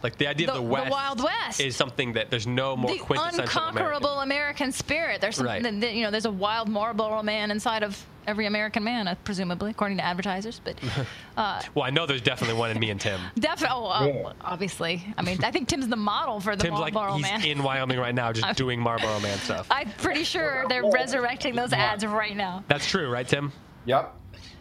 like 0.03 0.17
the 0.17 0.27
idea 0.27 0.47
of 0.49 0.55
The- 0.55 0.61
the 0.61 0.83
the 0.85 0.89
Wild 0.91 1.23
West. 1.23 1.59
is 1.59 1.75
something 1.75 2.13
that 2.13 2.29
there's 2.29 2.47
no 2.47 2.75
more 2.77 2.91
the 2.91 2.99
quintessential 2.99 3.43
unconquerable 3.43 4.19
American. 4.19 4.27
American. 4.37 4.71
spirit. 4.71 5.21
There's 5.21 5.35
some, 5.37 5.45
Right. 5.45 5.61
th- 5.63 5.79
th- 5.81 5.95
you 5.95 6.03
know, 6.03 6.11
there's 6.11 6.25
a 6.25 6.31
wild 6.31 6.67
Marlboro 6.69 7.23
man 7.23 7.49
inside 7.51 7.81
of 7.83 8.03
every 8.27 8.45
American 8.45 8.83
man, 8.83 9.07
uh, 9.07 9.15
presumably, 9.23 9.71
according 9.71 9.97
to 9.97 10.03
advertisers. 10.05 10.59
But 10.63 10.75
well 11.75 11.85
i 11.85 11.89
know 11.89 12.05
there's 12.05 12.21
definitely 12.21 12.57
one 12.57 12.71
in 12.71 12.79
me 12.79 12.89
and 12.89 12.99
tim 12.99 13.19
definitely, 13.39 13.77
oh, 13.77 13.87
uh, 13.89 14.05
Yeah. 14.05 14.33
obviously. 14.41 15.03
I 15.17 15.21
mean, 15.21 15.43
I 15.43 15.51
think 15.51 15.67
Tim's 15.69 15.87
the 15.87 15.95
model 15.95 16.39
for 16.39 16.55
the 16.55 16.63
tim's 16.63 16.79
like 16.79 16.93
Marlboro 16.93 17.17
he's 17.17 17.23
man. 17.23 17.43
in 17.43 17.63
wyoming 17.63 17.97
right 17.99 18.13
now 18.15 18.31
just 18.33 18.57
doing 18.63 18.79
marlboro 18.79 19.19
man 19.21 19.37
stuff 19.39 19.67
I'm 19.71 19.89
pretty 19.91 20.23
sure 20.23 20.65
they're 20.69 20.89
resurrecting 20.89 21.55
those 21.55 21.71
ads 21.73 22.05
right 22.05 22.35
now. 22.35 22.63
that's 22.67 22.87
true 22.87 23.09
right 23.09 23.27
tim 23.27 23.51
Yep. 23.87 24.13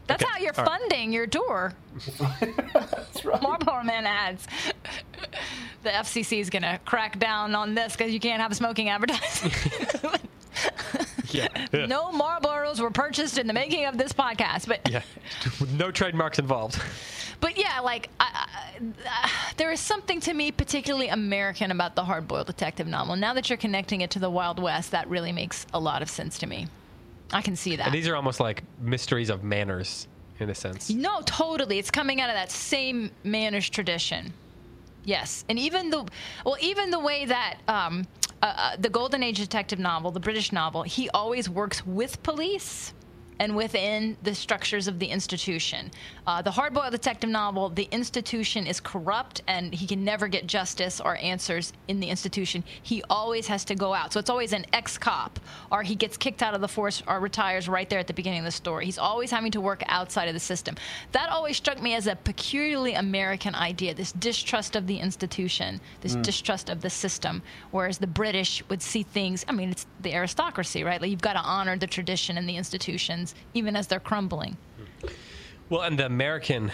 That's 0.07 0.22
Okay, 0.22 0.33
how 0.33 0.39
you're 0.39 0.53
all 0.57 0.64
right. 0.64 0.79
funding 0.81 1.12
your 1.12 1.27
tour. 1.27 1.74
That's 2.72 3.24
right. 3.24 3.43
Marlboro 3.43 3.83
Man 3.83 4.07
ads. 4.07 4.47
the 5.83 5.91
FCC 5.91 6.39
is 6.41 6.49
going 6.49 6.62
to 6.62 6.79
crack 6.85 7.18
down 7.18 7.55
on 7.55 7.74
this 7.74 7.93
because 7.97 8.12
you 8.12 8.20
can't 8.20 8.41
have 8.41 8.55
smoking 8.57 8.89
advertising. 8.89 9.51
yeah 11.31 11.49
no 11.87 12.07
Marlboros 12.12 12.81
were 12.81 12.91
purchased 12.91 13.37
in 13.37 13.47
the 13.47 13.53
making 13.53 13.85
of 13.85 13.99
this 13.99 14.12
podcast, 14.12 14.66
but 14.66 14.81
yeah 14.89 15.03
no 15.77 15.91
trademarks 15.91 16.39
involved 16.39 16.81
But 17.41 17.59
yeah, 17.59 17.81
like 17.81 18.09
I, 18.18 18.49
I, 19.07 19.31
there 19.59 19.70
is 19.70 19.81
something 19.81 20.20
to 20.20 20.33
me 20.33 20.51
particularly 20.53 21.09
American 21.09 21.70
about 21.72 21.95
the 21.95 22.05
hard-boiled 22.05 22.47
detective 22.47 22.87
novel. 22.87 23.16
Now 23.16 23.35
that 23.35 23.51
you're 23.51 23.59
connecting 23.59 24.01
it 24.01 24.11
to 24.12 24.18
the 24.18 24.31
Wild 24.31 24.59
West, 24.59 24.93
that 24.93 25.07
really 25.11 25.33
makes 25.33 25.66
a 25.74 25.79
lot 25.81 26.01
of 26.01 26.09
sense 26.09 26.39
to 26.39 26.47
me. 26.47 26.68
I 27.33 27.43
can 27.43 27.57
see 27.57 27.77
that. 27.77 27.87
And 27.87 27.95
these 27.95 28.09
are 28.09 28.16
almost 28.16 28.41
like 28.41 28.62
mysteries 28.81 29.31
of 29.31 29.43
manners, 29.43 30.07
in 30.39 30.51
a 30.51 30.55
sense. 30.55 30.91
no, 30.91 31.22
totally. 31.24 31.79
It's 31.79 31.91
coming 31.91 32.20
out 32.20 32.31
of 32.31 32.37
that 32.37 32.51
same 32.51 33.11
mannish 33.24 33.70
tradition. 33.70 34.33
Yes, 35.05 35.45
and 35.49 35.59
even 35.59 35.91
the 35.91 36.07
well, 36.45 36.57
even 36.61 36.91
the 36.91 36.99
way 36.99 37.27
that 37.27 37.59
um, 37.68 38.07
uh, 38.43 38.47
uh, 38.47 38.77
the 38.79 38.89
Golden 38.89 39.22
Age 39.22 39.39
detective 39.39 39.79
novel, 39.79 40.11
the 40.11 40.20
British 40.20 40.53
novel, 40.53 40.83
he 40.83 41.09
always 41.11 41.49
works 41.49 41.87
with 41.87 42.20
police 42.24 42.93
and 43.39 43.55
within 43.55 44.16
the 44.22 44.34
structures 44.34 44.89
of 44.89 44.99
the 44.99 45.07
institution. 45.07 45.91
Uh, 46.26 46.43
the 46.43 46.51
hardboiled 46.51 46.91
detective 46.91 47.30
novel, 47.30 47.68
the 47.68 47.89
institution 47.91 48.66
is 48.66 48.80
corrupt 48.80 49.43
and 49.47 49.74
he 49.74 49.87
can 49.87 50.05
never 50.05 50.28
get 50.28 50.47
justice 50.47 51.01
or 51.01 51.16
answers 51.16 51.72
in 51.89 52.01
the 52.01 52.09
institution. 52.09 52.64
He 52.82 53.03
always 53.11 53.47
has 53.47 53.64
to 53.66 53.74
go 53.74 53.95
out. 53.95 54.12
So 54.12 54.20
it's 54.20 54.30
always 54.30 54.53
an 54.53 54.66
ex 54.72 54.99
cop 54.99 55.39
or 55.70 55.82
he 55.82 55.95
gets 55.95 56.16
kicked 56.16 56.43
out 56.43 56.55
of 56.55 56.61
the 56.61 56.68
force 56.68 57.03
or 57.07 57.20
retires 57.20 57.68
right 57.68 57.89
there 57.89 57.99
at 57.99 58.07
the 58.07 58.14
beginning 58.14 58.41
of 58.41 58.45
the 58.45 58.51
story. 58.51 58.87
He's 58.87 58.99
always 58.99 59.30
having 59.30 59.51
to 59.53 59.61
work 59.61 59.82
outside 59.87 60.28
of 60.28 60.34
the 60.34 60.41
system. 60.41 60.76
That 61.12 61.28
always 61.30 61.57
struck 61.57 61.82
me 61.82 61.95
as 61.95 62.07
a 62.07 62.16
peculiarly 62.16 62.95
American 62.95 63.55
idea 63.55 63.95
this 63.95 64.12
distrust 64.12 64.76
of 64.76 64.87
the 64.87 64.99
institution, 64.99 65.80
this 66.01 66.16
distrust 66.16 66.70
of 66.70 66.80
the 66.80 66.91
system. 66.91 67.43
Whereas 67.70 67.99
the 67.99 68.07
British 68.07 68.62
would 68.68 68.82
see 68.82 69.03
things, 69.03 69.45
I 69.49 69.53
mean, 69.53 69.70
it's 69.70 69.87
the 70.01 70.14
aristocracy, 70.14 70.84
right? 70.84 71.01
Like 71.01 71.11
you've 71.11 71.20
got 71.20 71.34
to 71.34 71.41
honor 71.41 71.76
the 71.76 71.87
tradition 71.87 72.39
and 72.39 72.49
the 72.49 72.57
even 73.55 73.77
as 73.77 73.87
they're 73.87 74.01
crumbling. 74.01 74.57
Well, 75.68 75.83
and 75.83 75.99
the 75.99 76.07
American, 76.07 76.70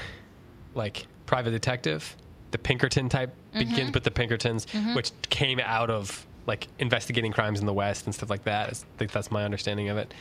like, 0.74 1.06
private 1.26 1.50
detective, 1.52 2.16
the 2.50 2.58
Pinkerton 2.58 3.08
type, 3.08 3.34
begins 3.52 3.92
with 3.94 4.04
the 4.04 4.10
Pinkertons, 4.10 4.66
which 4.94 5.12
came 5.30 5.60
out 5.60 5.88
of, 5.90 6.26
like, 6.46 6.68
investigating 6.78 7.32
crimes 7.32 7.60
in 7.60 7.66
the 7.66 7.72
West 7.72 8.06
and 8.06 8.14
stuff 8.14 8.28
like 8.30 8.44
that. 8.44 8.68
I 8.70 8.72
think 8.98 9.12
that's 9.12 9.30
my 9.30 9.44
understanding 9.44 9.88
of 9.88 9.96
it. 9.98 10.12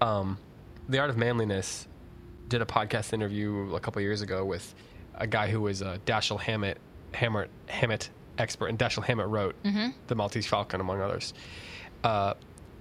Um, 0.00 0.38
the 0.88 0.98
Art 0.98 1.10
of 1.10 1.16
Manliness 1.18 1.86
did 2.48 2.62
a 2.62 2.64
podcast 2.64 3.12
interview 3.12 3.74
a 3.74 3.80
couple 3.80 4.00
years 4.02 4.22
ago 4.22 4.44
with 4.44 4.74
a 5.14 5.26
guy 5.26 5.48
who 5.48 5.60
was 5.60 5.82
a 5.82 6.00
Dashiell 6.06 6.40
Hammett, 6.40 6.78
Hammett, 7.12 7.50
Hammett 7.66 8.08
expert, 8.38 8.68
and 8.68 8.78
Dashiell 8.78 9.04
Hammett 9.04 9.28
wrote 9.28 9.54
The 10.06 10.14
Maltese 10.14 10.46
Falcon, 10.46 10.80
among 10.80 11.00
others. 11.02 11.34
Uh, 12.02 12.34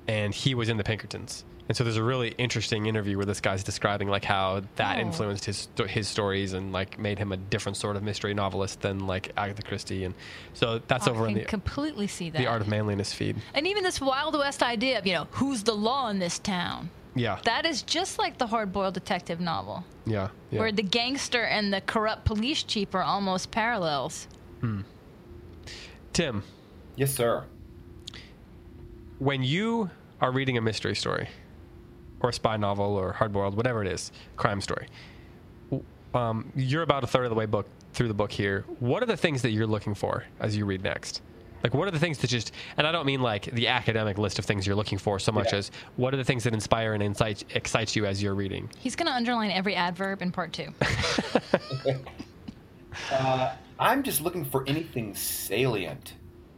and 0.07 0.33
he 0.33 0.55
was 0.55 0.69
in 0.69 0.77
the 0.77 0.83
Pinkertons. 0.83 1.43
And 1.69 1.77
so 1.77 1.83
there's 1.83 1.97
a 1.97 2.03
really 2.03 2.29
interesting 2.39 2.87
interview 2.87 3.15
where 3.15 3.27
this 3.27 3.39
guy's 3.39 3.63
describing 3.63 4.07
like 4.09 4.25
how 4.25 4.63
that 4.77 4.97
Oh. 4.97 5.01
influenced 5.01 5.45
his 5.45 5.67
his 5.87 6.07
stories 6.07 6.53
and 6.53 6.73
like 6.73 6.97
made 6.97 7.19
him 7.19 7.31
a 7.31 7.37
different 7.37 7.77
sort 7.77 7.95
of 7.95 8.01
mystery 8.03 8.33
novelist 8.33 8.81
than 8.81 9.05
like 9.05 9.31
Agatha 9.37 9.61
Christie. 9.61 10.03
And 10.03 10.15
so 10.55 10.79
that's 10.87 11.07
I 11.07 11.11
over 11.11 11.27
in 11.27 11.35
can 11.35 11.43
the 11.43 11.47
completely 11.47 12.07
see 12.07 12.31
that. 12.31 12.39
the 12.39 12.47
Art 12.47 12.61
of 12.61 12.67
Manliness 12.67 13.13
feed. 13.13 13.35
and 13.53 13.67
even 13.67 13.83
this 13.83 14.01
Wild 14.01 14.33
West 14.35 14.63
idea 14.63 14.97
of, 14.97 15.05
you 15.05 15.13
know, 15.13 15.27
who's 15.31 15.61
the 15.63 15.75
law 15.75 16.09
in 16.09 16.17
this 16.17 16.39
town? 16.39 16.89
Yeah, 17.15 17.39
That 17.43 17.65
is 17.65 17.81
just 17.81 18.17
like 18.19 18.37
the 18.37 18.47
hard 18.47 18.71
boiled 18.71 18.93
detective 18.93 19.39
novel, 19.39 19.83
yeah, 20.05 20.29
yeah. 20.51 20.59
where 20.59 20.71
the 20.71 20.83
gangster 20.83 21.43
and 21.43 21.73
the 21.73 21.81
corrupt 21.81 22.23
police 22.23 22.61
chief 22.63 22.93
are 22.95 23.01
almost 23.03 23.51
parallels. 23.51 24.27
Hmm. 24.61 24.81
Tim, 26.13 26.43
Yes, 26.95 27.13
sir. 27.13 27.45
when 29.17 29.43
you 29.43 29.89
are 30.21 30.31
reading 30.31 30.57
a 30.57 30.61
mystery 30.61 30.95
story 30.95 31.27
or 32.21 32.29
a 32.29 32.33
spy 32.33 32.57
novel 32.57 32.95
or 32.97 33.13
hardboiled, 33.13 33.53
whatever 33.55 33.81
it 33.83 33.87
is, 33.91 34.11
crime 34.37 34.61
story, 34.61 34.87
um, 36.13 36.51
you're 36.55 36.83
about 36.83 37.03
a 37.03 37.07
third 37.07 37.23
of 37.25 37.29
the 37.29 37.35
way 37.35 37.45
book 37.45 37.67
through 37.93 38.07
the 38.07 38.13
book 38.13 38.31
here. 38.31 38.65
What 38.79 39.03
are 39.03 39.05
the 39.05 39.17
things 39.17 39.41
that 39.43 39.51
you're 39.51 39.67
looking 39.67 39.93
for 39.93 40.23
as 40.39 40.55
you 40.55 40.65
read 40.65 40.83
next? 40.83 41.21
Like, 41.63 41.73
what 41.73 41.87
are 41.89 41.91
the 41.91 41.99
things 41.99 42.17
that 42.19 42.27
just, 42.29 42.53
and 42.77 42.87
I 42.87 42.91
don't 42.93 43.05
mean 43.05 43.21
like 43.21 43.43
the 43.45 43.67
academic 43.67 44.17
list 44.17 44.39
of 44.39 44.45
things 44.45 44.65
you're 44.65 44.77
looking 44.77 44.97
for 44.97 45.19
so 45.19 45.31
much 45.33 45.51
Yeah. 45.51 45.59
as 45.59 45.71
what 45.97 46.13
are 46.13 46.17
the 46.17 46.23
things 46.23 46.45
that 46.45 46.53
inspire 46.53 46.93
and 46.93 47.03
incite, 47.03 47.43
excites 47.53 47.97
you 47.97 48.05
as 48.05 48.23
you're 48.23 48.33
reading? 48.35 48.69
He's 48.79 48.95
going 48.95 49.07
to 49.07 49.13
underline 49.13 49.51
every 49.51 49.75
adverb 49.75 50.21
in 50.21 50.31
part 50.31 50.53
two. 50.53 50.73
I'm 53.79 54.03
just 54.03 54.21
looking 54.21 54.45
for 54.45 54.63
anything 54.67 55.15
salient. 55.15 56.13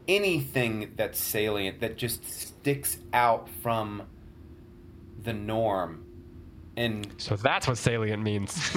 Anything 0.07 0.91
that's 0.95 1.20
salient 1.20 1.80
that 1.82 1.97
just 1.97 2.24
sticks 2.30 2.97
out 3.14 3.47
from 3.64 4.03
the 5.24 5.34
norm. 5.34 6.05
And 6.78 7.13
So 7.17 7.36
that's 7.36 7.67
what 7.67 7.78
salient 7.78 8.24
means. 8.24 8.72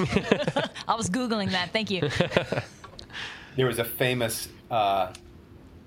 I 0.87 0.95
was 0.95 1.09
Googling 1.09 1.51
that. 1.51 1.71
Thank 1.71 1.89
you. 1.89 2.01
there 3.55 3.67
was 3.67 3.79
a 3.79 3.85
famous 3.85 4.49
uh, 4.69 5.13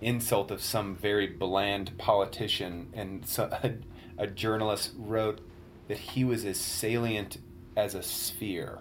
insult 0.00 0.50
of 0.50 0.62
some 0.62 0.96
very 0.96 1.26
bland 1.26 1.96
politician, 1.98 2.88
and 2.94 3.26
so, 3.26 3.44
a, 3.62 3.74
a 4.16 4.26
journalist 4.26 4.92
wrote 4.96 5.40
that 5.88 5.98
he 5.98 6.24
was 6.24 6.44
as 6.44 6.58
salient 6.58 7.38
as 7.76 7.94
a 7.94 8.02
sphere. 8.02 8.78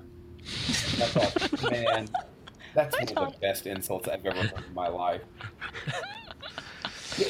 And 0.93 1.03
I 1.03 1.05
thought, 1.07 1.71
man, 1.71 2.09
that's 2.73 2.97
one 2.97 3.25
of 3.25 3.33
the 3.33 3.39
best 3.39 3.67
insults 3.67 4.07
I've 4.07 4.25
ever 4.25 4.37
heard 4.37 4.63
in 4.67 4.73
my 4.73 4.87
life. 4.87 5.21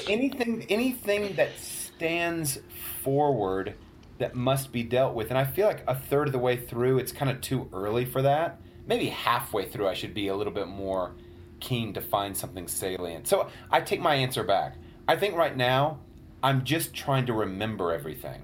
Anything, 0.08 0.66
anything 0.70 1.36
that 1.36 1.58
stands 1.58 2.60
forward 3.02 3.76
that 4.18 4.36
must 4.36 4.72
be 4.72 4.84
dealt 4.84 5.14
with, 5.14 5.30
and 5.30 5.38
I 5.38 5.46
feel 5.46 5.68
like 5.68 5.84
a 5.88 5.96
third 5.96 6.28
of 6.28 6.34
the 6.34 6.40
way 6.40 6.58
through, 6.58 7.00
it's 7.00 7.12
kind 7.12 7.30
of 7.30 7.42
too 7.42 7.70
early 7.74 8.06
for 8.06 8.22
that. 8.22 8.60
Maybe 8.86 9.10
halfway 9.10 9.66
through, 9.66 9.88
I 9.88 9.94
should 9.94 10.14
be 10.14 10.28
a 10.28 10.36
little 10.36 10.54
bit 10.54 10.68
more 10.68 11.16
keen 11.60 11.94
to 11.94 12.02
find 12.02 12.36
something 12.36 12.68
salient. 12.68 13.28
So 13.28 13.50
I 13.70 13.82
take 13.82 14.00
my 14.00 14.16
answer 14.16 14.44
back. 14.44 14.76
I 15.08 15.16
think 15.16 15.36
right 15.36 15.56
now, 15.56 16.00
I'm 16.44 16.64
just 16.64 16.94
trying 16.94 17.26
to 17.28 17.34
remember 17.34 17.92
everything. 17.92 18.42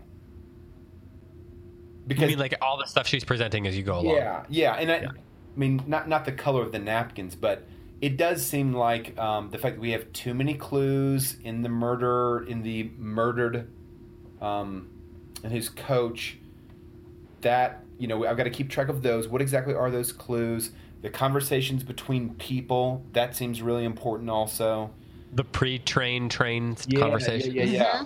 Because 2.05 2.23
you 2.23 2.27
mean 2.29 2.39
like 2.39 2.55
all 2.61 2.77
the 2.77 2.85
stuff 2.85 3.07
she's 3.07 3.23
presenting 3.23 3.65
as 3.67 3.77
you 3.77 3.83
go 3.83 3.99
along? 3.99 4.15
Yeah, 4.15 4.43
yeah, 4.49 4.73
and 4.73 4.91
I, 4.91 4.95
I 4.95 5.09
mean 5.55 5.83
not 5.87 6.09
not 6.09 6.25
the 6.25 6.31
color 6.33 6.61
of 6.61 6.71
the 6.71 6.79
napkins, 6.79 7.35
but 7.35 7.65
it 8.01 8.17
does 8.17 8.45
seem 8.45 8.73
like 8.73 9.17
um, 9.17 9.49
the 9.49 9.57
fact 9.57 9.75
that 9.75 9.81
we 9.81 9.91
have 9.91 10.11
too 10.11 10.33
many 10.33 10.55
clues 10.55 11.37
in 11.43 11.61
the 11.61 11.69
murder 11.69 12.45
in 12.45 12.61
the 12.61 12.91
murdered 12.97 13.71
um, 14.41 14.89
and 15.43 15.51
his 15.51 15.69
coach. 15.69 16.37
That 17.41 17.83
you 17.97 18.07
know, 18.07 18.25
I've 18.25 18.37
got 18.37 18.43
to 18.43 18.49
keep 18.49 18.69
track 18.69 18.87
of 18.87 19.01
those. 19.01 19.27
What 19.27 19.41
exactly 19.41 19.73
are 19.73 19.91
those 19.91 20.11
clues? 20.11 20.71
The 21.01 21.09
conversations 21.09 21.83
between 21.83 22.35
people 22.35 23.03
that 23.11 23.35
seems 23.35 23.61
really 23.61 23.83
important. 23.83 24.29
Also, 24.29 24.91
The 25.33 25.43
pre-train 25.43 26.29
train 26.29 26.77
Yeah, 26.87 26.99
conversation. 26.99 27.53
Yeah, 27.53 27.63
yeah, 27.63 27.71
yeah. 27.71 28.05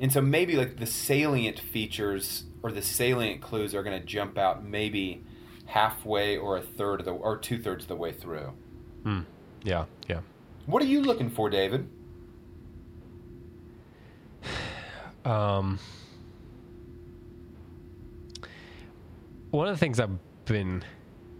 And 0.00 0.12
so 0.12 0.20
maybe 0.20 0.56
like 0.56 0.76
the 0.76 0.86
salient 0.86 1.58
features 1.58 2.44
or 2.62 2.70
the 2.70 2.82
salient 2.82 3.40
clues 3.40 3.74
are 3.74 3.82
going 3.82 3.98
to 3.98 4.04
jump 4.04 4.36
out 4.36 4.64
maybe 4.64 5.22
halfway 5.66 6.36
or 6.36 6.58
a 6.58 6.62
third 6.62 7.00
of 7.00 7.06
the 7.06 7.12
or 7.12 7.38
two 7.38 7.58
thirds 7.58 7.84
of 7.84 7.88
the 7.88 7.96
way 7.96 8.12
through. 8.12 8.52
Hmm. 9.02 9.20
Yeah, 9.62 9.86
yeah. 10.08 10.20
What 10.66 10.82
are 10.82 10.86
you 10.86 11.00
looking 11.00 11.30
for, 11.30 11.48
David? 11.48 11.88
Um, 15.24 15.78
one 19.50 19.68
of 19.68 19.74
the 19.74 19.78
things 19.78 20.00
I've 20.00 20.18
been 20.44 20.84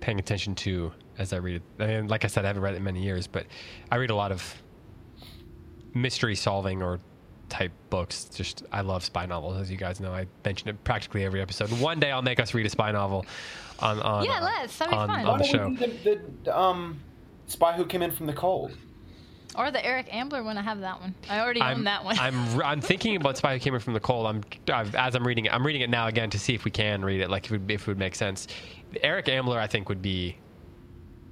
paying 0.01 0.19
attention 0.19 0.55
to 0.55 0.93
as 1.19 1.33
I 1.33 1.37
read 1.37 1.57
it, 1.57 1.63
and 1.83 2.11
like 2.11 2.25
I 2.25 2.29
said, 2.29 2.45
I 2.45 2.49
haven't 2.49 2.63
read 2.63 2.75
it 2.75 2.79
in 2.79 2.85
many 2.85 3.03
years, 3.03 3.27
but 3.27 3.47
I 3.91 3.97
read 3.97 4.11
a 4.11 4.17
lot 4.17 4.33
of 4.33 4.63
mystery 5.95 6.35
solving 6.35 6.83
or 6.83 7.01
type 7.49 7.73
books. 7.91 8.25
Just 8.25 8.65
I 8.73 8.81
love 8.81 9.05
spy 9.05 9.27
novels, 9.27 9.57
as 9.61 9.71
you 9.71 9.77
guys 9.77 10.01
know. 10.01 10.13
I 10.13 10.27
mention 10.45 10.69
it 10.69 10.83
practically 10.85 11.25
every 11.25 11.41
episode. 11.41 11.71
One 11.81 12.01
day 12.01 12.11
I'll 12.11 12.23
make 12.23 12.41
us 12.41 12.55
read 12.55 12.67
a 12.67 12.71
spy 12.71 12.91
novel 12.93 13.27
on 13.81 14.01
on 14.01 14.25
Yeah, 14.25 14.39
uh, 14.39 14.45
let's. 14.45 14.79
That'd 14.79 14.93
be 14.93 14.97
on, 14.97 15.09
fun. 15.09 15.27
on 15.27 15.39
the 15.39 15.45
show. 15.45 15.59
don't 15.59 15.79
we 15.79 15.87
do 15.87 15.99
the, 16.05 16.21
the 16.45 16.59
um, 16.59 17.01
spy 17.47 17.73
who 17.75 17.85
came 17.85 18.03
in 18.03 18.11
from 18.11 18.27
the 18.27 18.33
cold? 18.33 18.77
Or 19.57 19.71
the 19.71 19.85
Eric 19.85 20.13
Ambler 20.13 20.43
one. 20.43 20.59
I 20.59 20.63
have 20.63 20.81
that 20.81 21.01
one. 21.01 21.15
I 21.29 21.41
already 21.41 21.61
I'm, 21.61 21.79
own 21.79 21.85
that 21.85 22.05
one. 22.05 22.19
I'm 22.19 22.61
I'm 22.61 22.81
thinking 22.81 23.17
about 23.17 23.37
Spy 23.37 23.55
Who 23.55 23.61
Came 23.61 23.75
In 23.75 23.81
from 23.81 23.95
the 23.95 24.01
Cold. 24.01 24.27
I'm 24.27 24.43
I've, 24.73 24.95
as 24.95 25.15
I'm 25.15 25.27
reading 25.27 25.47
it. 25.47 25.55
I'm 25.55 25.65
reading 25.65 25.83
it 25.83 25.91
now 25.91 26.09
again 26.09 26.31
to 26.31 26.39
see 26.39 26.55
if 26.55 26.65
we 26.65 26.71
can 26.71 27.05
read 27.05 27.21
it, 27.21 27.31
like 27.31 27.47
if 27.47 27.53
it, 27.53 27.61
would, 27.61 27.71
if 27.71 27.83
it 27.83 27.87
would 27.87 27.99
make 27.99 28.15
sense. 28.15 28.49
Eric 29.03 29.29
Ambler, 29.29 29.59
I 29.59 29.67
think, 29.67 29.89
would 29.89 30.03
be 30.03 30.37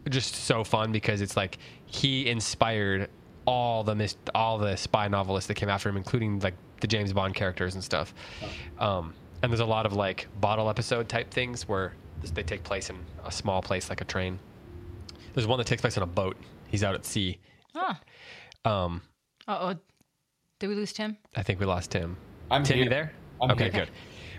just 0.08 0.34
so 0.34 0.64
fun 0.64 0.92
because 0.92 1.20
it's 1.20 1.36
like 1.36 1.58
he 1.86 2.28
inspired 2.28 3.08
all 3.44 3.84
the 3.84 3.94
mis- 3.94 4.16
all 4.34 4.58
the 4.58 4.76
spy 4.76 5.08
novelists 5.08 5.48
that 5.48 5.54
came 5.54 5.68
after 5.68 5.88
him, 5.88 5.96
including 5.96 6.38
like 6.40 6.54
the 6.80 6.86
James 6.86 7.12
Bond 7.12 7.34
characters 7.34 7.74
and 7.74 7.82
stuff. 7.82 8.14
Um, 8.78 9.14
and 9.42 9.50
there's 9.50 9.60
a 9.60 9.66
lot 9.66 9.86
of 9.86 9.92
like 9.94 10.28
bottle 10.40 10.68
episode 10.68 11.08
type 11.08 11.30
things 11.30 11.68
where 11.68 11.94
they 12.34 12.42
take 12.42 12.62
place 12.62 12.90
in 12.90 12.96
a 13.24 13.32
small 13.32 13.62
place 13.62 13.90
like 13.90 14.00
a 14.00 14.04
train. 14.04 14.38
There's 15.34 15.46
one 15.46 15.58
that 15.58 15.66
takes 15.66 15.80
place 15.80 15.96
on 15.96 16.02
a 16.02 16.06
boat. 16.06 16.36
He's 16.68 16.84
out 16.84 16.94
at 16.94 17.04
sea. 17.04 17.38
Huh. 17.74 17.94
Um, 18.64 19.02
Uh 19.48 19.58
oh. 19.74 19.78
Did 20.58 20.68
we 20.68 20.74
lose 20.74 20.92
Tim? 20.92 21.16
I 21.34 21.42
think 21.42 21.58
we 21.58 21.66
lost 21.66 21.90
Tim. 21.90 22.16
I'm 22.50 22.62
Tim, 22.62 22.76
here. 22.76 22.84
you 22.84 22.90
there? 22.90 23.12
I'm 23.40 23.50
okay, 23.52 23.64
here. 23.70 23.86
good. 23.86 23.90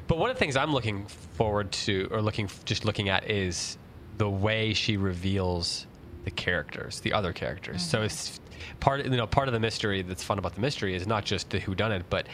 But 0.08 0.18
one 0.18 0.30
of 0.30 0.36
the 0.36 0.40
things 0.40 0.56
I'm 0.56 0.72
looking 0.72 1.06
forward 1.08 1.72
to, 1.72 2.08
or 2.12 2.22
looking 2.22 2.50
just 2.66 2.86
looking 2.86 3.10
at, 3.10 3.30
is 3.30 3.78
the 4.18 4.30
way 4.30 4.74
she 4.74 4.98
reveals 4.98 5.88
the 6.24 6.32
characters, 6.32 7.00
the 7.02 7.12
other 7.12 7.34
characters. 7.34 7.82
So 7.82 8.02
it's 8.02 8.40
part, 8.80 9.04
you 9.04 9.12
know, 9.12 9.28
part 9.28 9.48
of 9.50 9.54
the 9.54 9.60
mystery 9.60 10.02
that's 10.02 10.24
fun 10.24 10.40
about 10.40 10.56
the 10.56 10.62
mystery 10.62 10.96
is 10.96 11.06
not 11.08 11.26
just 11.26 11.50
the 11.50 11.60
whodunit, 11.60 12.04
but 12.10 12.28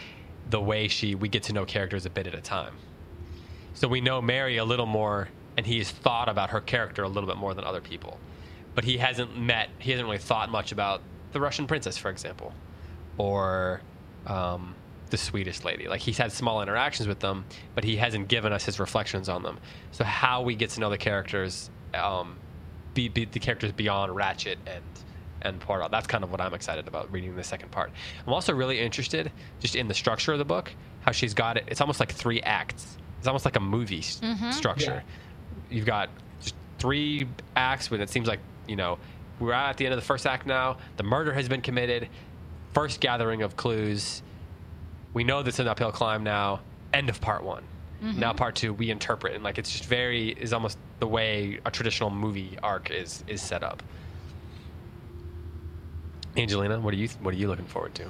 the 0.50 0.60
way 0.62 0.88
she 0.88 1.16
we 1.16 1.28
get 1.30 1.44
to 1.44 1.54
know 1.54 1.66
characters 1.66 2.06
a 2.06 2.10
bit 2.10 2.28
at 2.28 2.36
a 2.36 2.42
time. 2.42 2.74
So 3.74 3.88
we 3.88 4.02
know 4.02 4.22
Mary 4.22 4.58
a 4.58 4.66
little 4.66 4.86
more, 4.86 5.30
and 5.58 5.66
he's 5.66 5.90
thought 5.90 6.28
about 6.30 6.50
her 6.52 6.62
character 6.62 7.04
a 7.04 7.08
little 7.08 7.28
bit 7.28 7.38
more 7.38 7.54
than 7.54 7.64
other 7.64 7.82
people. 7.82 8.20
But 8.76 8.84
he 8.84 8.98
hasn't 8.98 9.38
met, 9.38 9.70
he 9.80 9.92
hasn't 9.92 10.06
really 10.08 10.20
thought 10.20 10.50
much 10.50 10.72
about 10.72 11.02
the 11.32 11.40
Russian 11.40 11.68
princess, 11.68 11.98
for 11.98 12.10
example, 12.10 12.54
or 13.18 13.82
um, 14.28 14.76
the 15.10 15.18
Swedish 15.18 15.64
lady. 15.64 15.88
Like 15.88 16.02
he's 16.02 16.18
had 16.18 16.32
small 16.32 16.62
interactions 16.62 17.08
with 17.08 17.20
them, 17.20 17.46
but 17.76 17.84
he 17.84 17.96
hasn't 17.98 18.28
given 18.28 18.54
us 18.54 18.64
his 18.66 18.80
reflections 18.80 19.30
on 19.30 19.44
them. 19.44 19.60
So 19.92 20.04
how 20.04 20.42
we 20.42 20.56
get 20.56 20.70
to 20.72 20.80
know 20.80 20.90
the 20.90 20.98
characters, 20.98 21.70
um, 21.94 22.38
be, 22.94 23.10
be 23.10 23.26
the 23.26 23.40
characters 23.40 23.72
beyond 23.72 24.16
Ratchett 24.16 24.58
and 24.68 24.84
and 25.42 25.58
Poirot. 25.62 25.90
That's 25.90 26.06
kind 26.06 26.22
of 26.26 26.32
what 26.32 26.42
I'm 26.42 26.54
excited 26.54 26.86
about 26.90 27.10
reading 27.14 27.34
the 27.38 27.46
second 27.46 27.72
part. 27.72 27.92
I'm 28.28 28.34
also 28.34 28.54
really 28.54 28.78
interested 28.78 29.32
just 29.62 29.78
in 29.78 29.88
the 29.88 29.94
structure 29.94 30.34
of 30.34 30.38
the 30.38 30.44
book, 30.44 30.70
how 31.00 31.14
she's 31.14 31.34
got 31.34 31.56
it. 31.56 31.64
It's 31.68 31.80
almost 31.80 32.02
like 32.02 32.12
three 32.12 32.42
acts. 32.42 32.98
It's 33.20 33.28
almost 33.28 33.46
like 33.46 33.56
a 33.56 33.62
movie 33.62 34.00
s- 34.00 34.20
structure. 34.52 35.02
You've 35.70 35.86
got 35.86 36.10
just 36.42 36.56
three 36.78 37.26
acts, 37.56 37.88
but 37.88 38.02
it 38.02 38.10
seems 38.10 38.28
like 38.28 38.42
you 38.70 38.76
know 38.76 38.98
we're 39.40 39.54
at 39.54 39.78
the 39.78 39.86
end 39.86 39.94
of 39.94 40.00
the 40.00 40.06
first 40.06 40.26
act 40.26 40.46
now. 40.46 40.78
The 40.98 41.04
murder 41.04 41.34
has 41.34 41.48
been 41.48 41.62
committed. 41.62 42.10
First 42.74 43.00
gathering 43.00 43.42
of 43.42 43.56
clues. 43.56 44.22
We 45.14 45.24
know 45.24 45.42
that's 45.44 45.60
an 45.60 45.68
uphill 45.68 45.92
climb 45.92 46.24
now. 46.24 46.60
End 46.94 47.10
of 47.10 47.20
part 47.22 47.44
one. 47.44 47.64
Mm-hmm. 48.04 48.20
Now 48.20 48.34
part 48.34 48.56
two, 48.56 48.74
we 48.74 48.92
interpret 48.92 49.34
and 49.34 49.44
like 49.44 49.58
it's 49.58 49.72
just 49.72 49.86
very 49.86 50.30
is 50.30 50.54
almost 50.54 50.78
the 51.00 51.08
way 51.08 51.60
a 51.66 51.72
traditional 51.72 52.10
movie 52.10 52.58
arc 52.62 52.92
is 52.92 53.24
is 53.28 53.42
set 53.42 53.64
up. 53.64 53.84
Angelina, 56.38 56.80
what 56.80 56.94
are 56.94 56.98
you 56.98 57.10
what 57.22 57.34
are 57.34 57.38
you 57.38 57.48
looking 57.48 57.66
forward 57.66 57.96
to? 57.96 58.06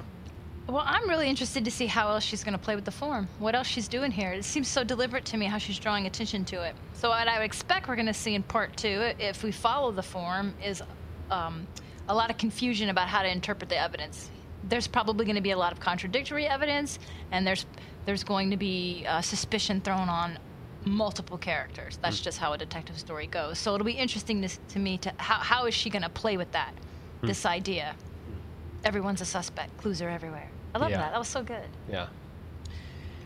Well, 0.70 0.84
I'm 0.86 1.08
really 1.08 1.28
interested 1.28 1.64
to 1.64 1.70
see 1.70 1.86
how 1.86 2.08
else 2.10 2.22
she's 2.22 2.44
going 2.44 2.52
to 2.52 2.58
play 2.58 2.76
with 2.76 2.84
the 2.84 2.92
form. 2.92 3.26
What 3.40 3.56
else 3.56 3.66
she's 3.66 3.88
doing 3.88 4.12
here? 4.12 4.30
It 4.32 4.44
seems 4.44 4.68
so 4.68 4.84
deliberate 4.84 5.24
to 5.24 5.36
me 5.36 5.46
how 5.46 5.58
she's 5.58 5.80
drawing 5.80 6.06
attention 6.06 6.44
to 6.44 6.62
it. 6.62 6.76
So, 6.92 7.08
what 7.08 7.26
I 7.26 7.38
would 7.38 7.44
expect 7.44 7.88
we're 7.88 7.96
going 7.96 8.06
to 8.06 8.14
see 8.14 8.36
in 8.36 8.44
part 8.44 8.76
two, 8.76 9.12
if 9.18 9.42
we 9.42 9.50
follow 9.50 9.90
the 9.90 10.02
form, 10.02 10.54
is 10.64 10.80
um, 11.28 11.66
a 12.08 12.14
lot 12.14 12.30
of 12.30 12.38
confusion 12.38 12.88
about 12.88 13.08
how 13.08 13.22
to 13.22 13.28
interpret 13.28 13.68
the 13.68 13.76
evidence. 13.76 14.30
There's 14.62 14.86
probably 14.86 15.24
going 15.24 15.34
to 15.34 15.42
be 15.42 15.50
a 15.50 15.58
lot 15.58 15.72
of 15.72 15.80
contradictory 15.80 16.46
evidence, 16.46 17.00
and 17.32 17.44
there's 17.44 17.66
there's 18.04 18.22
going 18.22 18.50
to 18.50 18.56
be 18.56 19.04
uh, 19.08 19.22
suspicion 19.22 19.80
thrown 19.80 20.08
on 20.08 20.38
multiple 20.84 21.36
characters. 21.36 21.98
That's 22.00 22.20
just 22.20 22.38
how 22.38 22.52
a 22.52 22.58
detective 22.58 22.96
story 22.96 23.26
goes. 23.26 23.58
So 23.58 23.74
it'll 23.74 23.84
be 23.84 23.92
interesting 23.92 24.40
to, 24.42 24.48
to 24.68 24.78
me 24.78 24.98
to 24.98 25.12
how 25.16 25.38
how 25.38 25.66
is 25.66 25.74
she 25.74 25.90
going 25.90 26.02
to 26.02 26.08
play 26.08 26.36
with 26.36 26.52
that, 26.52 26.74
this 27.22 27.44
idea. 27.44 27.96
Everyone's 28.84 29.20
a 29.20 29.26
suspect. 29.26 29.76
Clues 29.76 30.00
are 30.00 30.08
everywhere. 30.08 30.48
I 30.74 30.78
love 30.78 30.90
Yeah. 30.90 30.98
that. 30.98 31.12
That 31.12 31.18
was 31.18 31.28
so 31.28 31.42
good. 31.42 31.68
Yeah. 31.90 32.06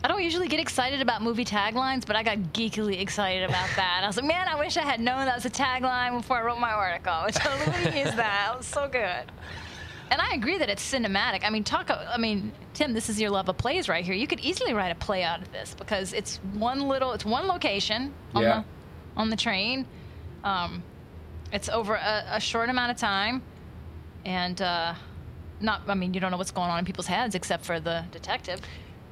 I 0.03 0.07
don't 0.07 0.21
usually 0.23 0.47
get 0.47 0.59
excited 0.59 1.01
about 1.01 1.23
movie 1.23 1.45
taglines, 1.45 2.05
but 2.05 2.15
I 2.15 2.21
got 2.21 2.37
geekily 2.53 2.99
excited 3.01 3.43
about 3.49 3.67
that. 3.75 4.01
I 4.03 4.07
was 4.07 4.17
like, 4.17 4.25
man, 4.25 4.47
I 4.47 4.55
wish 4.59 4.77
I 4.77 4.81
had 4.83 4.99
known 4.99 5.25
that 5.25 5.35
was 5.35 5.45
a 5.45 5.49
tagline 5.49 6.17
before 6.17 6.37
I 6.37 6.43
wrote 6.43 6.59
my 6.59 6.71
article. 6.71 7.11
I 7.11 7.31
totally 7.31 7.99
used 7.99 8.15
that. 8.17 8.51
It 8.53 8.57
was 8.57 8.67
so 8.67 8.87
good. 8.87 9.31
And 10.11 10.21
I 10.21 10.33
agree 10.35 10.59
that 10.59 10.69
it's 10.69 10.83
cinematic. 10.87 11.43
I 11.43 11.49
mean, 11.49 11.63
talk. 11.63 11.89
I 11.89 12.17
mean, 12.17 12.51
Tim, 12.75 12.93
this 12.93 13.09
is 13.09 13.19
your 13.19 13.31
love 13.31 13.49
of 13.49 13.57
plays 13.57 13.89
right 13.89 14.05
here. 14.05 14.13
You 14.13 14.27
could 14.27 14.39
easily 14.39 14.71
write 14.73 14.91
a 14.91 14.95
play 14.95 15.23
out 15.23 15.41
of 15.41 15.51
this 15.51 15.73
because 15.75 16.13
it's 16.13 16.37
one 16.53 16.81
little, 16.87 17.11
it's 17.13 17.25
one 17.25 17.47
location 17.47 18.13
on 18.35 18.43
Yeah. 18.43 18.61
the 19.15 19.19
on 19.19 19.29
the 19.31 19.35
train. 19.35 19.87
Um, 20.43 20.83
it's 21.51 21.69
over 21.69 21.95
a, 21.95 22.23
a 22.33 22.39
short 22.39 22.69
amount 22.69 22.91
of 22.91 22.97
time, 22.97 23.41
and 24.25 24.61
uh, 24.61 24.93
not. 25.61 25.81
I 25.87 25.93
mean, 25.95 26.13
you 26.13 26.19
don't 26.19 26.31
know 26.31 26.37
what's 26.37 26.51
going 26.51 26.69
on 26.69 26.79
in 26.79 26.85
people's 26.85 27.07
heads 27.07 27.35
except 27.35 27.65
for 27.65 27.79
the 27.79 28.03
detective. 28.11 28.61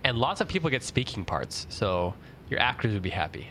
And 0.04 0.18
lots 0.18 0.42
of 0.42 0.48
people 0.48 0.70
get 0.70 0.84
speaking 0.84 1.24
parts, 1.24 1.66
so 1.70 2.14
your 2.50 2.60
actors 2.60 2.94
would 2.94 3.02
be 3.02 3.10
happy. 3.10 3.48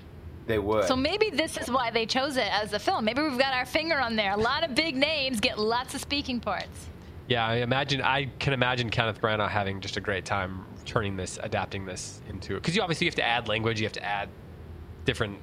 They 0.47 0.59
would. 0.59 0.85
So 0.85 0.97
maybe 0.97 1.31
this 1.31 1.57
is 1.57 1.71
why 1.71 1.91
they 1.91 2.05
chose 2.05 2.37
it 2.37 2.49
as 2.53 2.73
a 2.73 2.79
film. 2.79 3.05
Maybe 3.05 3.23
we've 3.23 3.39
got 3.39 3.55
our 3.55 3.65
finger 3.65 3.99
on 3.99 4.17
there. 4.17 4.33
A 4.33 4.37
lot 4.37 4.65
of 4.65 4.75
big 4.75 4.97
names 4.97 5.41
get 5.41 5.59
lots 5.59 5.95
of 5.95 6.01
speaking 6.01 6.41
parts. 6.41 6.89
Yeah, 7.29 7.47
I 7.47 7.57
imagine 7.57 8.03
I 8.03 8.27
can 8.39 8.53
imagine 8.53 8.91
Kenneth 8.91 9.21
Branagh 9.21 9.49
having 9.49 9.81
just 9.81 9.97
a 9.97 10.01
great 10.01 10.25
time 10.25 10.67
turning 10.85 11.17
this, 11.17 11.39
adapting 11.43 11.87
this 11.87 12.21
into 12.29 12.55
because 12.55 12.75
you 12.75 12.83
obviously 12.83 13.05
you 13.07 13.11
have 13.11 13.15
to 13.17 13.25
add 13.25 13.49
language, 13.49 13.81
you 13.81 13.87
have 13.87 13.93
to 13.93 14.05
add 14.05 14.29
different, 15.05 15.39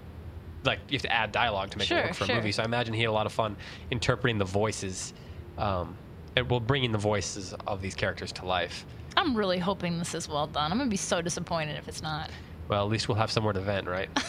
like 0.65 0.79
you 0.89 0.95
have 0.97 1.01
to 1.03 1.11
add 1.11 1.31
dialogue 1.31 1.69
to 1.71 1.77
make 1.77 1.87
Sure, 1.87 1.99
it 1.99 2.05
work 2.07 2.13
for 2.15 2.25
sure. 2.25 2.35
a 2.35 2.37
movie. 2.37 2.51
So 2.51 2.61
I 2.61 2.65
imagine 2.65 2.93
he 2.93 3.01
had 3.01 3.09
a 3.09 3.13
lot 3.13 3.25
of 3.25 3.31
fun 3.31 3.55
interpreting 3.89 4.37
the 4.37 4.45
voices 4.45 5.13
um, 5.57 5.95
it 6.35 6.47
will 6.47 6.59
bringing 6.59 6.91
the 6.91 6.97
voices 6.97 7.53
of 7.67 7.81
these 7.81 7.95
characters 7.95 8.31
to 8.33 8.45
life. 8.45 8.85
I'm 9.17 9.35
really 9.35 9.59
hoping 9.59 9.97
this 9.99 10.13
is 10.13 10.29
well 10.29 10.47
done. 10.47 10.71
I'm 10.71 10.77
gonna 10.77 10.89
be 10.89 10.97
so 10.97 11.21
disappointed 11.21 11.77
if 11.77 11.87
it's 11.87 12.01
not. 12.01 12.29
Well, 12.67 12.85
at 12.85 12.89
least 12.91 13.07
we'll 13.07 13.17
have 13.17 13.31
somewhere 13.31 13.53
to 13.53 13.59
vent, 13.59 13.87
right? 13.87 14.09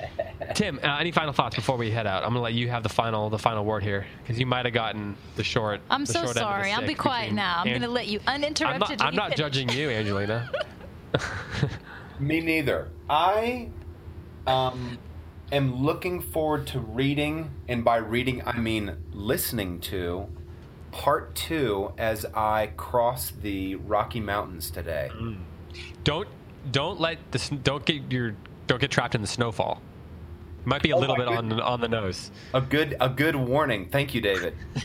Tim, 0.54 0.78
uh, 0.82 0.96
any 0.98 1.12
final 1.12 1.32
thoughts 1.32 1.56
before 1.56 1.76
we 1.76 1.90
head 1.90 2.06
out? 2.06 2.22
I'm 2.22 2.30
gonna 2.30 2.40
let 2.40 2.54
you 2.54 2.68
have 2.68 2.82
the 2.82 2.88
final 2.88 3.30
the 3.30 3.38
final 3.38 3.64
word 3.64 3.82
here 3.82 4.06
because 4.22 4.38
you 4.38 4.46
might 4.46 4.64
have 4.64 4.74
gotten 4.74 5.16
the 5.36 5.44
short. 5.44 5.80
I'm 5.90 6.04
the 6.04 6.12
so 6.12 6.24
short 6.24 6.24
end 6.24 6.30
of 6.30 6.34
the 6.34 6.40
sorry. 6.40 6.72
I'll 6.72 6.86
be 6.86 6.94
quiet 6.94 7.32
now. 7.32 7.60
I'm 7.60 7.68
An- 7.68 7.80
gonna 7.80 7.92
let 7.92 8.08
you 8.08 8.20
I'm 8.26 8.36
uninterrupted. 8.36 8.98
not, 8.98 9.08
I'm 9.08 9.14
not 9.30 9.36
judging 9.36 9.68
you, 9.68 9.90
Angelina. 9.90 10.50
Me 12.18 12.40
neither. 12.40 12.88
I 13.08 13.68
um, 14.46 14.98
am 15.50 15.82
looking 15.82 16.20
forward 16.20 16.66
to 16.68 16.80
reading, 16.80 17.50
and 17.68 17.84
by 17.84 17.96
reading 17.96 18.42
I 18.46 18.58
mean 18.58 18.96
listening 19.12 19.80
to, 19.80 20.28
part 20.92 21.34
two 21.34 21.92
as 21.98 22.24
I 22.34 22.68
cross 22.76 23.30
the 23.42 23.74
Rocky 23.76 24.20
Mountains 24.20 24.70
today. 24.70 25.10
Mm. 25.12 25.38
don't 26.04 26.28
don't 26.70 27.00
let 27.00 27.18
the 27.32 27.38
sn- 27.40 27.60
don't 27.64 27.84
get 27.84 28.12
your 28.12 28.36
don't 28.68 28.80
get 28.80 28.90
trapped 28.92 29.14
in 29.16 29.20
the 29.20 29.26
snowfall. 29.26 29.82
Might 30.64 30.82
be 30.82 30.90
a 30.90 30.96
Oh 30.96 31.00
little 31.00 31.16
bit 31.16 31.26
on 31.26 31.48
goodness. 31.48 31.64
on 31.66 31.80
the 31.80 31.88
nose. 31.88 32.30
A 32.54 32.60
good 32.60 32.96
a 33.00 33.08
good 33.08 33.34
warning. 33.34 33.88
Thank 33.88 34.14
you, 34.14 34.20
David. 34.20 34.54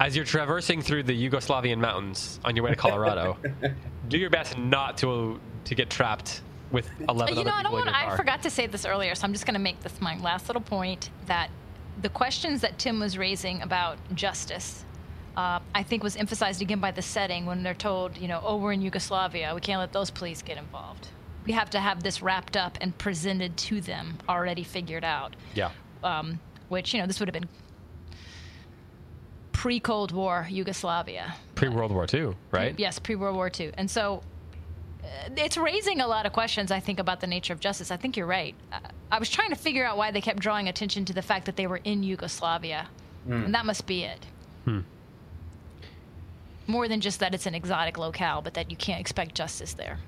As 0.00 0.16
you're 0.16 0.24
traversing 0.24 0.82
through 0.82 1.04
the 1.04 1.30
Yugoslavian 1.30 1.78
mountains 1.78 2.40
on 2.44 2.56
your 2.56 2.64
way 2.64 2.70
to 2.72 2.76
Colorado, 2.76 3.38
do 4.08 4.18
your 4.18 4.28
best 4.28 4.58
not 4.58 4.98
to 4.98 5.40
to 5.64 5.74
get 5.74 5.88
trapped 5.88 6.42
with 6.72 6.90
11 7.08 7.34
you 7.36 7.40
other 7.42 7.50
know, 7.50 7.56
I 7.56 7.62
don't 7.62 7.70
people 7.72 7.78
in 7.78 7.92
want. 7.92 8.04
your 8.04 8.12
I 8.12 8.16
forgot 8.16 8.42
to 8.42 8.50
say 8.50 8.66
this 8.66 8.84
earlier, 8.84 9.14
so 9.14 9.24
I'm 9.24 9.32
just 9.32 9.46
going 9.46 9.54
to 9.54 9.60
make 9.60 9.80
this 9.82 9.98
my 10.00 10.18
last 10.18 10.48
little 10.48 10.60
point 10.60 11.10
that 11.26 11.48
the 12.00 12.08
questions 12.08 12.60
that 12.60 12.78
Tim 12.78 13.00
was 13.00 13.16
raising 13.16 13.62
about 13.62 13.98
justice, 14.14 14.84
uh, 15.36 15.60
I 15.74 15.82
think, 15.82 16.02
was 16.02 16.16
emphasized 16.16 16.62
again 16.62 16.80
by 16.80 16.90
the 16.90 17.02
setting 17.02 17.46
when 17.46 17.62
they're 17.62 17.74
told, 17.74 18.16
you 18.16 18.28
know, 18.28 18.40
oh, 18.44 18.56
we're 18.56 18.72
in 18.72 18.82
Yugoslavia, 18.82 19.54
we 19.54 19.60
can't 19.60 19.80
let 19.80 19.92
those 19.92 20.10
police 20.10 20.42
get 20.42 20.58
involved. 20.58 21.08
We 21.46 21.52
have 21.52 21.70
to 21.70 21.80
have 21.80 22.02
this 22.02 22.22
wrapped 22.22 22.56
up 22.56 22.78
and 22.80 22.96
presented 22.96 23.56
to 23.58 23.80
them 23.80 24.18
already 24.28 24.64
figured 24.64 25.04
out. 25.04 25.36
Yeah. 25.54 25.70
Um, 26.02 26.40
which 26.68 26.94
you 26.94 27.00
know, 27.00 27.06
this 27.06 27.20
would 27.20 27.28
have 27.28 27.34
been 27.34 27.48
pre-Cold 29.52 30.12
War 30.12 30.46
Yugoslavia. 30.50 31.34
Pre 31.54 31.68
World 31.68 31.92
War 31.92 32.06
II, 32.12 32.34
right? 32.50 32.74
Yes, 32.78 32.98
pre 32.98 33.14
World 33.14 33.36
War 33.36 33.50
II. 33.58 33.72
And 33.76 33.90
so 33.90 34.22
it's 35.36 35.56
raising 35.56 36.00
a 36.00 36.06
lot 36.06 36.26
of 36.26 36.32
questions, 36.32 36.70
I 36.70 36.80
think, 36.80 36.98
about 36.98 37.20
the 37.20 37.26
nature 37.26 37.52
of 37.52 37.60
justice. 37.60 37.90
I 37.90 37.96
think 37.96 38.16
you're 38.16 38.26
right. 38.26 38.54
Uh, 38.72 38.78
I 39.10 39.18
was 39.18 39.30
trying 39.30 39.50
to 39.50 39.56
figure 39.56 39.84
out 39.84 39.96
why 39.96 40.10
they 40.10 40.20
kept 40.20 40.38
drawing 40.38 40.68
attention 40.68 41.04
to 41.06 41.12
the 41.12 41.22
fact 41.22 41.46
that 41.46 41.56
they 41.56 41.66
were 41.66 41.80
in 41.84 42.02
Yugoslavia. 42.02 42.88
And 43.28 43.54
that 43.54 43.64
must 43.64 43.86
be 43.86 44.04
it. 44.04 44.26
Hmm. 44.64 44.80
More 46.66 46.88
than 46.88 47.00
just 47.00 47.20
that 47.20 47.34
it's 47.34 47.46
an 47.46 47.54
exotic 47.54 47.96
locale, 47.98 48.42
but 48.42 48.54
that 48.54 48.70
you 48.70 48.76
can't 48.76 49.00
expect 49.00 49.34
justice 49.34 49.72
there. 49.74 49.98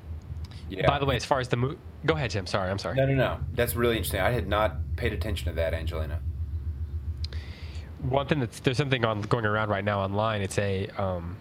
Yeah. 0.69 0.87
By 0.87 0.99
the 0.99 1.07
way, 1.07 1.17
as 1.17 1.25
far 1.25 1.41
as 1.41 1.49
the 1.49 1.57
movie, 1.57 1.79
go 2.05 2.15
ahead, 2.15 2.31
Tim. 2.31 2.47
Sorry, 2.47 2.71
I'm 2.71 2.79
sorry. 2.79 2.97
no, 2.97 3.07
no, 3.07 3.15
no. 3.15 3.39
That's 3.55 3.77
really 3.77 3.97
interesting. 3.97 4.21
I 4.21 4.31
had 4.33 4.49
not 4.49 4.77
paid 4.97 5.13
attention 5.13 5.49
to 5.49 5.55
that, 5.55 5.75
Angelina. 5.75 6.21
One 8.03 8.27
thing 8.27 8.41
that's 8.41 8.61
there's 8.61 8.77
something 8.77 9.05
on 9.05 9.23
going 9.23 9.47
around 9.47 9.69
right 9.71 9.85
now 9.85 10.01
online. 10.01 10.43
It's 10.43 10.59
a 10.59 10.89
um, 10.99 11.37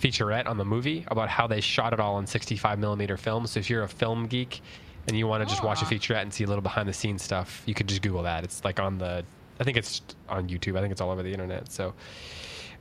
featurette 0.00 0.46
on 0.46 0.58
the 0.58 0.64
movie 0.64 1.04
about 1.08 1.28
how 1.28 1.46
they 1.46 1.60
shot 1.60 1.92
it 1.92 2.00
all 2.00 2.18
in 2.18 2.26
65 2.26 2.78
millimeter 2.78 3.16
film. 3.16 3.46
So 3.46 3.60
if 3.60 3.70
you're 3.70 3.82
a 3.82 3.88
film 3.88 4.26
geek 4.26 4.60
and 5.08 5.16
you 5.16 5.26
want 5.26 5.42
to 5.42 5.48
just 5.48 5.62
watch 5.64 5.82
a 5.82 5.84
Ah. 5.84 5.88
featurette 5.88 6.22
and 6.22 6.32
see 6.32 6.44
a 6.44 6.46
little 6.46 6.62
behind 6.62 6.88
the 6.88 6.92
scenes 6.92 7.22
stuff, 7.22 7.62
you 7.66 7.74
could 7.74 7.86
just 7.88 8.02
Google 8.02 8.22
that. 8.24 8.44
It's 8.44 8.64
like 8.64 8.78
on 8.80 8.98
the, 8.98 9.24
I 9.60 9.64
think 9.64 9.76
it's 9.76 10.02
on 10.28 10.48
YouTube. 10.48 10.76
I 10.76 10.80
think 10.80 10.92
it's 10.92 11.00
all 11.00 11.10
over 11.10 11.22
the 11.22 11.32
internet. 11.32 11.70
So, 11.72 11.94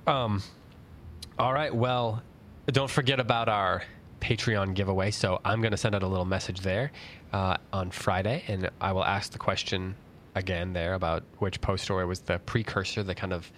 um, 0.07 0.41
all 1.39 1.53
right. 1.53 1.73
Well, 1.73 2.21
don't 2.67 2.89
forget 2.89 3.19
about 3.19 3.47
our 3.49 3.83
Patreon 4.21 4.73
giveaway. 4.73 5.11
So 5.11 5.39
I'm 5.45 5.61
going 5.61 5.71
to 5.71 5.77
send 5.77 5.95
out 5.95 6.03
a 6.03 6.07
little 6.07 6.25
message 6.25 6.61
there 6.61 6.91
uh, 7.33 7.57
on 7.71 7.91
Friday, 7.91 8.43
and 8.47 8.69
I 8.81 8.91
will 8.91 9.05
ask 9.05 9.31
the 9.31 9.37
question 9.37 9.95
again 10.35 10.73
there 10.73 10.95
about 10.95 11.23
which 11.39 11.61
post 11.61 11.83
story 11.83 12.05
was 12.05 12.19
the 12.21 12.39
precursor, 12.39 13.03
the 13.03 13.15
kind 13.15 13.31
of 13.33 13.51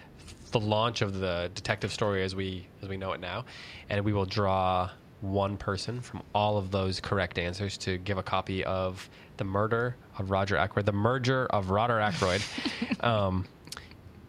the 0.52 0.60
launch 0.60 1.02
of 1.02 1.20
the 1.20 1.52
detective 1.56 1.92
story 1.92 2.24
as 2.24 2.36
we 2.36 2.68
as 2.82 2.90
we 2.90 2.98
know 2.98 3.14
it 3.14 3.20
now, 3.20 3.46
and 3.90 4.04
we 4.04 4.14
will 4.14 4.26
draw 4.26 4.90
one 5.22 5.58
person 5.58 6.00
from 6.00 6.22
all 6.34 6.58
of 6.58 6.72
those 6.72 7.00
correct 7.00 7.40
answers 7.40 7.78
to 7.78 7.98
give 7.98 8.18
a 8.18 8.24
copy 8.24 8.64
of 8.66 9.10
the 9.38 9.44
murder 9.44 9.96
of 10.18 10.32
Roger 10.32 10.58
Ackroyd, 10.58 10.86
the 10.86 10.92
merger 10.92 11.46
of 11.48 11.70
Roger 11.70 12.00
Ackroyd. 12.00 12.42
um, 13.02 13.46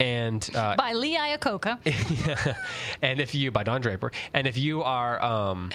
and 0.00 0.48
uh, 0.54 0.76
By 0.76 0.92
Lee 0.92 1.16
Iacocca. 1.16 1.78
and 3.02 3.20
if 3.20 3.34
you 3.34 3.50
by 3.50 3.64
Don 3.64 3.80
Draper, 3.80 4.12
and 4.32 4.46
if 4.46 4.56
you 4.56 4.82
are, 4.82 5.22
um, 5.22 5.70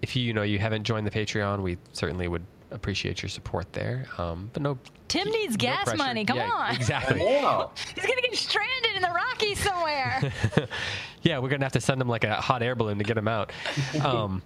if 0.00 0.14
you 0.14 0.22
you 0.22 0.32
know 0.32 0.42
you 0.42 0.58
haven't 0.58 0.84
joined 0.84 1.06
the 1.06 1.10
Patreon, 1.10 1.60
we 1.60 1.76
certainly 1.92 2.28
would 2.28 2.44
appreciate 2.72 3.22
your 3.22 3.28
support 3.28 3.72
there. 3.72 4.06
Um, 4.18 4.50
but 4.52 4.62
no, 4.62 4.78
Tim 5.08 5.28
needs 5.30 5.52
no 5.54 5.58
gas 5.58 5.84
pressure. 5.84 5.98
money. 5.98 6.24
Come 6.24 6.38
Yeah, 6.38 6.50
on. 6.50 6.74
exactly. 6.74 7.20
Yeah. 7.22 7.66
He's 7.94 8.04
going 8.06 8.16
to 8.22 8.28
get 8.28 8.36
stranded 8.36 8.96
in 8.96 9.02
the 9.02 9.10
Rockies 9.14 9.58
somewhere. 9.60 10.32
yeah, 11.22 11.38
we're 11.38 11.48
gonna 11.48 11.64
have 11.64 11.72
to 11.72 11.80
send 11.80 12.00
him 12.00 12.08
like 12.08 12.24
a 12.24 12.34
hot 12.34 12.62
air 12.62 12.74
balloon 12.74 12.98
to 12.98 13.04
get 13.04 13.16
him 13.16 13.28
out. 13.28 13.52
Um, 14.02 14.42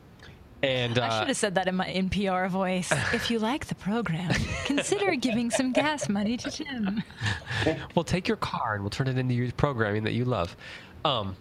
and 0.63 0.99
I 0.99 1.09
uh, 1.09 1.19
should 1.21 1.29
have 1.29 1.37
said 1.37 1.55
that 1.57 1.69
in 1.69 1.75
my 1.77 1.87
NPR 1.87 2.49
voice. 2.49 2.91
If 3.13 3.31
you 3.31 3.39
like 3.39 3.67
the 3.67 3.75
program, 3.75 4.33
consider 4.65 5.15
giving 5.15 5.51
some 5.51 5.73
gas 5.73 6.09
money 6.09 6.37
to 6.39 6.51
Tim. 6.51 7.03
we'll 7.95 8.05
take 8.05 8.27
your 8.27 8.39
car 8.39 8.75
and 8.75 8.83
we'll 8.83 8.91
turn 8.91 9.07
it 9.07 9.19
into 9.19 9.35
your 9.35 9.53
programming 9.53 10.05
that 10.05 10.13
you 10.15 10.25
love. 10.25 10.57
Um, 11.05 11.37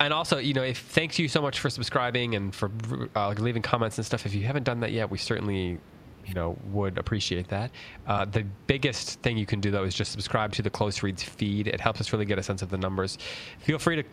and 0.00 0.12
also, 0.12 0.38
you 0.38 0.54
know, 0.54 0.64
if 0.64 0.78
thanks 0.78 1.18
you 1.20 1.28
so 1.28 1.40
much 1.40 1.60
for 1.60 1.70
subscribing 1.70 2.34
and 2.34 2.52
for 2.54 2.70
uh, 3.14 3.30
leaving 3.38 3.62
comments 3.62 3.96
and 3.96 4.04
stuff. 4.04 4.26
If 4.26 4.34
you 4.34 4.42
haven't 4.42 4.64
done 4.64 4.80
that 4.80 4.90
yet, 4.90 5.08
we 5.10 5.18
certainly, 5.18 5.78
you 6.26 6.34
know, 6.34 6.56
would 6.66 6.98
appreciate 6.98 7.48
that. 7.48 7.70
Uh, 8.06 8.24
the 8.24 8.44
biggest 8.66 9.20
thing 9.20 9.36
you 9.36 9.46
can 9.46 9.60
do 9.60 9.70
though 9.70 9.84
is 9.84 9.94
just 9.94 10.12
subscribe 10.12 10.52
to 10.52 10.62
the 10.62 10.70
Close 10.70 11.02
Reads 11.02 11.22
feed. 11.22 11.68
It 11.68 11.80
helps 11.80 12.00
us 12.00 12.12
really 12.12 12.24
get 12.24 12.38
a 12.38 12.42
sense 12.42 12.62
of 12.62 12.70
the 12.70 12.78
numbers. 12.78 13.18
Feel 13.58 13.78
free 13.78 14.02
to 14.02 14.04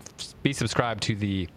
be 0.44 0.54
subscribed 0.54 1.04
to 1.04 1.16
the 1.16 1.48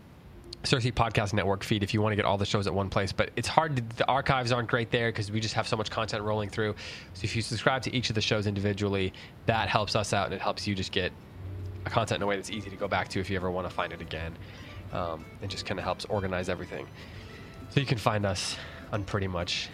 CiRCE 0.65 0.93
Podcast 0.93 1.33
Network 1.33 1.65
feed 1.65 1.83
if 1.83 1.93
you 1.93 2.01
want 2.01 2.13
to 2.13 2.17
get 2.17 2.25
all 2.25 2.39
the 2.39 2.47
shows 2.47 2.67
at 2.67 2.75
one 2.75 2.89
place. 2.89 3.13
But 3.13 3.31
it's 3.35 3.49
hard. 3.49 3.77
To, 3.77 3.83
the 3.97 4.07
archives 4.07 4.53
aren't 4.53 4.69
great 4.69 4.91
there 4.91 5.11
because 5.11 5.33
we 5.33 5.41
just 5.41 5.55
have 5.55 5.67
so 5.67 5.77
much 5.77 5.91
content 5.91 6.23
rolling 6.23 6.51
through. 6.51 6.75
So 7.15 7.25
if 7.25 7.35
you 7.35 7.43
subscribe 7.43 7.83
to 7.83 7.95
each 7.95 8.11
of 8.11 8.15
the 8.15 8.21
shows 8.21 8.47
individually, 8.47 9.13
that 9.47 9.69
helps 9.69 9.97
us 9.97 10.13
out 10.13 10.27
and 10.27 10.35
it 10.35 10.41
helps 10.41 10.67
you 10.67 10.75
just 10.75 10.93
get 10.93 11.13
a 11.85 11.91
content 11.91 12.19
in 12.19 12.23
a 12.23 12.27
way 12.27 12.37
that's 12.37 12.51
easy 12.51 12.71
to 12.71 12.77
go 12.77 12.87
back 12.87 13.09
to 13.09 13.21
if 13.21 13.29
you 13.29 13.37
ever 13.37 13.51
want 13.51 13.69
to 13.69 13.75
find 13.75 13.93
it 13.93 14.01
again. 14.01 14.37
Um, 14.93 15.25
it 15.41 15.51
just 15.51 15.67
kind 15.67 15.81
of 15.81 15.85
helps 15.85 16.05
organize 16.05 16.49
everything. 16.49 16.87
So 17.71 17.81
you 17.81 17.87
can 17.87 17.99
find 17.99 18.25
us 18.25 18.57
on 18.93 19.05
pretty 19.05 19.27
much 19.27 19.69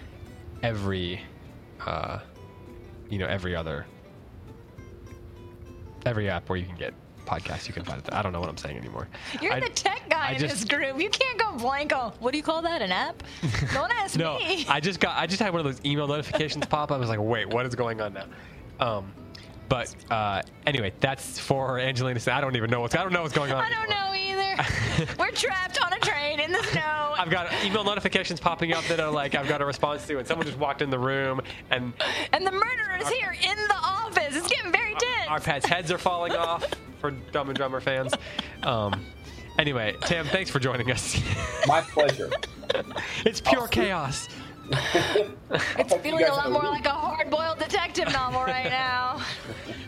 every, 0.62 1.20
uh, 1.86 2.18
you 3.08 3.18
know, 3.18 3.26
every 3.26 3.54
other, 3.56 3.86
every 6.06 6.28
app 6.28 6.48
where 6.48 6.58
you 6.58 6.66
can 6.66 6.76
get 6.76 6.94
podcasts. 7.26 7.68
You 7.68 7.74
can 7.74 7.84
find 7.84 7.98
it. 8.00 8.08
I 8.12 8.22
don't 8.22 8.32
know 8.32 8.40
what 8.40 8.48
I'm 8.48 8.56
saying 8.56 8.76
anymore. 8.78 9.06
You're 9.42 9.52
I- 9.52 9.60
the 9.60 9.68
tech 9.68 10.08
guy 10.08 10.28
I 10.28 10.32
in 10.32 10.38
just- 10.38 10.54
this 10.54 10.64
group. 10.64 10.98
You 11.00 11.10
can't 11.10 11.38
go 11.38 11.52
blanco. 11.58 12.12
What 12.20 12.32
do 12.32 12.38
you 12.38 12.42
call 12.44 12.62
that? 12.62 12.80
An 12.82 12.90
app? 12.92 13.22
Don't 13.74 13.92
ask 13.92 14.16
No, 14.16 14.38
me. 14.38 14.64
I 14.68 14.80
just 14.80 14.98
got 15.00 15.16
I 15.16 15.26
just 15.26 15.40
had 15.40 15.52
one 15.52 15.60
of 15.60 15.66
those 15.66 15.84
email 15.84 16.06
notifications 16.08 16.64
pop. 16.70 16.90
Up. 16.90 16.92
I 16.92 16.98
was 16.98 17.08
like, 17.10 17.20
wait, 17.20 17.48
what 17.48 17.66
is 17.66 17.74
going 17.74 18.00
on 18.00 18.14
now? 18.14 18.24
Um, 18.80 19.12
but 19.68 19.94
uh, 20.10 20.42
anyway, 20.66 20.92
that's 21.00 21.38
for 21.38 21.78
Angelina. 21.78 22.20
I 22.30 22.40
don't 22.40 22.56
even 22.56 22.70
know 22.70 22.80
what's 22.80 22.94
I 22.94 23.02
don't 23.02 23.12
know 23.12 23.22
what's 23.22 23.34
going 23.34 23.52
on. 23.52 23.62
I 23.62 23.68
don't 23.70 23.90
anymore. 23.90 23.96
know 23.98 24.14
either. 24.14 25.14
We're 25.18 25.30
trapped 25.30 25.80
on 25.84 25.92
a 25.92 25.98
train 26.00 26.40
in 26.40 26.50
the 26.52 26.62
snow. 26.64 27.14
I've 27.16 27.30
got 27.30 27.52
email 27.64 27.84
notifications 27.84 28.40
popping 28.40 28.72
up 28.72 28.84
that 28.84 29.00
are 29.00 29.10
like 29.10 29.34
I've 29.34 29.48
got 29.48 29.60
a 29.60 29.64
response 29.66 30.06
to, 30.06 30.18
and 30.18 30.26
someone 30.26 30.46
just 30.46 30.58
walked 30.58 30.82
in 30.82 30.90
the 30.90 30.98
room, 30.98 31.40
and 31.70 31.92
and 32.32 32.46
the 32.46 32.52
murderer's 32.52 33.08
here 33.08 33.32
in 33.32 33.56
the 33.68 33.76
office. 33.76 34.36
It's 34.36 34.48
getting 34.48 34.72
very 34.72 34.92
tense. 34.94 35.28
our 35.28 35.40
pets' 35.40 35.66
heads 35.66 35.92
are 35.92 35.98
falling 35.98 36.32
off 36.36 36.64
for 37.00 37.10
Dumb 37.10 37.48
and 37.50 37.58
Dumber 37.58 37.80
fans. 37.80 38.12
Um, 38.62 39.04
anyway, 39.58 39.94
Tim, 40.02 40.26
thanks 40.26 40.50
for 40.50 40.58
joining 40.58 40.90
us. 40.90 41.20
My 41.66 41.80
pleasure. 41.82 42.30
it's 43.24 43.40
pure 43.40 43.68
chaos. 43.68 44.28
it's 45.50 45.94
feeling 45.96 46.24
a 46.24 46.32
lot 46.32 46.50
more 46.50 46.62
like 46.62 46.86
a 46.86 46.90
hard-boiled 46.90 47.58
detective 47.58 48.12
novel 48.12 48.42
right 48.42 48.70
now. 48.70 49.20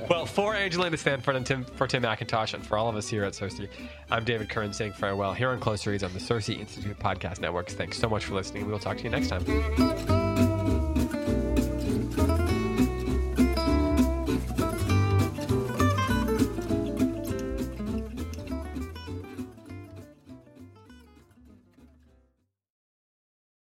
Well, 0.09 0.27
for 0.27 0.57
Angelina 0.57 0.97
Stanford 0.97 1.37
and 1.37 1.47
Tim, 1.47 1.65
for 1.65 1.87
Tim 1.87 2.03
McIntosh 2.03 2.55
and 2.55 2.67
for 2.67 2.77
all 2.77 2.89
of 2.89 2.97
us 2.97 3.07
here 3.07 3.23
at 3.23 3.33
CiRCE, 3.33 3.69
I'm 4.11 4.25
David 4.25 4.49
Curran 4.49 4.73
saying 4.73 4.95
farewell 4.95 5.33
here 5.35 5.51
on 5.51 5.61
Close 5.61 5.87
Reads 5.87 6.03
on 6.03 6.13
the 6.13 6.19
CiRCE 6.19 6.59
Institute 6.59 6.99
Podcast 6.99 7.41
Networks. 7.41 7.75
Thanks 7.75 7.97
so 7.97 8.09
much 8.09 8.25
for 8.25 8.35
listening. 8.35 8.67
We 8.67 8.73
will 8.73 8.81
talk 8.81 8.97
to 8.97 9.05
you 9.05 9.11
next 9.11 9.29
time. 9.29 10.57